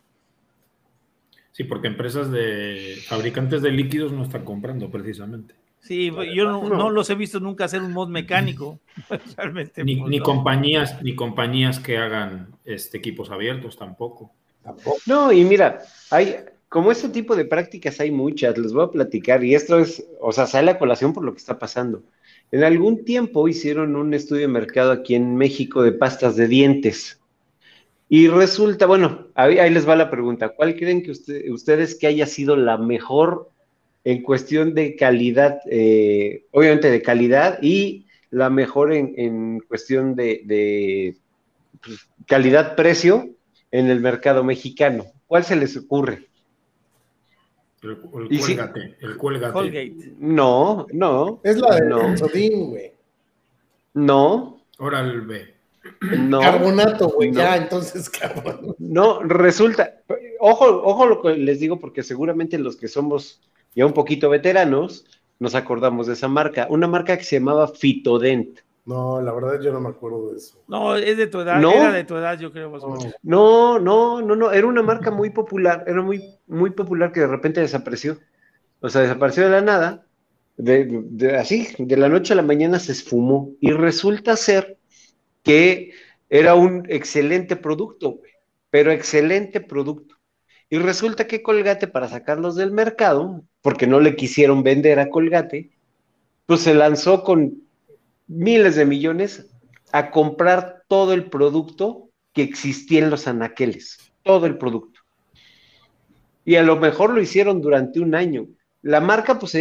Sí, 1.53 1.63
porque 1.63 1.87
empresas 1.87 2.29
de 2.31 2.97
fabricantes 3.07 3.61
de 3.61 3.71
líquidos 3.71 4.11
no 4.11 4.23
están 4.23 4.43
comprando 4.43 4.91
precisamente. 4.91 5.55
Sí, 5.85 6.11
yo 6.33 6.45
no, 6.63 6.89
los 6.89 7.09
he 7.11 7.15
visto 7.15 7.39
nunca 7.39 7.65
hacer 7.65 7.81
un 7.83 7.93
mod 7.93 8.09
mecánico. 8.09 8.79
Realmente. 9.37 9.83
Ni, 9.83 9.97
pues, 9.97 10.09
ni 10.09 10.17
no. 10.17 10.23
compañías, 10.23 11.01
ni 11.03 11.13
compañías 11.13 11.79
que 11.79 11.97
hagan 11.97 12.47
este, 12.65 12.97
equipos 12.97 13.29
abiertos 13.29 13.77
tampoco. 13.77 14.31
Tampoco. 14.63 14.97
No, 15.05 15.31
y 15.31 15.43
mira, 15.45 15.81
hay, 16.09 16.37
como 16.69 16.91
este 16.91 17.09
tipo 17.09 17.35
de 17.35 17.45
prácticas 17.45 17.99
hay 17.99 18.09
muchas, 18.09 18.57
les 18.57 18.73
voy 18.73 18.83
a 18.83 18.89
platicar, 18.89 19.43
y 19.43 19.53
esto 19.53 19.77
es, 19.77 20.03
o 20.19 20.31
sea, 20.31 20.47
sale 20.47 20.71
a 20.71 20.79
colación 20.79 21.13
por 21.13 21.23
lo 21.23 21.33
que 21.33 21.37
está 21.37 21.59
pasando. 21.59 22.01
En 22.51 22.63
algún 22.63 23.05
tiempo 23.05 23.47
hicieron 23.47 23.95
un 23.95 24.15
estudio 24.15 24.41
de 24.41 24.47
mercado 24.47 24.91
aquí 24.91 25.13
en 25.13 25.35
México 25.35 25.83
de 25.83 25.91
pastas 25.91 26.35
de 26.35 26.47
dientes. 26.47 27.21
Y 28.09 28.27
resulta, 28.27 28.87
bueno, 28.87 29.27
ahí, 29.35 29.59
ahí 29.59 29.69
les 29.69 29.87
va 29.87 29.95
la 29.95 30.09
pregunta, 30.09 30.49
¿cuál 30.49 30.75
creen 30.75 31.03
que 31.03 31.11
usted- 31.11 31.49
ustedes 31.51 31.93
que 31.95 32.07
haya 32.07 32.25
sido 32.25 32.55
la 32.55 32.77
mejor 32.79 33.51
en 34.05 34.21
cuestión 34.21 34.73
de 34.73 34.95
calidad, 34.95 35.59
eh, 35.69 36.45
obviamente 36.51 36.89
de 36.89 37.01
calidad, 37.01 37.59
y 37.61 38.05
la 38.29 38.49
mejor 38.49 38.93
en, 38.93 39.13
en 39.17 39.59
cuestión 39.67 40.15
de, 40.15 40.41
de, 40.45 41.17
pues, 41.83 42.07
calidad-precio 42.27 43.29
en 43.71 43.87
el 43.87 43.99
mercado 43.99 44.43
mexicano? 44.43 45.05
¿Cuál 45.27 45.43
se 45.43 45.55
les 45.55 45.75
ocurre? 45.75 46.27
El, 47.81 47.91
el 47.91 48.27
Y 48.33 48.37
sí. 48.37 48.55
cuélgate, 48.55 48.95
el 49.01 49.17
cuélgate. 49.17 49.53
Colgate. 49.53 50.13
No, 50.19 50.85
no, 50.93 51.41
Es 51.43 51.57
la 51.57 51.75
de 51.75 51.89
No. 51.89 52.17
Sodín, 52.17 52.69
güey. 52.69 52.91
no, 53.95 54.61
Oral 54.77 55.21
B. 55.21 55.53
no. 56.19 56.41
Carbonato, 56.41 57.09
güey. 57.09 57.31
No. 57.31 57.39
Ya, 57.39 57.57
entonces, 57.57 58.09
cabrón. 58.19 58.75
No, 58.79 59.21
resulta, 59.23 60.01
ojo, 60.39 60.65
ojo 60.83 61.05
lo 61.07 61.21
que 61.21 61.35
les 61.37 61.59
digo, 61.59 61.79
porque 61.79 62.03
seguramente 62.03 62.57
los 62.59 62.75
que 62.75 62.87
somos 62.87 63.41
ya 63.75 63.85
un 63.85 63.93
poquito 63.93 64.29
veteranos 64.29 65.05
nos 65.39 65.53
acordamos 65.53 66.07
de 66.07 66.13
esa 66.13 66.27
marca, 66.27 66.67
una 66.69 66.87
marca 66.87 67.17
que 67.17 67.23
se 67.23 67.37
llamaba 67.39 67.67
Fitodent. 67.67 68.59
No, 68.85 69.19
la 69.21 69.33
verdad 69.33 69.59
yo 69.61 69.73
no 69.73 69.81
me 69.81 69.89
acuerdo 69.89 70.31
de 70.31 70.37
eso. 70.37 70.57
No, 70.67 70.95
es 70.95 71.17
de 71.17 71.27
tu 71.27 71.41
edad. 71.41 71.59
¿No? 71.59 71.71
Era 71.71 71.91
de 71.91 72.03
tu 72.03 72.15
edad, 72.15 72.39
yo 72.39 72.51
creo. 72.51 72.69
más 72.69 72.83
o 72.83 72.89
menos. 72.91 73.13
No, 73.23 73.79
no, 73.79 74.21
no, 74.21 74.35
no, 74.35 74.51
era 74.51 74.67
una 74.67 74.83
marca 74.83 75.09
muy 75.11 75.31
popular, 75.31 75.83
era 75.87 76.01
muy, 76.01 76.21
muy 76.47 76.69
popular 76.71 77.11
que 77.11 77.21
de 77.21 77.27
repente 77.27 77.61
desapareció. 77.61 78.19
O 78.81 78.89
sea, 78.89 79.01
desapareció 79.01 79.43
de 79.45 79.49
la 79.49 79.61
nada, 79.61 80.05
de, 80.57 80.85
de- 81.09 81.35
así, 81.35 81.67
de 81.79 81.97
la 81.97 82.09
noche 82.09 82.33
a 82.33 82.35
la 82.35 82.43
mañana 82.43 82.79
se 82.79 82.91
esfumó. 82.91 83.51
Y 83.59 83.71
resulta 83.71 84.35
ser 84.37 84.77
que 85.43 85.91
era 86.29 86.55
un 86.55 86.85
excelente 86.89 87.55
producto, 87.55 88.11
güey, 88.13 88.31
pero 88.69 88.91
excelente 88.91 89.61
producto. 89.61 90.15
Y 90.69 90.79
resulta 90.79 91.27
que 91.27 91.43
Colgate, 91.43 91.87
para 91.87 92.07
sacarlos 92.09 92.55
del 92.55 92.71
mercado, 92.71 93.43
porque 93.65 93.87
no 93.87 93.99
le 93.99 94.15
quisieron 94.15 94.61
vender 94.61 94.99
a 94.99 95.09
Colgate, 95.09 95.71
pues 96.45 96.61
se 96.61 96.75
lanzó 96.75 97.23
con 97.23 97.63
miles 98.27 98.75
de 98.75 98.85
millones 98.85 99.47
a 99.91 100.11
comprar 100.11 100.83
todo 100.87 101.13
el 101.13 101.31
producto 101.31 102.11
que 102.31 102.43
existía 102.43 102.99
en 102.99 103.09
los 103.09 103.27
anaqueles, 103.27 103.97
todo 104.21 104.45
el 104.45 104.59
producto. 104.59 104.99
Y 106.45 106.57
a 106.57 106.61
lo 106.61 106.75
mejor 106.75 107.11
lo 107.11 107.19
hicieron 107.19 107.59
durante 107.59 107.99
un 107.99 108.13
año. 108.13 108.45
La 108.83 108.99
marca, 108.99 109.39
pues 109.39 109.57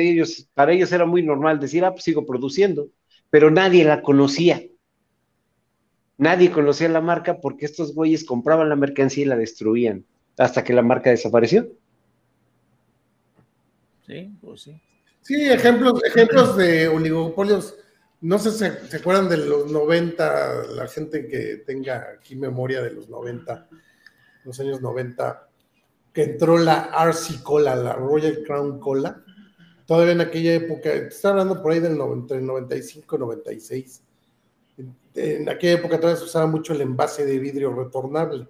para 0.53 0.73
ellos 0.73 0.93
era 0.93 1.07
muy 1.07 1.23
normal 1.23 1.59
decir, 1.59 1.83
ah, 1.87 1.93
pues 1.93 2.05
sigo 2.05 2.27
produciendo, 2.27 2.89
pero 3.31 3.51
nadie 3.51 3.85
la 3.85 4.03
conocía. 4.03 4.65
Nadie 6.19 6.51
conocía 6.51 6.91
la 6.91 7.01
marca 7.01 7.41
porque 7.41 7.65
estos 7.65 7.95
güeyes 7.95 8.25
compraban 8.25 8.69
la 8.69 8.77
mercancía 8.77 9.25
y 9.25 9.29
la 9.29 9.37
destruían 9.39 10.05
hasta 10.37 10.63
que 10.63 10.75
la 10.75 10.83
marca 10.83 11.09
desapareció. 11.09 11.71
Sí, 14.07 14.37
pues 14.41 14.63
sí. 14.63 14.81
Sí, 15.23 15.49
ejemplos, 15.49 16.03
ejemplos 16.05 16.57
de 16.57 16.89
oligopolios. 16.89 17.77
No 18.21 18.39
sé 18.39 18.51
si 18.51 18.59
se, 18.59 18.97
acuerdan 18.97 19.29
de 19.29 19.39
los 19.39 19.71
90, 19.71 20.67
la 20.75 20.87
gente 20.87 21.27
que 21.27 21.63
tenga 21.67 22.09
aquí 22.15 22.37
memoria 22.37 22.83
de 22.83 22.91
los 22.91 23.09
90, 23.09 23.69
los 24.45 24.61
años 24.61 24.83
90, 24.83 25.49
que 26.13 26.23
entró 26.23 26.59
la 26.59 26.91
RC 26.95 27.43
Cola, 27.43 27.75
la 27.75 27.95
Royal 27.95 28.43
Crown 28.47 28.79
Cola. 28.81 29.23
Todavía 29.87 30.13
en 30.13 30.21
aquella 30.21 30.55
época, 30.55 30.93
está 30.93 31.31
hablando 31.31 31.63
por 31.63 31.73
ahí 31.73 31.81
del 31.81 31.97
90, 31.97 32.41
95, 32.41 33.19
96. 33.19 34.03
En, 34.77 34.97
en 35.15 35.49
aquella 35.49 35.75
época 35.75 35.99
todavía 35.99 36.19
se 36.19 36.25
usaba 36.25 36.47
mucho 36.47 36.75
el 36.75 36.83
envase 36.83 37.25
de 37.25 37.39
vidrio 37.39 37.75
retornable. 37.75 38.47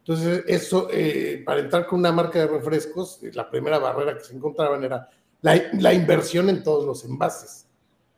Entonces, 0.00 0.44
eso, 0.46 0.88
eh, 0.90 1.42
para 1.44 1.60
entrar 1.60 1.86
con 1.86 2.00
una 2.00 2.12
marca 2.12 2.38
de 2.40 2.46
refrescos, 2.46 3.22
eh, 3.22 3.30
la 3.34 3.48
primera 3.48 3.78
barrera 3.78 4.16
que 4.16 4.24
se 4.24 4.34
encontraban 4.34 4.82
era 4.82 5.08
la, 5.42 5.60
la 5.74 5.94
inversión 5.94 6.48
en 6.48 6.62
todos 6.62 6.84
los 6.84 7.04
envases. 7.04 7.66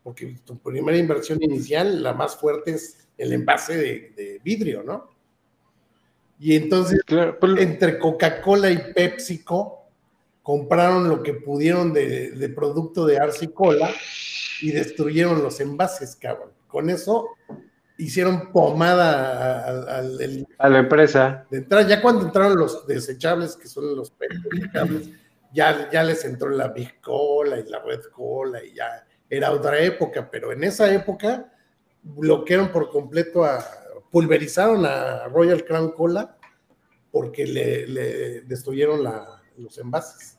Porque 0.02 0.36
tu 0.44 0.58
primera 0.58 0.96
inversión 0.96 1.42
inicial, 1.42 2.02
la 2.02 2.12
más 2.12 2.36
fuerte, 2.36 2.72
es 2.72 3.08
el 3.18 3.32
envase 3.32 3.76
de, 3.76 4.12
de 4.16 4.40
vidrio, 4.42 4.82
¿no? 4.82 5.10
Y 6.38 6.56
entonces, 6.56 7.00
Claro, 7.04 7.38
entre 7.58 7.98
Coca-Cola 7.98 8.70
y 8.70 8.92
PepsiCo, 8.92 9.82
compraron 10.42 11.08
lo 11.08 11.22
que 11.22 11.34
pudieron 11.34 11.92
de, 11.92 12.32
de 12.32 12.48
producto 12.48 13.06
de 13.06 13.18
Arce 13.18 13.52
Cola 13.52 13.90
y 14.60 14.72
destruyeron 14.72 15.42
los 15.42 15.60
envases, 15.60 16.16
cabrón. 16.16 16.50
Con 16.66 16.90
eso 16.90 17.28
hicieron 18.04 18.52
pomada 18.52 19.64
al- 19.66 19.88
a 19.88 20.02
la 20.02 20.78
empresa. 20.78 21.46
de 21.50 21.58
entrada. 21.58 21.86
Ya 21.88 22.00
cuando 22.02 22.24
entraron 22.26 22.56
los 22.58 22.86
desechables, 22.86 23.56
que 23.56 23.68
son 23.68 23.96
los 23.96 24.12
desechables, 24.52 25.08
ya, 25.52 25.90
ya 25.90 26.02
les 26.02 26.24
entró 26.24 26.48
la 26.50 26.68
Big 26.68 27.00
Cola 27.00 27.58
y 27.58 27.68
la 27.68 27.80
Red 27.80 28.02
Cola 28.12 28.62
y 28.64 28.74
ya 28.74 29.06
era 29.28 29.50
otra 29.52 29.78
época, 29.80 30.28
pero 30.30 30.52
en 30.52 30.64
esa 30.64 30.92
época 30.92 31.52
bloquearon 32.02 32.70
por 32.72 32.90
completo 32.90 33.44
a, 33.44 33.64
pulverizaron 34.10 34.84
a 34.86 35.28
Royal 35.28 35.64
Crown 35.64 35.92
Cola 35.92 36.36
porque 37.10 37.46
le, 37.46 37.86
le 37.86 38.40
destruyeron 38.42 39.02
la- 39.04 39.40
los 39.58 39.76
envases. 39.78 40.36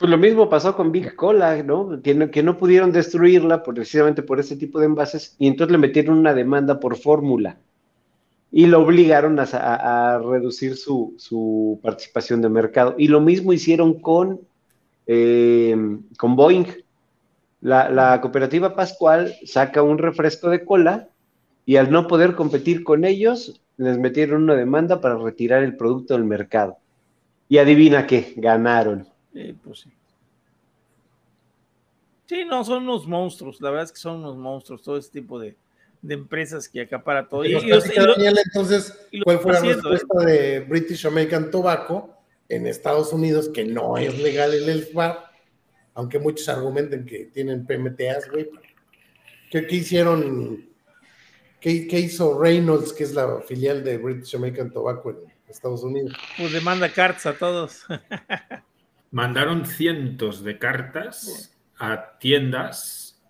Pues 0.00 0.10
lo 0.10 0.18
mismo 0.18 0.48
pasó 0.48 0.74
con 0.74 0.90
Big 0.90 1.14
Cola, 1.14 1.62
¿no? 1.62 2.00
Que 2.02 2.14
no, 2.14 2.28
que 2.30 2.42
no 2.42 2.56
pudieron 2.58 2.90
destruirla 2.90 3.62
por- 3.62 3.74
precisamente 3.76 4.22
por 4.22 4.40
ese 4.40 4.56
tipo 4.56 4.80
de 4.80 4.86
envases 4.86 5.36
y 5.38 5.46
entonces 5.46 5.70
le 5.72 5.78
metieron 5.78 6.18
una 6.18 6.34
demanda 6.34 6.80
por 6.80 6.96
fórmula 6.96 7.58
y 8.52 8.66
lo 8.66 8.82
obligaron 8.82 9.38
a, 9.40 9.46
sa- 9.46 9.60
a- 9.74 10.14
a 10.16 10.18
reducir 10.20 10.76
su, 10.76 11.14
su 11.18 11.80
participación 11.82 12.42
de 12.42 12.48
mercado. 12.50 12.94
Y 12.98 13.08
lo 13.08 13.20
mismo 13.20 13.52
hicieron 13.52 14.00
con, 14.00 14.40
eh, 15.06 15.76
con 16.18 16.36
Boeing. 16.36 16.66
La, 17.62 17.90
la 17.90 18.20
cooperativa 18.22 18.74
Pascual 18.76 19.34
saca 19.46 19.82
un 19.82 19.98
refresco 19.98 20.50
de 20.50 20.64
cola 20.64 21.08
y 21.66 21.76
al 21.76 21.90
no 21.92 22.06
poder 22.08 22.34
competir 22.36 22.84
con 22.84 23.04
ellos, 23.04 23.60
les 23.78 23.98
metieron 23.98 24.44
una 24.44 24.56
demanda 24.56 25.00
para 25.00 25.16
retirar 25.18 25.62
el 25.64 25.76
producto 25.76 26.14
del 26.14 26.24
mercado. 26.24 26.78
Y 27.50 27.58
adivina 27.58 28.06
qué, 28.06 28.34
ganaron. 28.36 29.08
Sí, 29.32 29.56
pues 29.64 29.80
sí. 29.80 29.90
Sí, 32.26 32.44
no, 32.44 32.64
son 32.64 32.84
unos 32.84 33.06
monstruos. 33.06 33.60
La 33.60 33.70
verdad 33.70 33.86
es 33.86 33.92
que 33.92 33.98
son 33.98 34.18
unos 34.20 34.36
monstruos, 34.36 34.82
todo 34.82 34.96
ese 34.96 35.10
tipo 35.10 35.38
de, 35.38 35.56
de 36.00 36.14
empresas 36.14 36.68
que 36.68 36.80
acapara 36.80 37.28
todo. 37.28 37.44
Y, 37.44 37.48
y 37.48 37.52
los- 37.52 37.64
y 37.86 37.98
lo- 37.98 38.14
Daniel, 38.14 38.38
entonces, 38.44 39.08
y 39.10 39.20
¿cuál 39.22 39.38
fue 39.40 39.52
la 39.52 39.58
¿eh? 39.60 39.62
respuesta 39.74 40.24
de 40.24 40.60
British 40.60 41.06
American 41.06 41.50
Tobacco 41.50 42.16
en 42.48 42.66
Estados 42.66 43.12
Unidos 43.12 43.48
que 43.48 43.64
no 43.64 43.96
es 43.98 44.16
legal 44.18 44.52
el 44.54 44.68
elf 44.68 44.92
bar, 44.94 45.30
aunque 45.94 46.18
muchos 46.18 46.48
argumenten 46.48 47.04
que 47.04 47.26
tienen 47.26 47.66
PMTAs, 47.66 48.30
güey. 48.30 48.48
¿Qué, 49.50 49.66
qué 49.66 49.76
hicieron? 49.76 50.68
¿Qué, 51.60 51.86
qué 51.88 51.98
hizo 51.98 52.40
Reynolds, 52.40 52.92
que 52.92 53.04
es 53.04 53.12
la 53.12 53.40
filial 53.40 53.82
de 53.84 53.98
British 53.98 54.34
American 54.36 54.70
Tobacco 54.72 55.10
en 55.10 55.16
Estados 55.48 55.82
Unidos? 55.82 56.12
Pues 56.38 56.52
le 56.52 56.60
manda 56.60 56.90
cartas 56.92 57.26
a 57.26 57.36
todos. 57.36 57.82
Mandaron 59.10 59.66
cientos 59.66 60.44
de 60.44 60.58
cartas 60.58 61.56
a 61.78 62.18
tiendas 62.18 63.20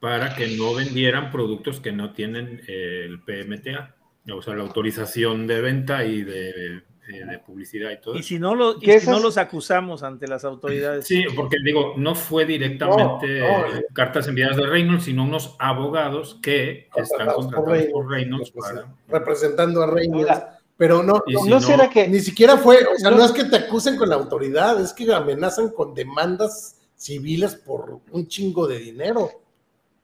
para 0.00 0.34
que 0.34 0.56
no 0.56 0.74
vendieran 0.74 1.30
productos 1.30 1.80
que 1.80 1.92
no 1.92 2.12
tienen 2.12 2.62
eh, 2.68 3.04
el 3.06 3.20
PMTA, 3.20 3.94
o 4.32 4.42
sea, 4.42 4.54
la 4.54 4.62
autorización 4.62 5.46
de 5.46 5.60
venta 5.60 6.04
y 6.04 6.22
de, 6.22 6.82
de 7.06 7.38
publicidad 7.44 7.90
y 7.90 8.00
todo. 8.00 8.16
Y 8.16 8.22
si 8.22 8.38
no, 8.38 8.54
lo, 8.54 8.76
y 8.76 8.80
¿Qué 8.80 9.00
si 9.00 9.06
no 9.06 9.12
esas- 9.12 9.22
los 9.22 9.38
acusamos 9.38 10.02
ante 10.02 10.26
las 10.28 10.44
autoridades. 10.44 11.06
Sí, 11.06 11.24
porque 11.34 11.56
digo, 11.64 11.94
no 11.96 12.14
fue 12.14 12.44
directamente 12.46 13.40
No, 13.40 13.68
no, 13.68 13.76
eh, 13.76 13.86
cartas 13.92 14.28
enviadas 14.28 14.56
de 14.56 14.66
Reynolds, 14.66 15.04
sino 15.04 15.24
unos 15.24 15.56
abogados 15.58 16.38
que 16.42 16.88
están 16.96 17.26
Contratados 17.28 17.86
por 17.92 18.10
Reynolds, 18.10 18.50
para... 18.50 18.86
representando 19.08 19.82
a 19.82 19.90
Reynolds. 19.90 20.42
Pero 20.76 21.02
no, 21.02 21.22
Y 21.26 21.32
no, 21.34 21.40
si 21.42 21.48
¿No 21.48 21.54
no- 21.56 21.60
será 21.66 21.88
que 21.88 22.06
ni 22.08 22.20
siquiera 22.20 22.58
fue, 22.58 22.76
o 22.84 22.98
sea, 22.98 23.10
No. 23.10 23.16
no 23.18 23.24
es 23.24 23.32
que 23.32 23.44
te 23.44 23.56
acusen 23.56 23.96
con 23.96 24.10
la 24.10 24.16
autoridad, 24.16 24.80
es 24.80 24.92
que 24.92 25.10
amenazan 25.12 25.70
con 25.70 25.94
demandas 25.94 26.76
civiles 26.96 27.54
por 27.54 28.00
un 28.10 28.28
chingo 28.28 28.66
de 28.66 28.78
dinero. 28.78 29.30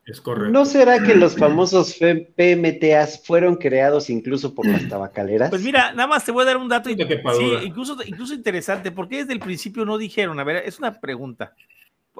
Es 0.04 0.20
correcto. 0.20 0.50
¿No 0.50 0.64
será 0.64 1.00
que 1.02 1.14
los 1.14 1.36
famosos 1.36 1.96
PMTAs 2.36 3.22
fueron 3.24 3.54
creados 3.56 4.10
incluso 4.10 4.52
por 4.54 4.66
las 4.66 4.88
tabacaleras? 4.88 5.48
Pues 5.50 5.62
mira, 5.62 5.92
nada 5.92 6.08
más 6.08 6.24
te 6.24 6.32
voy 6.32 6.42
a 6.42 6.46
dar 6.46 6.56
un 6.56 6.68
dato 6.68 6.88
sí, 6.90 6.96
incluso, 7.64 7.96
incluso 8.04 8.34
interesante. 8.34 8.90
¿Por 8.90 9.08
qué 9.08 9.18
desde 9.18 9.32
el 9.34 9.38
principio 9.40 9.84
no 9.84 9.98
dijeron? 9.98 10.40
A 10.40 10.44
ver, 10.44 10.56
es 10.66 10.78
una 10.80 10.98
pregunta. 11.00 11.54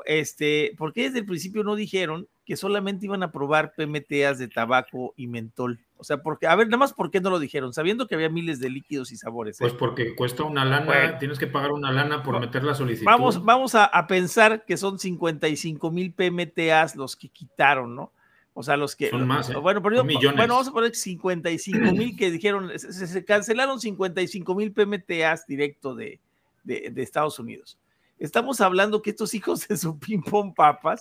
Este, 0.07 0.73
¿Por 0.79 0.93
qué 0.93 1.03
desde 1.05 1.19
el 1.19 1.27
principio 1.27 1.65
no 1.65 1.75
dijeron 1.75 2.29
que 2.47 2.57
solamente 2.57 3.07
iban 3.07 3.23
a 3.25 3.33
probar 3.33 3.75
PMTAs 3.77 4.39
de 4.39 4.49
tabaco 4.49 5.13
y 5.17 5.27
mentol? 5.27 5.81
O 6.03 6.05
sea, 6.05 6.21
porque, 6.21 6.49
a 6.49 6.57
ver, 6.57 6.67
nada 6.67 6.79
más, 6.79 6.93
¿por 6.93 7.13
qué 7.13 7.21
no 7.21 7.31
lo 7.31 7.39
dijeron? 7.39 7.73
Sabiendo 7.73 8.09
que 8.09 8.17
había 8.17 8.29
miles 8.29 8.59
de 8.59 8.69
líquidos 8.69 9.13
y 9.13 9.17
sabores. 9.17 9.57
¿eh? 9.61 9.63
Pues 9.63 9.73
porque 9.73 10.17
cuesta 10.17 10.43
una 10.43 10.65
lana, 10.65 10.85
Bueno. 10.87 11.19
tienes 11.21 11.39
que 11.39 11.47
pagar 11.47 11.71
una 11.71 11.93
lana 11.93 12.25
por 12.25 12.41
meter 12.41 12.65
la 12.65 12.75
solicitud. 12.75 13.07
Vamos, 13.07 13.45
vamos 13.45 13.77
a, 13.77 13.85
a 13.85 14.09
pensar 14.09 14.65
que 14.65 14.77
son 14.77 14.99
55 14.99 15.91
mil 15.93 16.13
PMTAs 16.13 16.97
los 16.97 17.15
que 17.15 17.29
quitaron, 17.29 17.95
¿no? 17.95 18.11
O 18.53 18.65
sea, 18.65 18.77
los 18.77 18.97
que. 18.97 19.11
Son 19.11 19.27
más, 19.29 19.49
¿eh? 19.49 19.55
Bueno, 19.57 19.81
pero 19.81 19.95
yo- 19.97 20.05
millones. 20.05 20.37
bueno, 20.37 20.55
vamos 20.55 20.69
a 20.69 20.73
poner 20.73 20.95
55 20.95 21.93
mil 21.93 22.17
que 22.17 22.33
dijeron, 22.33 22.71
se, 22.77 22.93
se- 22.93 23.07
se 23.07 23.25
cancelaron 23.25 23.79
55 23.81 24.55
mil 24.57 24.73
PMTAs 24.73 25.47
directo 25.47 25.95
de, 25.95 26.19
de, 26.65 26.91
de 26.93 27.03
Estados 27.03 27.39
Unidos. 27.39 27.79
Estamos 28.19 28.61
hablando 28.61 29.01
que 29.03 29.11
estos 29.11 29.35
hijos 29.35 29.69
de 29.69 29.77
su 29.77 29.99
ping-pong 29.99 30.53
papas, 30.55 31.01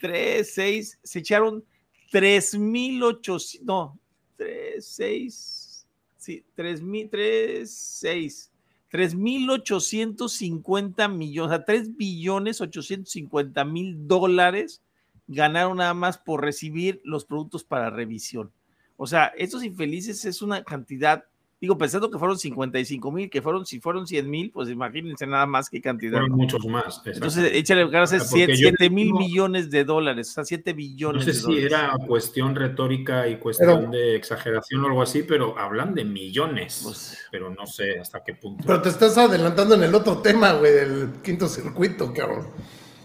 3, 0.00 0.52
6, 0.54 0.98
se 1.02 1.18
echaron 1.20 1.64
3,800, 2.10 3.60
no, 3.64 3.98
3, 4.38 4.86
6, 4.86 5.86
sí, 6.16 6.42
3,000, 6.54 7.10
3, 7.10 7.70
6, 7.70 8.52
3,850 8.90 11.08
millones, 11.08 11.46
o 11.46 11.50
sea, 11.54 11.64
3 11.64 11.96
billones 11.96 12.60
850 12.62 13.64
mil 13.64 14.08
dólares 14.08 14.82
ganaron 15.26 15.76
nada 15.76 15.94
más 15.94 16.16
por 16.16 16.42
recibir 16.42 17.02
los 17.04 17.26
productos 17.26 17.64
para 17.64 17.90
revisión. 17.90 18.50
O 18.96 19.06
sea, 19.06 19.26
estos 19.36 19.62
infelices 19.62 20.24
es 20.24 20.40
una 20.40 20.64
cantidad, 20.64 21.26
digo, 21.60 21.76
pensando 21.76 22.10
que 22.10 22.18
fueron 22.18 22.38
55 22.38 23.10
mil, 23.12 23.28
que 23.30 23.42
fueron, 23.42 23.66
si 23.66 23.80
fueron 23.80 24.06
100 24.06 24.30
mil, 24.30 24.50
pues 24.50 24.68
imagínense 24.68 25.26
nada 25.26 25.44
más 25.46 25.68
qué 25.68 25.80
cantidad. 25.80 26.12
Fueron 26.12 26.30
¿no? 26.30 26.36
muchos 26.36 26.64
más. 26.66 26.84
exacto. 26.98 27.10
Entonces, 27.10 27.50
échale 27.54 27.88
ganas 27.88 28.12
yo 28.12 28.18
7 28.20 28.90
mil 28.90 29.10
no- 29.10 29.18
millones 29.18 29.70
de 29.70 29.84
dólares, 29.84 30.30
o 30.30 30.32
sea, 30.34 30.44
7 30.44 30.72
No 30.72 30.76
billones 30.76 31.24
sé 31.24 31.30
de 31.32 31.36
si 31.36 31.42
dólares. 31.42 31.64
era 31.72 31.92
cuestión 32.06 32.54
retórica 32.54 33.28
y 33.28 33.36
cuestión 33.38 33.90
de 33.90 34.14
exageración 34.16 34.84
o 34.84 34.86
algo 34.86 35.02
así, 35.02 35.22
pero 35.24 35.58
hablan 35.58 35.94
de 35.94 36.04
millones. 36.04 36.80
Pues- 36.84 37.18
pero 37.30 37.50
no 37.50 37.66
sé 37.66 37.98
hasta 37.98 38.22
qué 38.22 38.34
punto. 38.34 38.64
Pero 38.66 38.80
te 38.80 38.88
estás 38.90 39.18
adelantando 39.18 39.74
en 39.74 39.82
el 39.82 39.94
otro 39.94 40.18
tema, 40.18 40.52
güey, 40.52 40.72
del 40.72 41.08
quinto 41.22 41.48
circuito, 41.48 42.12
cabrón. 42.12 42.46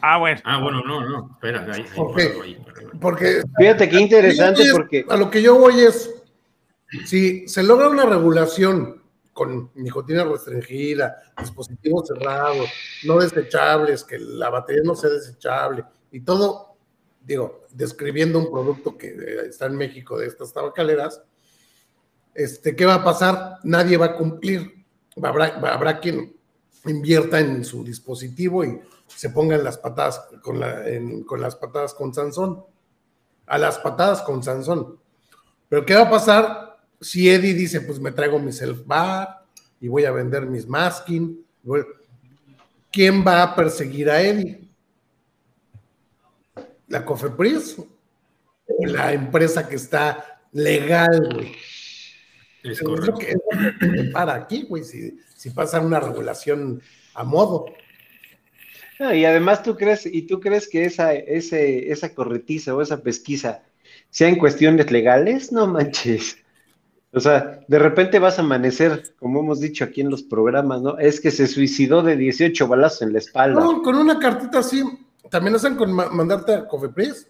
Ah, 0.05 0.17
bueno. 0.17 0.41
Ah, 0.43 0.59
bueno, 0.61 0.81
no, 0.85 0.99
no. 1.07 1.29
Espera, 1.33 1.65
ahí, 1.73 1.81
ahí, 1.81 1.87
Ok. 1.95 2.15
páralo 2.17 2.41
ahí, 2.43 2.55
páralo 2.65 2.89
ahí. 2.91 2.99
Porque 2.99 3.41
Fíjate 3.57 3.89
qué 3.89 3.99
interesante 4.01 4.63
porque 4.73 5.05
A 5.09 5.15
lo 5.15 5.29
que 5.31 5.41
yo 5.41 5.57
voy 5.57 5.79
es, 5.79 6.22
si 7.05 7.47
se 7.47 7.63
logra 7.63 7.87
una 7.89 8.05
regulación 8.05 9.01
con 9.33 9.71
nicotina 9.75 10.23
restringida, 10.23 11.33
dispositivos 11.39 12.07
cerrados, 12.07 12.69
no 13.05 13.19
desechables, 13.19 14.03
que 14.03 14.19
la 14.19 14.49
batería 14.49 14.83
no 14.85 14.95
sea 14.95 15.09
desechable 15.09 15.83
y 16.11 16.21
todo, 16.21 16.75
digo, 17.21 17.65
describiendo 17.71 18.37
un 18.37 18.51
producto 18.51 18.95
que 18.97 19.07
eh, 19.07 19.47
está 19.47 19.65
en 19.65 19.75
México 19.75 20.17
de 20.19 20.27
estas 20.27 20.53
tabacaleras, 20.53 21.23
este, 22.35 22.75
¿qué 22.75 22.85
va 22.85 22.95
a 22.95 23.03
pasar? 23.03 23.57
Nadie 23.63 23.97
va 23.97 24.07
a 24.07 24.15
cumplir. 24.15 24.85
Habrá, 25.21 25.45
habrá 25.71 25.99
quien 25.99 26.35
invierta 26.85 27.39
en 27.39 27.63
su 27.63 27.83
dispositivo 27.83 28.63
y 28.63 28.79
se 29.07 29.29
pongan 29.29 29.63
las 29.63 29.77
patadas 29.77 30.21
en- 30.85 31.23
con 31.23 31.41
las 31.41 31.55
patadas 31.55 31.93
con 31.93 32.13
Sansón. 32.13 32.63
A 33.45 33.57
las 33.57 33.77
patadas 33.79 34.21
con 34.21 34.41
Sansón. 34.43 34.99
Pero 35.69 35.85
¿qué 35.85 35.95
va 35.95 36.03
a 36.03 36.09
pasar 36.09 36.62
si 37.03 37.29
Eddie 37.29 37.53
dice, 37.53 37.81
pues 37.81 37.99
me 37.99 38.11
traigo 38.11 38.39
mi 38.39 38.51
self 38.51 38.85
bar 38.85 39.45
y 39.79 39.87
voy 39.87 40.05
a 40.05 40.11
vender 40.11 40.45
mis 40.45 40.67
masking? 40.67 41.45
Bueno, 41.61 41.85
¿Quién 42.93 43.25
va 43.25 43.41
a 43.41 43.55
perseguir 43.55 44.07
a 44.07 44.21
Eddie? 44.21 44.61
¿La 46.87 47.03
Cofepris? 47.03 47.79
¿O 47.79 48.85
la 48.85 49.13
empresa 49.13 49.67
que 49.67 49.77
está 49.77 50.43
legal, 50.51 51.27
güey? 51.33 51.55
Es 52.61 52.77
Es 52.77 52.81
lo 52.83 52.89
correcto. 52.91 53.17
que, 53.17 53.31
es 53.31 53.37
lo 53.51 53.79
que 53.79 53.87
me 53.87 54.03
para 54.11 54.35
aquí, 54.35 54.67
güey, 54.69 54.83
si, 54.83 55.19
si 55.35 55.49
pasa 55.49 55.81
una 55.81 55.99
regulación 55.99 56.83
a 57.15 57.23
modo. 57.23 57.65
Ah, 58.99 59.15
y 59.15 59.25
además 59.25 59.63
tú 59.63 59.75
crees, 59.75 60.05
y 60.05 60.21
tú 60.21 60.39
crees 60.39 60.69
que 60.69 60.85
esa, 60.85 61.15
ese, 61.15 61.91
esa 61.91 62.13
corretiza 62.13 62.75
o 62.75 62.81
esa 62.83 63.01
pesquisa 63.01 63.63
sea 64.11 64.29
en 64.29 64.37
cuestiones 64.37 64.91
legales, 64.91 65.51
no 65.51 65.65
manches. 65.65 66.37
O 67.15 67.19
sea, 67.19 67.59
de 67.67 67.79
repente 67.79 68.17
vas 68.17 68.39
a 68.39 68.41
amanecer, 68.41 69.03
como 69.19 69.39
hemos 69.41 69.59
dicho 69.59 69.83
aquí 69.83 70.01
en 70.01 70.09
los 70.09 70.23
programas, 70.23 70.81
¿no? 70.81 70.97
Es 70.97 71.21
que 71.21 71.29
se 71.29 71.45
suicidó 71.47 72.01
de 72.01 72.17
18 72.17 72.67
balazos 72.67 73.03
en 73.03 73.13
la 73.13 73.19
espalda. 73.19 73.59
No, 73.61 73.81
con 73.83 73.95
una 73.95 74.17
cartita 74.19 74.59
así, 74.59 74.83
te 75.29 75.37
amenazan 75.37 75.75
con 75.75 75.93
ma- 75.93 76.09
mandarte 76.09 76.53
a 76.53 76.67
Cofepris 76.67 77.27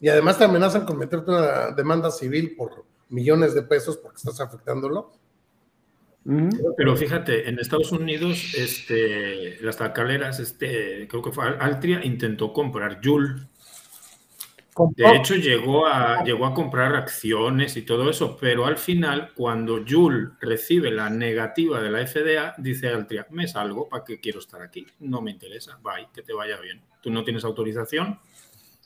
y 0.00 0.08
además 0.08 0.38
te 0.38 0.44
amenazan 0.44 0.84
con 0.86 0.98
meterte 0.98 1.30
una 1.32 1.72
demanda 1.72 2.10
civil 2.12 2.54
por 2.56 2.84
millones 3.08 3.54
de 3.54 3.62
pesos 3.62 3.96
porque 3.96 4.18
estás 4.18 4.40
afectándolo. 4.40 5.10
Pero 6.76 6.94
fíjate, 6.94 7.48
en 7.48 7.58
Estados 7.58 7.90
Unidos, 7.90 8.52
este, 8.54 9.56
las 9.62 9.78
tabacaleras, 9.78 10.38
este, 10.40 11.08
creo 11.08 11.22
que 11.22 11.32
fue 11.32 11.44
Al- 11.46 11.56
Altria, 11.60 12.04
intentó 12.04 12.52
comprar 12.52 13.00
Juul. 13.02 13.48
De 14.96 15.16
hecho, 15.16 15.34
llegó 15.34 15.86
a, 15.86 16.22
llegó 16.24 16.46
a 16.46 16.54
comprar 16.54 16.94
acciones 16.94 17.76
y 17.76 17.82
todo 17.82 18.08
eso, 18.10 18.36
pero 18.40 18.66
al 18.66 18.76
final, 18.78 19.32
cuando 19.34 19.84
Juul 19.86 20.34
recibe 20.40 20.90
la 20.90 21.10
negativa 21.10 21.80
de 21.80 21.90
la 21.90 22.06
FDA, 22.06 22.54
dice 22.58 22.88
Altria, 22.88 23.26
me 23.30 23.46
salgo, 23.48 23.88
¿para 23.88 24.04
qué 24.04 24.20
quiero 24.20 24.38
estar 24.40 24.62
aquí? 24.62 24.86
No 25.00 25.20
me 25.20 25.30
interesa, 25.32 25.78
bye, 25.82 26.08
que 26.14 26.22
te 26.22 26.32
vaya 26.32 26.58
bien. 26.60 26.82
Tú 27.02 27.10
no 27.10 27.24
tienes 27.24 27.44
autorización, 27.44 28.18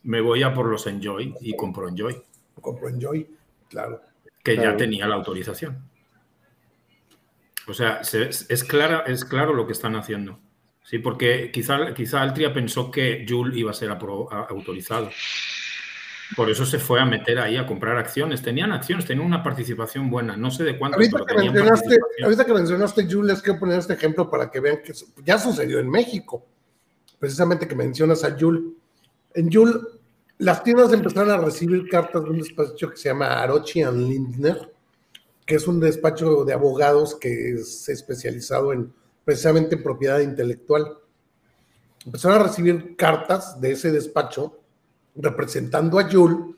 me 0.05 0.21
voy 0.21 0.43
a 0.43 0.53
por 0.55 0.67
los 0.67 0.87
Enjoy 0.87 1.35
y 1.41 1.55
compro 1.57 1.89
Enjoy, 1.89 2.23
Compro 2.61 2.89
Enjoy, 2.89 3.29
claro. 3.69 4.01
que 4.45 4.57
ya 4.57 4.77
tenía 4.77 5.07
la 5.07 5.15
autorización. 5.17 5.89
O 7.69 7.75
sea, 7.75 8.03
se- 8.05 8.29
es, 8.29 8.65
clara, 8.65 9.05
es 9.07 9.25
claro 9.25 9.53
lo 9.55 9.67
que 9.67 9.73
están 9.73 9.95
haciendo. 9.97 10.39
Sí, 10.83 10.99
porque 10.99 11.51
quizá, 11.53 11.95
quizá 11.95 12.21
Altria 12.23 12.53
pensó 12.53 12.91
que 12.91 13.25
Joule 13.29 13.57
iba 13.59 13.71
a 13.71 13.75
ser 13.75 13.91
apro- 13.91 14.29
autorizado. 14.51 15.11
Por 16.37 16.51
eso 16.51 16.65
se 16.65 16.79
fue 16.79 17.01
a 17.01 17.05
meter 17.05 17.39
ahí 17.39 17.57
a 17.57 17.67
comprar 17.67 17.97
acciones. 17.97 18.43
Tenían 18.43 18.73
acciones, 18.73 19.07
tenían 19.07 19.27
una 19.27 19.43
participación 19.43 20.11
buena. 20.11 20.37
No 20.37 20.51
sé 20.51 20.65
de 20.65 20.79
cuánto, 20.79 20.97
Ahorita 20.97 21.19
pero 21.19 21.27
que, 21.27 21.35
tenían 21.35 21.55
mencionaste, 21.55 21.99
ahorita 22.23 22.45
que 22.45 22.53
mencionaste 22.55 23.09
Jules, 23.11 23.43
quiero 23.43 23.59
poner 23.59 23.79
este 23.79 23.95
ejemplo 23.95 24.31
para 24.31 24.51
que 24.51 24.61
vean 24.61 24.79
que 24.85 24.93
ya 25.25 25.39
sucedió 25.39 25.79
en 25.79 25.91
México. 25.91 26.47
Precisamente 27.19 27.69
que 27.69 27.75
mencionas 27.75 28.25
a 28.25 28.37
Jul. 28.39 28.77
En 29.35 29.53
Jul, 29.53 30.01
las 30.39 30.65
tiendas 30.65 30.93
empezaron 30.93 31.31
a 31.31 31.37
recibir 31.39 31.89
cartas 31.89 32.25
de 32.25 32.31
un 32.31 32.39
despacho 32.39 32.91
que 32.91 32.97
se 32.97 33.09
llama 33.11 33.43
Arochi 33.43 33.83
and 33.83 34.09
Lindner, 34.09 34.73
que 35.47 35.57
es 35.57 35.69
un 35.69 35.81
despacho 35.81 36.45
de 36.45 36.53
abogados 36.53 37.15
que 37.15 37.53
es 37.53 37.89
especializado 37.89 38.73
en 38.73 38.93
precisamente 39.25 39.77
en 39.77 39.83
propiedad 39.83 40.21
intelectual. 40.21 40.99
Empezaron 42.05 42.41
a 42.41 42.45
recibir 42.45 42.97
cartas 42.97 43.61
de 43.61 43.73
ese 43.73 43.93
despacho 43.93 44.62
representando 45.15 45.99
a 45.99 46.11
Jul 46.11 46.57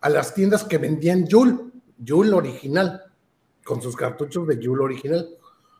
a 0.00 0.08
las 0.08 0.34
tiendas 0.34 0.64
que 0.64 0.78
vendían 0.78 1.26
Jul, 1.28 1.72
Jul 2.06 2.32
original, 2.34 3.02
con 3.64 3.82
sus 3.82 3.96
cartuchos 3.96 4.46
de 4.46 4.64
Jul 4.64 4.80
original, 4.80 5.28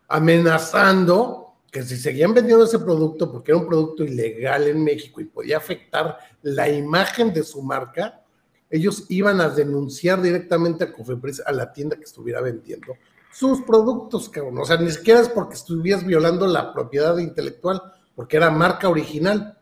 amenazando 0.09 1.55
que 1.71 1.83
si 1.83 1.97
seguían 1.97 2.35
vendiendo 2.35 2.65
ese 2.65 2.79
producto 2.79 3.31
porque 3.31 3.53
era 3.53 3.61
un 3.61 3.67
producto 3.67 4.03
ilegal 4.03 4.67
en 4.67 4.83
México 4.83 5.21
y 5.21 5.27
podía 5.27 5.59
afectar 5.59 6.17
la 6.43 6.69
imagen 6.69 7.33
de 7.33 7.43
su 7.43 7.63
marca, 7.63 8.23
ellos 8.71 9.05
iban 9.09 9.41
a 9.41 9.49
denunciar 9.49 10.21
directamente 10.21 10.85
a 10.85 10.93
Cofepris, 10.93 11.43
a 11.45 11.53
la 11.53 11.73
tienda 11.73 11.97
que 11.97 12.05
estuviera 12.05 12.41
vendiendo 12.41 12.95
sus 13.37 13.61
productos, 13.63 14.31
cabrón. 14.31 14.59
O 14.59 14.65
sea, 14.65 14.79
ni 14.79 14.91
siquiera 14.91 15.21
es 15.21 15.29
porque 15.29 15.57
estuvieras 15.57 16.07
violando 16.07 16.47
la 16.47 16.73
propiedad 16.73 17.19
intelectual, 17.19 17.83
porque 18.15 18.39
era 18.39 18.51
marca 18.51 18.89
original. 18.89 19.56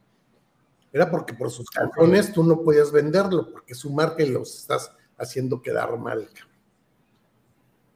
Era 0.94 1.10
porque 1.10 1.34
por 1.34 1.50
sus 1.50 1.68
calzones 1.70 2.32
tú 2.32 2.44
no 2.44 2.62
podías 2.62 2.92
venderlo, 2.92 3.50
porque 3.50 3.74
su 3.74 3.92
marca 3.92 4.22
y 4.22 4.30
los 4.30 4.54
estás 4.60 4.92
haciendo 5.18 5.60
quedar 5.60 5.98
mal. 5.98 6.28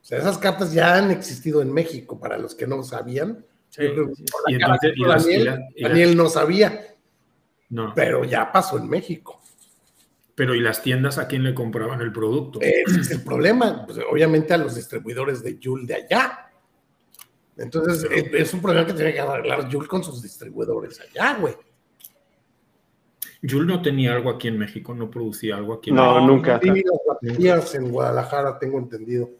O 0.02 0.04
sea, 0.04 0.18
esas 0.18 0.36
cartas 0.36 0.72
ya 0.72 0.96
han 0.96 1.12
existido 1.12 1.62
en 1.62 1.72
México, 1.72 2.18
para 2.18 2.36
los 2.36 2.56
que 2.56 2.66
no 2.66 2.82
sabían. 2.82 3.46
Sí, 3.68 3.82
sí. 3.86 4.24
Y 4.48 4.54
entonces- 4.56 4.92
y 4.96 5.02
las- 5.04 5.22
Daniel, 5.24 5.40
y 5.42 5.44
la- 5.44 5.68
y 5.76 5.82
la- 5.82 5.88
Daniel 5.90 6.16
no 6.16 6.28
sabía, 6.28 6.86
No. 7.68 7.92
pero 7.94 8.24
ya 8.24 8.50
pasó 8.50 8.78
en 8.78 8.88
México. 8.88 9.40
Pero 10.34 10.56
¿y 10.56 10.60
las 10.60 10.82
tiendas 10.82 11.18
a 11.18 11.28
quién 11.28 11.44
le 11.44 11.54
compraban 11.54 12.00
el 12.00 12.12
producto? 12.12 12.58
Ese 12.60 13.00
es 13.00 13.10
el 13.12 13.22
problema, 13.22 13.86
pues, 13.86 13.98
obviamente 14.10 14.54
a 14.54 14.58
los 14.58 14.74
distribuidores 14.74 15.40
de 15.44 15.56
Yul 15.58 15.86
de 15.86 15.94
allá. 15.94 16.50
Entonces, 17.56 18.08
es, 18.10 18.24
es 18.34 18.54
un 18.54 18.60
problema 18.62 18.86
que 18.86 18.92
tiene 18.94 19.12
que 19.12 19.20
arreglar 19.20 19.68
Yul 19.68 19.86
con 19.86 20.02
sus 20.02 20.20
distribuidores 20.20 21.00
allá, 21.00 21.34
güey. 21.40 21.54
Jul 23.42 23.66
no 23.66 23.80
tenía 23.82 24.12
algo 24.14 24.30
aquí 24.30 24.48
en 24.48 24.58
México, 24.58 24.94
no 24.94 25.10
producía 25.10 25.56
algo 25.56 25.74
aquí 25.74 25.90
en 25.90 25.96
No, 25.96 26.14
México. 26.14 26.26
nunca. 26.26 26.60
Y 26.62 26.82
las 26.82 27.00
baterías 27.06 27.74
en 27.74 27.90
Guadalajara, 27.90 28.58
tengo 28.58 28.78
entendido. 28.78 29.30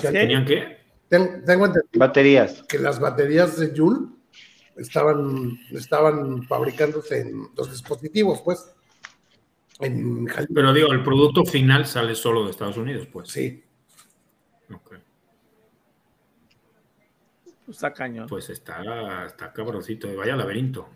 ¿Tenían 0.00 0.44
qué? 0.44 0.78
Ten- 1.08 1.44
tengo 1.44 1.66
entendido 1.66 1.98
Baterías. 2.00 2.62
que 2.68 2.78
las 2.78 2.98
baterías 2.98 3.58
de 3.60 3.72
Yul 3.74 4.16
estaban, 4.76 5.58
estaban 5.70 6.42
fabricándose 6.44 7.20
en 7.20 7.48
los 7.56 7.70
dispositivos, 7.70 8.40
pues. 8.42 8.74
En 9.80 10.26
Pero 10.54 10.72
digo, 10.72 10.92
el 10.92 11.02
producto 11.02 11.44
final 11.44 11.86
sale 11.86 12.14
solo 12.14 12.44
de 12.44 12.50
Estados 12.50 12.76
Unidos, 12.76 13.06
pues. 13.12 13.28
sí. 13.30 13.62
Ok. 14.72 14.96
Pues 17.66 17.76
Está 17.76 17.92
cañón. 17.92 18.26
Pues 18.28 18.50
está, 18.50 19.26
está 19.26 19.52
cabrosito, 19.52 20.08
vaya 20.16 20.34
laberinto. 20.36 20.88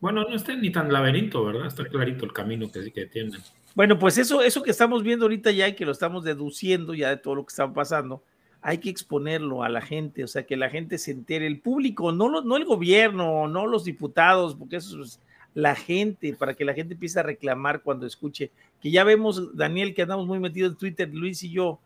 Bueno, 0.00 0.24
no 0.28 0.36
está 0.36 0.54
ni 0.54 0.70
tan 0.70 0.92
laberinto, 0.92 1.44
¿verdad? 1.44 1.66
Está 1.66 1.84
clarito 1.84 2.24
el 2.24 2.32
camino 2.32 2.70
que 2.70 2.92
que 2.92 3.06
tienen. 3.06 3.40
Bueno, 3.74 3.98
pues 3.98 4.18
eso, 4.18 4.42
eso 4.42 4.62
que 4.62 4.70
estamos 4.70 5.02
viendo 5.02 5.24
ahorita 5.24 5.50
ya 5.50 5.68
y 5.68 5.74
que 5.74 5.84
lo 5.84 5.92
estamos 5.92 6.24
deduciendo 6.24 6.94
ya 6.94 7.10
de 7.10 7.16
todo 7.16 7.36
lo 7.36 7.44
que 7.44 7.50
está 7.50 7.72
pasando, 7.72 8.22
hay 8.60 8.78
que 8.78 8.90
exponerlo 8.90 9.62
a 9.62 9.68
la 9.68 9.80
gente, 9.80 10.24
o 10.24 10.26
sea, 10.26 10.44
que 10.44 10.56
la 10.56 10.68
gente 10.70 10.98
se 10.98 11.12
entere, 11.12 11.46
el 11.46 11.60
público, 11.60 12.10
no, 12.10 12.28
lo- 12.28 12.42
no 12.42 12.56
el 12.56 12.64
gobierno, 12.64 13.46
no 13.46 13.66
los 13.66 13.84
diputados, 13.84 14.56
porque 14.56 14.76
eso 14.76 15.00
es 15.02 15.20
la 15.54 15.74
gente, 15.76 16.34
para 16.34 16.54
que 16.54 16.64
la 16.64 16.74
gente 16.74 16.94
empiece 16.94 17.20
a 17.20 17.22
reclamar 17.22 17.82
cuando 17.82 18.06
escuche, 18.06 18.50
que 18.80 18.90
ya 18.90 19.04
vemos, 19.04 19.56
Daniel, 19.56 19.94
que 19.94 20.02
andamos 20.02 20.26
muy 20.26 20.40
metidos 20.40 20.72
en 20.72 20.78
Twitter, 20.78 21.08
Luis 21.12 21.42
y 21.44 21.50
yo, 21.50 21.78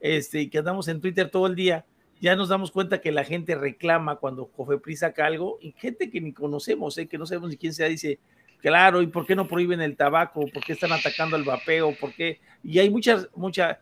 este, 0.00 0.48
que 0.50 0.58
andamos 0.58 0.86
en 0.88 1.00
Twitter 1.00 1.30
todo 1.30 1.46
el 1.48 1.54
día, 1.56 1.84
ya 2.20 2.36
nos 2.36 2.48
damos 2.48 2.70
cuenta 2.70 3.00
que 3.00 3.12
la 3.12 3.24
gente 3.24 3.54
reclama 3.54 4.16
cuando 4.16 4.46
Cofepris 4.46 5.00
saca 5.00 5.26
algo, 5.26 5.58
y 5.60 5.72
gente 5.72 6.10
que 6.10 6.20
ni 6.20 6.32
conocemos, 6.32 6.96
¿eh? 6.98 7.06
que 7.08 7.18
no 7.18 7.26
sabemos 7.26 7.50
ni 7.50 7.56
quién 7.56 7.74
sea, 7.74 7.88
dice, 7.88 8.18
Claro, 8.62 9.00
¿y 9.00 9.06
por 9.06 9.24
qué 9.24 9.34
no 9.34 9.48
prohíben 9.48 9.80
el 9.80 9.96
tabaco? 9.96 10.46
¿Por 10.52 10.62
qué 10.62 10.74
están 10.74 10.92
atacando 10.92 11.34
el 11.34 11.44
vapeo? 11.44 11.94
¿Por 11.98 12.12
qué? 12.12 12.40
Y 12.62 12.78
hay 12.78 12.90
muchas, 12.90 13.26
mucha, 13.34 13.80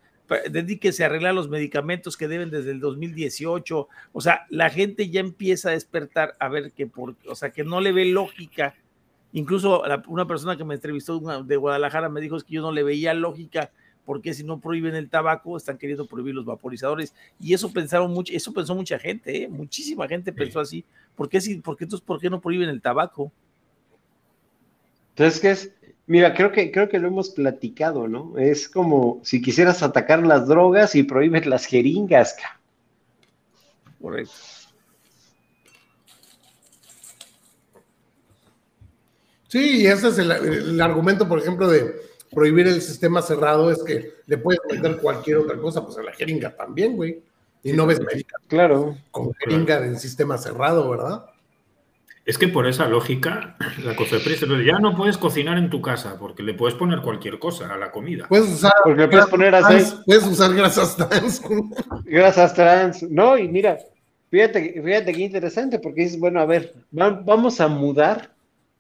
dedíquese 0.48 1.02
a 1.02 1.06
arreglar 1.06 1.35
los 1.35 1.48
medicamentos 1.48 2.16
que 2.16 2.28
deben 2.28 2.48
desde 2.48 2.70
el 2.70 2.78
2018. 2.78 3.89
O 4.12 4.20
sea, 4.20 4.47
la 4.51 4.70
gente 4.70 5.10
ya 5.10 5.19
empieza 5.19 5.70
a 5.70 5.73
despertar 5.73 6.35
a 6.39 6.48
ver 6.48 6.70
que 6.70 6.86
por, 6.86 7.16
o 7.27 7.35
sea, 7.35 7.51
que 7.51 7.65
no 7.65 7.81
le 7.81 7.90
ve 7.90 8.05
lógica. 8.05 8.77
Incluso 9.32 9.85
la- 9.85 10.05
una 10.06 10.28
persona 10.28 10.56
que 10.56 10.62
me 10.65 10.74
entrevistó 10.77 11.19
de 11.43 11.56
Guadalajara 11.56 12.09
me 12.09 12.20
dijo 12.20 12.36
es 12.36 12.44
que 12.44 12.55
yo 12.55 12.62
no 12.62 12.70
le 12.70 12.85
veía 12.85 13.15
lógica 13.15 13.73
porque 14.09 14.32
si 14.32 14.43
no 14.43 14.59
prohíben 14.59 14.94
el 14.94 15.10
tabaco 15.10 15.55
están 15.55 15.76
queriendo 15.76 16.06
prohibir 16.06 16.35
los 16.35 16.47
vaporizadores 16.47 17.12
y 17.39 17.52
eso 17.52 17.70
pensaron 17.70 18.10
mucho, 18.10 18.32
eso 18.32 18.55
pensó 18.55 18.74
mucha 18.74 18.98
gente, 18.98 19.43
¿eh? 19.43 19.48
muchísima 19.48 20.09
gente 20.09 20.32
pensó 20.32 20.60
así. 20.60 20.82
¿Por 21.14 21.28
qué 21.28 21.43
si, 21.43 21.56
por 21.56 21.76
qué 21.76 21.85
entonces 21.85 22.06
por 22.06 22.18
qué 22.18 22.30
no 22.30 22.40
prohíben 22.40 22.70
el 22.70 22.80
tabaco? 22.80 23.30
Entonces, 25.10 25.40
¿qué 25.43 25.51
es? 25.51 25.72
Mira, 26.06 26.32
creo 26.32 26.51
que, 26.51 26.72
creo 26.72 26.89
que 26.89 26.98
lo 26.98 27.09
hemos 27.09 27.28
platicado, 27.28 28.09
¿no? 28.09 28.39
Es 28.39 28.66
como 28.66 29.20
si 29.24 29.43
quisieras 29.43 29.82
atacar 29.82 30.26
las 30.26 30.48
drogas 30.48 30.94
y 30.94 31.02
prohíbes 31.02 31.44
las 31.44 31.66
jeringas. 31.66 32.32
ca. 32.32 32.59
Correcto. 34.01 34.32
Sí, 39.48 39.82
y 39.82 39.86
ese 39.86 40.09
es 40.09 40.16
el, 40.16 40.30
el 40.30 40.80
argumento, 40.80 41.28
por 41.28 41.40
ejemplo, 41.40 41.68
de 41.68 42.07
prohibir 42.30 42.66
el 42.66 42.80
sistema 42.82 43.22
cerrado, 43.22 43.70
es 43.70 43.82
que 43.82 44.12
le 44.26 44.38
puedes 44.38 44.60
meter 44.70 44.98
cualquier 44.98 45.38
otra 45.38 45.56
cosa, 45.56 45.84
pues 45.84 45.96
a 45.98 46.02
la 46.02 46.12
jeringa 46.12 46.55
también, 46.56 46.96
güey. 46.96 47.20
Y 47.62 47.72
no 47.72 47.86
ves 47.86 47.98
medicamentos 48.00 48.48
Claro. 48.48 48.96
con 49.10 49.32
jeringa 49.34 49.84
en 49.84 49.98
sistema 49.98 50.38
cerrado, 50.38 50.88
¿verdad? 50.90 51.24
Es 52.24 52.36
que 52.36 52.46
por 52.48 52.66
esa 52.66 52.86
lógica, 52.86 53.56
la 53.82 53.96
COFEPRIS 53.96 54.40
ya 54.64 54.78
no 54.78 54.94
puedes 54.94 55.16
cocinar 55.16 55.56
en 55.56 55.70
tu 55.70 55.80
casa 55.80 56.18
porque 56.18 56.42
le 56.42 56.52
puedes 56.52 56.74
poner 56.76 57.00
cualquier 57.00 57.38
cosa 57.38 57.72
a 57.72 57.78
la 57.78 57.90
comida. 57.90 58.26
Puedes 58.28 58.50
usar, 58.52 58.72
Porque 58.84 59.00
le 59.02 59.09
puedes 59.09 59.26
poner 59.28 59.55
aceite. 59.55 59.84
trans, 59.90 60.02
puedes 60.05 60.26
usar 60.26 60.55
grasas 60.55 60.94
trans. 60.96 61.42
Grasas 62.05 62.52
trans. 62.55 63.02
No, 63.05 63.38
y 63.38 63.48
mira, 63.48 63.78
fíjate, 64.30 64.80
fíjate 64.84 65.12
qué 65.14 65.20
interesante, 65.22 65.78
porque 65.78 66.02
dices, 66.02 66.20
bueno, 66.20 66.38
a 66.40 66.44
ver, 66.44 66.74
va- 66.96 67.18
vamos 67.24 67.60
a 67.62 67.68
mudar 67.68 68.30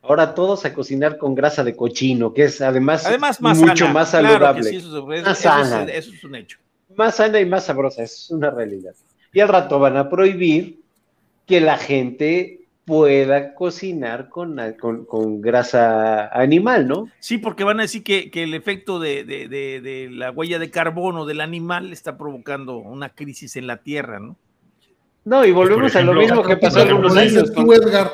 ahora 0.02 0.34
todos 0.34 0.64
a 0.64 0.72
cocinar 0.74 1.18
con 1.18 1.34
grasa 1.34 1.64
de 1.64 1.74
cochino, 1.76 2.32
que 2.32 2.44
es 2.44 2.60
además, 2.60 3.04
Además, 3.06 3.40
más 3.40 3.58
mucho 3.58 3.76
sana. 3.86 3.92
más 3.92 4.10
Claro 4.10 4.28
saludable. 4.28 4.62
que 4.62 4.68
sí, 4.70 4.76
eso, 4.76 5.12
es- 5.12 5.22
Más 5.24 5.38
eso 5.40 5.60
es- 5.60 5.68
sana. 5.68 5.92
eso 5.92 6.12
es 6.12 6.24
un 6.24 6.34
hecho. 6.34 6.58
Más 6.96 7.16
sana 7.16 7.40
y 7.40 7.46
más 7.46 7.64
sabrosa, 7.66 8.02
eso 8.02 8.14
es 8.16 8.30
una 8.30 8.50
realidad. 8.50 8.92
Y 9.32 9.40
al 9.40 9.48
rato 9.48 9.78
van 9.78 9.96
a 9.96 10.08
prohibir 10.08 10.80
que 11.46 11.60
la 11.60 11.76
gente 11.78 12.54
pueda 12.86 13.54
cocinar 13.54 14.30
con, 14.30 14.58
con, 14.80 15.04
con 15.04 15.42
grasa 15.42 16.28
animal, 16.28 16.88
¿no? 16.88 17.10
Sí, 17.18 17.36
porque 17.36 17.62
van 17.62 17.78
a 17.80 17.82
decir 17.82 18.02
que, 18.02 18.30
que 18.30 18.44
el 18.44 18.54
efecto 18.54 18.98
de, 18.98 19.24
de- 19.24 19.46
de- 19.46 19.80
de 19.82 20.08
la 20.10 20.30
huella 20.30 20.58
de 20.58 20.70
carbono 20.70 21.26
del 21.26 21.42
animal 21.42 21.92
está 21.92 22.16
provocando 22.16 22.78
una 22.78 23.10
crisis 23.10 23.56
en 23.56 23.66
la 23.66 23.78
Tierra, 23.82 24.20
¿no? 24.20 24.36
No, 25.26 25.44
y 25.44 25.52
volvemos 25.52 25.94
a 25.96 26.00
lo 26.00 26.14
mismo 26.14 26.42
que 26.42 26.56
pasó 26.56 26.88
Como 26.88 27.12
dices 27.14 27.36
años. 27.36 27.52
tú, 27.52 27.66
con- 27.66 27.76
Edgar, 27.76 28.10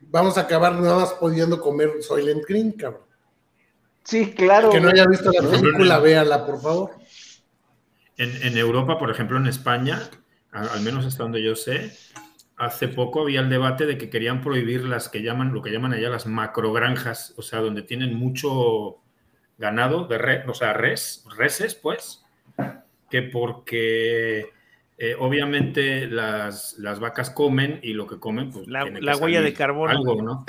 vamos 0.00 0.38
a 0.38 0.42
acabar 0.42 0.74
nada 0.74 0.96
más 0.96 1.12
pudiendo 1.14 1.60
comer 1.60 2.02
Soylent 2.02 2.44
Green, 2.46 2.72
cabrón. 2.72 3.02
Sí, 4.04 4.32
claro. 4.32 4.70
Que 4.70 4.80
no 4.80 4.88
haya 4.88 5.06
visto 5.06 5.30
la 5.32 5.42
No, 5.42 5.50
película, 5.50 5.98
véala, 5.98 6.46
por 6.46 6.60
favor. 6.60 6.90
En, 8.16 8.42
en 8.42 8.56
Europa, 8.56 8.98
por 8.98 9.10
ejemplo, 9.10 9.36
en 9.36 9.46
España, 9.46 10.00
al 10.52 10.80
menos 10.80 11.04
hasta 11.04 11.22
donde 11.24 11.42
yo 11.42 11.56
sé, 11.56 11.92
hace 12.56 12.88
poco 12.88 13.22
había 13.22 13.40
el 13.40 13.50
debate 13.50 13.84
de 13.84 13.98
que 13.98 14.08
querían 14.08 14.40
prohibir 14.40 14.84
las 14.84 15.08
que 15.08 15.22
llaman, 15.22 15.52
lo 15.52 15.60
que 15.60 15.70
llaman 15.70 15.92
allá 15.92 16.08
las 16.08 16.26
macrogranjas, 16.26 17.34
o 17.36 17.42
sea, 17.42 17.60
donde 17.60 17.82
tienen 17.82 18.14
mucho 18.14 18.98
ganado, 19.58 20.06
de 20.06 20.18
re- 20.18 20.44
o 20.48 20.54
sea, 20.54 20.72
res, 20.72 21.24
reses, 21.36 21.74
pues, 21.74 22.24
que 23.10 23.22
porque 23.22 24.50
eh, 24.98 25.14
obviamente 25.18 26.06
las, 26.06 26.78
las 26.78 27.00
vacas 27.00 27.30
comen 27.30 27.80
y 27.82 27.92
lo 27.92 28.06
que 28.06 28.18
comen, 28.18 28.50
pues 28.50 28.66
La- 28.66 28.82
tiene 28.82 29.00
que 29.00 29.06
la 29.06 29.16
huella 29.16 29.42
de 29.42 29.52
carbono. 29.52 29.90
Algo, 29.90 30.22
¿no? 30.22 30.46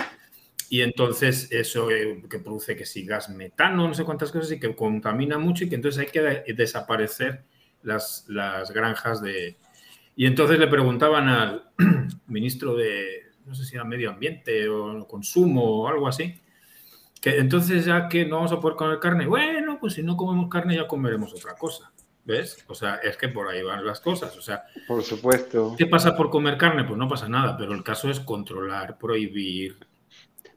Y 0.69 0.81
entonces 0.81 1.49
eso 1.51 1.89
eh, 1.91 2.23
que 2.29 2.39
produce 2.39 2.75
que 2.75 2.85
si 2.85 3.05
gas 3.05 3.29
metano, 3.29 3.87
no 3.87 3.93
sé 3.93 4.03
cuántas 4.03 4.31
cosas, 4.31 4.51
y 4.51 4.59
que 4.59 4.75
contamina 4.75 5.37
mucho 5.37 5.63
y 5.63 5.69
que 5.69 5.75
entonces 5.75 6.01
hay 6.01 6.07
que 6.11 6.21
de- 6.21 6.53
desaparecer 6.53 7.43
las, 7.83 8.25
las 8.27 8.71
granjas 8.71 9.21
de... 9.21 9.55
Y 10.15 10.25
entonces 10.25 10.59
le 10.59 10.67
preguntaban 10.67 11.29
al 11.29 11.69
ministro 12.27 12.75
de, 12.75 13.27
no 13.45 13.55
sé 13.55 13.63
si 13.65 13.75
era 13.75 13.85
medio 13.85 14.09
ambiente 14.09 14.67
o 14.67 15.07
consumo 15.07 15.83
o 15.83 15.87
algo 15.87 16.07
así, 16.07 16.41
que 17.21 17.37
entonces 17.37 17.85
ya 17.85 18.09
que 18.09 18.25
no 18.25 18.37
vamos 18.37 18.51
a 18.51 18.59
poder 18.59 18.75
comer 18.77 18.99
carne, 18.99 19.25
bueno, 19.25 19.77
pues 19.79 19.93
si 19.93 20.03
no 20.03 20.17
comemos 20.17 20.49
carne 20.49 20.75
ya 20.75 20.87
comeremos 20.87 21.33
otra 21.33 21.55
cosa. 21.55 21.91
¿Ves? 22.27 22.57
O 22.67 22.75
sea, 22.75 22.95
es 22.95 23.15
que 23.15 23.29
por 23.29 23.47
ahí 23.47 23.63
van 23.63 23.85
las 23.85 24.01
cosas. 24.01 24.35
O 24.37 24.41
sea, 24.41 24.65
Por 24.85 25.01
supuesto. 25.01 25.75
¿qué 25.77 25.85
pasa 25.85 26.15
por 26.17 26.29
comer 26.29 26.57
carne? 26.57 26.83
Pues 26.83 26.97
no 26.99 27.07
pasa 27.07 27.29
nada, 27.29 27.57
pero 27.57 27.73
el 27.73 27.83
caso 27.83 28.09
es 28.11 28.19
controlar, 28.19 28.97
prohibir, 28.97 29.77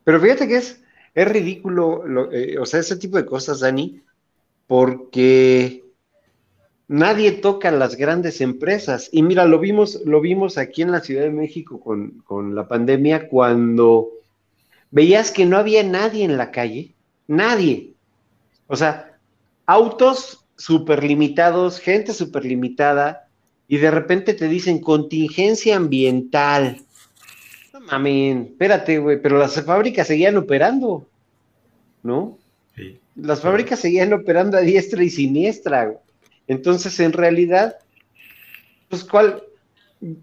Pero 0.03 0.21
fíjate 0.21 0.49
que 0.49 0.57
es, 0.57 0.83
es 1.15 1.29
ridículo, 1.29 2.05
lo- 2.07 2.33
eh, 2.33 2.59
o 2.59 2.67
sea, 2.67 2.81
ese 2.81 2.97
tipo 2.97 3.17
de 3.19 3.25
cosas, 3.25 3.61
Dani, 3.61 4.01
porque 4.67 5.85
nadie 6.89 7.33
toca 7.33 7.71
las 7.71 7.95
grandes 7.97 8.41
empresas. 8.41 9.09
Y 9.13 9.23
mira, 9.23 9.45
lo 9.45 9.61
vimos, 9.61 10.01
lo 10.05 10.21
vimos 10.21 10.59
aquí 10.59 10.83
en 10.83 10.91
la 10.91 11.01
Ciudad 11.01 11.23
de 11.23 11.31
México 11.31 11.81
con, 11.81 12.19
con 12.25 12.55
la 12.57 12.67
pandemia 12.67 13.29
cuando 13.29 14.09
veías 14.91 15.31
que 15.31 15.47
no 15.47 15.57
había 15.57 15.85
nadie 15.85 16.25
en 16.25 16.37
la 16.37 16.51
calle, 16.51 16.95
nadie. 17.29 17.93
O 18.67 18.75
sea, 18.75 19.17
autos 19.67 20.40
súper 20.61 21.03
limitados, 21.03 21.81
gente 21.81 22.13
súper 22.13 22.45
limitada, 22.45 23.29
y 23.67 23.79
de 23.79 23.91
repente 23.91 24.35
te 24.35 24.47
dicen 24.47 24.79
contingencia 24.79 25.77
ambiental. 25.77 26.83
No 27.73 27.81
Amén, 27.89 28.49
espérate, 28.51 28.99
güey, 28.99 29.21
pero 29.23 29.39
las 29.39 29.61
fábricas 29.63 30.07
seguían 30.07 30.37
operando, 30.37 31.07
¿no? 32.03 32.37
Sí. 32.77 32.99
Las 33.17 33.41
fábricas 33.41 33.81
seguían 33.81 34.13
operando 34.13 34.59
a 34.59 34.61
diestra 34.61 35.03
y 35.03 35.09
siniestra. 35.09 35.95
Entonces, 36.47 37.01
en 37.01 37.15
realidad, 37.15 37.77
pues, 38.91 39.03
¿cuál, 39.03 39.43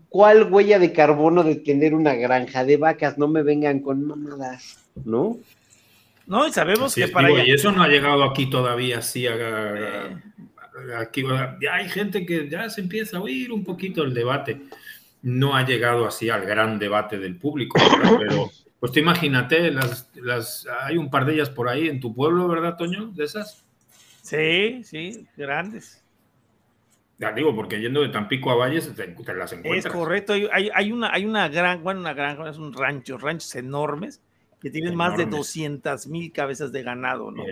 ¿cuál 0.09 0.53
huella 0.53 0.77
de 0.77 0.93
carbono 0.93 1.43
de 1.43 1.55
tener 1.55 1.95
una 1.95 2.13
granja 2.13 2.63
de 2.63 2.77
vacas? 2.77 3.17
No 3.17 3.27
me 3.27 3.41
vengan 3.41 3.79
con 3.79 4.05
mamadas, 4.05 4.77
¿no? 5.03 5.39
No, 6.27 6.45
y 6.47 6.51
sabemos 6.51 6.91
Así 6.91 7.01
que 7.01 7.05
es, 7.05 7.11
para 7.11 7.27
digo, 7.29 7.39
allá- 7.39 7.47
y 7.49 7.53
eso 7.55 7.71
no 7.71 7.81
ha 7.83 7.87
llegado 7.87 8.23
aquí 8.23 8.49
todavía, 8.49 8.99
así 8.99 9.25
a, 9.27 9.33
a- 9.33 10.99
aquí, 10.99 11.23
ya 11.61 11.75
hay 11.75 11.89
gente 11.89 12.25
que 12.25 12.49
ya 12.49 12.69
se 12.69 12.81
empieza 12.81 13.17
a 13.17 13.21
oír 13.21 13.51
un 13.51 13.63
poquito 13.63 14.03
el 14.03 14.13
debate. 14.13 14.61
No 15.21 15.55
ha 15.55 15.65
llegado 15.65 16.05
así 16.05 16.29
al 16.29 16.45
gran 16.45 16.77
debate 16.79 17.17
del 17.17 17.37
público, 17.37 17.79
¿verdad? 17.79 18.17
pero 18.19 18.51
pues 18.79 18.91
tú 18.91 18.99
imagínate, 18.99 19.71
las, 19.71 20.09
las, 20.15 20.67
hay 20.83 20.97
un 20.97 21.09
par 21.09 21.25
de 21.25 21.33
ellas 21.33 21.49
por 21.49 21.67
ahí 21.69 21.87
en 21.87 21.99
tu 21.99 22.13
pueblo, 22.13 22.47
¿verdad, 22.47 22.75
Toño? 22.77 23.07
De 23.07 23.23
esas. 23.23 23.65
Sí, 24.21 24.83
sí, 24.83 25.25
grandes. 25.35 26.03
Ya 27.19 27.31
digo, 27.31 27.55
porque 27.55 27.79
yendo 27.81 28.01
de 28.01 28.09
Tampico 28.09 28.51
a 28.51 28.55
Valles 28.55 28.93
te, 28.95 29.07
te 29.07 29.33
las 29.33 29.51
Es 29.53 29.57
encuentras. 29.59 29.93
correcto. 29.93 30.33
Hay, 30.33 30.69
hay- 30.73 30.91
una, 30.91 31.11
hay 31.11 31.25
una 31.25 31.47
gran, 31.47 31.81
bueno, 31.81 32.01
una 32.01 32.13
granja, 32.13 32.47
es 32.49 32.57
un 32.57 32.73
rancho, 32.73 33.17
ranchos 33.17 33.55
enormes 33.55 34.21
que 34.59 34.69
tienen 34.71 34.95
más 34.95 35.15
de 35.17 35.23
Enormes. 35.23 35.39
200 35.39 36.07
mil 36.07 36.31
cabezas 36.31 36.71
de 36.71 36.81
ganado, 36.83 37.29
¿no? 37.31 37.43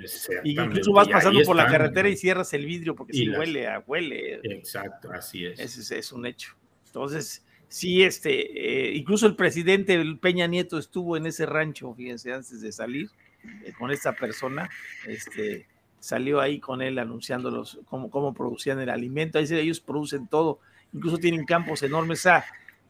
Y 0.44 0.60
incluso 0.60 0.92
vas 0.92 1.08
pasando 1.08 1.40
por 1.44 1.56
la 1.56 1.68
carretera 1.68 2.10
y 2.10 2.18
cierras 2.18 2.52
el 2.54 2.66
vidrio 2.66 2.96
porque 2.96 3.14
si 3.14 3.30
huele, 3.30 3.68
a- 3.68 3.84
huele. 3.86 4.40
Exacto, 4.44 5.12
así 5.12 5.46
es. 5.46 5.60
Ese 5.60 5.82
es, 5.82 5.92
es 5.92 6.12
un 6.12 6.26
hecho. 6.26 6.56
Entonces, 6.88 7.46
sí, 7.68 8.02
este, 8.04 8.90
eh, 8.90 8.96
incluso 8.96 9.28
el 9.28 9.36
presidente 9.36 10.04
Peña 10.20 10.48
Nieto 10.48 10.78
estuvo 10.80 11.16
en 11.18 11.28
ese 11.28 11.46
rancho, 11.46 11.94
fíjense, 11.94 12.34
antes 12.34 12.60
de 12.62 12.72
salir 12.72 13.10
eh, 13.64 13.74
con 13.78 13.92
esta 13.92 14.14
persona, 14.14 14.68
este, 15.08 15.68
salió 16.00 16.42
ahí 16.42 16.60
con 16.60 16.82
él 16.82 16.98
anunciando 16.98 17.52
los, 17.52 17.80
cómo, 17.86 18.10
cómo 18.10 18.34
producían 18.34 18.80
el 18.80 18.90
alimento. 18.90 19.38
Ahí 19.38 19.46
ellos 19.52 19.80
producen 19.80 20.28
todo, 20.28 20.60
incluso 20.92 21.18
tienen 21.18 21.46
campos 21.46 21.84
enormes. 21.84 22.26
ah, 22.26 22.44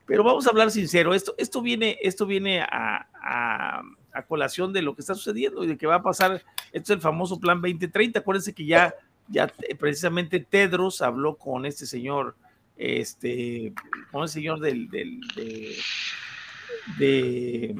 pero 0.05 0.23
vamos 0.23 0.45
a 0.45 0.51
hablar 0.51 0.69
sincero, 0.71 1.13
esto, 1.15 1.33
esto 1.37 1.61
viene, 1.61 1.97
esto 2.01 2.25
viene 2.25 2.61
a, 2.61 3.07
a- 3.21 3.81
a 4.15 4.23
colación 4.23 4.73
de 4.73 4.81
lo 4.81 4.95
que 4.95 5.01
está 5.01 5.13
sucediendo 5.15 5.63
y 5.63 5.67
de 5.67 5.77
que 5.77 5.87
va 5.87 5.95
a 5.95 6.01
pasar. 6.03 6.41
Esto 6.71 6.93
es 6.93 6.97
el 6.97 7.01
famoso 7.01 7.39
plan 7.39 7.61
2030. 7.61 8.19
Acuérdense 8.19 8.53
que 8.53 8.65
ya, 8.65 8.93
ya 9.27 9.51
precisamente 9.77 10.39
Tedros 10.39 11.01
habló 11.01 11.35
con 11.35 11.65
este 11.65 11.85
señor, 11.85 12.35
este, 12.77 13.73
con 14.11 14.23
el 14.23 14.29
señor 14.29 14.59
del, 14.59 14.89
del- 14.89 15.21
de, 15.35 15.75
de, 16.97 17.75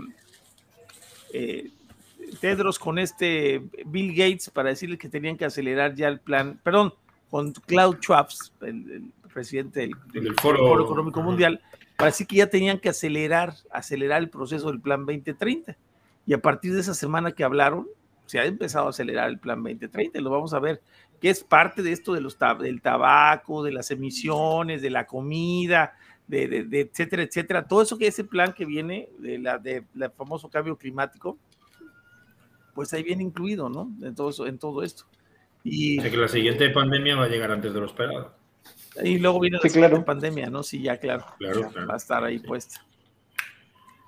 eh, 1.34 1.70
Tedros 2.40 2.80
con 2.80 2.98
este 3.00 3.62
Bill 3.86 4.12
Gates 4.16 4.50
para 4.50 4.70
decirle 4.70 4.98
que 4.98 5.10
tenían 5.10 5.38
que 5.38 5.46
acelerar 5.46 5.94
ya 5.96 6.08
el 6.08 6.20
plan, 6.20 6.60
perdón, 6.64 6.94
con 7.30 7.52
Klaus 7.54 7.98
Schwab, 7.98 8.28
el, 8.62 8.68
el 8.92 9.12
presidente 9.34 9.82
del, 9.82 9.92
Del 10.12 10.36
Foro- 10.36 10.58
Foro 10.68 10.84
Económico. 10.86 11.22
Mundial, 11.22 11.62
para 11.98 12.12
decir 12.12 12.26
que 12.28 12.38
ya 12.38 12.50
tenían 12.50 12.80
que 12.80 12.90
acelerar, 12.90 13.54
acelerar 13.72 14.22
el 14.22 14.30
proceso 14.30 14.68
del 14.72 14.82
plan 14.82 15.06
2030. 15.06 15.78
Y 16.26 16.34
a 16.34 16.42
partir 16.42 16.74
de 16.74 16.82
esa 16.82 16.94
semana 16.94 17.32
que 17.32 17.44
hablaron, 17.44 17.88
se 18.26 18.40
ha 18.40 18.46
empezado 18.46 18.88
a 18.88 18.90
acelerar 18.90 19.30
el 19.30 19.38
plan 19.40 19.62
2030. 19.64 20.18
y 20.18 20.22
Lo 20.22 20.30
vamos 20.32 20.54
a 20.54 20.60
ver, 20.60 20.82
que 21.22 21.30
es 21.30 21.44
parte 21.44 21.82
de 21.84 21.92
esto 21.92 22.14
de 22.14 22.22
los 22.22 22.38
tab- 22.40 22.60
del 22.62 22.82
tabaco, 22.82 23.64
de 23.64 23.72
las 23.72 23.92
emisiones, 23.92 24.82
de 24.82 24.90
la 24.90 25.06
comida, 25.06 25.94
de, 26.28 26.48
de- 26.48 26.64
de 26.64 26.80
etcétera, 26.82 27.22
etcétera. 27.24 27.68
Todo 27.68 27.84
eso 27.84 27.98
que 27.98 28.08
ese 28.08 28.24
plan 28.24 28.54
que 28.54 28.66
viene 28.66 29.10
de 29.20 29.38
la 29.38 29.60
de 29.60 29.84
la 29.94 30.10
famoso 30.10 30.50
cambio 30.50 30.76
climático, 30.78 31.38
pues 32.74 32.92
ahí 32.94 33.04
viene 33.04 33.24
incluido, 33.24 33.70
¿no? 33.70 33.92
En 34.02 34.16
todo, 34.16 34.30
eso- 34.32 34.48
en 34.48 34.58
todo 34.58 34.82
esto. 34.84 35.06
Y, 35.64 36.00
O 36.00 36.02
sea 36.02 36.12
que 36.12 36.18
la 36.18 36.28
siguiente 36.28 36.70
pandemia 36.72 37.16
va 37.16 37.26
a 37.26 37.30
llegar 37.30 37.52
antes 37.52 37.74
de 37.74 37.80
lo 37.80 37.86
esperado. 37.86 38.34
y 39.04 39.20
luego 39.20 39.40
viene 39.40 39.58
la 39.58 39.62
Sí, 39.64 39.70
siguiente 39.70 39.90
claro. 39.92 40.06
pandemia, 40.06 40.50
¿no? 40.50 40.64
Sí, 40.64 40.82
ya, 40.82 40.98
claro. 40.98 41.26
Claro, 41.38 41.62
Ya 41.62 41.70
claro. 41.70 41.88
Va 41.88 41.94
a 41.94 41.98
estar 41.98 42.24
ahí 42.24 42.40
Sí. 42.40 42.48
puesta. 42.48 42.86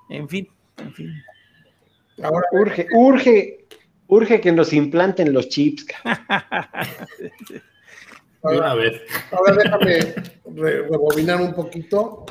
En 0.09 0.27
fin, 0.29 0.47
en 0.77 0.93
fin. 0.93 1.13
Ahora, 2.23 2.47
Urge, 2.51 2.87
urge, 2.93 3.65
urge 4.07 4.41
que 4.41 4.51
nos 4.51 4.73
implanten 4.73 5.33
los 5.33 5.49
chips. 5.49 5.85
De 8.43 8.57
una 8.57 8.73
vez. 8.75 9.01
ahora 9.31 9.53
déjame 9.55 9.99
re- 10.55 10.81
rebobinar 10.87 11.41
un 11.41 11.53
poquito. 11.53 12.25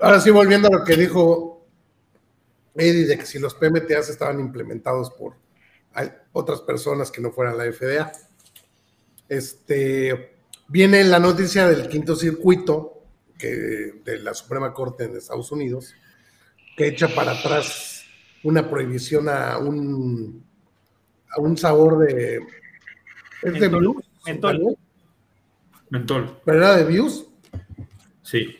Ahora 0.00 0.20
sí, 0.20 0.30
volviendo 0.30 0.68
a 0.68 0.70
lo 0.78 0.84
que 0.84 0.96
dijo 0.96 1.66
Eddie, 2.74 3.06
de 3.06 3.18
que 3.18 3.26
si 3.26 3.38
los 3.38 3.54
PMTAs 3.54 4.08
estaban 4.08 4.40
implementados 4.40 5.10
por 5.10 5.34
otras 6.32 6.60
personas 6.62 7.10
que 7.10 7.20
no 7.20 7.30
fueran 7.32 7.58
la 7.58 7.70
FDA. 7.70 8.10
Este, 9.28 10.34
viene 10.68 11.04
la 11.04 11.18
noticia 11.18 11.68
del 11.68 11.88
quinto 11.88 12.16
circuito 12.16 12.99
que, 13.40 14.02
de 14.04 14.18
la 14.18 14.34
Suprema 14.34 14.72
Corte 14.72 15.04
en 15.04 15.16
Estados 15.16 15.50
Unidos, 15.50 15.94
que 16.76 16.88
echa 16.88 17.08
para 17.08 17.32
atrás 17.32 18.04
una 18.44 18.68
prohibición 18.68 19.28
a 19.28 19.58
un, 19.58 20.44
a 21.36 21.40
un 21.40 21.56
sabor 21.56 22.06
de... 22.06 22.40
¿Es 23.42 23.54
de 23.54 23.60
Mentol. 23.60 23.80
Views? 24.58 24.76
Mentol. 25.90 26.40
¿Pero 26.44 26.58
era 26.58 26.76
de 26.76 26.84
Views? 26.84 27.26
Sí, 28.22 28.56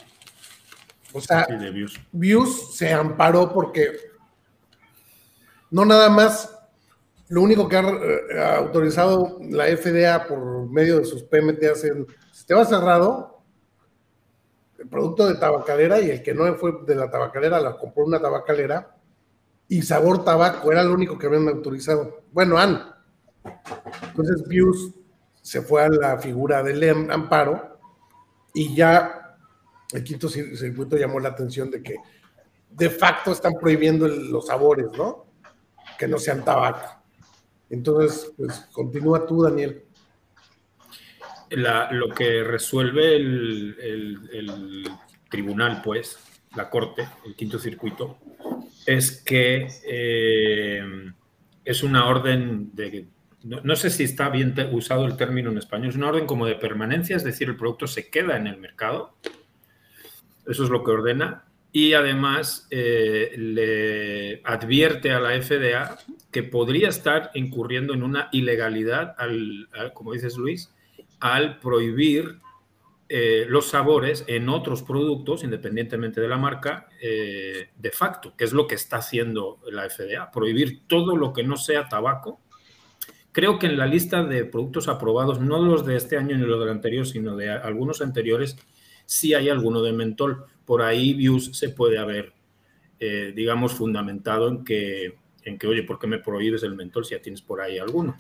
O 1.13 1.21
sea, 1.21 1.45
sí, 1.45 1.57
de 1.57 1.71
views. 1.71 2.01
Views 2.11 2.77
se 2.77 2.93
amparó 2.93 3.53
porque 3.53 3.93
no 5.71 5.85
nada 5.85 6.11
más, 6.11 6.59
lo 7.29 7.43
único 7.43 7.69
que 7.69 7.77
ha, 7.77 7.89
eh, 7.89 8.39
ha 8.39 8.57
autorizado 8.57 9.39
la 9.49 9.67
FDA 9.67 10.27
por 10.27 10.69
medio 10.69 10.99
de 10.99 11.05
sus 11.05 11.23
PMTAs 11.23 11.85
en 11.85 12.07
sistema 12.33 12.65
cerrado, 12.65 13.30
el 13.30 13.30
producto 14.89 15.27
de 15.29 15.35
tabacalera 15.35 16.01
y 16.01 16.11
el 16.11 16.23
que 16.23 16.35
no 16.35 16.53
fue 16.55 16.73
de 16.87 16.95
la 16.95 17.11
tabacalera, 17.11 17.61
la 17.61 17.77
compró 17.77 18.05
una 18.05 18.21
tabacalera 18.21 18.97
y 19.69 19.83
sabor 19.83 20.25
tabaco, 20.25 20.73
era 20.73 20.83
lo 20.83 20.95
único 20.95 21.19
que 21.19 21.27
habían 21.27 21.49
autorizado. 21.49 22.23
Bueno, 22.33 22.59
han. 22.59 22.83
Entonces 24.09 24.47
Views 24.49 24.95
se 25.43 25.63
fue 25.63 25.83
a 25.83 25.89
la 25.89 26.19
figura 26.19 26.63
del 26.63 27.11
amparo 27.11 27.79
y 28.53 28.75
ya 28.75 29.37
el 29.93 30.05
quinto 30.05 30.29
cir- 30.29 30.57
circuito 30.57 30.97
llamó 30.97 31.21
la 31.21 31.31
atención 31.31 31.71
de 31.71 31.83
que 31.83 31.97
de 32.71 32.91
facto 32.91 33.33
están 33.33 33.55
prohibiendo 33.55 34.07
los 34.07 34.47
sabores, 34.47 34.87
¿no? 34.97 35.27
Que 35.99 36.07
no 36.07 36.19
sean 36.19 36.45
tabaco. 36.45 36.87
Entonces, 37.69 38.33
pues 38.37 38.69
continúa 38.73 39.27
tú, 39.27 39.43
Daniel. 39.43 39.85
La- 41.51 41.91
lo 41.91 42.09
que 42.11 42.43
resuelve 42.45 43.17
el, 43.17 44.89
tribunal, 45.29 45.81
pues, 45.83 46.19
la 46.57 46.69
corte, 46.71 47.07
el 47.27 47.35
quinto 47.37 47.59
circuito, 47.59 48.19
es 48.87 49.23
que 49.23 49.69
eh, 49.87 50.83
es 51.65 51.83
una 51.83 52.07
orden 52.09 52.71
de. 52.75 53.07
No, 53.43 53.75
sé 53.77 53.89
si 53.91 54.05
está 54.05 54.29
bien 54.29 54.55
usado 54.73 55.07
el 55.07 55.17
término 55.17 55.51
en 55.51 55.57
español, 55.59 55.89
es 55.89 55.97
una 55.97 56.09
orden 56.09 56.27
como 56.27 56.47
de 56.47 56.57
permanencia, 56.57 57.17
es 57.17 57.25
decir, 57.25 57.49
el 57.49 57.57
producto 57.57 57.87
se 57.87 58.11
queda 58.11 58.37
en 58.37 58.47
el 58.47 58.59
mercado. 58.59 59.17
Eso 60.47 60.65
es 60.65 60.71
lo 60.71 60.85
que 60.85 60.91
ordena. 60.91 61.45
Y 61.73 61.93
además 61.95 62.67
eh, 62.71 63.33
le 63.39 64.43
advierte 64.45 65.13
a 65.13 65.21
la 65.21 65.41
FDA 65.41 65.97
que 66.33 66.43
podría 66.43 66.89
estar 66.89 67.31
incurriendo 67.35 67.95
en 67.95 68.03
una 68.03 68.29
ilegalidad, 68.33 69.15
al, 69.19 69.69
al- 69.73 69.93
como 69.95 70.13
dices 70.13 70.37
Luis, 70.37 70.71
al 71.21 71.59
prohibir 71.59 72.41
eh, 73.13 73.45
los 73.49 73.71
sabores 73.71 74.25
en 74.29 74.49
otros 74.49 74.85
productos, 74.85 75.43
independientemente 75.43 76.21
de 76.21 76.29
la 76.29 76.39
marca, 76.39 76.89
eh, 77.03 77.71
de 77.77 77.91
facto, 77.91 78.35
que 78.37 78.45
es 78.45 78.53
lo 78.53 78.67
que 78.67 78.77
está 78.77 78.99
haciendo 78.99 79.59
la 79.71 79.89
FDA, 79.91 80.31
prohibir 80.31 80.87
todo 80.87 81.17
lo 81.17 81.33
que 81.33 81.43
no 81.43 81.57
sea 81.57 81.89
tabaco. 81.89 82.41
Creo 83.33 83.59
que 83.59 83.67
en 83.67 83.79
la 83.79 83.87
lista 83.87 84.23
de 84.23 84.45
productos 84.45 84.87
aprobados, 84.87 85.41
no 85.41 85.59
los 85.59 85.85
de 85.85 85.97
este 85.97 86.17
año 86.17 86.37
ni 86.37 86.45
los 86.45 86.61
del 86.61 86.69
anterior, 86.69 87.05
sino 87.05 87.37
de 87.37 87.51
algunos 87.51 88.01
anteriores, 88.01 88.57
sí 89.07 89.35
hay 89.35 89.49
alguno 89.49 89.83
de 89.83 89.93
mentol. 89.93 90.45
Por 90.65 90.83
ahí 90.83 91.13
Views 91.15 91.51
se 91.59 91.71
puede 91.71 91.99
haber, 91.99 92.33
eh, 93.01 93.33
digamos, 93.35 93.73
fundamentado 93.73 94.49
en 94.49 94.65
que, 94.65 95.19
en 95.43 95.59
que, 95.59 95.67
oye, 95.67 95.83
¿por 95.83 95.99
qué 95.99 96.07
me 96.07 96.19
prohíbes 96.19 96.63
el 96.63 96.77
mentol 96.77 97.05
si 97.05 97.17
ya 97.17 97.23
tienes 97.23 97.43
por 97.43 97.61
ahí 97.61 97.77
alguno? 97.77 98.17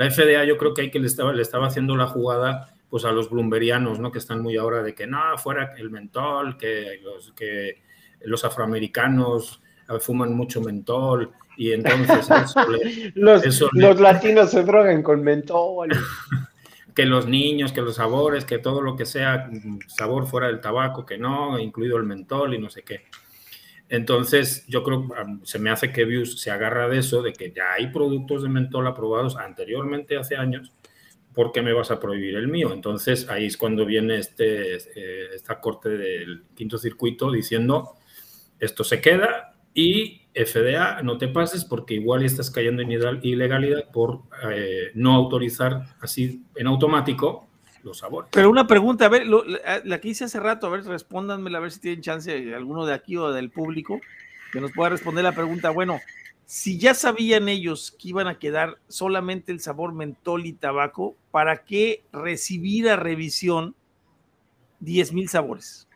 La 0.00 0.10
FDA 0.10 0.44
yo 0.46 0.56
creo 0.56 0.72
que 0.72 0.80
hay 0.80 0.90
que 0.90 0.98
le 0.98 1.06
estaba, 1.06 1.30
le 1.34 1.42
estaba 1.42 1.66
haciendo 1.66 1.94
la 1.94 2.06
jugada 2.06 2.72
pues 2.88 3.04
a 3.04 3.12
los 3.12 3.28
bloombergianos, 3.28 3.98
¿no? 4.00 4.10
Que 4.10 4.16
están 4.18 4.40
muy 4.40 4.56
ahora 4.56 4.82
de 4.82 4.94
que 4.94 5.06
no, 5.06 5.18
fuera 5.36 5.74
el 5.76 5.90
mentol, 5.90 6.56
que 6.56 7.00
los, 7.02 7.32
que 7.32 7.82
los 8.22 8.42
afroamericanos 8.44 9.60
eh, 9.90 10.00
fuman 10.00 10.34
mucho 10.34 10.62
mentol 10.62 11.30
y 11.58 11.72
entonces 11.72 12.28
eso 12.44 12.66
le- 12.70 13.12
Los, 13.14 13.44
Eso 13.44 13.68
le- 13.74 13.88
los 13.88 14.00
latinos 14.00 14.50
se 14.50 14.62
drogan 14.64 15.02
con 15.02 15.22
mentol. 15.22 15.90
que 16.94 17.04
los 17.04 17.26
niños, 17.26 17.70
que 17.72 17.82
los 17.82 17.96
sabores, 17.96 18.46
que 18.46 18.58
todo 18.58 18.80
lo 18.80 18.96
que 18.96 19.04
sea 19.04 19.48
mm, 19.52 19.80
sabor 19.86 20.26
fuera 20.26 20.46
del 20.46 20.60
tabaco, 20.60 21.04
que 21.04 21.18
no, 21.18 21.58
incluido 21.58 21.98
el 21.98 22.04
mentol 22.04 22.54
y 22.54 22.58
no 22.58 22.70
sé 22.70 22.82
qué. 22.82 23.02
Entonces, 23.90 24.64
yo 24.68 24.84
creo, 24.84 25.08
se 25.42 25.58
me 25.58 25.68
hace 25.68 25.92
que 25.92 26.04
Views 26.04 26.40
se 26.40 26.52
agarra 26.52 26.88
de 26.88 26.98
eso, 26.98 27.22
de 27.22 27.32
que 27.32 27.50
ya 27.50 27.72
hay 27.72 27.88
productos 27.88 28.44
de 28.44 28.48
mentol 28.48 28.86
aprobados 28.86 29.36
anteriormente, 29.36 30.16
hace 30.16 30.36
años, 30.36 30.72
¿por 31.34 31.50
qué 31.50 31.60
me 31.60 31.72
vas 31.72 31.90
a 31.90 31.98
prohibir 31.98 32.36
el 32.36 32.46
mío? 32.46 32.72
Entonces, 32.72 33.28
ahí 33.28 33.46
es 33.46 33.56
cuando 33.56 33.84
viene 33.84 34.18
este, 34.18 34.76
eh, 34.76 35.30
esta 35.34 35.60
corte 35.60 35.88
del 35.88 36.44
quinto 36.54 36.78
circuito 36.78 37.32
diciendo, 37.32 37.96
esto 38.60 38.84
se 38.84 39.00
queda 39.00 39.56
y 39.74 40.28
FDA, 40.34 41.02
no 41.02 41.18
te 41.18 41.26
pases 41.26 41.64
porque 41.64 41.94
igual 41.94 42.24
estás 42.24 42.48
cayendo 42.52 42.82
en 42.82 42.92
ilegalidad 42.92 43.90
por 43.90 44.22
eh, 44.52 44.92
no 44.94 45.14
autorizar 45.14 45.96
así 46.00 46.44
en 46.54 46.68
automático 46.68 47.49
los 47.82 47.98
sabores. 47.98 48.30
Pero 48.32 48.50
una 48.50 48.66
pregunta, 48.66 49.06
a 49.06 49.08
ver, 49.08 49.26
la 49.26 50.00
que 50.00 50.08
hice 50.08 50.24
hace 50.24 50.40
rato, 50.40 50.66
a 50.66 50.70
ver, 50.70 50.84
respóndanme, 50.84 51.54
a 51.56 51.60
ver 51.60 51.72
si 51.72 51.80
tienen 51.80 52.02
chance 52.02 52.54
alguno 52.54 52.86
de 52.86 52.94
aquí 52.94 53.16
o 53.16 53.32
del 53.32 53.50
público 53.50 54.00
que 54.52 54.60
nos 54.60 54.72
pueda 54.72 54.90
responder 54.90 55.24
la 55.24 55.32
pregunta. 55.32 55.70
Bueno, 55.70 56.00
si 56.44 56.78
ya 56.78 56.94
sabían 56.94 57.48
ellos 57.48 57.96
que 57.98 58.08
iban 58.08 58.26
a 58.26 58.38
quedar 58.38 58.78
solamente 58.88 59.52
el 59.52 59.60
sabor 59.60 59.92
mentol 59.92 60.46
y 60.46 60.52
tabaco, 60.52 61.16
¿para 61.30 61.64
qué 61.64 62.02
recibir 62.12 62.88
a 62.88 62.96
revisión 62.96 63.74
10 64.80 65.12
mil 65.12 65.28
sabores? 65.28 65.88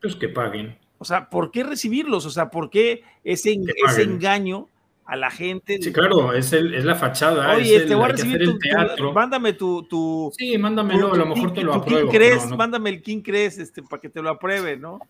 Pues 0.00 0.16
que 0.16 0.28
paguen. 0.28 0.76
O 0.98 1.04
sea, 1.04 1.28
¿por 1.30 1.50
qué 1.50 1.62
recibirlos? 1.62 2.26
O 2.26 2.30
sea, 2.30 2.50
¿por 2.50 2.70
qué 2.70 3.04
ese, 3.24 3.56
ese 3.88 4.02
engaño 4.02 4.68
a 5.12 5.16
la 5.16 5.30
gente. 5.30 5.76
Sí, 5.82 5.92
claro, 5.92 6.32
es, 6.32 6.54
el, 6.54 6.74
es 6.74 6.86
la 6.86 6.94
fachada. 6.94 7.54
Oye, 7.54 7.76
es 7.76 7.86
te 7.86 7.94
voy 7.94 8.06
a 8.06 8.08
recibir 8.08 8.42
tu, 8.44 8.58
teatro. 8.58 9.12
mándame 9.12 9.52
tu, 9.52 9.82
tu, 9.82 10.32
Sí, 10.38 10.56
mándamelo, 10.56 11.12
a 11.12 11.16
lo 11.18 11.26
mejor 11.26 11.52
te 11.52 11.62
lo 11.62 11.74
apruebo. 11.74 12.08
¿Quién 12.08 12.22
crees? 12.22 12.48
Mándame 12.56 12.88
el 12.88 13.02
quién 13.02 13.20
crees 13.20 13.58
este, 13.58 13.82
para 13.82 14.00
que 14.00 14.08
te 14.08 14.22
lo 14.22 14.30
apruebe, 14.30 14.78
¿no? 14.78 15.00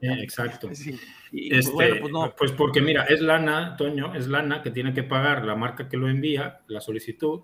exacto. 0.00 0.68
Sí. 0.72 0.98
Pues, 1.30 1.66
este, 1.68 1.94
pues, 1.94 2.12
no. 2.12 2.34
pues 2.36 2.50
porque 2.50 2.80
mira, 2.80 3.04
es 3.04 3.20
lana, 3.20 3.76
Toño, 3.76 4.12
es 4.16 4.26
lana 4.26 4.62
que 4.62 4.72
tiene 4.72 4.92
que 4.92 5.04
pagar 5.04 5.44
la 5.44 5.54
marca 5.54 5.88
que 5.88 5.96
lo 5.96 6.08
envía, 6.08 6.62
la 6.66 6.80
solicitud, 6.80 7.42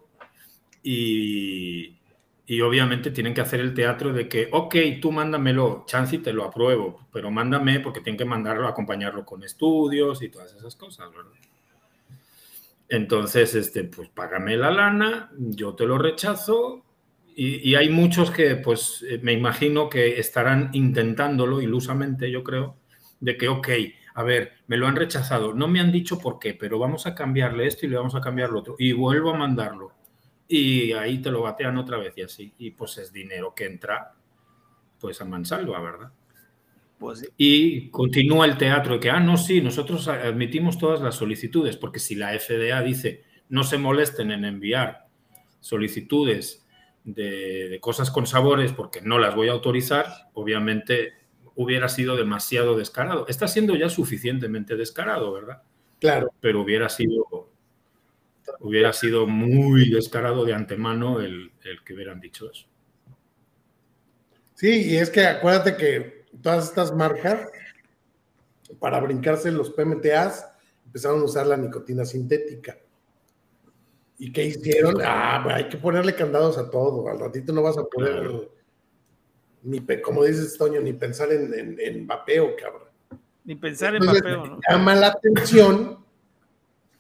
y, 0.83 2.01
y 2.47 2.61
obviamente 2.63 3.13
tienen 3.13 3.33
que 3.33 3.43
hacer 3.43 3.61
el 3.61 3.75
teatro 3.75 4.13
de 4.13 4.29
que, 4.29 4.49
ok, 4.51 4.75
tú 5.01 5.13
mándamelo, 5.13 5.85
chance 5.87 6.17
y 6.17 6.19
te 6.19 6.33
lo 6.33 6.43
apruebo, 6.43 7.07
pero 7.13 7.31
mándame 7.31 7.79
porque 7.79 8.01
tienen 8.01 8.19
que 8.19 8.25
mandarlo, 8.25 8.67
acompañarlo 8.67 9.25
con 9.25 9.45
estudios 9.45 10.21
y 10.21 10.31
todas 10.31 10.53
esas 10.53 10.75
cosas, 10.75 11.13
¿verdad? 11.13 11.31
Entonces, 12.89 13.55
este, 13.55 13.85
pues 13.85 14.09
págame 14.09 14.57
la 14.57 14.71
lana, 14.71 15.31
yo 15.37 15.75
te 15.75 15.87
lo 15.87 15.99
rechazo. 15.99 16.85
Y, 17.41 17.77
hay 17.77 17.89
muchos 17.89 18.33
que, 18.33 18.57
pues, 18.57 19.05
eh, 19.09 19.21
me 19.23 19.33
imagino 19.33 19.89
que 19.89 20.19
estarán 20.19 20.71
intentándolo 20.73 21.61
ilusamente, 21.61 22.33
yo 22.33 22.43
creo, 22.43 22.79
de 23.21 23.37
que, 23.37 23.47
ok, 23.47 23.69
a 24.15 24.25
ver, 24.25 24.55
me 24.67 24.77
lo 24.77 24.89
han 24.89 24.97
rechazado, 24.97 25.55
no 25.55 25.69
me 25.69 25.79
han 25.79 25.93
dicho 25.93 26.19
por 26.19 26.41
qué, 26.41 26.55
pero 26.55 26.81
vamos 26.81 27.07
a 27.07 27.15
cambiarle 27.15 27.69
esto 27.69 27.87
y 27.87 27.91
le 27.91 27.97
vamos 27.97 28.17
a 28.17 28.21
cambiar 28.21 28.51
lo 28.51 28.59
otro. 28.59 28.75
Y 28.79 28.93
vuelvo 28.93 29.31
a 29.31 29.39
mandarlo. 29.39 29.93
Y 30.49 30.93
ahí 30.93 31.23
te 31.23 31.31
lo 31.31 31.43
batean 31.43 31.79
otra 31.79 31.99
vez 31.99 32.15
y 32.17 32.23
así, 32.23 32.55
y 32.59 32.73
pues 32.73 32.99
es 32.99 33.13
dinero 33.13 33.55
que 33.55 33.67
entra, 33.67 34.15
pues 34.99 35.21
a 35.21 35.25
mansalva, 35.25 35.81
¿verdad? 35.81 36.11
Pues, 36.99 37.31
y 37.37 37.91
continúa 37.91 38.45
el 38.45 38.59
teatro 38.59 38.95
de 38.95 39.01
que, 39.01 39.11
ah, 39.11 39.21
no, 39.21 39.37
sí, 39.37 39.61
nosotros 39.61 40.09
admitimos 40.09 40.79
todas 40.79 41.01
las 41.01 41.15
solicitudes, 41.15 41.77
porque 41.77 42.01
si 42.01 42.17
la 42.17 42.37
FDA 42.39 42.83
dice 42.83 43.23
no 43.49 43.65
se 43.65 43.79
molesten 43.79 44.31
en 44.31 44.45
enviar 44.45 45.07
solicitudes 45.61 46.67
de, 47.05 47.79
cosas 47.81 48.11
con 48.11 48.27
sabores 48.27 48.73
porque 48.73 49.01
no 49.01 49.19
las 49.19 49.35
voy 49.35 49.49
a 49.49 49.53
autorizar, 49.53 50.07
obviamente 50.35 51.15
hubiera 51.55 51.89
sido 51.89 52.17
demasiado 52.17 52.77
descarado. 52.77 53.27
Está 53.29 53.49
siendo 53.49 53.75
ya 53.75 53.89
suficientemente 53.89 54.77
descarado, 54.77 55.33
¿verdad? 55.33 55.63
Claro. 55.99 56.33
Pero 56.41 56.61
hubiera 56.61 56.89
sido, 56.89 57.51
hubiera 58.61 58.93
sido 58.93 59.27
muy 59.27 59.91
descarado 59.91 60.45
de 60.45 60.55
antemano 60.55 61.21
el, 61.21 61.53
el 61.65 61.83
que 61.85 61.95
hubieran 61.95 62.21
dicho 62.21 62.51
eso. 62.51 62.67
Sí, 64.55 64.91
y 64.91 64.97
es 64.97 65.11
que 65.11 65.25
acuérdate 65.25 65.77
que 65.77 66.18
todas 66.43 66.69
estas 66.69 66.95
marcas, 66.95 67.49
para 68.79 69.01
brincarse 69.01 69.51
los 69.51 69.71
PMTAs, 69.71 70.47
empezaron 70.87 71.21
a 71.21 71.25
usar 71.25 71.47
la 71.47 71.57
nicotina 71.57 72.05
sintética. 72.05 72.79
¿Y 74.19 74.33
qué 74.33 74.45
hicieron? 74.45 75.01
Ah, 75.03 75.45
hay 75.55 75.69
que 75.69 75.79
ponerle 75.79 76.15
candados 76.15 76.59
a 76.59 76.71
todo. 76.71 77.09
Al 77.09 77.21
ratito 77.21 77.53
no 77.53 77.63
vas 77.63 77.79
a 77.79 77.85
poder, 77.85 78.51
ni 79.63 79.81
como 80.03 80.25
dices, 80.25 80.57
Toño, 80.59 80.81
ni 80.81 80.93
pensar 80.93 81.33
en, 81.33 81.79
en, 81.79 82.07
vapeo, 82.07 82.57
cabrón. 82.57 82.89
Ni 83.45 83.55
pensar 83.55 83.95
en 83.95 84.05
vapeo, 84.05 84.47
¿no? 84.47 84.61
Llama 84.69 84.95
la 84.97 85.09
atención, 85.09 86.05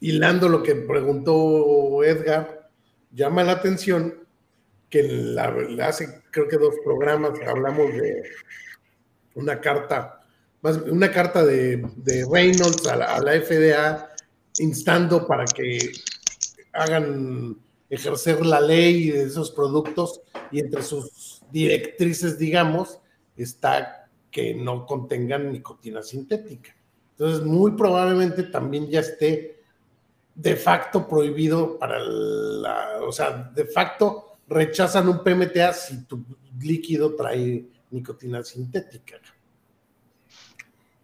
hilando 0.00 0.48
lo 0.48 0.62
que 0.62 0.76
preguntó 0.76 2.04
Edgar, 2.04 2.70
llama 3.12 3.42
la 3.42 3.52
atención 3.52 4.26
que 4.88 5.02
la, 5.02 5.54
hace, 5.82 6.22
creo 6.30 6.48
que 6.48 6.56
dos 6.56 6.74
programas 6.84 7.32
hablamos 7.46 7.92
de 7.92 8.22
una 9.38 9.60
carta, 9.60 10.20
más, 10.62 10.76
una 10.78 11.10
carta 11.10 11.44
de, 11.44 11.86
Reynolds 12.30 12.86
a 12.86 12.96
la, 12.96 13.40
FDA 13.40 14.08
instando 14.58 15.26
para 15.26 15.44
que 15.44 15.92
hagan 16.72 17.56
ejercer 17.88 18.44
la 18.44 18.60
ley 18.60 19.10
de 19.10 19.24
esos 19.24 19.50
productos 19.50 20.20
y 20.50 20.60
entre 20.60 20.82
sus 20.82 21.40
directrices, 21.50 22.38
digamos, 22.38 22.98
está 23.36 24.08
que 24.30 24.54
no 24.54 24.84
contengan 24.84 25.52
nicotina 25.52 26.02
sintética. 26.02 26.74
Entonces, 27.12 27.44
muy 27.44 27.72
probablemente 27.72 28.42
también 28.44 28.88
ya 28.88 29.00
esté 29.00 29.62
de 30.34 30.56
facto 30.56 31.08
prohibido 31.08 31.78
para 31.78 31.98
la, 31.98 33.00
o 33.02 33.10
sea, 33.10 33.50
de 33.54 33.64
facto 33.64 34.38
rechazan 34.46 35.08
un 35.08 35.22
PMTA 35.22 35.72
si 35.72 36.04
tu 36.04 36.24
líquido 36.60 37.14
trae 37.14 37.66
nicotina 37.90 38.42
sintética. 38.42 39.16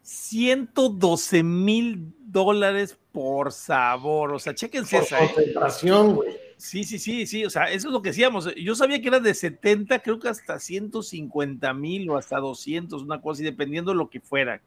112 0.02 1.43
mil 1.43 2.12
dólares 2.27 2.98
por 3.12 3.52
sabor. 3.52 4.32
O 4.32 4.39
sea, 4.39 4.55
chéquense 4.55 4.98
esa. 4.98 5.24
¿eh? 5.24 5.31
Concentración, 5.35 6.16
güey. 6.16 6.44
Sí, 6.56 6.85
sí, 6.85 6.98
sí, 6.98 7.27
sí. 7.27 7.44
O 7.44 7.51
sea, 7.51 7.65
eso 7.70 7.89
es 7.89 7.93
lo 7.93 8.02
que 8.02 8.11
decíamos. 8.11 8.48
Yo 8.56 8.74
sabía 8.74 9.01
que 9.01 9.09
era 9.09 9.20
de 9.20 9.35
70, 9.35 9.98
creo 10.01 10.19
que 10.19 10.28
hasta 10.28 10.59
150 10.59 11.74
mil 11.74 12.09
o 12.11 12.16
hasta 12.16 12.39
200, 12.39 13.02
una 13.02 13.20
cosa 13.20 13.39
así, 13.39 13.44
dependiendo 13.44 13.93
de 13.93 13.98
lo 13.98 14.09
que 14.09 14.20
fuera. 14.20 14.61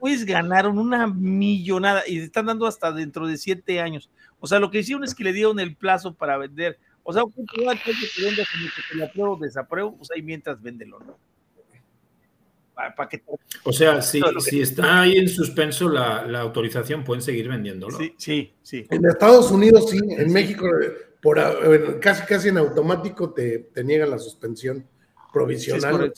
Pues 0.00 0.24
ganaron 0.24 0.78
una 0.78 1.06
millonada 1.06 2.02
y 2.06 2.18
están 2.18 2.46
dando 2.46 2.66
hasta 2.66 2.92
dentro 2.92 3.26
de 3.26 3.36
siete 3.36 3.80
años. 3.80 4.10
O 4.40 4.46
sea, 4.46 4.58
lo 4.58 4.70
que 4.70 4.80
hicieron 4.80 5.04
es 5.04 5.14
que 5.14 5.24
le 5.24 5.32
dieron 5.32 5.60
el 5.60 5.76
plazo 5.76 6.14
para 6.14 6.36
vender 6.36 6.78
o 7.04 7.12
sea, 7.12 7.22
que 7.34 7.42
te 8.90 8.96
la 8.96 9.06
apruebo, 9.06 9.36
desapruebo, 9.36 9.96
pues 9.96 10.10
ahí 10.10 10.22
mientras 10.22 10.60
véndelo, 10.62 11.00
¿no? 11.00 11.18
O 13.64 13.72
sea, 13.72 14.02
si, 14.02 14.20
si 14.40 14.60
está 14.60 15.02
ahí 15.02 15.16
en 15.16 15.28
suspenso 15.28 15.88
la, 15.88 16.26
la, 16.26 16.40
autorización, 16.40 17.04
pueden 17.04 17.22
seguir 17.22 17.48
vendiéndolo. 17.48 17.96
Sí, 17.96 18.14
sí, 18.16 18.54
sí. 18.62 18.86
En 18.90 19.04
Estados 19.06 19.50
Unidos 19.50 19.90
sí, 19.90 20.00
en 20.10 20.32
México 20.32 20.66
por, 21.20 22.00
casi 22.00 22.26
casi 22.26 22.48
en 22.48 22.58
automático 22.58 23.32
te, 23.32 23.58
te 23.58 23.84
niegan 23.84 24.10
la 24.10 24.18
suspensión 24.18 24.84
provisional. 25.32 26.12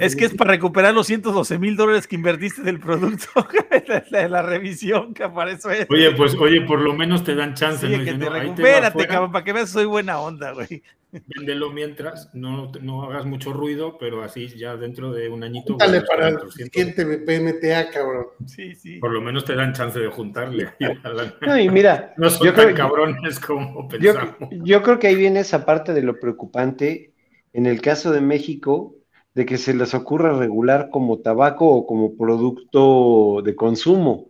Es 0.00 0.16
que 0.16 0.26
es 0.26 0.34
para 0.34 0.52
recuperar 0.52 0.94
los 0.94 1.06
112 1.06 1.58
mil 1.58 1.76
dólares 1.76 2.06
que 2.06 2.16
invertiste 2.16 2.62
del 2.62 2.80
producto 2.80 3.26
de 4.10 4.28
la 4.28 4.42
revisión, 4.42 5.14
que 5.14 5.28
para 5.28 5.52
eso 5.52 5.70
es. 5.70 5.86
Oye, 5.90 6.10
pues, 6.12 6.34
oye, 6.34 6.60
por 6.62 6.80
lo 6.80 6.94
menos 6.94 7.24
te 7.24 7.34
dan 7.34 7.54
chance. 7.54 7.86
Sí, 7.86 8.04
que 8.04 8.14
te 8.14 8.28
recupérate, 8.28 9.06
cabrón, 9.06 9.32
para 9.32 9.44
que 9.44 9.52
veas 9.52 9.70
soy 9.70 9.86
buena 9.86 10.20
onda, 10.20 10.52
güey. 10.52 10.82
Véndelo 11.26 11.70
mientras, 11.70 12.34
no, 12.34 12.72
no 12.82 13.04
hagas 13.04 13.24
mucho 13.24 13.52
ruido, 13.52 13.98
pero 13.98 14.24
así 14.24 14.48
ya 14.48 14.76
dentro 14.76 15.12
de 15.12 15.28
un 15.28 15.44
añito. 15.44 15.76
Dale 15.78 16.00
para 16.02 16.28
el 16.28 16.50
siguiente 16.50 17.04
PMTA, 17.06 17.90
cabrón. 17.90 18.26
Sí, 18.46 18.74
sí. 18.74 18.98
Por 18.98 19.12
lo 19.12 19.20
menos 19.20 19.44
te 19.44 19.54
dan 19.54 19.72
chance 19.72 19.98
de 19.98 20.08
juntarle. 20.08 20.72
no, 21.46 21.58
y 21.58 21.68
mira, 21.70 22.14
no 22.18 22.30
son 22.30 22.48
yo 22.48 22.52
tan 22.52 22.64
creo, 22.64 22.76
cabrones 22.76 23.38
como 23.38 23.86
pensamos. 23.88 24.36
Yo, 24.40 24.64
yo 24.64 24.82
creo 24.82 24.98
que 24.98 25.06
ahí 25.06 25.14
viene 25.14 25.40
esa 25.40 25.64
parte 25.64 25.94
de 25.94 26.02
lo 26.02 26.18
preocupante. 26.18 27.12
En 27.52 27.66
el 27.66 27.80
caso 27.80 28.10
de 28.10 28.20
México, 28.20 28.96
de 29.34 29.46
que 29.46 29.58
se 29.58 29.74
les 29.74 29.94
ocurra 29.94 30.32
regular 30.38 30.90
como 30.90 31.18
tabaco 31.18 31.66
o 31.68 31.86
como 31.86 32.16
producto 32.16 33.42
de 33.42 33.56
consumo, 33.56 34.28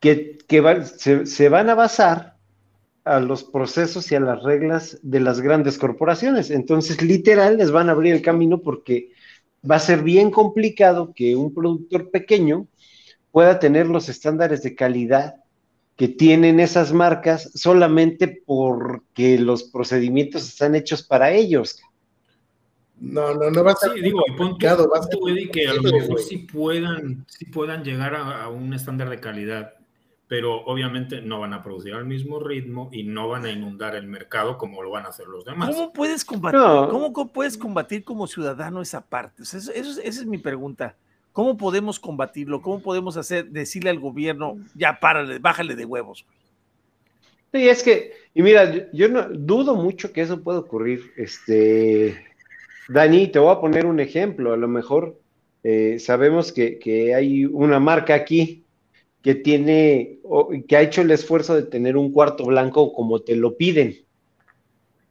que, 0.00 0.38
se, 1.26 1.48
van 1.48 1.68
a 1.68 1.74
basar 1.74 2.36
a 3.04 3.20
los 3.20 3.44
procesos 3.44 4.10
y 4.10 4.14
a 4.14 4.20
las 4.20 4.42
reglas 4.42 4.98
de 5.02 5.20
las 5.20 5.40
grandes 5.40 5.78
corporaciones. 5.78 6.50
Entonces, 6.50 7.02
literal, 7.02 7.58
les 7.58 7.70
van 7.70 7.88
a 7.88 7.92
abrir 7.92 8.14
el 8.14 8.22
camino 8.22 8.60
porque 8.60 9.10
va 9.68 9.76
a 9.76 9.80
ser 9.80 10.02
bien 10.02 10.30
complicado 10.30 11.12
que 11.14 11.36
un 11.36 11.52
productor 11.52 12.10
pequeño 12.10 12.66
pueda 13.30 13.58
tener 13.58 13.86
los 13.86 14.08
estándares 14.08 14.62
de 14.62 14.74
calidad 14.74 15.36
que 15.96 16.08
tienen 16.08 16.60
esas 16.60 16.92
marcas 16.92 17.50
solamente 17.54 18.42
porque 18.46 19.38
los 19.38 19.64
procedimientos 19.64 20.46
están 20.46 20.76
hechos 20.76 21.02
para 21.02 21.32
ellos. 21.32 21.80
No, 23.00 23.32
no, 23.34 23.50
no 23.50 23.64
va 23.64 23.72
a 23.72 23.76
ser 23.76 23.92
Sí, 23.94 24.00
digo, 24.02 24.22
y 24.26 24.32
pon 24.32 24.56
Eddie, 24.60 25.50
que 25.50 25.68
a 25.68 25.74
lo 25.74 25.82
mejor 25.82 26.18
sí 26.20 26.38
puedan, 26.38 27.24
sí 27.28 27.44
puedan 27.46 27.84
llegar 27.84 28.14
a, 28.14 28.42
a 28.42 28.48
un 28.48 28.74
estándar 28.74 29.08
de 29.08 29.20
calidad, 29.20 29.74
pero 30.26 30.62
obviamente 30.64 31.20
no 31.22 31.38
van 31.40 31.54
a 31.54 31.62
producir 31.62 31.94
al 31.94 32.04
mismo 32.06 32.40
ritmo 32.40 32.90
y 32.92 33.04
no 33.04 33.28
van 33.28 33.44
a 33.44 33.50
inundar 33.50 33.94
el 33.94 34.06
mercado 34.08 34.58
como 34.58 34.82
lo 34.82 34.90
van 34.90 35.06
a 35.06 35.10
hacer 35.10 35.26
los 35.28 35.44
demás. 35.44 35.70
¿Cómo 35.74 35.92
puedes 35.92 36.24
combatir, 36.24 36.58
No. 36.60 36.88
cómo 37.12 37.32
puedes 37.32 37.56
combatir 37.56 38.02
como 38.04 38.26
ciudadano 38.26 38.82
esa 38.82 39.00
parte? 39.00 39.42
O 39.42 39.44
sea, 39.44 39.60
eso- 39.60 39.72
eso 39.72 39.90
es- 39.92 39.98
esa 39.98 40.20
es 40.20 40.26
mi 40.26 40.38
pregunta. 40.38 40.96
¿Cómo 41.32 41.56
podemos 41.56 42.00
combatirlo? 42.00 42.60
¿Cómo 42.60 42.82
podemos 42.82 43.16
hacer, 43.16 43.48
decirle 43.50 43.90
al 43.90 44.00
gobierno, 44.00 44.58
ya 44.74 44.98
párale, 44.98 45.38
bájale 45.38 45.76
de 45.76 45.84
huevos? 45.84 46.26
Sí, 47.52 47.66
es 47.68 47.82
que, 47.82 48.12
y 48.34 48.42
mira, 48.42 48.70
yo, 48.70 48.82
yo 48.92 49.08
no 49.08 49.28
dudo 49.30 49.74
mucho 49.76 50.12
que 50.12 50.20
eso 50.20 50.42
pueda 50.42 50.58
ocurrir. 50.58 51.12
Este, 51.16 52.26
Dani, 52.88 53.28
te 53.28 53.38
voy 53.38 53.52
a 53.54 53.60
poner 53.60 53.86
un 53.86 54.00
ejemplo. 54.00 54.52
A 54.52 54.56
lo 54.56 54.68
mejor 54.68 55.20
eh, 55.62 55.98
sabemos 55.98 56.52
que, 56.52 56.78
que 56.78 57.14
hay 57.14 57.44
una 57.44 57.78
marca 57.80 58.14
aquí 58.14 58.64
que 59.22 59.34
tiene, 59.34 60.20
o- 60.22 60.50
que 60.66 60.76
ha 60.76 60.80
hecho 60.82 61.02
el 61.02 61.10
esfuerzo 61.10 61.54
de 61.54 61.64
tener 61.64 61.96
un 61.96 62.12
cuarto 62.12 62.44
blanco 62.46 62.92
como 62.92 63.20
te 63.20 63.36
lo 63.36 63.56
piden. 63.56 63.96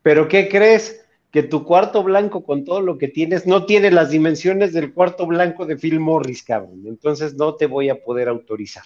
Pero 0.02 0.28
¿qué 0.28 0.48
crees? 0.50 1.04
Que 1.32 1.44
tu 1.44 1.66
cuarto 1.66 2.02
blanco 2.04 2.44
con 2.44 2.64
todo 2.64 2.82
lo 2.82 2.98
que 2.98 3.10
tienes 3.10 3.46
no 3.46 3.66
tiene 3.66 3.92
las 3.92 4.10
dimensiones 4.10 4.72
del 4.74 4.94
cuarto 4.94 5.28
blanco 5.28 5.66
de 5.66 5.76
Phil 5.78 6.00
Morris, 6.00 6.42
cabrón. 6.42 6.84
Entonces 6.86 7.36
no 7.36 7.56
te 7.56 7.66
voy 7.68 7.90
a 7.90 8.02
poder 8.04 8.30
autorizar. 8.30 8.86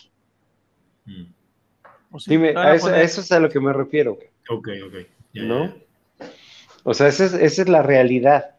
Mm. 1.05 1.25
O 2.11 2.17
Dime, 2.25 2.53
a 2.55 2.63
a 2.71 2.75
eso, 2.75 2.87
a 2.87 2.89
poner- 2.89 3.05
eso 3.05 3.21
es 3.21 3.31
a 3.31 3.39
lo 3.39 3.49
que 3.49 3.59
me 3.59 3.71
refiero. 3.71 4.17
Ok, 4.49 4.69
ok. 4.85 4.93
Ya, 4.93 5.07
ya, 5.33 5.43
¿no? 5.43 5.65
ya. 5.67 5.75
O 6.83 6.93
sea, 6.95 7.07
esa 7.07 7.25
es, 7.25 7.33
esa 7.35 7.61
es 7.61 7.69
la 7.69 7.83
realidad, 7.83 8.55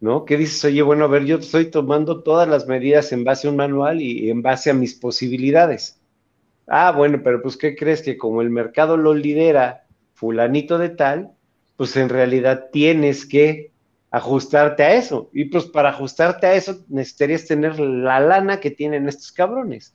¿no? 0.00 0.24
Que 0.24 0.36
dices, 0.36 0.64
oye, 0.64 0.82
bueno, 0.82 1.04
a 1.04 1.08
ver, 1.08 1.24
yo 1.24 1.38
estoy 1.38 1.66
tomando 1.70 2.22
todas 2.22 2.48
las 2.48 2.66
medidas 2.66 3.12
en 3.12 3.24
base 3.24 3.46
a 3.46 3.50
un 3.50 3.56
manual 3.56 4.00
y 4.02 4.30
en 4.30 4.42
base 4.42 4.70
a 4.70 4.74
mis 4.74 4.94
posibilidades. 4.94 5.98
Ah, 6.66 6.92
bueno, 6.92 7.20
pero 7.22 7.40
pues, 7.42 7.56
¿qué 7.56 7.76
crees? 7.76 8.02
Que 8.02 8.18
como 8.18 8.42
el 8.42 8.50
mercado 8.50 8.96
lo 8.96 9.14
lidera 9.14 9.84
fulanito 10.14 10.78
de 10.78 10.88
tal, 10.90 11.30
pues 11.76 11.96
en 11.96 12.08
realidad 12.08 12.68
tienes 12.72 13.26
que 13.26 13.70
ajustarte 14.10 14.82
a 14.82 14.94
eso. 14.94 15.30
Y 15.32 15.46
pues 15.46 15.66
para 15.66 15.90
ajustarte 15.90 16.46
a 16.46 16.54
eso 16.54 16.84
necesitarías 16.88 17.44
tener 17.46 17.78
la 17.78 18.18
lana 18.20 18.60
que 18.60 18.70
tienen 18.70 19.08
estos 19.08 19.30
cabrones, 19.30 19.94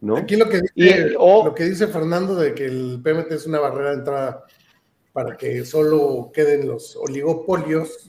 ¿no? 0.00 0.16
Aquí 0.16 0.36
lo 0.36 0.48
que, 0.48 0.56
dice, 0.60 0.72
Y 0.74 0.88
el- 0.88 1.16
o- 1.18 1.44
lo 1.46 1.54
que 1.54 1.64
dice 1.64 1.86
Fernando 1.86 2.34
de 2.34 2.54
que 2.54 2.66
el 2.66 3.00
PMT 3.02 3.34
es 3.34 3.46
una 3.46 3.60
barrera 3.60 3.90
de 3.90 3.96
entrada 3.98 4.44
para 5.18 5.36
que 5.36 5.64
solo 5.64 6.30
queden 6.32 6.68
los 6.68 6.94
oligopolios, 6.94 8.06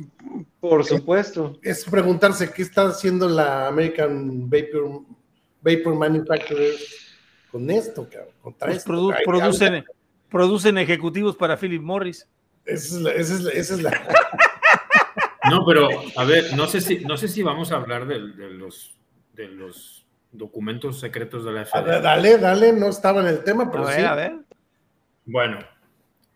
Por 0.59 0.85
supuesto. 0.85 1.57
es 1.63 1.83
preguntarse 1.85 2.51
qué 2.51 2.61
está 2.61 2.83
haciendo 2.89 3.27
la 3.27 3.67
American 3.67 4.47
Vapor, 4.47 5.01
Vapor 5.59 5.95
Manufacturers 5.95 7.15
con 7.51 7.67
esto, 7.71 8.07
cabrón, 8.07 8.35
contra 8.43 8.67
pues, 8.67 8.77
esto. 8.77 8.93
produ- 8.93 9.15
Ay, 9.17 9.25
producen, 9.25 9.85
producen 10.29 10.77
ejecutivos 10.77 11.35
para 11.35 11.57
Philip 11.57 11.81
Morris. 11.81 12.27
Esa 12.63 12.95
es 12.97 13.01
la, 13.01 13.11
esa 13.13 13.33
es 13.33 13.41
la- 13.41 13.51
esa 13.53 13.73
es 13.73 13.81
la- 13.81 14.07
No, 15.49 15.65
pero 15.65 15.89
a 16.15 16.25
ver, 16.25 16.55
no 16.55 16.67
sé 16.67 16.79
si, 16.79 16.99
no 17.05 17.17
sé 17.17 17.27
si 17.27 17.41
vamos 17.41 17.71
a 17.71 17.77
hablar 17.77 18.05
de, 18.05 18.19
los, 18.19 18.95
de 19.33 19.47
los 19.47 20.05
documentos 20.31 20.99
secretos 20.99 21.43
de 21.43 21.53
la 21.53 21.61
A 21.61 21.65
FDA. 21.65 21.81
ver, 21.81 22.01
Dale, 22.03 22.37
dale, 22.37 22.71
no 22.73 22.87
estaba 22.89 23.21
en 23.21 23.27
el 23.29 23.43
tema, 23.43 23.63
A 23.63 23.71
pero 23.71 23.85
ver, 23.85 23.95
sí. 23.95 24.01
a 24.05 24.13
ver. 24.13 24.35
Bueno, 25.25 25.57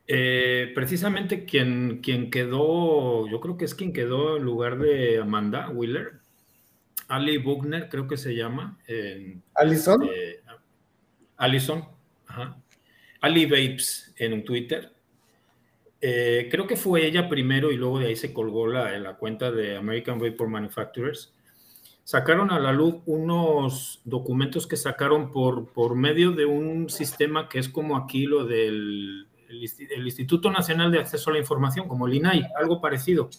eh, 0.07 0.71
precisamente 0.75 1.45
quien, 1.45 1.99
quien 2.01 2.29
quedó, 2.29 3.27
yo 3.29 3.39
creo 3.39 3.57
que 3.57 3.65
es 3.65 3.73
quien 3.75 3.93
quedó 3.93 4.37
en 4.37 4.43
lugar 4.43 4.77
de 4.79 5.19
Amanda 5.19 5.69
Wheeler, 5.69 6.13
Ali 7.07 7.37
Buckner, 7.37 7.89
creo 7.89 8.07
que 8.07 8.17
se 8.17 8.35
llama. 8.35 8.79
en- 8.87 9.43
Alison, 9.55 10.03
eh, 10.03 10.39
Allison, 11.37 11.85
ajá. 12.27 12.57
Ali 13.21 13.45
Vapes 13.45 14.13
en 14.17 14.43
Twitter. 14.43 14.91
Eh, 16.01 16.49
creo 16.51 16.67
que 16.67 16.75
fue 16.75 17.05
ella 17.05 17.29
primero 17.29 17.71
y 17.71 17.77
luego 17.77 17.99
de 17.99 18.07
ahí 18.07 18.15
se 18.17 18.33
colgó 18.33 18.67
la, 18.67 18.97
la 18.99 19.15
cuenta 19.15 19.51
de 19.51 19.77
American 19.77 20.19
Vapor 20.19 20.49
Manufacturers. 20.49 21.33
Sacaron 22.03 22.51
a 22.51 22.59
la 22.59 22.73
luz 22.73 22.95
unos 23.05 24.01
documentos 24.03 24.67
que 24.67 24.75
sacaron 24.75 25.31
por, 25.31 25.71
por 25.71 25.95
medio 25.95 26.31
de 26.31 26.45
un 26.45 26.89
sistema 26.89 27.47
que 27.47 27.59
es 27.59 27.69
como 27.69 27.95
aquí 27.95 28.25
lo 28.25 28.43
del 28.43 29.27
el, 29.53 29.61
Insti- 29.61 29.87
el 29.89 30.05
Instituto 30.05 30.51
Nacional 30.51 30.91
de 30.91 30.99
Acceso 30.99 31.29
a 31.29 31.33
la 31.33 31.39
Información, 31.39 31.87
como 31.87 32.07
el 32.07 32.15
INAI, 32.15 32.47
algo 32.59 32.81
parecido. 32.81 33.29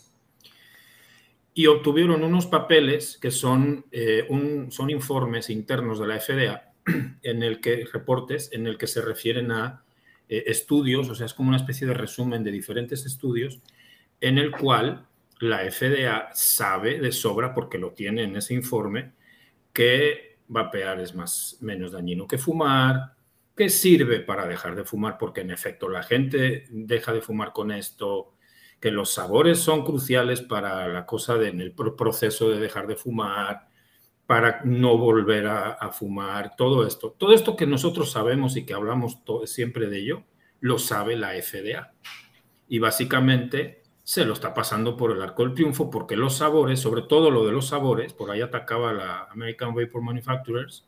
Y 1.52 1.66
obtuvieron 1.66 2.24
unos 2.24 2.46
papeles 2.46 3.18
que 3.20 3.30
son, 3.30 3.86
eh, 3.92 4.26
un, 4.28 4.72
son 4.72 4.90
informes 4.90 5.50
internos 5.50 6.00
de 6.00 6.06
la 6.06 6.18
FDA 6.18 6.72
en 7.22 7.42
el 7.42 7.60
que 7.60 7.86
reportes 7.92 8.50
en 8.52 8.66
el 8.66 8.76
que 8.76 8.86
se 8.86 9.00
refieren 9.00 9.52
a 9.52 9.84
eh, 10.28 10.44
estudios, 10.46 11.08
o 11.10 11.14
sea, 11.14 11.26
es 11.26 11.34
como 11.34 11.48
una 11.50 11.58
especie 11.58 11.86
de 11.86 11.94
resumen 11.94 12.42
de 12.42 12.50
diferentes 12.50 13.06
estudios 13.06 13.60
en 14.20 14.38
el 14.38 14.50
cual 14.50 15.06
la 15.40 15.70
FDA 15.70 16.30
sabe 16.32 16.98
de 17.00 17.12
sobra, 17.12 17.54
porque 17.54 17.78
lo 17.78 17.92
tiene 17.92 18.22
en 18.22 18.36
ese 18.36 18.54
informe, 18.54 19.12
que 19.72 20.38
vapear 20.48 21.00
es 21.00 21.14
más, 21.14 21.58
menos 21.60 21.92
dañino 21.92 22.26
que 22.26 22.38
fumar, 22.38 23.13
que 23.56 23.68
sirve 23.70 24.20
para 24.20 24.46
dejar 24.46 24.74
de 24.74 24.84
fumar, 24.84 25.16
porque 25.18 25.42
en 25.42 25.50
efecto 25.50 25.88
la 25.88 26.02
gente 26.02 26.66
deja 26.70 27.12
de 27.12 27.20
fumar 27.20 27.52
con 27.52 27.70
esto, 27.70 28.34
que 28.80 28.90
los 28.90 29.12
sabores 29.14 29.58
son 29.60 29.84
cruciales 29.84 30.42
para 30.42 30.88
la 30.88 31.06
cosa 31.06 31.36
de, 31.36 31.48
en 31.48 31.60
el 31.60 31.72
pro- 31.72 31.96
proceso 31.96 32.50
de 32.50 32.58
dejar 32.60 32.86
de 32.86 32.96
fumar, 32.96 33.68
para 34.26 34.62
no 34.64 34.96
volver 34.96 35.46
a, 35.46 35.90
fumar, 35.90 36.56
todo 36.56 36.86
esto. 36.86 37.14
Todo 37.18 37.34
esto 37.34 37.56
que 37.56 37.66
nosotros 37.66 38.10
sabemos 38.10 38.56
y 38.56 38.64
que 38.64 38.72
hablamos 38.72 39.18
siempre 39.44 39.86
de 39.88 39.98
ello, 39.98 40.24
lo 40.60 40.78
sabe 40.78 41.14
la 41.16 41.32
FDA. 41.34 41.92
Y 42.68 42.78
básicamente 42.78 43.82
se 44.02 44.24
lo 44.24 44.32
está 44.32 44.54
pasando 44.54 44.96
por 44.96 45.12
el 45.12 45.20
arco 45.22 45.44
del 45.44 45.54
triunfo 45.54 45.90
porque 45.90 46.16
los 46.16 46.38
sabores, 46.38 46.80
sobre 46.80 47.02
todo 47.02 47.30
lo 47.30 47.44
de 47.44 47.52
los 47.52 47.68
sabores, 47.68 48.14
por 48.14 48.30
ahí 48.30 48.40
atacaba 48.40 48.94
la 48.94 49.24
American 49.30 49.74
Vapor 49.74 50.00
Manufacturers, 50.02 50.86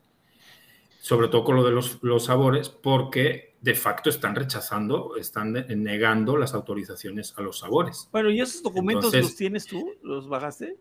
sobre 1.06 1.28
todo 1.28 1.44
con 1.44 1.54
lo 1.54 1.64
de 1.64 1.70
los, 1.70 1.98
los 2.02 2.24
sabores, 2.24 2.68
porque 2.68 3.54
de 3.60 3.74
facto 3.74 4.10
están 4.10 4.34
rechazando, 4.34 5.14
están 5.16 5.52
negando 5.52 6.36
las 6.36 6.52
autorizaciones 6.52 7.32
a 7.36 7.42
los 7.42 7.60
sabores. 7.60 8.08
Bueno, 8.10 8.28
¿y 8.30 8.40
esos 8.40 8.60
documentos 8.62 9.04
Entonces- 9.06 9.22
los 9.22 9.36
tienes 9.36 9.66
tú? 9.66 9.92
¿Los 10.02 10.28
bajaste? 10.28 10.76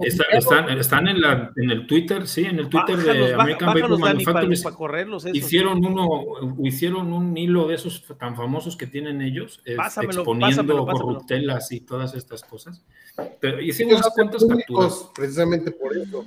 Está- 0.00 0.24
están, 0.32 0.68
están 0.70 1.06
en, 1.06 1.20
la, 1.20 1.52
en 1.56 1.70
el 1.70 1.86
Twitter, 1.86 2.26
sí, 2.26 2.42
en 2.44 2.58
el 2.58 2.68
Twitter 2.68 2.96
Bájalos, 2.96 3.14
de 3.14 3.20
baja- 3.32 3.42
American 3.42 3.66
bájalos, 3.68 4.00
Dani, 4.00 4.24
para, 4.24 4.34
Manufacturers. 4.34 4.62
para 4.64 4.76
correrlos. 4.76 5.24
esos. 5.24 5.36
Hicieron 5.38 5.84
uno, 5.86 6.24
hicieron 6.64 7.12
un 7.12 7.36
hilo 7.36 7.68
de 7.68 7.76
esos 7.76 8.04
tan 8.18 8.34
famosos 8.34 8.76
que 8.76 8.88
tienen 8.88 9.22
ellos, 9.22 9.62
Pásamelo, 9.76 10.12
exponiendo 10.22 10.46
pásamelo, 10.56 10.84
pásamelo. 10.86 11.06
corruptelas 11.06 11.70
y 11.70 11.80
todas 11.82 12.14
estas 12.14 12.42
cosas. 12.42 12.84
Pero 13.40 13.60
hicieron 13.62 13.94
unas 13.94 14.10
cuantas 14.12 14.44
capturas. 14.44 15.10
precisamente 15.14 15.70
por 15.70 15.96
eso. 15.96 16.26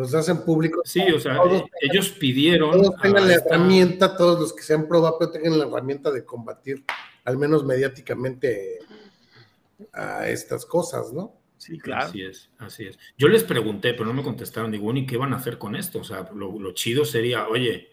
Los 0.00 0.14
hacen 0.14 0.44
públicos. 0.44 0.82
Sí, 0.84 1.02
o 1.14 1.20
sea, 1.20 1.36
Todos 1.36 1.62
eh, 1.62 1.66
ellos 1.82 2.08
pidieron. 2.10 2.70
todos 2.72 2.96
tengan 3.02 3.28
la 3.28 3.34
esta- 3.34 3.54
herramienta, 3.56 4.16
todos 4.16 4.40
los 4.40 4.52
que 4.54 4.62
sean 4.62 4.88
pro 4.88 5.02
vapeo 5.02 5.30
tengan 5.30 5.58
la 5.58 5.66
herramienta 5.66 6.10
de 6.10 6.24
combatir, 6.24 6.84
al 7.24 7.36
menos 7.36 7.64
mediáticamente, 7.64 8.78
a 9.92 10.28
estas 10.28 10.64
cosas, 10.66 11.12
¿no? 11.12 11.34
Sí, 11.58 11.78
claro. 11.78 12.06
Así 12.06 12.22
es, 12.22 12.50
así 12.58 12.86
es. 12.86 12.98
Yo 13.18 13.28
les 13.28 13.44
pregunté, 13.44 13.92
pero 13.92 14.06
no 14.06 14.14
me 14.14 14.22
contestaron. 14.22 14.70
Digo, 14.70 14.90
¿y 14.94 15.04
qué 15.06 15.16
van 15.18 15.32
a 15.34 15.36
hacer 15.36 15.58
con 15.58 15.76
esto? 15.76 15.98
O 16.00 16.04
sea, 16.04 16.30
lo, 16.34 16.58
lo 16.58 16.72
chido 16.72 17.04
sería, 17.04 17.46
oye, 17.48 17.88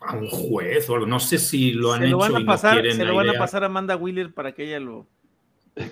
a 0.00 0.14
un 0.16 0.28
juez 0.28 0.88
o 0.88 0.94
algo. 0.94 1.06
No 1.06 1.18
sé 1.18 1.38
si 1.38 1.72
lo 1.72 1.92
han 1.92 2.00
se 2.02 2.06
hecho 2.06 2.16
lo 2.16 2.18
van 2.18 2.42
y 2.42 2.44
pasar, 2.44 2.74
no 2.76 2.80
quieren 2.82 2.96
se 2.96 3.04
lo 3.04 3.16
van 3.16 3.30
a 3.30 3.34
pasar 3.34 3.62
a 3.64 3.66
Amanda 3.66 3.96
Wheeler 3.96 4.32
para 4.32 4.52
que 4.54 4.64
ella 4.64 4.78
lo 4.78 5.08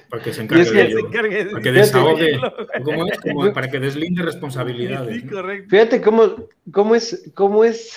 para 0.09 0.23
que 0.23 0.33
se 0.33 0.43
encargue 0.43 0.63
es 0.63 0.71
de 0.73 0.75
que- 0.75 0.83
ello. 0.87 0.99
se 1.01 1.07
encargue 1.07 1.45
de- 1.45 1.51
Para 1.51 1.63
que 1.63 1.73
desahogue. 1.73 2.41
¿Cómo 2.85 3.07
es? 3.07 3.21
Como 3.21 3.53
para 3.53 3.71
que 3.71 3.81
deslinde 3.81 4.23
responsabilidades. 4.23 5.17
Sí, 5.17 5.25
¿no? 5.25 5.33
correcto. 5.33 5.69
Fíjate 5.71 6.01
cómo, 6.03 6.35
cómo 6.71 6.95
es, 6.95 7.31
cómo 7.35 7.65
es 7.65 7.93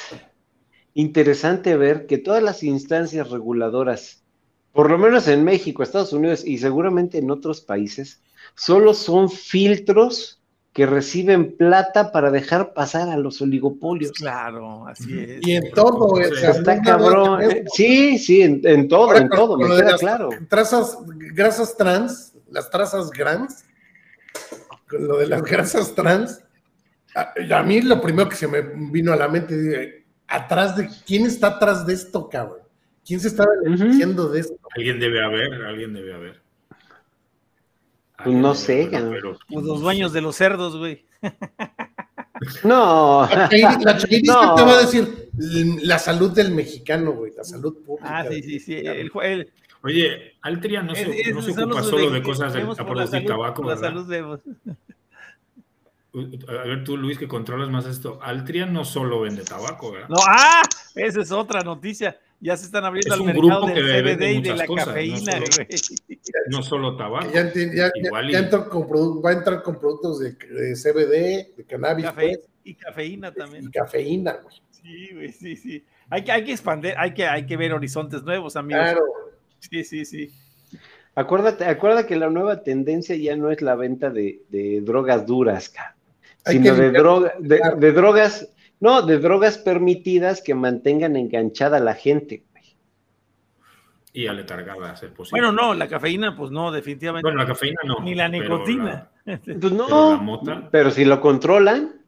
interesante 0.94 1.76
ver 1.76 2.06
que 2.06 2.18
todas 2.18 2.44
las 2.44 2.64
instancias 2.64 3.30
reguladoras, 3.30 4.24
por 4.72 4.90
lo 4.92 4.98
menos 4.98 5.28
en 5.28 5.44
México, 5.44 5.84
Estados 5.84 6.14
Unidos 6.14 6.46
y 6.46 6.58
seguramente 6.58 7.18
en 7.18 7.32
otros 7.32 7.62
países, 7.62 8.22
solo 8.56 8.94
son 8.94 9.30
filtros 9.30 10.40
que 10.74 10.86
reciben 10.88 11.56
plata 11.56 12.12
para 12.12 12.32
dejar 12.32 12.74
pasar 12.74 13.08
a 13.10 13.18
los 13.18 13.40
oligopolios. 13.42 14.12
Claro, 14.14 14.88
así 14.88 15.20
es. 15.20 15.46
Y 15.48 15.54
en 15.56 15.72
todo, 15.72 16.08
güey, 16.08 16.32
sea, 16.34 16.50
Está 16.50 16.82
cabrón. 16.82 17.44
eh. 17.44 17.64
Sí, 17.74 18.18
sí, 18.18 18.42
en, 18.42 18.60
en 18.64 18.88
todo, 18.88 19.06
Ahora, 19.06 19.20
en 19.20 19.28
con- 19.28 19.38
todo, 19.38 19.50
con 19.56 19.62
me 19.64 19.70
lo 19.70 19.76
de 19.76 19.82
queda 19.84 19.92
las 19.92 20.00
claro. 20.02 20.30
Trazas, 20.50 20.98
grasas 21.36 21.78
trans, 21.78 22.34
las 22.50 22.70
trazas 22.72 23.12
trans, 23.12 23.66
con 24.90 25.08
lo 25.08 25.18
de 25.18 25.28
las 25.28 25.44
grasas 25.44 25.94
trans, 25.94 26.42
a, 27.16 27.34
a 27.60 27.64
mí 27.64 27.82
lo 27.82 28.02
primero 28.02 28.28
que 28.28 28.36
se 28.36 28.48
me 28.48 28.62
vino 28.62 29.14
a 29.14 29.16
la 29.16 29.28
mente, 29.28 29.56
dije, 29.56 30.06
atrás 30.28 30.76
de, 30.76 30.90
¿quién 31.06 31.28
está 31.28 31.48
atrás 31.48 31.86
de 31.86 31.94
esto, 31.94 32.28
cabrón? 32.30 32.60
¿Quién 33.06 33.20
se 33.20 33.28
estaba 33.28 33.50
beneficiando 33.64 34.30
de 34.30 34.40
esto? 34.40 34.56
Alguien 34.76 35.00
debe 35.00 35.24
haber, 35.24 35.54
alguien 35.66 35.94
debe 35.94 36.14
haber. 36.16 36.42
Pues 38.24 38.36
no 38.36 38.54
sé, 38.56 38.90
Pero- 38.92 39.38
los 39.50 39.82
dueños 39.82 40.14
de 40.14 40.22
los 40.22 40.36
cerdos, 40.36 40.78
güey. 40.78 41.06
No. 42.64 43.28
La 43.32 43.48
No. 44.26 44.56
te 44.56 44.64
va 44.64 44.74
a 44.74 44.82
decir 44.82 45.30
la 45.84 45.98
salud 45.98 46.32
del 46.32 46.52
mexicano, 46.52 47.12
güey, 47.14 47.32
la 47.38 47.44
salud 47.44 47.78
pública. 47.86 48.20
Ah, 48.20 48.26
sí, 48.30 48.42
sí, 48.42 48.60
sí. 48.60 48.76
El, 48.78 49.12
el- 49.24 49.52
Oye, 49.82 50.34
Altria 50.42 50.82
no 50.84 50.94
se, 50.96 51.02
es- 51.22 51.34
no 51.36 51.42
se 51.42 51.52
ocupa 51.52 51.84
solo 51.84 52.10
de- 52.10 52.20
de 52.20 52.24
cosas 52.24 52.52
de 52.54 52.60
vemos 52.60 52.80
a 52.80 52.86
por 52.86 52.98
la 52.98 53.04
producir 53.04 53.28
salud, 53.28 53.44
tabaco, 53.44 53.64
la 53.64 53.78
salud 53.78 54.08
de- 54.10 54.40
A 56.48 56.64
ver, 56.68 56.84
tú, 56.84 56.96
Luis, 56.98 57.18
que 57.18 57.28
controlas 57.28 57.70
más 57.70 57.86
esto. 57.86 58.20
Altria 58.22 58.66
no 58.66 58.86
solo 58.86 59.22
vende 59.22 59.44
tabaco, 59.44 59.92
¿verdad? 59.92 60.10
No, 60.10 60.18
ah, 60.28 60.62
esa 60.96 61.22
es 61.22 61.32
otra 61.32 61.62
noticia. 61.62 62.18
Ya 62.44 62.58
se 62.58 62.66
están 62.66 62.84
abriendo 62.84 63.08
Es 63.08 63.14
al 63.14 63.22
un 63.22 63.28
mercado 63.28 63.62
grupo 63.62 63.68
del 63.74 64.04
CBD 64.18 64.22
y 64.34 64.42
de 64.42 64.56
la 64.56 64.66
cosas, 64.66 64.88
no 64.88 64.94
cafeína, 64.94 65.32
solo- 65.32 65.46
güey. 65.56 65.68
No 66.50 66.64
solo 66.64 66.98
tabaco. 66.98 67.32
Ya, 67.34 67.54
ya- 67.54 67.74
ya- 67.74 67.92
Igual 67.96 68.30
y- 68.30 68.34
con 68.70 69.22
va 69.24 69.30
a 69.30 69.34
entrar 69.34 69.64
con 69.64 69.80
productos 69.80 70.20
de, 70.20 70.34
de 70.34 70.76
CBD, 70.76 71.56
de 71.56 71.64
cannabis 71.68 72.06
Cafe- 72.06 72.28
pues, 72.38 72.40
y 72.66 72.74
cafeína 72.76 73.32
también. 73.34 73.64
y 73.66 73.72
cafeína, 73.72 74.34
güey. 74.44 74.56
Sí, 74.72 75.10
güey, 75.14 75.32
sí, 75.32 75.56
sí. 75.56 75.86
Hay 76.10 76.24
que, 76.26 76.32
hay 76.34 76.44
que 76.44 76.52
expandir, 76.52 76.94
hay 76.98 77.14
que, 77.14 77.26
hay 77.26 77.46
que 77.46 77.56
ver 77.56 77.72
horizontes 77.74 78.24
nuevos, 78.24 78.56
amigos. 78.58 78.82
Claro. 78.84 79.04
Sí, 79.60 79.84
sí, 79.86 80.04
sí. 80.06 80.30
Acuérdate, 81.16 81.66
acuérdate 81.66 82.08
que 82.08 82.16
la 82.18 82.30
nueva 82.30 82.64
tendencia 82.64 83.16
ya 83.16 83.36
no 83.38 83.52
es 83.52 83.62
la 83.62 83.76
venta 83.76 84.10
de, 84.10 84.42
de 84.50 84.82
drogas 84.82 85.26
duras, 85.26 85.72
sino 86.46 86.76
de, 86.76 86.92
droga, 86.92 87.34
de, 87.40 87.62
de 87.78 87.92
drogas, 87.94 88.50
no, 88.84 89.02
de 89.02 89.18
drogas 89.18 89.58
permitidas 89.58 90.42
que 90.42 90.54
mantengan 90.54 91.16
enganchada 91.16 91.78
a 91.78 91.80
la 91.80 91.96
gente. 91.96 92.44
güey. 92.52 92.64
Y 94.12 94.28
aletargada 94.28 94.92
a 94.92 94.96
ser 94.98 95.14
posible. 95.14 95.42
Bueno, 95.42 95.54
no, 95.54 95.74
la 95.74 95.88
cafeína, 95.88 96.36
pues 96.36 96.52
no, 96.52 96.70
definitivamente. 96.70 97.26
Bueno, 97.26 97.38
la 97.40 97.48
cafeína 97.48 97.80
no. 97.86 98.02
Ni 98.02 98.14
la 98.14 98.30
pero 98.30 98.44
nicotina. 98.58 99.10
Pues 99.26 99.40
Pero 99.46 99.70
no, 99.70 100.12
la 100.12 100.18
mota- 100.18 100.70
pero 100.70 100.92
si 100.92 101.06
lo 101.06 101.22
controlan, 101.22 102.02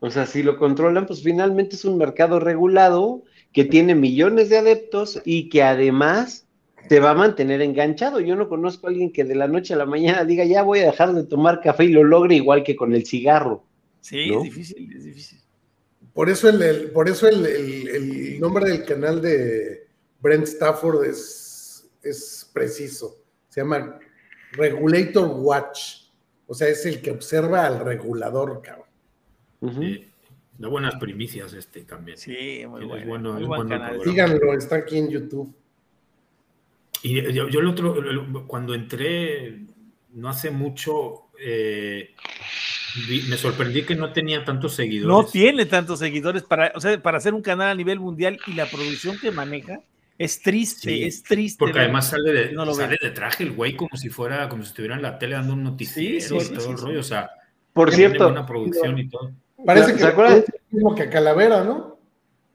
o 0.00 0.10
sea, 0.10 0.26
si 0.26 0.42
lo 0.42 0.58
controlan, 0.58 1.06
pues 1.06 1.22
finalmente 1.22 1.76
es 1.76 1.84
un 1.84 1.96
mercado 1.96 2.40
regulado 2.40 3.22
que 3.52 3.64
tiene 3.64 3.94
millones 3.94 4.48
de 4.48 4.58
adeptos 4.58 5.22
y 5.24 5.48
que 5.48 5.62
además 5.62 6.48
te 6.88 6.98
va 6.98 7.10
a 7.10 7.14
mantener 7.14 7.62
enganchado. 7.62 8.18
Yo 8.18 8.34
no 8.34 8.48
conozco 8.48 8.88
a 8.88 8.90
alguien 8.90 9.12
que 9.12 9.22
de 9.22 9.36
la 9.36 9.46
noche 9.46 9.74
a 9.74 9.76
la 9.76 9.86
mañana 9.86 10.24
diga, 10.24 10.44
ya 10.44 10.64
voy 10.64 10.80
a 10.80 10.86
dejar 10.86 11.12
de 11.12 11.22
tomar 11.22 11.60
café 11.60 11.84
y 11.84 11.92
lo 11.92 12.02
logre 12.02 12.34
igual 12.34 12.64
que 12.64 12.74
con 12.74 12.94
el 12.94 13.06
cigarro. 13.06 13.62
Sí, 14.00 14.28
¿no? 14.30 14.38
es 14.38 14.42
difícil, 14.42 14.92
es 14.96 15.04
difícil. 15.04 15.39
Por 16.20 16.28
eso 16.28 16.50
el, 16.50 16.60
el- 16.60 16.90
por 16.90 17.08
eso 17.08 17.26
el, 17.28 17.46
el- 17.46 17.88
el 17.88 18.40
nombre 18.40 18.66
del 18.68 18.84
canal 18.84 19.22
de 19.22 19.86
Brent 20.20 20.44
Stafford 20.44 21.04
es, 21.06 21.88
es 22.02 22.50
preciso. 22.52 23.24
Se 23.48 23.62
llama 23.62 23.98
Regulator 24.52 25.30
Watch. 25.34 26.10
O 26.46 26.52
sea, 26.52 26.68
es 26.68 26.84
el 26.84 27.00
que 27.00 27.10
observa 27.10 27.64
al 27.64 27.80
regulador, 27.80 28.60
cabrón. 28.60 28.84
Da 30.58 30.68
buenas 30.68 30.96
primicias 30.96 31.54
este 31.54 31.84
también. 31.84 32.18
Sí, 32.18 32.66
muy 32.68 32.82
Es 32.82 32.86
bueno. 33.06 33.32
muy 33.32 33.42
es 33.42 33.48
buen 33.48 33.66
bueno 33.68 33.68
programa. 33.78 34.04
Díganlo, 34.04 34.52
está 34.52 34.76
aquí 34.76 34.98
en 34.98 35.08
YouTube. 35.08 35.54
Y 37.02 37.32
yo, 37.32 37.48
yo 37.48 37.60
el 37.60 37.66
otro, 37.66 38.46
cuando 38.46 38.74
entré 38.74 39.58
no 40.10 40.28
hace 40.28 40.50
mucho, 40.50 41.30
eh, 41.42 42.10
me 43.28 43.36
sorprendí 43.36 43.82
que 43.82 43.94
no 43.94 44.12
tenía 44.12 44.44
tantos 44.44 44.74
seguidores. 44.74 45.08
No 45.08 45.30
tiene 45.30 45.66
tantos 45.66 45.98
seguidores 45.98 46.42
para, 46.42 46.72
o 46.74 46.80
sea, 46.80 47.00
para 47.00 47.18
hacer 47.18 47.34
un 47.34 47.42
canal 47.42 47.68
a 47.68 47.74
nivel 47.74 48.00
mundial 48.00 48.38
y 48.46 48.54
la 48.54 48.66
producción 48.66 49.18
que 49.18 49.30
maneja 49.30 49.80
es 50.18 50.42
triste, 50.42 50.90
Sí, 50.90 51.02
es 51.04 51.22
triste. 51.22 51.58
Porque 51.58 51.78
además 51.78 52.08
sale 52.10 52.32
de, 52.32 52.52
no 52.52 52.64
lo 52.66 52.74
sale 52.74 52.98
de 53.00 53.10
traje 53.10 53.42
el 53.44 53.52
güey 53.52 53.74
como 53.74 53.96
si 53.96 54.10
fuera, 54.10 54.48
como 54.48 54.62
si 54.62 54.68
estuviera 54.70 54.94
en 54.96 55.02
la 55.02 55.18
tele 55.18 55.34
dando 55.34 55.54
un 55.54 55.62
noticiero 55.64 56.20
Sí, 56.20 56.28
sí, 56.28 56.36
y 56.36 56.40
sí, 56.40 56.54
todo 56.54 56.60
sí, 56.64 56.70
el 56.72 56.78
sí. 56.78 56.84
rollo. 56.84 57.00
O 57.00 57.04
sea, 57.04 57.30
Por 57.72 57.88
tiene 57.88 58.08
cierto, 58.08 58.24
buena 58.24 58.44
producción 58.46 58.98
y 58.98 59.08
todo. 59.08 59.32
Parece 59.64 59.92
¿Se 59.92 59.96
que 59.98 60.04
acuerdan? 60.04 60.38
es 60.38 60.44
lo 60.48 60.76
mismo 60.76 60.94
que 60.94 61.08
Calavera, 61.08 61.64
¿no? 61.64 61.89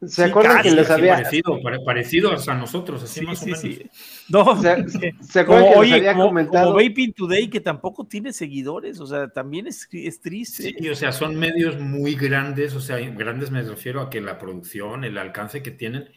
¿Se 0.04 0.08
Sí, 0.08 0.22
acuerdan 0.22 0.56
casi, 0.58 0.68
que 0.68 0.74
les 0.76 0.90
había... 0.90 1.14
parecido, 1.16 1.62
pare- 1.62 1.80
parecidos 1.80 2.48
a 2.48 2.54
nosotros, 2.54 3.02
así 3.02 3.20
Sí, 3.20 3.26
más 3.26 3.38
o 3.38 3.44
sí, 3.44 3.46
menos. 3.46 3.60
sí. 3.60 3.82
No, 4.28 4.60
¿Se, 4.60 5.14
se 5.20 5.40
acuerdan 5.40 5.64
como, 5.64 5.72
que 5.72 5.78
oye, 5.78 5.90
les 5.90 6.00
había 6.00 6.12
como, 6.14 6.28
comentado? 6.28 6.66
como 6.72 6.76
Vaping 6.82 7.12
Today, 7.14 7.48
que 7.48 7.60
tampoco 7.60 8.06
tiene 8.06 8.32
seguidores, 8.32 9.00
o 9.00 9.06
sea, 9.06 9.28
también 9.28 9.66
es, 9.66 9.88
es 9.92 10.20
triste. 10.20 10.74
Sí, 10.78 10.88
o 10.88 10.94
sea, 10.94 11.12
son 11.12 11.36
medios 11.36 11.78
muy 11.80 12.14
grandes, 12.14 12.74
o 12.74 12.80
sea, 12.80 12.98
grandes 12.98 13.50
me 13.50 13.62
refiero 13.62 14.00
a 14.00 14.10
que 14.10 14.20
la 14.20 14.38
producción, 14.38 15.04
el 15.04 15.16
alcance 15.18 15.62
que 15.62 15.70
tienen, 15.70 16.08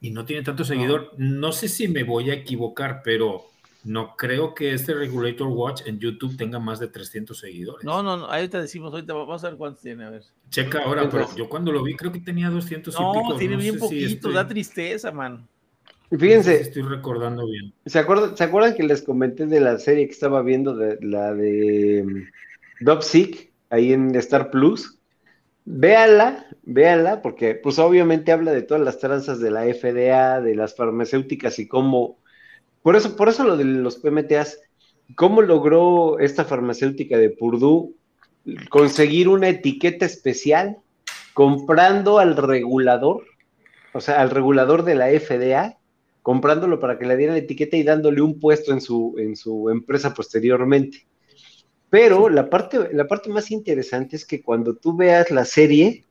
y 0.00 0.10
no 0.10 0.24
tiene 0.24 0.42
tanto 0.42 0.64
seguidor. 0.64 1.12
No 1.18 1.52
sé 1.52 1.68
si 1.68 1.88
me 1.88 2.04
voy 2.04 2.30
a 2.30 2.34
equivocar, 2.34 3.00
pero 3.04 3.46
no 3.88 4.14
creo 4.16 4.54
que 4.54 4.72
este 4.74 4.92
Regulator 4.94 5.48
Watch 5.48 5.82
en 5.86 5.98
YouTube 5.98 6.36
tenga 6.36 6.58
más 6.58 6.78
de 6.78 6.88
300 6.88 7.38
seguidores. 7.38 7.84
No, 7.84 8.02
no, 8.02 8.16
no, 8.16 8.26
ahorita 8.26 8.60
decimos, 8.60 8.92
ahorita 8.92 9.14
vamos 9.14 9.42
a 9.44 9.48
ver 9.48 9.56
cuántos 9.56 9.82
tiene, 9.82 10.04
a 10.04 10.10
ver. 10.10 10.22
Checa 10.50 10.80
ahora, 10.84 11.02
pero 11.08 11.22
Entonces- 11.22 11.36
yo 11.36 11.48
cuando 11.48 11.72
lo 11.72 11.82
vi 11.82 11.94
creo 11.96 12.12
que 12.12 12.20
tenía 12.20 12.50
200 12.50 12.94
y 12.94 13.02
No, 13.02 13.12
pico. 13.12 13.36
tiene 13.36 13.54
no 13.56 13.60
bien 13.62 13.74
sé 13.74 13.78
si 13.80 13.84
poquito, 13.84 14.06
estoy- 14.06 14.34
da 14.34 14.46
tristeza, 14.46 15.10
man. 15.12 15.48
no 16.10 16.18
sé 16.18 16.18
Fíjense, 16.18 16.56
si 16.56 16.62
estoy 16.62 16.82
recordando 16.82 17.46
bien. 17.46 17.72
¿Se 17.86 17.98
acuerdan, 17.98 18.36
¿Se 18.36 18.44
acuerdan 18.44 18.74
que 18.74 18.82
les 18.82 19.02
comenté 19.02 19.46
de 19.46 19.60
la 19.60 19.78
serie 19.78 20.06
que 20.06 20.12
estaba 20.12 20.42
viendo, 20.42 20.74
de, 20.76 20.98
la 21.02 21.34
de 21.34 22.26
Sick, 23.00 23.50
ahí 23.70 23.92
en 23.92 24.14
Star 24.16 24.50
Plus? 24.50 24.98
Véala, 25.64 26.46
véala, 26.62 27.20
porque 27.20 27.54
pues 27.54 27.78
obviamente 27.78 28.32
habla 28.32 28.52
de 28.52 28.62
todas 28.62 28.82
las 28.82 28.98
tranzas 28.98 29.38
de 29.38 29.50
la 29.50 29.64
FDA, 29.66 30.40
de 30.40 30.54
las 30.54 30.74
farmacéuticas 30.74 31.58
y 31.58 31.68
cómo, 31.68 32.18
por 32.82 32.96
eso, 32.96 33.16
por 33.16 33.28
eso 33.28 33.44
lo 33.44 33.56
de 33.56 33.64
los 33.64 33.96
PMTAs, 33.96 34.58
cómo 35.14 35.42
logró 35.42 36.18
esta 36.18 36.44
farmacéutica 36.44 37.18
de 37.18 37.30
Purdue 37.30 37.94
conseguir 38.70 39.28
una 39.28 39.48
etiqueta 39.48 40.06
especial 40.06 40.78
comprando 41.34 42.18
al 42.18 42.36
regulador, 42.36 43.24
o 43.92 44.00
sea, 44.00 44.20
al 44.20 44.30
regulador 44.30 44.84
de 44.84 44.94
la 44.94 45.10
FDA, 45.10 45.78
comprándolo 46.22 46.78
para 46.80 46.98
que 46.98 47.06
le 47.06 47.16
dieran 47.16 47.36
la 47.36 47.42
etiqueta 47.42 47.76
y 47.76 47.82
dándole 47.82 48.20
un 48.20 48.38
puesto 48.38 48.72
en 48.72 48.80
su, 48.80 49.14
en 49.18 49.36
su 49.36 49.70
empresa 49.70 50.14
posteriormente. 50.14 51.06
Pero 51.90 52.28
la 52.28 52.50
parte, 52.50 52.92
la 52.92 53.06
parte 53.06 53.30
más 53.30 53.50
interesante 53.50 54.16
es 54.16 54.26
que 54.26 54.42
cuando 54.42 54.74
tú 54.76 54.96
veas 54.96 55.30
la 55.30 55.44
serie, 55.44 56.04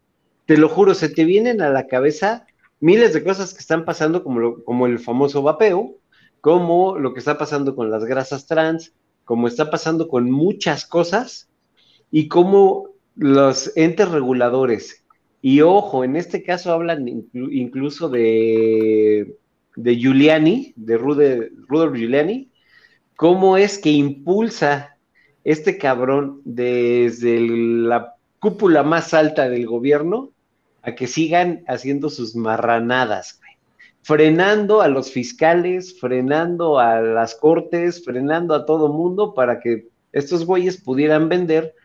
te 0.45 0.57
lo 0.57 0.69
juro, 0.69 0.93
se 0.95 1.09
te 1.09 1.23
vienen 1.23 1.61
a 1.61 1.69
la 1.69 1.87
cabeza 1.87 2.47
miles 2.79 3.13
de 3.13 3.23
cosas 3.23 3.53
que 3.53 3.59
están 3.59 3.85
pasando, 3.85 4.23
como, 4.23 4.39
lo- 4.39 4.63
como 4.63 4.87
el 4.87 4.97
famoso 4.99 5.43
vapeo, 5.43 5.95
como 6.41 6.97
lo 6.97 7.13
que 7.13 7.19
está 7.19 7.37
pasando 7.37 7.75
con 7.75 7.89
las 7.91 8.05
grasas 8.05 8.45
trans, 8.47 8.93
como 9.25 9.47
está 9.47 9.69
pasando 9.69 10.07
con 10.07 10.31
muchas 10.31 10.85
cosas, 10.85 11.49
y 12.11 12.27
cómo 12.27 12.89
los 13.15 13.75
entes 13.75 14.09
reguladores, 14.09 15.03
y 15.41 15.61
ojo, 15.61 16.03
en 16.03 16.15
este 16.15 16.43
caso 16.43 16.71
hablan 16.71 17.05
inclu- 17.05 17.49
incluso 17.51 18.09
de, 18.09 19.37
de 19.75 19.95
Giuliani, 19.97 20.73
de 20.75 20.97
Rudolph 20.97 21.95
Giuliani, 21.95 22.49
cómo 23.15 23.57
es 23.57 23.77
que 23.77 23.91
impulsa 23.91 24.97
este 25.43 25.77
cabrón 25.77 26.41
desde 26.45 27.39
la 27.39 28.15
cúpula 28.39 28.83
más 28.83 29.13
alta 29.13 29.49
del 29.49 29.65
gobierno 29.65 30.31
a 30.81 30.95
que 30.95 31.07
sigan 31.07 31.63
haciendo 31.67 32.09
sus 32.09 32.35
marranadas. 32.35 33.39
Frenando 34.07 34.81
a 34.81 34.87
los 34.87 35.11
fiscales, 35.11 35.99
frenando 35.99 36.79
a 36.79 37.01
las 37.01 37.35
cortes, 37.35 38.05
frenando 38.05 38.55
a 38.55 38.65
todo 38.65 38.87
mundo 38.87 39.33
para 39.33 39.59
que 39.59 39.89
estos 40.13 40.45
güeyes 40.45 40.77
pudieran 40.77 41.27
vender, 41.27 41.75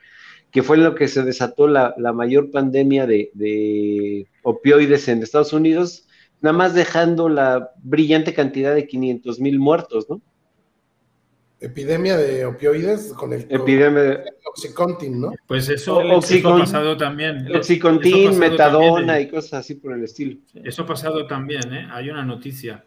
que 0.52 0.62
fue 0.62 0.76
lo 0.76 0.94
que 0.94 1.08
se 1.08 1.24
desató 1.24 1.66
la, 1.66 1.96
la 1.98 2.12
mayor 2.12 2.52
pandemia 2.52 3.08
de, 3.08 3.32
de 3.34 4.28
opioides 4.44 5.08
en 5.08 5.20
Estados 5.20 5.52
Unidos, 5.52 6.06
nada 6.40 6.56
más 6.56 6.74
dejando 6.74 7.28
la 7.28 7.72
brillante 7.82 8.32
cantidad 8.32 8.72
de 8.72 8.86
500 8.86 9.40
mil 9.40 9.58
muertos, 9.58 10.08
¿no? 10.08 10.22
Epidemia 11.62 12.16
de 12.16 12.44
opioides 12.44 13.12
con 13.14 13.32
el 13.32 13.46
Epidemia 13.48 14.02
de 14.02 14.24
Oxycontin, 14.44 15.20
¿no? 15.20 15.32
Pues 15.46 15.68
eso, 15.68 16.00
eso 16.00 16.48
ha 16.54 16.58
pasado 16.58 16.96
también. 16.96 17.46
Oxycontin, 17.54 18.26
pasado 18.26 18.38
metadona 18.40 18.96
también, 18.96 19.10
eh. 19.16 19.20
y 19.22 19.28
cosas 19.28 19.52
así 19.60 19.76
por 19.76 19.92
el 19.94 20.02
estilo. 20.04 20.38
Eso 20.64 20.82
ha 20.82 20.86
pasado 20.86 21.26
también, 21.26 21.72
¿eh? 21.72 21.88
Hay 21.90 22.10
una 22.10 22.24
noticia. 22.24 22.84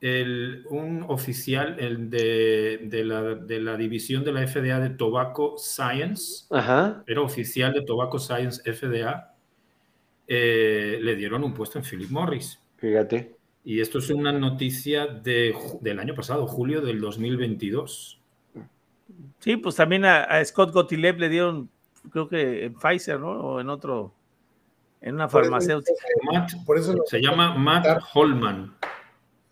El- 0.00 0.64
un 0.70 1.04
oficial 1.08 1.76
el 1.78 2.08
de, 2.08 2.80
de 2.84 3.04
la, 3.04 3.22
de 3.34 3.60
la 3.60 3.76
división 3.76 4.24
de 4.24 4.32
la 4.32 4.46
FDA 4.46 4.80
de 4.80 4.90
Tobacco 4.90 5.56
Science, 5.58 6.46
Ajá. 6.50 7.04
era 7.06 7.20
oficial 7.20 7.74
de 7.74 7.82
Tobacco 7.82 8.18
Science 8.18 8.62
FDA, 8.72 9.34
eh, 10.26 10.98
le 11.02 11.16
dieron 11.16 11.44
un 11.44 11.52
puesto 11.52 11.78
en 11.78 11.84
Philip 11.84 12.08
Morris. 12.10 12.58
Fíjate. 12.78 13.36
Y 13.64 13.80
esto 13.80 13.98
es 13.98 14.08
una 14.10 14.32
noticia 14.32 15.06
de, 15.06 15.54
del 15.80 15.98
año 15.98 16.14
pasado, 16.14 16.46
julio 16.46 16.80
del 16.80 17.00
2022. 17.00 18.18
Sí, 19.40 19.56
pues 19.56 19.76
también 19.76 20.04
a, 20.04 20.22
a 20.24 20.44
Scott 20.44 20.72
Gottlieb 20.72 21.18
le 21.18 21.28
dieron, 21.28 21.68
creo 22.10 22.28
que 22.28 22.64
en 22.66 22.74
Pfizer, 22.74 23.18
¿no? 23.20 23.32
O 23.32 23.60
en 23.60 23.68
otro, 23.68 24.12
en 25.00 25.14
una 25.16 25.28
Por 25.28 25.42
eso- 25.42 25.50
farmacéutica. 25.50 25.92
Matt- 26.32 26.64
Por 26.64 26.78
eso 26.78 26.94
lo- 26.94 27.04
se 27.06 27.20
llama 27.20 27.54
Matt 27.54 27.86
Holman. 28.14 28.74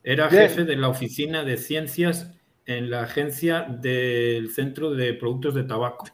Era 0.03 0.29
Bien. 0.29 0.43
jefe 0.45 0.65
de 0.65 0.77
la 0.77 0.89
oficina 0.89 1.45
de 1.45 1.57
ciencias 1.59 2.33
en 2.65 2.91
la 2.91 3.03
agencia 3.03 3.63
del 3.69 4.51
Centro 4.51 4.91
de 4.91 5.13
Productos 5.15 5.55
de 5.55 5.65
Tabaco 5.65 6.07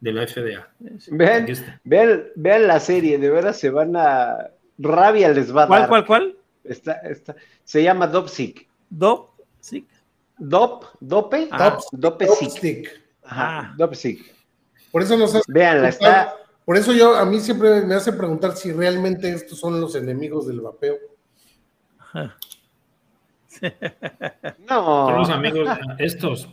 de 0.00 0.12
la 0.12 0.26
FDA. 0.26 0.68
Vean, 1.10 1.46
vean, 1.84 2.24
vean 2.36 2.66
la 2.66 2.80
serie, 2.80 3.18
de 3.18 3.30
veras 3.30 3.58
se 3.58 3.70
van 3.70 3.96
a. 3.96 4.50
Rabia 4.76 5.30
les 5.30 5.54
va 5.56 5.62
a 5.64 5.66
¿Cuál, 5.68 5.80
dar. 5.82 5.88
cuál, 5.88 6.06
cuál? 6.06 6.36
Está, 6.64 6.92
está- 6.94 7.36
se 7.62 7.82
llama 7.82 8.06
Dopsic. 8.06 8.66
¿Dop? 8.90 9.30
Sí. 9.60 9.86
Dop, 10.38 10.84
Dope, 11.00 11.48
Ah. 11.52 11.78
Dope 11.92 12.26
Top 12.26 12.36
Sick. 12.36 12.50
stick. 12.50 12.88
Ajá, 13.22 13.58
Ah. 13.60 13.74
Dopsic. 13.78 14.34
Por 14.90 15.02
eso 15.02 15.16
nos 15.16 15.34
hace 15.34 15.44
Véanla, 15.52 15.88
está. 15.88 16.34
Por 16.64 16.76
eso 16.76 16.92
yo, 16.92 17.14
a 17.16 17.24
mí 17.24 17.40
siempre 17.40 17.82
me 17.82 17.94
hace 17.94 18.12
preguntar 18.12 18.56
si 18.56 18.72
realmente 18.72 19.30
estos 19.30 19.58
son 19.58 19.80
los 19.80 19.94
enemigos 19.94 20.46
del 20.46 20.60
vapeo. 20.62 20.96
No. 24.68 25.06
Son 25.08 25.18
los 25.18 25.30
amigos 25.30 25.68
estos. 25.98 26.48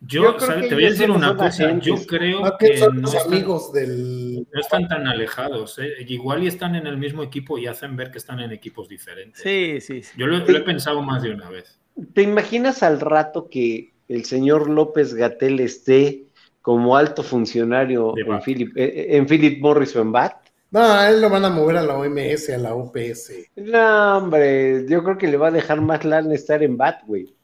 Yo, 0.00 0.22
Yo 0.22 0.36
creo 0.36 0.46
¿sabes? 0.46 0.62
que 0.62 0.68
te 0.68 0.74
voy 0.74 0.84
a 0.84 0.90
decir 0.90 1.10
una 1.10 1.36
cosa. 1.36 1.78
Yo 1.78 1.94
creo 2.06 2.56
que 2.58 2.78
son 2.78 2.96
no 2.96 3.02
los 3.02 3.14
están, 3.14 3.32
amigos 3.32 3.72
del. 3.72 4.46
no 4.52 4.60
están 4.60 4.88
tan 4.88 5.06
alejados. 5.06 5.78
¿eh? 5.78 5.94
Igual 6.06 6.44
y 6.44 6.48
están 6.48 6.74
en 6.74 6.86
el 6.86 6.98
mismo 6.98 7.22
equipo 7.22 7.58
y 7.58 7.66
hacen 7.66 7.96
ver 7.96 8.10
que 8.10 8.18
están 8.18 8.40
en 8.40 8.52
equipos 8.52 8.88
diferentes. 8.88 9.42
Sí, 9.42 9.80
sí, 9.80 10.02
sí. 10.02 10.12
Yo 10.18 10.26
lo, 10.26 10.38
lo 10.38 10.58
he 10.58 10.62
pensado 10.62 11.02
más 11.02 11.22
de 11.22 11.30
una 11.30 11.48
vez. 11.48 11.80
¿Te 12.12 12.22
imaginas 12.22 12.82
al 12.82 13.00
rato 13.00 13.48
que 13.48 13.94
el 14.08 14.24
señor 14.24 14.68
López 14.68 15.14
Gatel 15.14 15.60
esté 15.60 16.26
como 16.60 16.96
alto 16.96 17.22
funcionario 17.22 18.14
en. 18.16 18.42
Philip, 18.42 18.76
eh, 18.76 19.16
en 19.16 19.26
Philip 19.26 19.60
Morris 19.62 19.96
o 19.96 20.02
en 20.02 20.12
BAT? 20.12 20.46
No, 20.72 20.82
a 20.82 21.08
él 21.08 21.20
lo 21.20 21.30
van 21.30 21.44
a 21.44 21.50
mover 21.50 21.76
a 21.76 21.82
la 21.82 21.96
OMS, 21.96 22.50
a 22.50 22.58
la 22.58 22.74
OPS. 22.74 23.32
No, 23.56 24.18
hombre, 24.18 24.84
yo 24.88 25.02
creo 25.04 25.16
que 25.16 25.28
le 25.28 25.36
va 25.36 25.48
a 25.48 25.52
dejar 25.52 25.80
más 25.80 26.04
lana 26.04 26.34
estar 26.34 26.62
en 26.62 26.76
BAT, 26.76 27.04
güey. 27.06 27.35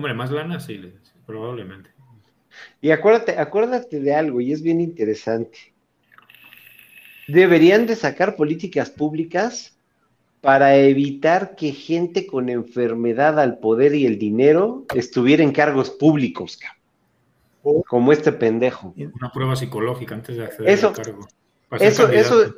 Hombre, 0.00 0.14
más 0.14 0.30
lana 0.30 0.58
sí, 0.60 0.80
probablemente. 1.26 1.90
Y 2.80 2.90
acuérdate, 2.90 3.38
acuérdate 3.38 4.00
de 4.00 4.14
algo, 4.14 4.40
y 4.40 4.50
es 4.50 4.62
bien 4.62 4.80
interesante. 4.80 5.58
Deberían 7.28 7.86
de 7.86 7.96
sacar 7.96 8.34
políticas 8.34 8.88
públicas 8.88 9.76
para 10.40 10.74
evitar 10.76 11.54
que 11.54 11.72
gente 11.72 12.26
con 12.26 12.48
enfermedad 12.48 13.38
al 13.38 13.58
poder 13.58 13.94
y 13.94 14.06
el 14.06 14.18
dinero 14.18 14.86
estuviera 14.94 15.42
en 15.42 15.52
cargos 15.52 15.90
públicos, 15.90 16.56
cabrón. 16.56 17.82
como 17.86 18.10
este 18.10 18.32
pendejo. 18.32 18.94
Una 18.96 19.30
prueba 19.30 19.54
psicológica 19.54 20.14
antes 20.14 20.34
de 20.38 20.44
acceder 20.44 20.70
Eso- 20.70 20.88
al 20.88 20.94
cargo. 20.94 21.28
Eso, 21.78 22.04
candidato. 22.04 22.42
eso, 22.42 22.54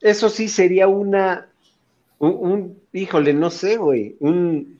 eso 0.00 0.28
sí 0.28 0.46
sería 0.48 0.86
una, 0.86 1.48
un, 2.20 2.30
un- 2.52 2.78
híjole, 2.92 3.34
no 3.34 3.50
sé, 3.50 3.78
güey, 3.78 4.14
un, 4.20 4.73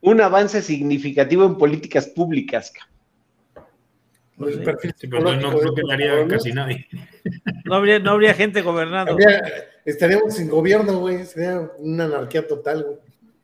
un 0.00 0.20
avance 0.20 0.62
significativo 0.62 1.44
en 1.44 1.56
políticas 1.56 2.06
públicas. 2.08 2.72
Pues 4.36 4.54
El 4.54 4.60
sí. 4.60 4.64
perfil 4.64 4.94
Sí, 4.96 5.06
pero 5.08 5.22
no, 5.36 5.58
creo 5.58 5.74
que 5.74 5.82
cabrones. 5.82 6.32
casi 6.32 6.52
nadie. 6.52 6.86
No 7.64 7.76
habría, 7.76 7.98
no 8.00 8.10
habría 8.10 8.34
gente 8.34 8.60
gobernando. 8.62 9.12
Habría- 9.12 9.42
estaríamos 9.84 10.34
sin 10.34 10.48
gobierno, 10.48 10.98
güey. 10.98 11.24
Sería 11.24 11.70
una 11.78 12.04
anarquía 12.06 12.46
total, 12.46 12.82
güey. 12.82 12.96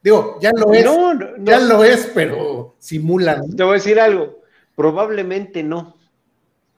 Digo, 0.03 0.39
ya 0.41 0.51
lo 0.53 0.73
es. 0.75 0.85
No, 0.85 1.15
no, 1.15 1.37
no. 1.37 1.45
Ya 1.45 1.61
lo 1.61 1.85
es, 1.85 2.11
pero 2.15 2.75
simulan. 2.79 3.55
Te 3.57 3.63
voy 3.63 3.73
a 3.73 3.75
decir 3.75 4.01
algo, 4.01 4.41
probablemente 4.75 5.63
no. 5.63 5.97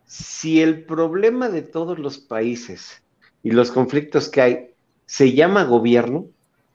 Si 0.05 0.61
el 0.61 0.85
problema 0.85 1.49
de 1.49 1.63
todos 1.63 1.99
los 1.99 2.19
países 2.19 3.03
y 3.43 3.53
los 3.53 3.71
conflictos 3.73 4.29
que 4.29 4.43
hay 4.43 4.71
se 5.07 5.33
llama 5.33 5.65
gobierno, 5.65 6.27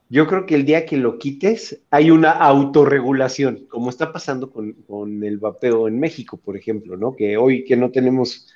yo 0.09 0.27
creo 0.27 0.45
que 0.45 0.55
el 0.55 0.65
día 0.65 0.85
que 0.85 0.97
lo 0.97 1.17
quites 1.17 1.81
hay 1.89 2.11
una 2.11 2.31
autorregulación, 2.31 3.65
como 3.67 3.89
está 3.89 4.11
pasando 4.11 4.51
con, 4.51 4.73
con 4.87 5.23
el 5.23 5.37
vapeo 5.37 5.87
en 5.87 5.99
México, 5.99 6.37
por 6.37 6.55
ejemplo, 6.55 6.95
¿no? 6.95 7.15
Que 7.15 7.37
hoy 7.37 7.63
que 7.65 7.75
no 7.75 7.91
tenemos 7.91 8.47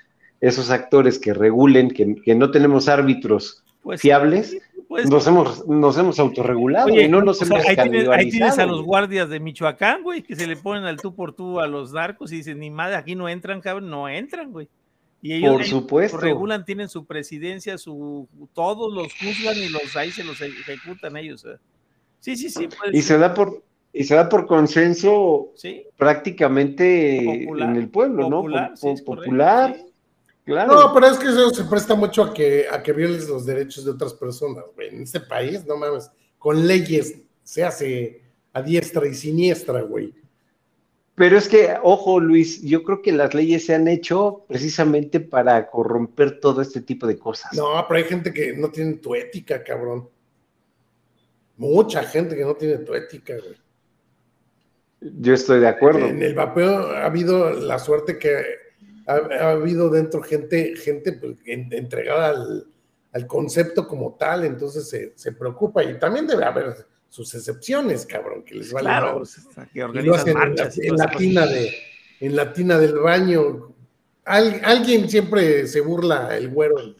esos 0.41 0.69
actores 0.69 1.19
que 1.19 1.34
regulen, 1.34 1.89
que, 1.89 2.15
que 2.23 2.35
no 2.35 2.51
tenemos 2.51 2.88
árbitros 2.88 3.63
Pues, 3.81 4.01
fiables, 4.01 4.57
pues, 4.88 5.09
nos 5.09 5.27
hemos, 5.27 5.67
nos 5.67 5.97
hemos 5.97 6.19
autorregulado 6.19 6.88
Oye, 6.88 7.03
y 7.03 7.07
no 7.07 7.21
nos 7.21 7.41
o 7.41 7.45
sea, 7.45 7.57
hemos 7.57 7.67
ahí, 7.67 7.76
tienes, 7.76 8.07
ahí 8.09 8.30
tienes 8.30 8.57
a 8.57 8.65
los 8.65 8.84
guardias 8.84 9.30
de 9.30 9.39
Michoacán, 9.39 10.03
güey, 10.03 10.21
que 10.21 10.35
se 10.35 10.47
le 10.47 10.55
ponen 10.55 10.85
al 10.85 10.97
tú 10.97 11.13
por 11.13 11.34
tú 11.34 11.59
a 11.59 11.67
los 11.67 11.93
narcos 11.93 12.31
y 12.31 12.38
dicen, 12.38 12.59
ni 12.59 12.69
madre, 12.69 12.95
aquí 12.95 13.15
no 13.15 13.27
entran, 13.27 13.59
cabrón, 13.61 13.89
no 13.89 14.07
entran, 14.07 14.51
güey. 14.51 14.67
Y 15.22 15.34
ellos, 15.34 15.52
Por 15.52 15.62
ellos 15.62 15.70
supuesto. 15.70 16.18
regulan, 16.18 16.64
tienen 16.64 16.88
su 16.90 17.06
presidencia, 17.06 17.78
su 17.78 18.28
todos 18.54 18.94
los 18.94 19.12
juzgan 19.14 19.58
y 19.58 19.68
los 19.70 19.96
ahí 19.98 20.12
se 20.12 20.24
los 20.24 20.40
ejecutan 20.41 21.18
ellos. 21.18 21.46
eh. 21.46 21.58
Sí, 22.22 22.36
sí, 22.38 22.50
sí. 22.50 22.68
puede 22.68 22.91
Y 22.98 23.02
ser. 23.02 23.04
se 23.04 23.18
da 23.18 23.34
por, 23.34 23.64
y 23.91 24.04
se 24.06 24.16
da 24.16 24.30
por 24.30 24.46
consenso 24.48 25.52
Sí, 25.56 25.86
prácticamente 25.98 27.41
Popular, 27.44 27.70
en 27.70 27.76
el 27.76 27.90
pueblo, 27.90 28.30
popular, 28.30 28.70
¿no? 28.72 28.78
sí, 28.78 28.82
Po- 28.88 28.94
es 28.94 29.02
correcto, 29.02 29.24
popular, 29.26 29.76
sí. 29.76 29.86
claro. 30.46 30.74
No, 30.74 30.94
pero 30.94 31.08
es 31.08 31.18
que 31.18 31.28
eso 31.28 31.50
se 31.50 31.64
presta 31.66 31.96
mucho 31.96 32.24
a 32.24 32.34
que, 32.34 32.66
a 32.72 32.82
que 32.82 32.94
violes 32.94 33.28
los 33.28 33.46
derechos 33.46 33.86
de 33.86 33.91
otras 33.91 34.14
personas, 34.14 34.64
güey. 34.76 34.90
En 34.90 35.02
este 35.04 35.20
país, 35.20 35.66
no 35.66 35.76
mames, 35.78 36.10
con 36.38 36.66
leyes 36.66 37.22
se 37.44 37.64
hace 37.64 38.22
a 38.54 38.62
diestra 38.62 39.06
y 39.08 39.14
siniestra, 39.14 39.82
güey. 39.82 40.14
Pero 41.20 41.38
es 41.38 41.50
que, 41.50 41.76
ojo, 41.84 42.22
Luis, 42.22 42.62
yo 42.62 42.82
creo 42.82 43.02
que 43.02 43.12
las 43.12 43.34
leyes 43.34 43.66
se 43.66 43.76
han 43.76 43.90
hecho 43.90 44.46
precisamente 44.48 45.20
para 45.20 45.70
corromper 45.70 46.40
todo 46.40 46.62
este 46.62 46.80
tipo 46.80 47.06
de 47.08 47.18
cosas. 47.20 47.52
No, 47.58 47.86
pero 47.90 47.98
hay 47.98 48.06
gente 48.06 48.32
que 48.34 48.54
no 48.54 48.72
tiene 48.72 48.94
tu 48.94 49.14
ética, 49.16 49.62
cabrón. 49.62 50.08
Mucha 51.58 52.04
gente 52.04 52.38
que 52.38 52.46
no 52.46 52.56
tiene 52.56 52.78
tu 52.78 52.94
ética, 52.94 53.34
güey. 53.38 53.58
Yo 55.02 55.34
estoy 55.34 55.60
de 55.60 55.68
acuerdo. 55.68 56.06
En 56.08 56.22
el 56.24 56.34
vapeo 56.36 56.88
ha 56.96 57.06
habido 57.06 57.50
la 57.52 57.80
suerte 57.80 58.18
que 58.18 58.38
ha, 59.06 59.16
ha 59.16 59.52
habido 59.52 59.90
dentro 59.90 60.22
gente, 60.22 60.74
gente 60.78 61.12
pues, 61.12 61.38
en- 61.46 61.74
entregada 61.74 62.30
al, 62.30 62.66
al 63.12 63.28
concepto 63.28 63.86
como 63.90 64.16
tal, 64.16 64.46
entonces 64.46 64.88
se, 64.88 65.12
se 65.18 65.34
preocupa. 65.34 65.84
Y 65.84 66.00
también 66.00 66.28
debe 66.28 66.46
haber 66.46 66.76
sus 67.10 67.34
excepciones, 67.36 68.06
cabrón, 68.06 68.44
que 68.44 68.56
les 68.56 68.72
vale 68.72 68.86
claro, 68.86 69.23
que 69.73 69.84
organizan 69.84 70.27
en 70.30 70.34
la, 70.34 70.40
marchas. 70.40 70.77
en 70.77 70.95
la 70.95 71.10
tina 71.11 71.45
de, 71.45 71.73
en 72.19 72.36
la 72.36 72.53
tina 72.53 72.77
del 72.77 72.95
baño. 72.99 73.73
Al- 74.26 74.61
alguien 74.64 75.10
siempre 75.10 75.65
se 75.68 75.81
burla 75.81 76.38
el 76.38 76.49
güero 76.49 76.80
en, 76.80 76.95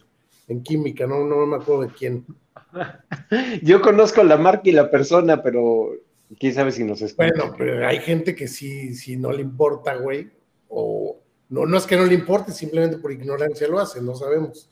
en 0.48 0.64
química, 0.64 1.06
no, 1.06 1.24
no 1.26 1.46
me 1.46 1.58
acuerdo 1.58 1.84
de 1.84 1.90
quién. 1.90 2.26
Yo 3.62 3.82
conozco 3.82 4.24
la 4.24 4.38
marca 4.38 4.64
y 4.66 4.72
la 4.72 4.90
persona, 4.90 5.42
pero 5.44 5.92
quién 6.40 6.54
sabe 6.54 6.72
si 6.72 6.84
nos 6.84 7.02
escucha. 7.02 7.30
Bueno, 7.36 7.56
pero 7.58 7.88
hay 7.88 8.00
gente 8.00 8.36
que 8.36 8.48
sí, 8.48 8.96
sí 8.96 9.16
no 9.16 9.32
le 9.32 9.42
importa, 9.42 9.96
güey. 9.96 10.30
O 10.70 11.20
no, 11.50 11.66
no 11.66 11.78
es 11.78 11.86
que 11.86 11.98
no 11.98 12.06
le 12.06 12.14
importe, 12.16 12.52
simplemente 12.52 12.98
por 12.98 13.12
ignorancia 13.12 13.68
lo 13.68 13.80
hace, 13.80 14.02
no 14.02 14.16
sabemos. 14.16 14.70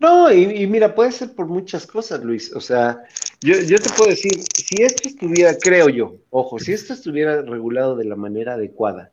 No, 0.00 0.32
y, 0.32 0.42
y 0.62 0.66
mira, 0.66 0.94
puede 0.94 1.12
ser 1.12 1.34
por 1.34 1.46
muchas 1.46 1.86
cosas, 1.86 2.22
Luis. 2.22 2.52
O 2.54 2.60
sea, 2.60 3.02
yo, 3.40 3.60
yo 3.60 3.78
te 3.78 3.90
puedo 3.90 4.10
decir, 4.10 4.42
si 4.54 4.82
esto 4.82 5.08
estuviera, 5.08 5.56
creo 5.60 5.88
yo, 5.88 6.16
ojo, 6.30 6.58
si 6.58 6.72
esto 6.72 6.92
estuviera 6.92 7.42
regulado 7.42 7.96
de 7.96 8.04
la 8.04 8.16
manera 8.16 8.54
adecuada 8.54 9.12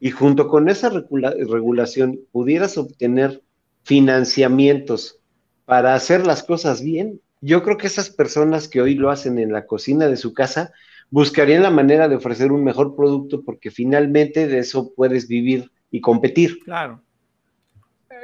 y 0.00 0.10
junto 0.10 0.48
con 0.48 0.68
esa 0.68 0.88
regula- 0.90 1.34
regulación 1.48 2.20
pudieras 2.32 2.76
obtener 2.76 3.42
financiamientos 3.84 5.18
para 5.64 5.94
hacer 5.94 6.26
las 6.26 6.42
cosas 6.42 6.82
bien, 6.82 7.20
yo 7.40 7.62
creo 7.62 7.76
que 7.76 7.86
esas 7.86 8.10
personas 8.10 8.68
que 8.68 8.80
hoy 8.80 8.94
lo 8.94 9.10
hacen 9.10 9.38
en 9.38 9.52
la 9.52 9.66
cocina 9.66 10.08
de 10.08 10.16
su 10.16 10.32
casa 10.32 10.72
buscarían 11.10 11.62
la 11.62 11.70
manera 11.70 12.08
de 12.08 12.16
ofrecer 12.16 12.52
un 12.52 12.64
mejor 12.64 12.96
producto 12.96 13.42
porque 13.42 13.70
finalmente 13.70 14.46
de 14.46 14.58
eso 14.58 14.92
puedes 14.94 15.28
vivir 15.28 15.70
y 15.90 16.00
competir. 16.00 16.60
Claro. 16.64 17.02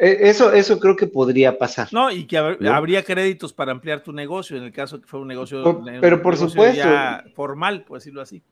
Eh, 0.00 0.18
Eso, 0.28 0.52
eso 0.52 0.78
creo 0.78 0.94
que 0.96 1.06
podría 1.06 1.58
pasar. 1.58 1.88
No, 1.92 2.10
y 2.10 2.24
que 2.26 2.38
hab- 2.38 2.58
¿No? 2.60 2.72
habría 2.72 3.02
créditos 3.02 3.52
para 3.52 3.72
ampliar 3.72 4.02
tu 4.02 4.12
negocio 4.12 4.56
en 4.56 4.62
el 4.64 4.72
caso 4.72 5.00
que 5.00 5.06
fuera 5.06 5.22
un 5.22 5.28
negocio, 5.28 5.62
Por- 5.62 5.76
un 5.76 5.84
pero 6.00 6.22
por 6.22 6.34
negocio 6.34 6.48
supuesto. 6.50 6.76
ya 6.76 7.24
formal, 7.34 7.84
por 7.84 7.98
decirlo 7.98 8.20
así. 8.22 8.42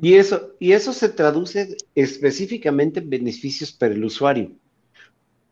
Y 0.00 0.14
eso, 0.14 0.50
y 0.58 0.72
eso 0.72 0.92
se 0.92 1.08
traduce 1.08 1.76
específicamente 1.94 3.00
en 3.00 3.08
beneficios 3.08 3.72
para 3.72 3.94
el 3.94 4.04
usuario. 4.04 4.50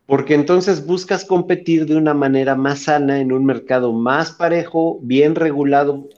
Porque 0.06 0.34
entonces 0.34 0.84
buscas 0.84 1.24
competir 1.24 1.86
de 1.86 1.96
una 1.96 2.12
manera 2.12 2.54
más 2.54 2.80
sana 2.80 3.20
en 3.20 3.32
un 3.32 3.46
mercado 3.46 3.92
más 3.92 4.32
parejo, 4.32 4.98
bien 5.02 5.34
regulado, 5.34 6.08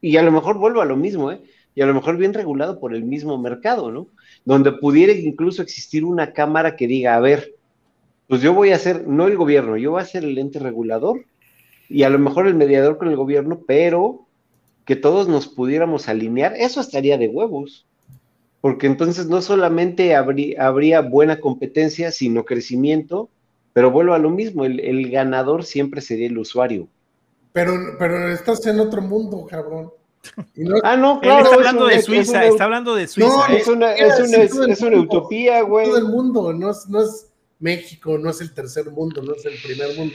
y 0.00 0.16
a 0.16 0.22
lo 0.22 0.32
mejor 0.32 0.56
vuelvo 0.58 0.80
a 0.80 0.86
lo 0.86 0.96
mismo, 0.96 1.30
¿eh? 1.30 1.42
Y 1.74 1.82
a 1.82 1.86
lo 1.86 1.92
mejor 1.92 2.16
bien 2.16 2.32
regulado 2.32 2.78
por 2.80 2.94
el 2.94 3.02
mismo 3.02 3.36
mercado, 3.36 3.90
¿no? 3.90 4.06
Donde 4.46 4.72
pudiera 4.72 5.12
incluso 5.12 5.60
existir 5.60 6.04
una 6.04 6.32
cámara 6.32 6.76
que 6.76 6.86
diga, 6.86 7.16
a 7.16 7.20
ver, 7.20 7.54
pues 8.28 8.40
yo 8.40 8.54
voy 8.54 8.70
a 8.70 8.78
ser, 8.78 9.06
no 9.06 9.26
el 9.26 9.36
gobierno, 9.36 9.76
yo 9.76 9.92
voy 9.92 10.02
a 10.02 10.06
ser 10.06 10.24
el 10.24 10.38
ente 10.38 10.58
regulador 10.58 11.24
y 11.88 12.02
a 12.04 12.10
lo 12.10 12.18
mejor 12.18 12.46
el 12.46 12.54
mediador 12.54 12.96
con 12.98 13.08
el 13.08 13.16
gobierno, 13.16 13.60
pero 13.66 14.26
que 14.84 14.96
todos 14.96 15.28
nos 15.28 15.46
pudiéramos 15.48 16.08
alinear, 16.08 16.54
eso 16.56 16.80
estaría 16.80 17.16
de 17.18 17.28
huevos, 17.28 17.86
porque 18.60 18.86
entonces 18.86 19.26
no 19.26 19.42
solamente 19.42 20.14
habría, 20.14 20.66
habría 20.66 21.00
buena 21.00 21.40
competencia, 21.40 22.10
sino 22.10 22.44
crecimiento, 22.44 23.28
pero 23.72 23.90
vuelvo 23.90 24.14
a 24.14 24.18
lo 24.18 24.30
mismo, 24.30 24.64
el, 24.64 24.80
el 24.80 25.10
ganador 25.10 25.64
siempre 25.64 26.00
sería 26.00 26.26
el 26.28 26.38
usuario. 26.38 26.88
Pero, 27.52 27.72
pero 27.98 28.28
estás 28.30 28.66
en 28.66 28.80
otro 28.80 29.00
mundo, 29.02 29.46
cabrón. 29.48 29.90
No- 30.56 30.76
Ah, 30.82 30.96
no, 30.96 31.14
Él 31.14 31.20
claro. 31.20 31.44
está 31.44 31.50
es 31.50 31.56
hablando 31.58 31.86
de 31.86 31.94
es 31.96 32.04
Suiza, 32.06 32.32
una- 32.38 32.44
está 32.46 32.64
hablando 32.64 32.94
de 32.94 33.06
Suiza. 33.06 33.28
No, 33.28 33.54
¿eh? 33.54 33.58
Es 33.58 33.68
una, 33.68 33.92
es 33.92 34.18
una, 34.20 34.36
es, 34.72 34.80
una 34.80 34.98
utopía, 34.98 35.60
güey. 35.62 35.86
todo 35.86 35.98
el 35.98 36.04
mundo, 36.08 36.52
no 36.54 36.70
es, 36.70 36.86
no 36.88 37.02
es 37.02 37.30
México, 37.58 38.18
no 38.18 38.30
es 38.30 38.40
el 38.40 38.52
tercer 38.52 38.90
mundo, 38.90 39.22
no 39.22 39.34
es 39.34 39.44
el 39.44 39.54
primer 39.62 39.96
mundo. 39.96 40.14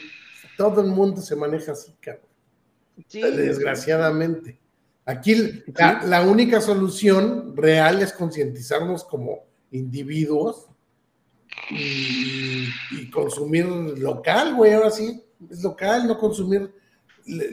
Todo 0.57 0.81
el 0.81 0.87
mundo 0.87 1.21
se 1.21 1.35
maneja 1.35 1.71
así, 1.71 1.93
cabrón. 1.99 2.25
Sí. 3.07 3.21
Desgraciadamente. 3.21 4.59
Aquí 5.05 5.63
la, 5.75 6.03
la 6.05 6.21
única 6.21 6.61
solución 6.61 7.55
real 7.55 8.01
es 8.01 8.13
concientizarnos 8.13 9.03
como 9.05 9.45
individuos 9.71 10.67
y, 11.71 12.67
y 12.91 13.09
consumir 13.11 13.65
local, 13.65 14.55
güey, 14.55 14.73
ahora 14.73 14.91
sí, 14.91 15.23
es 15.49 15.63
local, 15.63 16.07
no 16.07 16.17
consumir, 16.19 16.71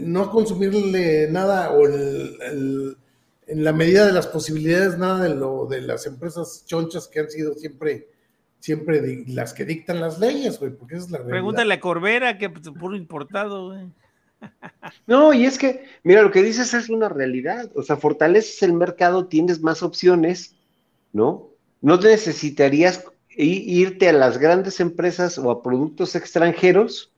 no 0.00 0.30
consumirle 0.30 1.28
nada 1.30 1.70
o 1.72 1.86
el- 1.86 2.36
el- 2.42 2.96
en 3.48 3.62
la 3.62 3.72
medida 3.72 4.04
de 4.04 4.12
las 4.12 4.26
posibilidades, 4.26 4.98
nada 4.98 5.22
de 5.22 5.34
lo 5.34 5.66
de 5.66 5.80
las 5.80 6.04
empresas 6.06 6.64
chonchas 6.66 7.06
que 7.06 7.20
han 7.20 7.30
sido 7.30 7.54
siempre, 7.54 8.08
siempre 8.66 9.00
di- 9.00 9.24
las 9.32 9.54
que 9.54 9.64
dictan 9.64 10.00
las 10.00 10.18
leyes, 10.18 10.58
güey, 10.58 10.72
porque 10.72 10.96
esa 10.96 11.04
es 11.04 11.10
la 11.12 11.18
realidad. 11.18 11.34
Pregúntale 11.36 11.74
a 11.74 11.80
Corbera, 11.80 12.36
que 12.36 12.50
pues, 12.50 12.68
puro 12.70 12.96
importado, 12.96 13.68
güey. 13.68 13.86
No, 15.06 15.32
y 15.32 15.46
es 15.46 15.56
que, 15.56 15.84
mira, 16.02 16.22
lo 16.22 16.32
que 16.32 16.42
dices 16.42 16.74
es 16.74 16.88
una 16.90 17.08
realidad. 17.08 17.70
O 17.76 17.82
sea, 17.82 17.96
fortaleces 17.96 18.60
el 18.64 18.72
mercado, 18.72 19.26
tienes 19.26 19.60
más 19.62 19.84
opciones, 19.84 20.56
¿no? 21.12 21.48
No 21.80 21.96
necesitarías 21.98 23.04
irte 23.36 24.08
a 24.08 24.12
las 24.12 24.38
grandes 24.38 24.80
empresas 24.80 25.38
o 25.38 25.50
a 25.50 25.62
productos 25.62 26.16
extranjeros, 26.16 27.12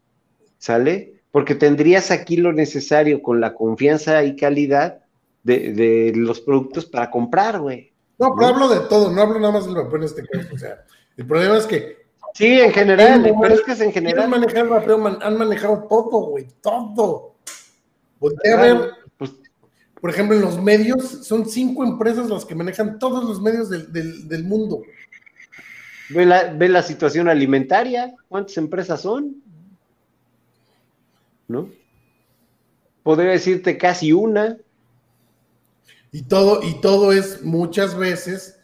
¿sale? 0.58 1.14
Porque 1.32 1.54
tendrías 1.54 2.10
aquí 2.10 2.36
lo 2.36 2.52
necesario 2.52 3.22
con 3.22 3.40
la 3.40 3.54
confianza 3.54 4.22
y 4.22 4.36
calidad 4.36 5.00
de, 5.44 5.72
de 5.72 6.12
los 6.14 6.40
productos 6.40 6.84
para 6.84 7.10
comprar, 7.10 7.58
güey. 7.58 7.92
No, 8.18 8.34
pero 8.36 8.48
¿no? 8.48 8.54
hablo 8.54 8.68
de 8.68 8.80
todo, 8.88 9.10
no 9.12 9.22
hablo 9.22 9.38
nada 9.38 9.52
más 9.54 9.64
del 9.64 9.76
vapeo 9.76 9.96
en 9.98 10.02
este 10.04 10.26
caso. 10.26 10.48
O 10.52 10.58
sea, 10.58 10.84
el 11.18 11.26
problema 11.26 11.58
es 11.58 11.66
que 11.66 11.98
Sí, 12.34 12.60
en 12.60 12.72
general, 12.72 13.24
Sí, 13.24 13.32
pero 13.40 13.54
es 13.54 13.60
que 13.62 13.72
es 13.72 13.80
en 13.80 13.92
general. 13.92 14.32
el 14.54 14.68
vapeo, 14.68 15.06
han 15.22 15.36
manejado 15.38 15.86
todo, 15.88 16.26
güey, 16.30 16.46
todo. 16.60 17.34
Voltea 18.20 18.58
a 18.58 18.62
ver, 18.62 18.90
pues, 19.16 19.32
por 20.00 20.10
ejemplo, 20.10 20.36
en 20.36 20.42
los 20.42 20.60
medios, 20.62 21.26
son 21.26 21.48
cinco 21.48 21.84
empresas 21.84 22.28
las 22.28 22.44
que 22.44 22.54
manejan 22.54 22.98
todos 22.98 23.24
los 23.24 23.40
medios 23.40 23.68
del, 23.70 23.92
del- 23.92 24.28
del 24.28 24.44
mundo. 24.44 24.82
ve, 26.10 26.24
la, 26.26 26.52
ve 26.52 26.68
la 26.68 26.82
situación 26.82 27.28
alimentaria, 27.28 28.14
¿cuántas 28.28 28.56
empresas 28.56 29.00
son? 29.02 29.42
¿No? 31.48 31.70
Podría 33.02 33.30
decirte 33.30 33.78
casi 33.78 34.12
una. 34.12 34.58
Y 36.12 36.22
todo, 36.22 36.62
y 36.62 36.80
todo 36.80 37.12
es 37.12 37.42
muchas 37.42 37.96
veces, 37.96 38.57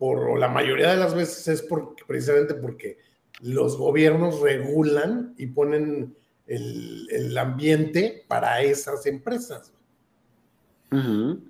por, 0.00 0.38
la 0.38 0.48
mayoría 0.48 0.88
de 0.90 0.96
las 0.96 1.14
veces 1.14 1.46
es 1.46 1.60
por, 1.62 1.94
precisamente 2.06 2.54
porque 2.54 2.96
los 3.42 3.76
gobiernos 3.76 4.40
regulan 4.40 5.34
y 5.36 5.46
ponen 5.48 6.16
el, 6.46 7.06
el 7.10 7.36
ambiente 7.36 8.24
para 8.26 8.62
esas 8.62 9.04
empresas. 9.04 9.72
Ujú. 10.90 11.40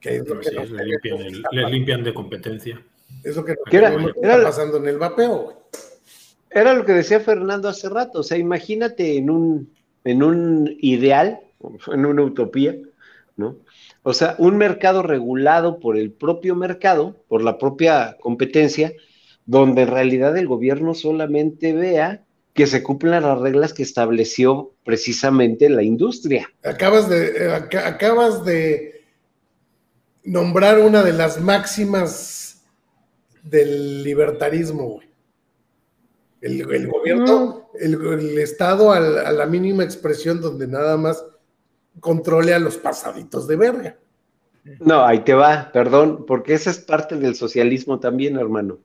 Que 0.00 0.16
es 0.16 0.28
lo 0.28 0.38
que, 0.38 0.50
Sí, 0.50 0.54
nos- 0.54 0.70
le 0.70 0.84
limpian, 0.84 1.18
el- 1.20 1.42
le 1.50 1.70
limpian 1.70 2.04
de 2.04 2.12
competencia. 2.14 2.84
es 3.22 3.34
lo 3.36 3.44
que 3.44 3.54
nos- 3.54 3.72
era- 3.74 3.90
lo 3.90 4.12
que 4.12 4.20
era- 4.22 4.34
está 4.36 4.44
pasando 4.48 4.76
en 4.76 4.86
el 4.88 4.98
vapeo, 4.98 5.36
güey. 5.44 5.56
Era 6.50 6.74
lo 6.74 6.84
que 6.84 6.92
decía 6.92 7.20
Fernando 7.20 7.68
hace 7.70 7.88
rato, 7.88 8.20
o 8.20 8.22
sea, 8.22 8.36
imagínate 8.36 9.16
en 9.16 9.30
un, 9.30 9.72
en 10.04 10.22
un 10.22 10.76
ideal, 10.80 11.40
en 11.88 12.04
una 12.06 12.22
utopía, 12.22 12.76
¿no? 13.36 13.56
O 14.06 14.12
sea, 14.12 14.36
un 14.38 14.56
mercado 14.58 15.02
regulado 15.02 15.80
por 15.80 15.96
el 15.96 16.12
propio 16.12 16.54
mercado, 16.54 17.16
por 17.26 17.42
la 17.42 17.56
propia 17.58 18.16
competencia, 18.20 18.92
donde 19.46 19.82
en 19.82 19.88
realidad 19.88 20.36
el 20.36 20.46
gobierno 20.46 20.94
solamente 20.94 21.72
vea 21.72 22.24
que 22.52 22.66
se 22.66 22.82
cumplan 22.82 23.22
las 23.24 23.38
reglas 23.40 23.72
que 23.72 23.82
estableció 23.82 24.74
precisamente 24.84 25.68
la 25.70 25.82
industria. 25.82 26.48
Acabas 26.62 27.08
de, 27.08 27.28
eh, 27.46 27.52
aca- 27.52 27.88
acabas 27.88 28.44
de 28.44 29.02
nombrar 30.22 30.78
una 30.80 31.02
de 31.02 31.12
las 31.14 31.40
máximas 31.40 32.62
del 33.42 34.02
libertarismo, 34.04 34.84
güey. 34.84 35.08
El, 36.42 36.60
el 36.72 36.88
gobierno, 36.88 37.70
el, 37.80 37.94
el 37.94 38.38
Estado 38.38 38.92
a, 38.92 39.00
la 39.00 39.46
mínima 39.46 39.82
expresión 39.82 40.42
donde 40.42 40.66
nada 40.68 40.98
más 40.98 41.24
controle 42.00 42.54
a 42.54 42.58
los 42.58 42.76
pasaditos 42.76 43.46
de 43.46 43.56
verga. 43.56 43.96
No, 44.80 45.04
ahí 45.04 45.20
te 45.20 45.34
va, 45.34 45.70
perdón, 45.72 46.24
porque 46.26 46.54
esa 46.54 46.70
es 46.70 46.78
parte 46.78 47.16
del 47.16 47.34
socialismo 47.34 48.00
también, 48.00 48.36
hermano. 48.36 48.78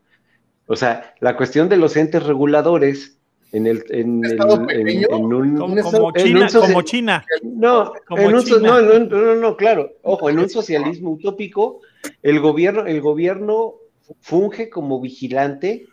O 0.68 0.76
sea, 0.76 1.14
la 1.20 1.38
cuestión 1.38 1.70
de 1.70 1.78
los 1.78 1.96
entes 1.96 2.22
reguladores 2.24 3.18
en 3.52 3.66
el 3.66 3.84
en, 3.90 4.18
¿Un 4.18 4.26
el- 4.26 4.70
en- 4.72 4.88
en 4.90 5.14
un 5.14 5.56
Como, 5.58 5.74
Un 5.74 5.80
como 5.80 5.80
estado- 5.80 6.12
en 6.16 6.24
China, 6.26 6.48
un 6.54 6.60
como 6.62 6.82
China. 6.84 7.26
no, 7.44 7.94
como 8.08 8.22
en 8.22 8.36
un 8.36 8.42
so- 8.46 8.58
China. 8.58 8.70
no, 8.70 8.82
no, 8.82 9.00
no, 9.06 9.22
no, 9.22 9.36
no, 9.36 9.58
claro, 9.58 9.90
ojo, 10.04 10.30
en 10.30 10.38
un 10.38 10.50
socialismo 10.50 11.12
utópico, 11.12 11.80
el 12.22 12.40
gobierno, 12.42 12.86
el 12.86 13.02
gobierno 13.02 13.74
funge 14.20 14.70
como 14.70 15.02
vigilante 15.02 15.88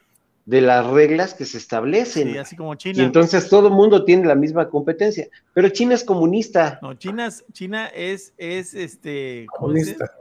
de 0.47 0.61
las 0.61 0.87
reglas 0.87 1.35
que 1.35 1.45
se 1.45 1.59
establecen. 1.59 2.33
Sí, 2.33 2.39
así 2.39 2.57
como 2.57 2.73
y 2.75 2.77
China. 2.77 3.03
entonces 3.05 3.49
todo 3.49 3.67
el 3.69 3.75
mundo 3.75 4.05
tiene 4.05 4.27
la 4.27 4.35
misma 4.37 4.69
competencia. 4.69 5.29
Pero 5.53 5.69
China 5.69 5.95
es 5.95 6.05
comunista. 6.05 6.79
No, 6.81 6.95
China, 6.95 7.27
es- 7.27 7.45
China 7.53 7.87
es, 7.89 8.33
es 8.39 8.73
este. 8.73 9.47
¿cómo 9.59 9.73
se 9.73 9.79
dice? 9.81 9.97
Comunista. 9.97 10.13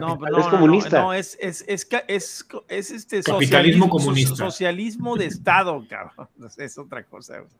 No, 0.00 0.16
no, 0.16 0.38
Es 0.38 0.46
comunista. 0.46 1.00
No, 1.02 1.12
es, 1.12 1.36
es, 1.40 1.62
es, 1.68 1.86
es, 2.08 2.90
este 2.90 3.22
Capitalismo 3.22 3.40
socialismo, 3.40 3.88
comunista. 3.90 4.28
so- 4.34 4.44
socialismo 4.50 5.16
de 5.16 5.26
Estado, 5.26 5.86
cabrón. 5.90 6.28
Es 6.56 6.78
otra 6.78 7.04
cosa. 7.04 7.38
güey. 7.40 7.50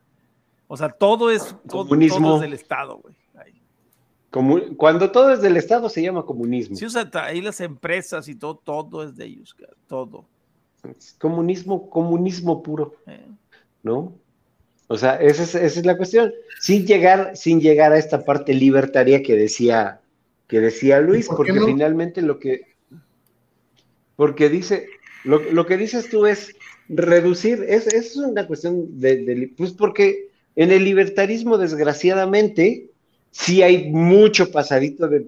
O 0.67 0.77
sea, 0.79 0.89
todo 0.89 1.31
es, 1.31 1.43
todo, 1.69 1.87
Comunismo. 1.87 2.19
todo 2.27 2.37
es 2.37 2.41
del 2.41 2.53
Estado, 2.55 2.97
güey. 2.97 3.15
Cuando 4.77 5.13
todo 5.13 5.33
es 5.33 5.41
del 5.43 5.57
Estado 5.57 5.89
se 5.89 6.03
llama 6.03 6.25
comunismo. 6.25 6.75
Sí, 6.75 6.85
o 6.87 6.91
sea, 6.91 7.09
ahí 7.23 7.41
las 7.41 7.61
empresas 7.61 8.27
y 8.27 8.35
todo, 8.35 8.57
todo 8.57 9.05
es 9.05 9.15
de 9.15 9.27
ellos, 9.27 9.55
cabrón, 9.55 9.77
todo. 9.87 10.25
Comunismo, 11.19 11.89
comunismo 11.91 12.63
puro. 12.63 12.95
eh. 13.07 13.21
¿no? 13.83 14.15
O 14.87 14.97
sea, 14.99 15.17
esa 15.17 15.43
es, 15.45 15.55
esa 15.55 15.81
es 15.81 15.87
la 15.87 15.97
cuestión. 15.97 16.33
Sin 16.61 16.87
llegar, 16.87 17.37
sin 17.37 17.61
llegar 17.61 17.93
a 17.93 17.99
esta 17.99 18.25
parte 18.25 18.53
libertaria 18.55 19.23
que 19.23 19.35
decía, 19.35 20.01
que 20.47 20.61
decía 20.61 21.01
Luis, 21.01 21.27
¿Por 21.27 21.37
qué 21.47 21.53
porque 21.53 21.61
no? 21.61 21.67
finalmente 21.67 22.21
lo 22.23 22.39
que, 22.39 22.63
porque 24.17 24.49
dice, 24.49 24.87
lo, 25.25 25.39
lo 25.53 25.67
que 25.67 25.77
dices 25.77 26.09
tú 26.11 26.27
es 26.27 26.55
reducir, 26.89 27.65
es, 27.69 27.87
es 27.89 28.17
una 28.17 28.47
cuestión 28.47 29.01
de, 29.01 29.25
de- 29.25 29.53
pues 29.57 29.73
porque 29.73 30.29
en 30.57 30.71
el 30.71 30.85
libertarismo, 30.85 31.59
desgraciadamente, 31.59 32.91
sí 33.31 33.63
hay 33.63 33.91
mucho 33.91 34.51
pasadito 34.53 35.09
de 35.09 35.27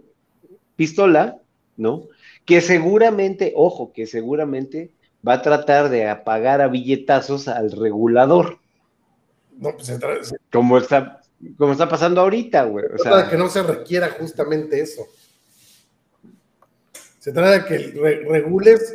pistola, 0.76 1.38
¿no? 1.76 2.04
Que 2.44 2.60
seguramente, 2.60 3.52
ojo, 3.56 3.92
que 3.92 4.06
seguramente 4.06 4.90
va 5.26 5.34
a 5.34 5.42
tratar 5.42 5.88
de 5.88 6.08
apagar 6.08 6.60
a 6.60 6.68
billetazos 6.68 7.48
al 7.48 7.72
regulador, 7.72 8.58
No, 9.58 9.72
pues 9.72 9.86
se 9.86 9.98
trata, 9.98 10.22
se 10.22 10.36
como 10.52 10.76
está, 10.78 11.20
como 11.56 11.72
está 11.72 11.88
pasando 11.88 12.20
ahorita, 12.20 12.64
güey. 12.64 12.84
O 12.84 12.96
trata 12.96 13.16
de 13.16 13.22
sea, 13.22 13.30
que 13.30 13.36
no 13.38 13.48
se 13.48 13.62
requiera 13.62 14.10
justamente 14.18 14.80
eso. 14.80 15.06
Se 17.18 17.32
trata 17.32 17.50
de 17.52 17.64
que 17.64 17.78
re- 18.00 18.24
regules 18.28 18.94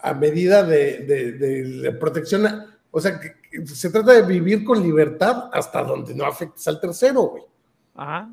a 0.00 0.14
medida 0.14 0.62
de, 0.62 0.98
de- 0.98 1.32
de 1.32 1.64
la 1.92 1.98
protección. 1.98 2.46
a- 2.46 2.66
o 2.90 3.00
sea, 3.00 3.18
que- 3.18 3.34
que 3.50 3.66
se 3.66 3.90
trata 3.90 4.12
de 4.12 4.22
vivir 4.22 4.64
con 4.64 4.82
libertad 4.82 5.48
hasta 5.52 5.82
donde 5.82 6.14
no 6.14 6.24
afectes 6.26 6.66
al 6.68 6.80
tercero, 6.80 7.22
güey. 7.22 7.42
Ajá. 7.94 8.30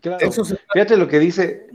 claro. 0.00 0.26
Eso 0.26 0.44
se 0.44 0.56
Fíjate 0.72 0.96
lo 0.96 1.08
que 1.08 1.18
dice, 1.18 1.66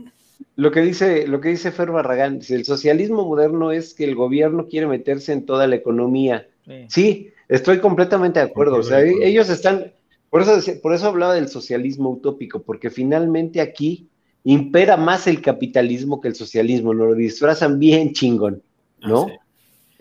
lo 0.56 0.70
que 0.70 0.80
dice, 0.80 1.26
lo 1.26 1.40
que 1.40 1.50
dice 1.50 1.72
Fer 1.72 1.90
Barragán, 1.90 2.40
el 2.48 2.64
socialismo 2.64 3.26
moderno 3.26 3.72
es 3.72 3.94
que 3.94 4.04
el 4.04 4.14
gobierno 4.14 4.66
quiere 4.68 4.86
meterse 4.86 5.32
en 5.32 5.46
toda 5.46 5.66
la 5.66 5.76
economía. 5.76 6.46
sí. 6.66 6.86
Sí, 6.88 7.32
estoy 7.48 7.80
completamente 7.80 8.38
de 8.40 8.46
acuerdo. 8.46 8.76
O 8.76 8.82
sea, 8.82 8.98
acuerdo. 8.98 9.22
ellos 9.22 9.48
están, 9.50 9.92
por 10.30 10.42
eso, 10.42 10.60
por 10.80 10.94
eso 10.94 11.08
hablaba 11.08 11.34
del 11.34 11.48
socialismo 11.48 12.10
utópico, 12.10 12.62
porque 12.62 12.90
finalmente 12.90 13.60
aquí 13.60 14.08
impera 14.44 14.96
más 14.96 15.26
el 15.26 15.42
capitalismo 15.42 16.20
que 16.20 16.28
el 16.28 16.34
socialismo, 16.34 16.94
nos 16.94 17.08
lo 17.08 17.14
disfrazan 17.14 17.78
bien 17.78 18.12
chingón, 18.12 18.62
¿no? 19.00 19.22
Ah, 19.22 19.26
sí. 19.28 19.36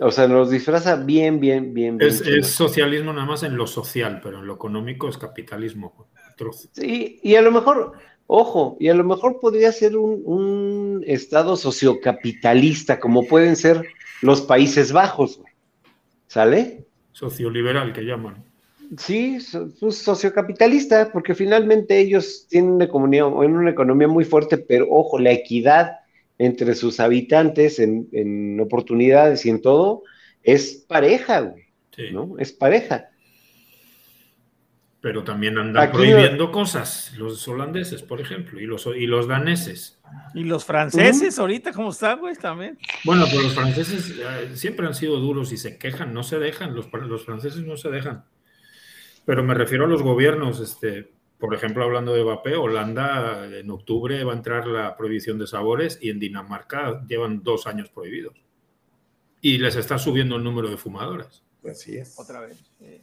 O 0.02 0.12
sea, 0.12 0.30
nos 0.30 0.50
disfraza 0.50 0.96
bien, 0.96 1.42
bien, 1.42 1.74
bien, 1.74 1.98
bien. 1.98 2.10
Es, 2.10 2.22
es 2.22 2.48
socialismo 2.48 3.12
nada 3.12 3.26
más 3.26 3.44
en 3.44 3.58
lo 3.58 3.68
social, 3.68 4.22
pero 4.24 4.40
en 4.40 4.48
lo 4.48 4.54
económico 4.54 5.10
es 5.10 5.18
capitalismo. 5.18 6.08
Trozo. 6.38 6.70
Sí, 6.72 7.20
y 7.22 7.36
a 7.36 7.42
lo 7.42 7.52
mejor, 7.52 7.98
ojo, 8.32 8.78
y 8.80 8.90
a 8.90 8.94
lo 8.94 9.04
mejor 9.04 9.40
podría 9.40 9.72
ser 9.72 9.98
un, 9.98 10.22
un 10.24 11.04
estado 11.08 11.58
sociocapitalista, 11.58 13.00
como 13.00 13.26
pueden 13.26 13.56
ser 13.56 13.84
los 14.22 14.42
Países 14.42 14.92
Bajos, 14.92 15.40
güey. 15.40 15.52
¿Sale? 16.28 16.86
Socioliberal 17.12 17.92
que 17.92 18.04
llaman. 18.04 18.44
Sí, 18.98 19.40
pues, 19.80 19.98
sociocapitalista, 19.98 21.12
porque 21.12 21.34
finalmente 21.34 21.98
ellos 21.98 22.46
tienen 22.48 22.74
una 22.74 22.86
economía, 22.86 23.26
una 23.26 23.72
economía 23.72 24.08
muy 24.08 24.26
fuerte, 24.26 24.60
pero 24.60 24.88
ojo, 24.92 25.18
la 25.18 25.32
equidad 25.32 25.94
entre 26.38 26.76
sus 26.76 27.00
habitantes 27.00 27.80
en, 27.80 28.10
en 28.12 28.60
oportunidades 28.60 29.44
y 29.46 29.50
en 29.50 29.62
todo 29.62 30.04
es 30.44 30.86
pareja, 30.88 31.42
güey, 31.42 31.64
Sí. 31.96 32.04
¿no? 32.14 32.36
Es 32.38 32.54
pareja. 32.54 33.10
Pero 35.02 35.24
también 35.24 35.58
andan 35.58 35.82
Aquí- 35.84 35.94
prohibiendo 35.98 36.52
cosas, 36.52 37.14
los 37.18 37.48
holandeses, 37.48 38.04
por 38.04 38.20
ejemplo, 38.20 38.60
y 38.60 38.66
los, 38.66 38.86
y 38.88 39.08
los 39.08 39.28
daneses. 39.28 40.02
Y 40.34 40.44
los 40.44 40.66
franceses 40.66 41.40
ahorita, 41.40 41.72
¿cómo 41.72 41.92
están, 41.92 42.20
güey? 42.20 42.36
También. 42.36 42.78
Bueno, 43.06 43.26
pero 43.30 43.44
los 43.44 43.54
franceses 43.54 44.10
eh, 44.20 44.56
siempre 44.56 44.86
han 44.88 44.96
sido 44.96 45.18
duros 45.20 45.54
y 45.54 45.58
se 45.58 45.78
quejan, 45.78 46.14
no 46.14 46.24
se 46.24 46.38
dejan, 46.40 46.76
los, 46.76 46.92
los 46.92 47.24
franceses 47.24 47.62
no 47.64 47.78
se 47.78 47.90
dejan. 47.90 48.26
Pero 49.26 49.42
me 49.44 49.54
refiero 49.54 49.86
a 49.86 49.88
los 49.88 50.02
gobiernos, 50.04 50.60
este, 50.60 51.14
por 51.38 51.54
ejemplo, 51.56 51.84
hablando 51.86 52.14
de 52.14 52.24
vapeo, 52.24 52.64
Holanda 52.64 53.46
en 53.58 53.70
octubre 53.72 54.22
va 54.26 54.34
a 54.34 54.36
entrar 54.36 54.68
la 54.68 54.98
prohibición 54.98 55.38
de 55.40 55.48
sabores 55.48 55.98
y 56.02 56.10
en 56.10 56.20
Dinamarca 56.20 57.06
llevan 57.08 57.42
dos 57.44 57.68
años 57.68 57.90
prohibidos. 57.90 58.34
Y 59.40 59.60
les 59.60 59.78
está 59.78 59.98
subiendo 59.98 60.36
el 60.36 60.44
número 60.44 60.70
de 60.70 60.76
fumadoras. 60.76 61.46
Así 61.70 61.96
es. 61.98 62.20
Otra 62.20 62.42
vez. 62.42 62.62
eh. 62.82 63.02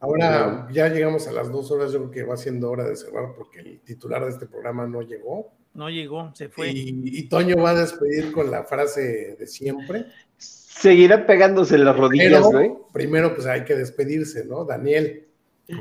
Ahora 0.00 0.66
ya 0.72 0.88
llegamos 0.88 1.28
a 1.28 1.32
las 1.32 1.52
dos 1.52 1.70
horas, 1.70 1.92
yo 1.92 1.98
creo 1.98 2.10
que 2.10 2.22
va 2.24 2.36
siendo 2.36 2.70
hora 2.70 2.84
de 2.84 2.96
cerrar 2.96 3.34
porque 3.36 3.60
el 3.60 3.80
titular 3.80 4.24
de 4.24 4.30
este 4.30 4.46
programa 4.46 4.86
no 4.86 5.02
llegó. 5.02 5.52
No 5.74 5.88
llegó, 5.90 6.34
se 6.34 6.48
fue. 6.48 6.70
Y, 6.70 7.02
y 7.04 7.28
Toño 7.28 7.56
va 7.56 7.70
a 7.70 7.74
despedir 7.74 8.32
con 8.32 8.50
la 8.50 8.64
frase 8.64 9.36
de 9.38 9.46
siempre. 9.46 10.06
Seguirá 10.38 11.26
pegándose 11.26 11.74
en 11.74 11.84
las 11.84 11.96
rodillas, 11.96 12.46
Pero 12.48 12.50
güey. 12.50 12.72
primero 12.92 13.34
pues 13.34 13.46
hay 13.46 13.64
que 13.64 13.76
despedirse, 13.76 14.46
¿no? 14.46 14.64
Daniel. 14.64 15.26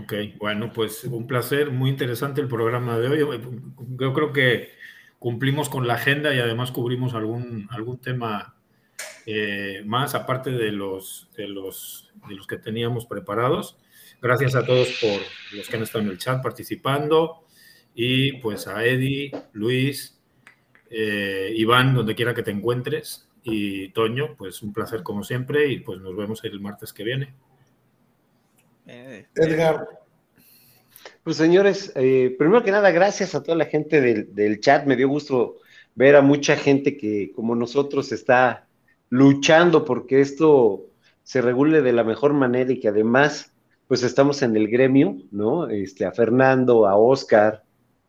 Ok, 0.03 0.13
bueno, 0.37 0.71
pues 0.73 1.05
un 1.05 1.25
placer, 1.25 1.71
muy 1.71 1.89
interesante 1.89 2.41
el 2.41 2.47
programa 2.47 2.99
de 2.99 3.07
hoy. 3.07 3.41
Yo 3.97 4.13
creo 4.13 4.33
que 4.33 4.69
cumplimos 5.17 5.69
con 5.69 5.87
la 5.87 5.95
agenda 5.95 6.33
y 6.35 6.39
además 6.39 6.71
cubrimos 6.71 7.13
algún, 7.15 7.67
algún 7.71 7.99
tema 7.99 8.55
eh, 9.25 9.81
más 9.85 10.13
aparte 10.13 10.51
de 10.51 10.71
los, 10.71 11.29
de, 11.35 11.47
los, 11.47 12.11
de 12.27 12.35
los 12.35 12.45
que 12.45 12.57
teníamos 12.57 13.05
preparados. 13.05 13.77
Gracias 14.21 14.55
a 14.55 14.65
todos 14.65 14.89
por 15.01 15.21
los 15.57 15.67
que 15.67 15.77
han 15.77 15.83
estado 15.83 16.03
en 16.03 16.11
el 16.11 16.17
chat 16.17 16.41
participando 16.43 17.45
y 17.95 18.33
pues 18.33 18.67
a 18.67 18.83
Eddie, 18.83 19.31
Luis, 19.53 20.19
eh, 20.89 21.53
Iván, 21.55 21.93
donde 21.93 22.15
quiera 22.15 22.33
que 22.33 22.43
te 22.43 22.51
encuentres 22.51 23.27
y 23.43 23.89
Toño, 23.89 24.35
pues 24.37 24.61
un 24.61 24.73
placer 24.73 25.03
como 25.03 25.23
siempre 25.23 25.67
y 25.67 25.79
pues 25.79 26.01
nos 26.01 26.15
vemos 26.15 26.43
el 26.43 26.59
martes 26.59 26.91
que 26.91 27.03
viene. 27.03 27.33
Eh, 28.87 29.27
Edgar. 29.35 29.87
Pues 31.23 31.37
señores, 31.37 31.91
eh, 31.95 32.35
primero 32.37 32.63
que 32.63 32.71
nada, 32.71 32.91
gracias 32.91 33.35
a 33.35 33.43
toda 33.43 33.57
la 33.57 33.65
gente 33.65 34.01
del, 34.01 34.33
del 34.33 34.59
chat. 34.59 34.85
Me 34.85 34.95
dio 34.95 35.07
gusto 35.07 35.57
ver 35.95 36.15
a 36.15 36.21
mucha 36.21 36.55
gente 36.55 36.97
que, 36.97 37.31
como 37.33 37.55
nosotros, 37.55 38.11
está 38.11 38.67
luchando 39.09 39.85
porque 39.85 40.21
esto 40.21 40.85
se 41.23 41.41
regule 41.41 41.81
de 41.81 41.93
la 41.93 42.03
mejor 42.03 42.33
manera 42.33 42.71
y 42.71 42.79
que 42.79 42.87
además, 42.87 43.53
pues 43.89 44.03
estamos 44.03 44.43
en 44.43 44.55
el 44.55 44.67
gremio, 44.67 45.17
¿no? 45.31 45.67
Este, 45.67 46.05
a 46.05 46.11
Fernando, 46.11 46.85
a 46.87 46.95
Oscar, 46.95 47.63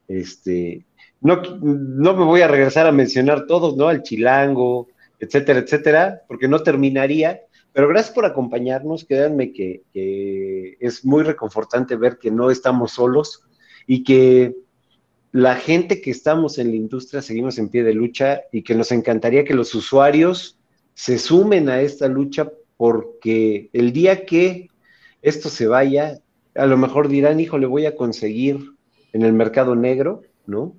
este, 0.09 0.85
no, 1.23 1.41
no 1.63 2.15
me 2.15 2.25
voy 2.27 2.43
a 2.43 2.49
regresar 2.49 2.87
a 2.87 2.93
mencionar 2.93 3.47
todos, 3.47 3.79
¿no? 3.79 3.89
Al 3.89 4.03
Chilango, 4.03 4.89
etcétera, 5.19 5.61
etcétera, 5.61 6.21
porque 6.29 6.49
no 6.49 6.63
terminaría. 6.63 7.41
Pero 7.73 7.89
gracias 7.89 8.15
por 8.15 8.27
acompañarnos. 8.27 9.07
Créanme 9.07 9.55
que, 9.55 9.85
que, 9.91 10.77
es 10.81 11.03
muy 11.03 11.23
reconfortante 11.23 11.97
ver 11.97 12.19
que 12.19 12.31
no 12.31 12.51
estamos 12.51 12.93
solos 12.93 13.43
y 13.87 14.05
que 14.05 14.55
la 15.33 15.57
gente 15.57 16.03
que 16.03 16.11
estamos 16.11 16.59
en 16.59 16.69
la 16.69 16.77
industria 16.77 17.23
seguimos 17.23 17.57
en 17.57 17.71
pie 17.71 17.85
de 17.85 17.95
lucha 17.95 18.43
y 18.53 18.61
que 18.65 18.75
nos 18.75 18.93
encantaría 18.93 19.47
que 19.47 19.55
los 19.55 19.75
usuarios 19.75 20.59
se 20.93 21.19
sumen 21.19 21.71
a 21.71 21.81
esta 21.81 22.07
lucha 22.07 22.53
porque 22.77 23.71
el 23.73 23.95
día 23.95 24.27
que 24.27 24.70
esto 25.23 25.49
se 25.49 25.67
vaya, 25.67 26.21
a 26.55 26.67
lo 26.67 26.77
mejor 26.77 27.09
dirán, 27.09 27.41
hijo, 27.41 27.59
le 27.59 27.67
voy 27.67 27.87
a 27.87 27.97
conseguir 27.97 28.59
en 29.13 29.23
el 29.23 29.33
mercado 29.33 29.75
negro, 29.75 30.23
¿no? 30.47 30.77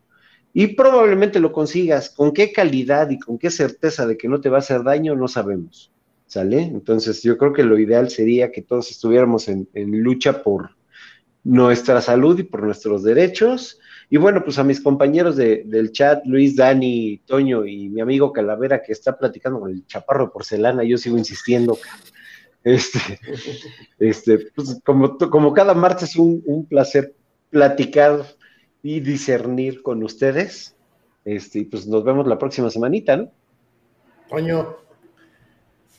Y 0.54 0.68
probablemente 0.68 1.40
lo 1.40 1.52
consigas. 1.52 2.10
¿Con 2.10 2.34
qué 2.34 2.52
calidad 2.52 3.10
y 3.10 3.20
con 3.20 3.38
qué 3.38 3.50
certeza 3.50 4.06
de 4.06 4.18
que 4.18 4.28
no 4.28 4.42
te 4.42 4.50
va 4.50 4.58
a 4.58 4.60
hacer 4.60 4.84
daño? 4.84 5.16
No 5.16 5.28
sabemos. 5.28 5.92
¿Sale? 6.28 6.62
Entonces 6.62 7.22
yo 7.24 7.38
creo 7.38 7.52
que 7.52 7.64
lo 7.64 7.78
ideal 7.78 8.10
sería 8.10 8.52
que 8.52 8.62
todos 8.62 8.90
estuviéramos 8.90 9.50
en, 9.50 9.68
en, 9.74 10.02
lucha 10.02 10.44
por 10.44 10.70
nuestra 11.44 12.02
salud 12.02 12.40
y 12.40 12.44
por 12.44 12.64
nuestros 12.64 13.04
derechos. 13.04 13.80
Y 14.10 14.18
bueno, 14.18 14.42
pues 14.44 14.58
a 14.58 14.64
mis 14.64 14.80
compañeros 14.80 15.36
de, 15.36 15.64
del 15.66 15.92
chat, 15.92 16.26
Luis, 16.26 16.56
Dani, 16.56 17.22
Toño 17.26 17.66
y 17.66 17.90
mi 17.90 18.00
amigo 18.00 18.32
Calavera 18.32 18.82
que 18.82 18.94
está 18.94 19.18
platicando 19.18 19.60
con 19.60 19.72
el 19.72 19.86
chaparro 19.88 20.26
de 20.26 20.32
porcelana, 20.32 20.84
yo 20.84 20.98
sigo 20.98 21.18
insistiendo. 21.18 21.78
Este, 22.64 23.20
este, 24.00 24.38
pues 24.54 24.80
como, 24.86 25.18
como 25.18 25.54
cada 25.54 25.74
martes, 25.74 26.16
un, 26.16 26.44
un 26.46 26.66
placer 26.66 27.16
platicar 27.50 28.26
y 28.84 29.00
discernir 29.00 29.82
con 29.82 30.04
ustedes. 30.04 30.76
Este, 31.26 31.60
y 31.60 31.66
pues 31.66 31.88
nos 31.88 32.04
vemos 32.04 32.28
la 32.28 32.38
próxima 32.38 32.70
semanita, 32.70 33.18
¿no? 33.18 33.32
Toño. 34.30 34.76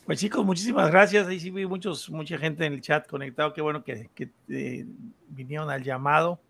Pues 0.04 0.18
chicos, 0.18 0.44
muchísimas 0.44 0.90
gracias. 0.90 1.28
Ahí 1.28 1.38
sí 1.38 1.50
vi 1.50 1.64
muchos, 1.64 2.10
mucha 2.10 2.36
gente 2.38 2.66
en 2.66 2.72
el 2.72 2.80
chat 2.80 3.06
conectado. 3.06 3.52
Qué 3.52 3.62
bueno 3.62 3.84
que, 3.84 4.10
que 4.14 4.30
eh, 4.48 4.84
vinieron 5.28 5.70
al 5.70 5.84
llamado 5.84 6.40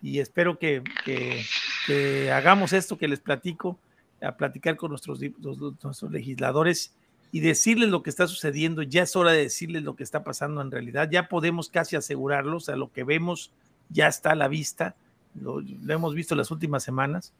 y 0.00 0.20
espero 0.20 0.58
que, 0.58 0.82
que, 1.04 1.42
que, 1.86 2.32
hagamos 2.32 2.72
esto 2.72 2.96
que 2.96 3.08
les 3.08 3.20
platico, 3.20 3.78
a 4.22 4.36
platicar 4.36 4.76
con 4.76 4.90
nuestros, 4.90 5.20
los, 5.40 5.58
nuestros 5.82 6.10
legisladores 6.10 6.94
y 7.34 7.40
decirles 7.40 7.88
lo 7.88 8.04
que 8.04 8.10
está 8.10 8.28
sucediendo. 8.28 8.84
Ya 8.84 9.02
es 9.02 9.16
hora 9.16 9.32
de 9.32 9.38
decirles 9.38 9.82
lo 9.82 9.96
que 9.96 10.04
está 10.04 10.22
pasando 10.22 10.60
en 10.62 10.70
realidad. 10.70 11.10
Ya 11.10 11.28
podemos 11.28 11.68
casi 11.68 11.96
asegurarlo, 11.96 12.58
o 12.58 12.60
sea, 12.60 12.76
lo 12.76 12.92
que 12.92 13.02
vemos 13.02 13.50
ya 13.88 14.06
está 14.06 14.30
a 14.30 14.34
la 14.36 14.46
vista. 14.46 14.94
Lo, 15.34 15.60
hemos 15.88 16.14
visto 16.14 16.36
las 16.36 16.52
últimas 16.52 16.84
semanas. 16.84 17.32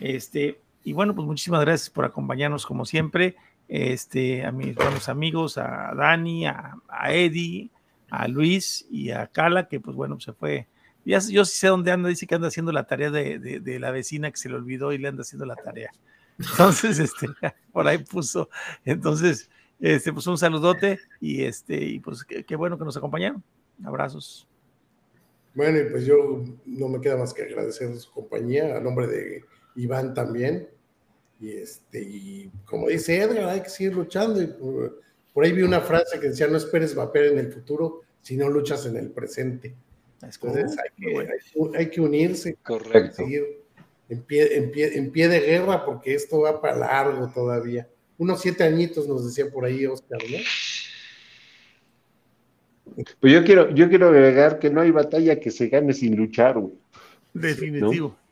Este, 0.00 0.62
y 0.82 0.94
bueno, 0.94 1.14
pues 1.14 1.26
muchísimas 1.26 1.60
gracias 1.60 1.90
por 1.90 2.06
acompañarnos 2.06 2.64
como 2.64 2.86
siempre 2.86 3.36
este, 3.68 4.46
a 4.46 4.50
mis 4.50 4.74
buenos 4.74 5.10
amigos, 5.10 5.58
a 5.58 5.92
Dani, 5.94 6.46
a, 6.46 6.76
a, 6.88 7.12
Eddie, 7.12 7.68
a 8.08 8.28
Luis 8.28 8.86
y 8.90 9.10
a 9.10 9.26
Cala, 9.26 9.68
que 9.68 9.78
pues 9.78 9.94
bueno, 9.94 10.18
se 10.20 10.32
fue. 10.32 10.68
Ya, 11.04 11.18
yo 11.18 11.44
sí 11.44 11.58
sé 11.58 11.66
dónde 11.66 11.92
anda, 11.92 12.08
dice 12.08 12.26
que 12.26 12.34
anda 12.34 12.48
haciendo 12.48 12.72
la 12.72 12.84
tarea 12.84 13.10
de, 13.10 13.38
de, 13.38 13.60
de, 13.60 13.78
la 13.78 13.90
vecina 13.90 14.30
que 14.30 14.38
se 14.38 14.48
le 14.48 14.54
olvidó 14.54 14.94
y 14.94 14.96
le 14.96 15.08
anda 15.08 15.20
haciendo 15.20 15.44
la 15.44 15.56
tarea. 15.56 15.90
Entonces, 16.38 16.98
este, 16.98 17.26
por 17.72 17.86
ahí 17.86 17.98
puso. 17.98 18.48
Entonces, 18.84 19.50
este, 19.80 20.12
pues 20.12 20.26
un 20.26 20.38
saludote 20.38 20.98
y 21.20 21.44
este, 21.44 21.76
y 21.76 22.00
pues 22.00 22.24
qué, 22.24 22.44
qué 22.44 22.56
bueno 22.56 22.78
que 22.78 22.84
nos 22.84 22.96
acompañaron. 22.96 23.42
Abrazos. 23.84 24.46
Bueno, 25.54 25.78
y 25.78 25.84
pues 25.90 26.04
yo 26.04 26.44
no 26.66 26.88
me 26.88 27.00
queda 27.00 27.16
más 27.16 27.34
que 27.34 27.42
agradecer 27.42 27.96
su 27.96 28.10
compañía, 28.12 28.76
a 28.76 28.80
nombre 28.80 29.06
de 29.06 29.44
Iván 29.76 30.14
también. 30.14 30.68
Y, 31.40 31.50
este, 31.50 32.00
y 32.00 32.50
como 32.64 32.88
dice 32.88 33.20
Edgar, 33.20 33.48
hay 33.48 33.62
que 33.62 33.68
seguir 33.68 33.94
luchando. 33.94 34.42
Y 34.42 34.48
por, 34.48 35.00
por, 35.32 35.44
ahí 35.44 35.52
vi 35.52 35.62
una 35.62 35.80
frase 35.80 36.20
que 36.20 36.28
decía, 36.28 36.48
no 36.48 36.56
esperes 36.56 36.94
vapor 36.94 37.24
en 37.24 37.38
el 37.38 37.52
futuro 37.52 38.02
si 38.22 38.36
no 38.36 38.48
luchas 38.48 38.86
en 38.86 38.96
el 38.96 39.10
presente. 39.10 39.74
Entonces 40.20 40.76
hay 40.78 40.90
que, 40.96 41.12
bueno. 41.12 41.30
hay, 41.32 41.76
hay 41.76 41.90
que 41.90 42.00
unirse. 42.00 42.56
Correcto. 42.62 43.16
Seguir 43.16 43.57
en 44.08 44.22
pie, 44.22 44.56
en, 44.56 44.70
pie, 44.70 44.96
en 44.96 45.10
pie 45.10 45.28
de 45.28 45.40
guerra 45.40 45.84
porque 45.84 46.14
esto 46.14 46.40
va 46.40 46.60
para 46.60 46.76
largo 46.76 47.30
todavía. 47.32 47.88
Unos 48.16 48.40
siete 48.40 48.64
añitos 48.64 49.06
nos 49.06 49.26
decía 49.26 49.50
por 49.50 49.64
ahí 49.64 49.86
Oscar, 49.86 50.20
¿no? 50.30 50.38
Pues 53.20 53.32
yo 53.32 53.44
quiero, 53.44 53.70
yo 53.70 53.88
quiero 53.88 54.08
agregar 54.08 54.58
que 54.58 54.70
no 54.70 54.80
hay 54.80 54.90
batalla 54.90 55.38
que 55.38 55.50
se 55.50 55.68
gane 55.68 55.92
sin 55.92 56.16
luchar, 56.16 56.58
güey. 56.58 56.74
Definitivo. 57.32 58.08
¿no? 58.08 58.28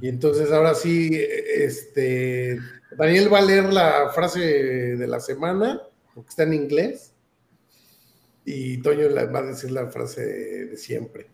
Y 0.00 0.08
entonces 0.08 0.52
ahora 0.52 0.74
sí, 0.74 1.10
este, 1.14 2.58
Daniel 2.96 3.32
va 3.32 3.38
a 3.38 3.44
leer 3.44 3.72
la 3.72 4.10
frase 4.14 4.40
de 4.40 5.06
la 5.06 5.20
semana, 5.20 5.80
porque 6.14 6.30
está 6.30 6.42
en 6.42 6.54
inglés, 6.54 7.14
y 8.44 8.78
Toño 8.78 9.08
va 9.14 9.38
a 9.38 9.42
decir 9.42 9.70
la 9.70 9.86
frase 9.88 10.22
de 10.66 10.76
siempre. 10.76 11.26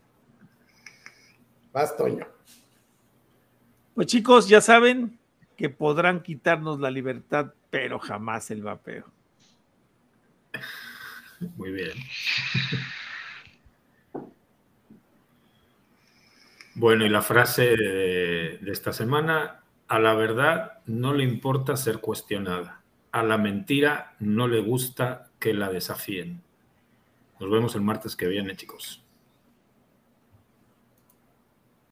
Vas, 1.72 1.96
Toño. 1.96 2.26
Pues 3.98 4.06
chicos, 4.06 4.48
ya 4.48 4.60
saben 4.60 5.18
que 5.56 5.70
podrán 5.70 6.22
quitarnos 6.22 6.78
la 6.78 6.88
libertad, 6.88 7.52
pero 7.68 7.98
jamás 7.98 8.48
el 8.52 8.62
vapeo. 8.62 9.06
Muy 11.56 11.72
bien. 11.72 11.94
Bueno, 16.76 17.04
y 17.04 17.08
la 17.08 17.22
frase 17.22 17.76
de, 17.76 18.58
de, 18.60 18.70
esta 18.70 18.92
semana, 18.92 19.64
a 19.88 19.98
la 19.98 20.14
verdad 20.14 20.78
no 20.86 21.12
le 21.12 21.24
importa 21.24 21.76
ser 21.76 21.98
cuestionada, 21.98 22.82
a 23.10 23.24
la 23.24 23.36
mentira 23.36 24.14
no 24.20 24.46
le 24.46 24.60
gusta 24.60 25.28
que 25.40 25.54
la 25.54 25.70
desafíen. 25.70 26.40
Nos 27.40 27.50
vemos 27.50 27.74
el 27.74 27.80
martes 27.80 28.14
que 28.14 28.28
viene, 28.28 28.54
chicos. 28.54 29.02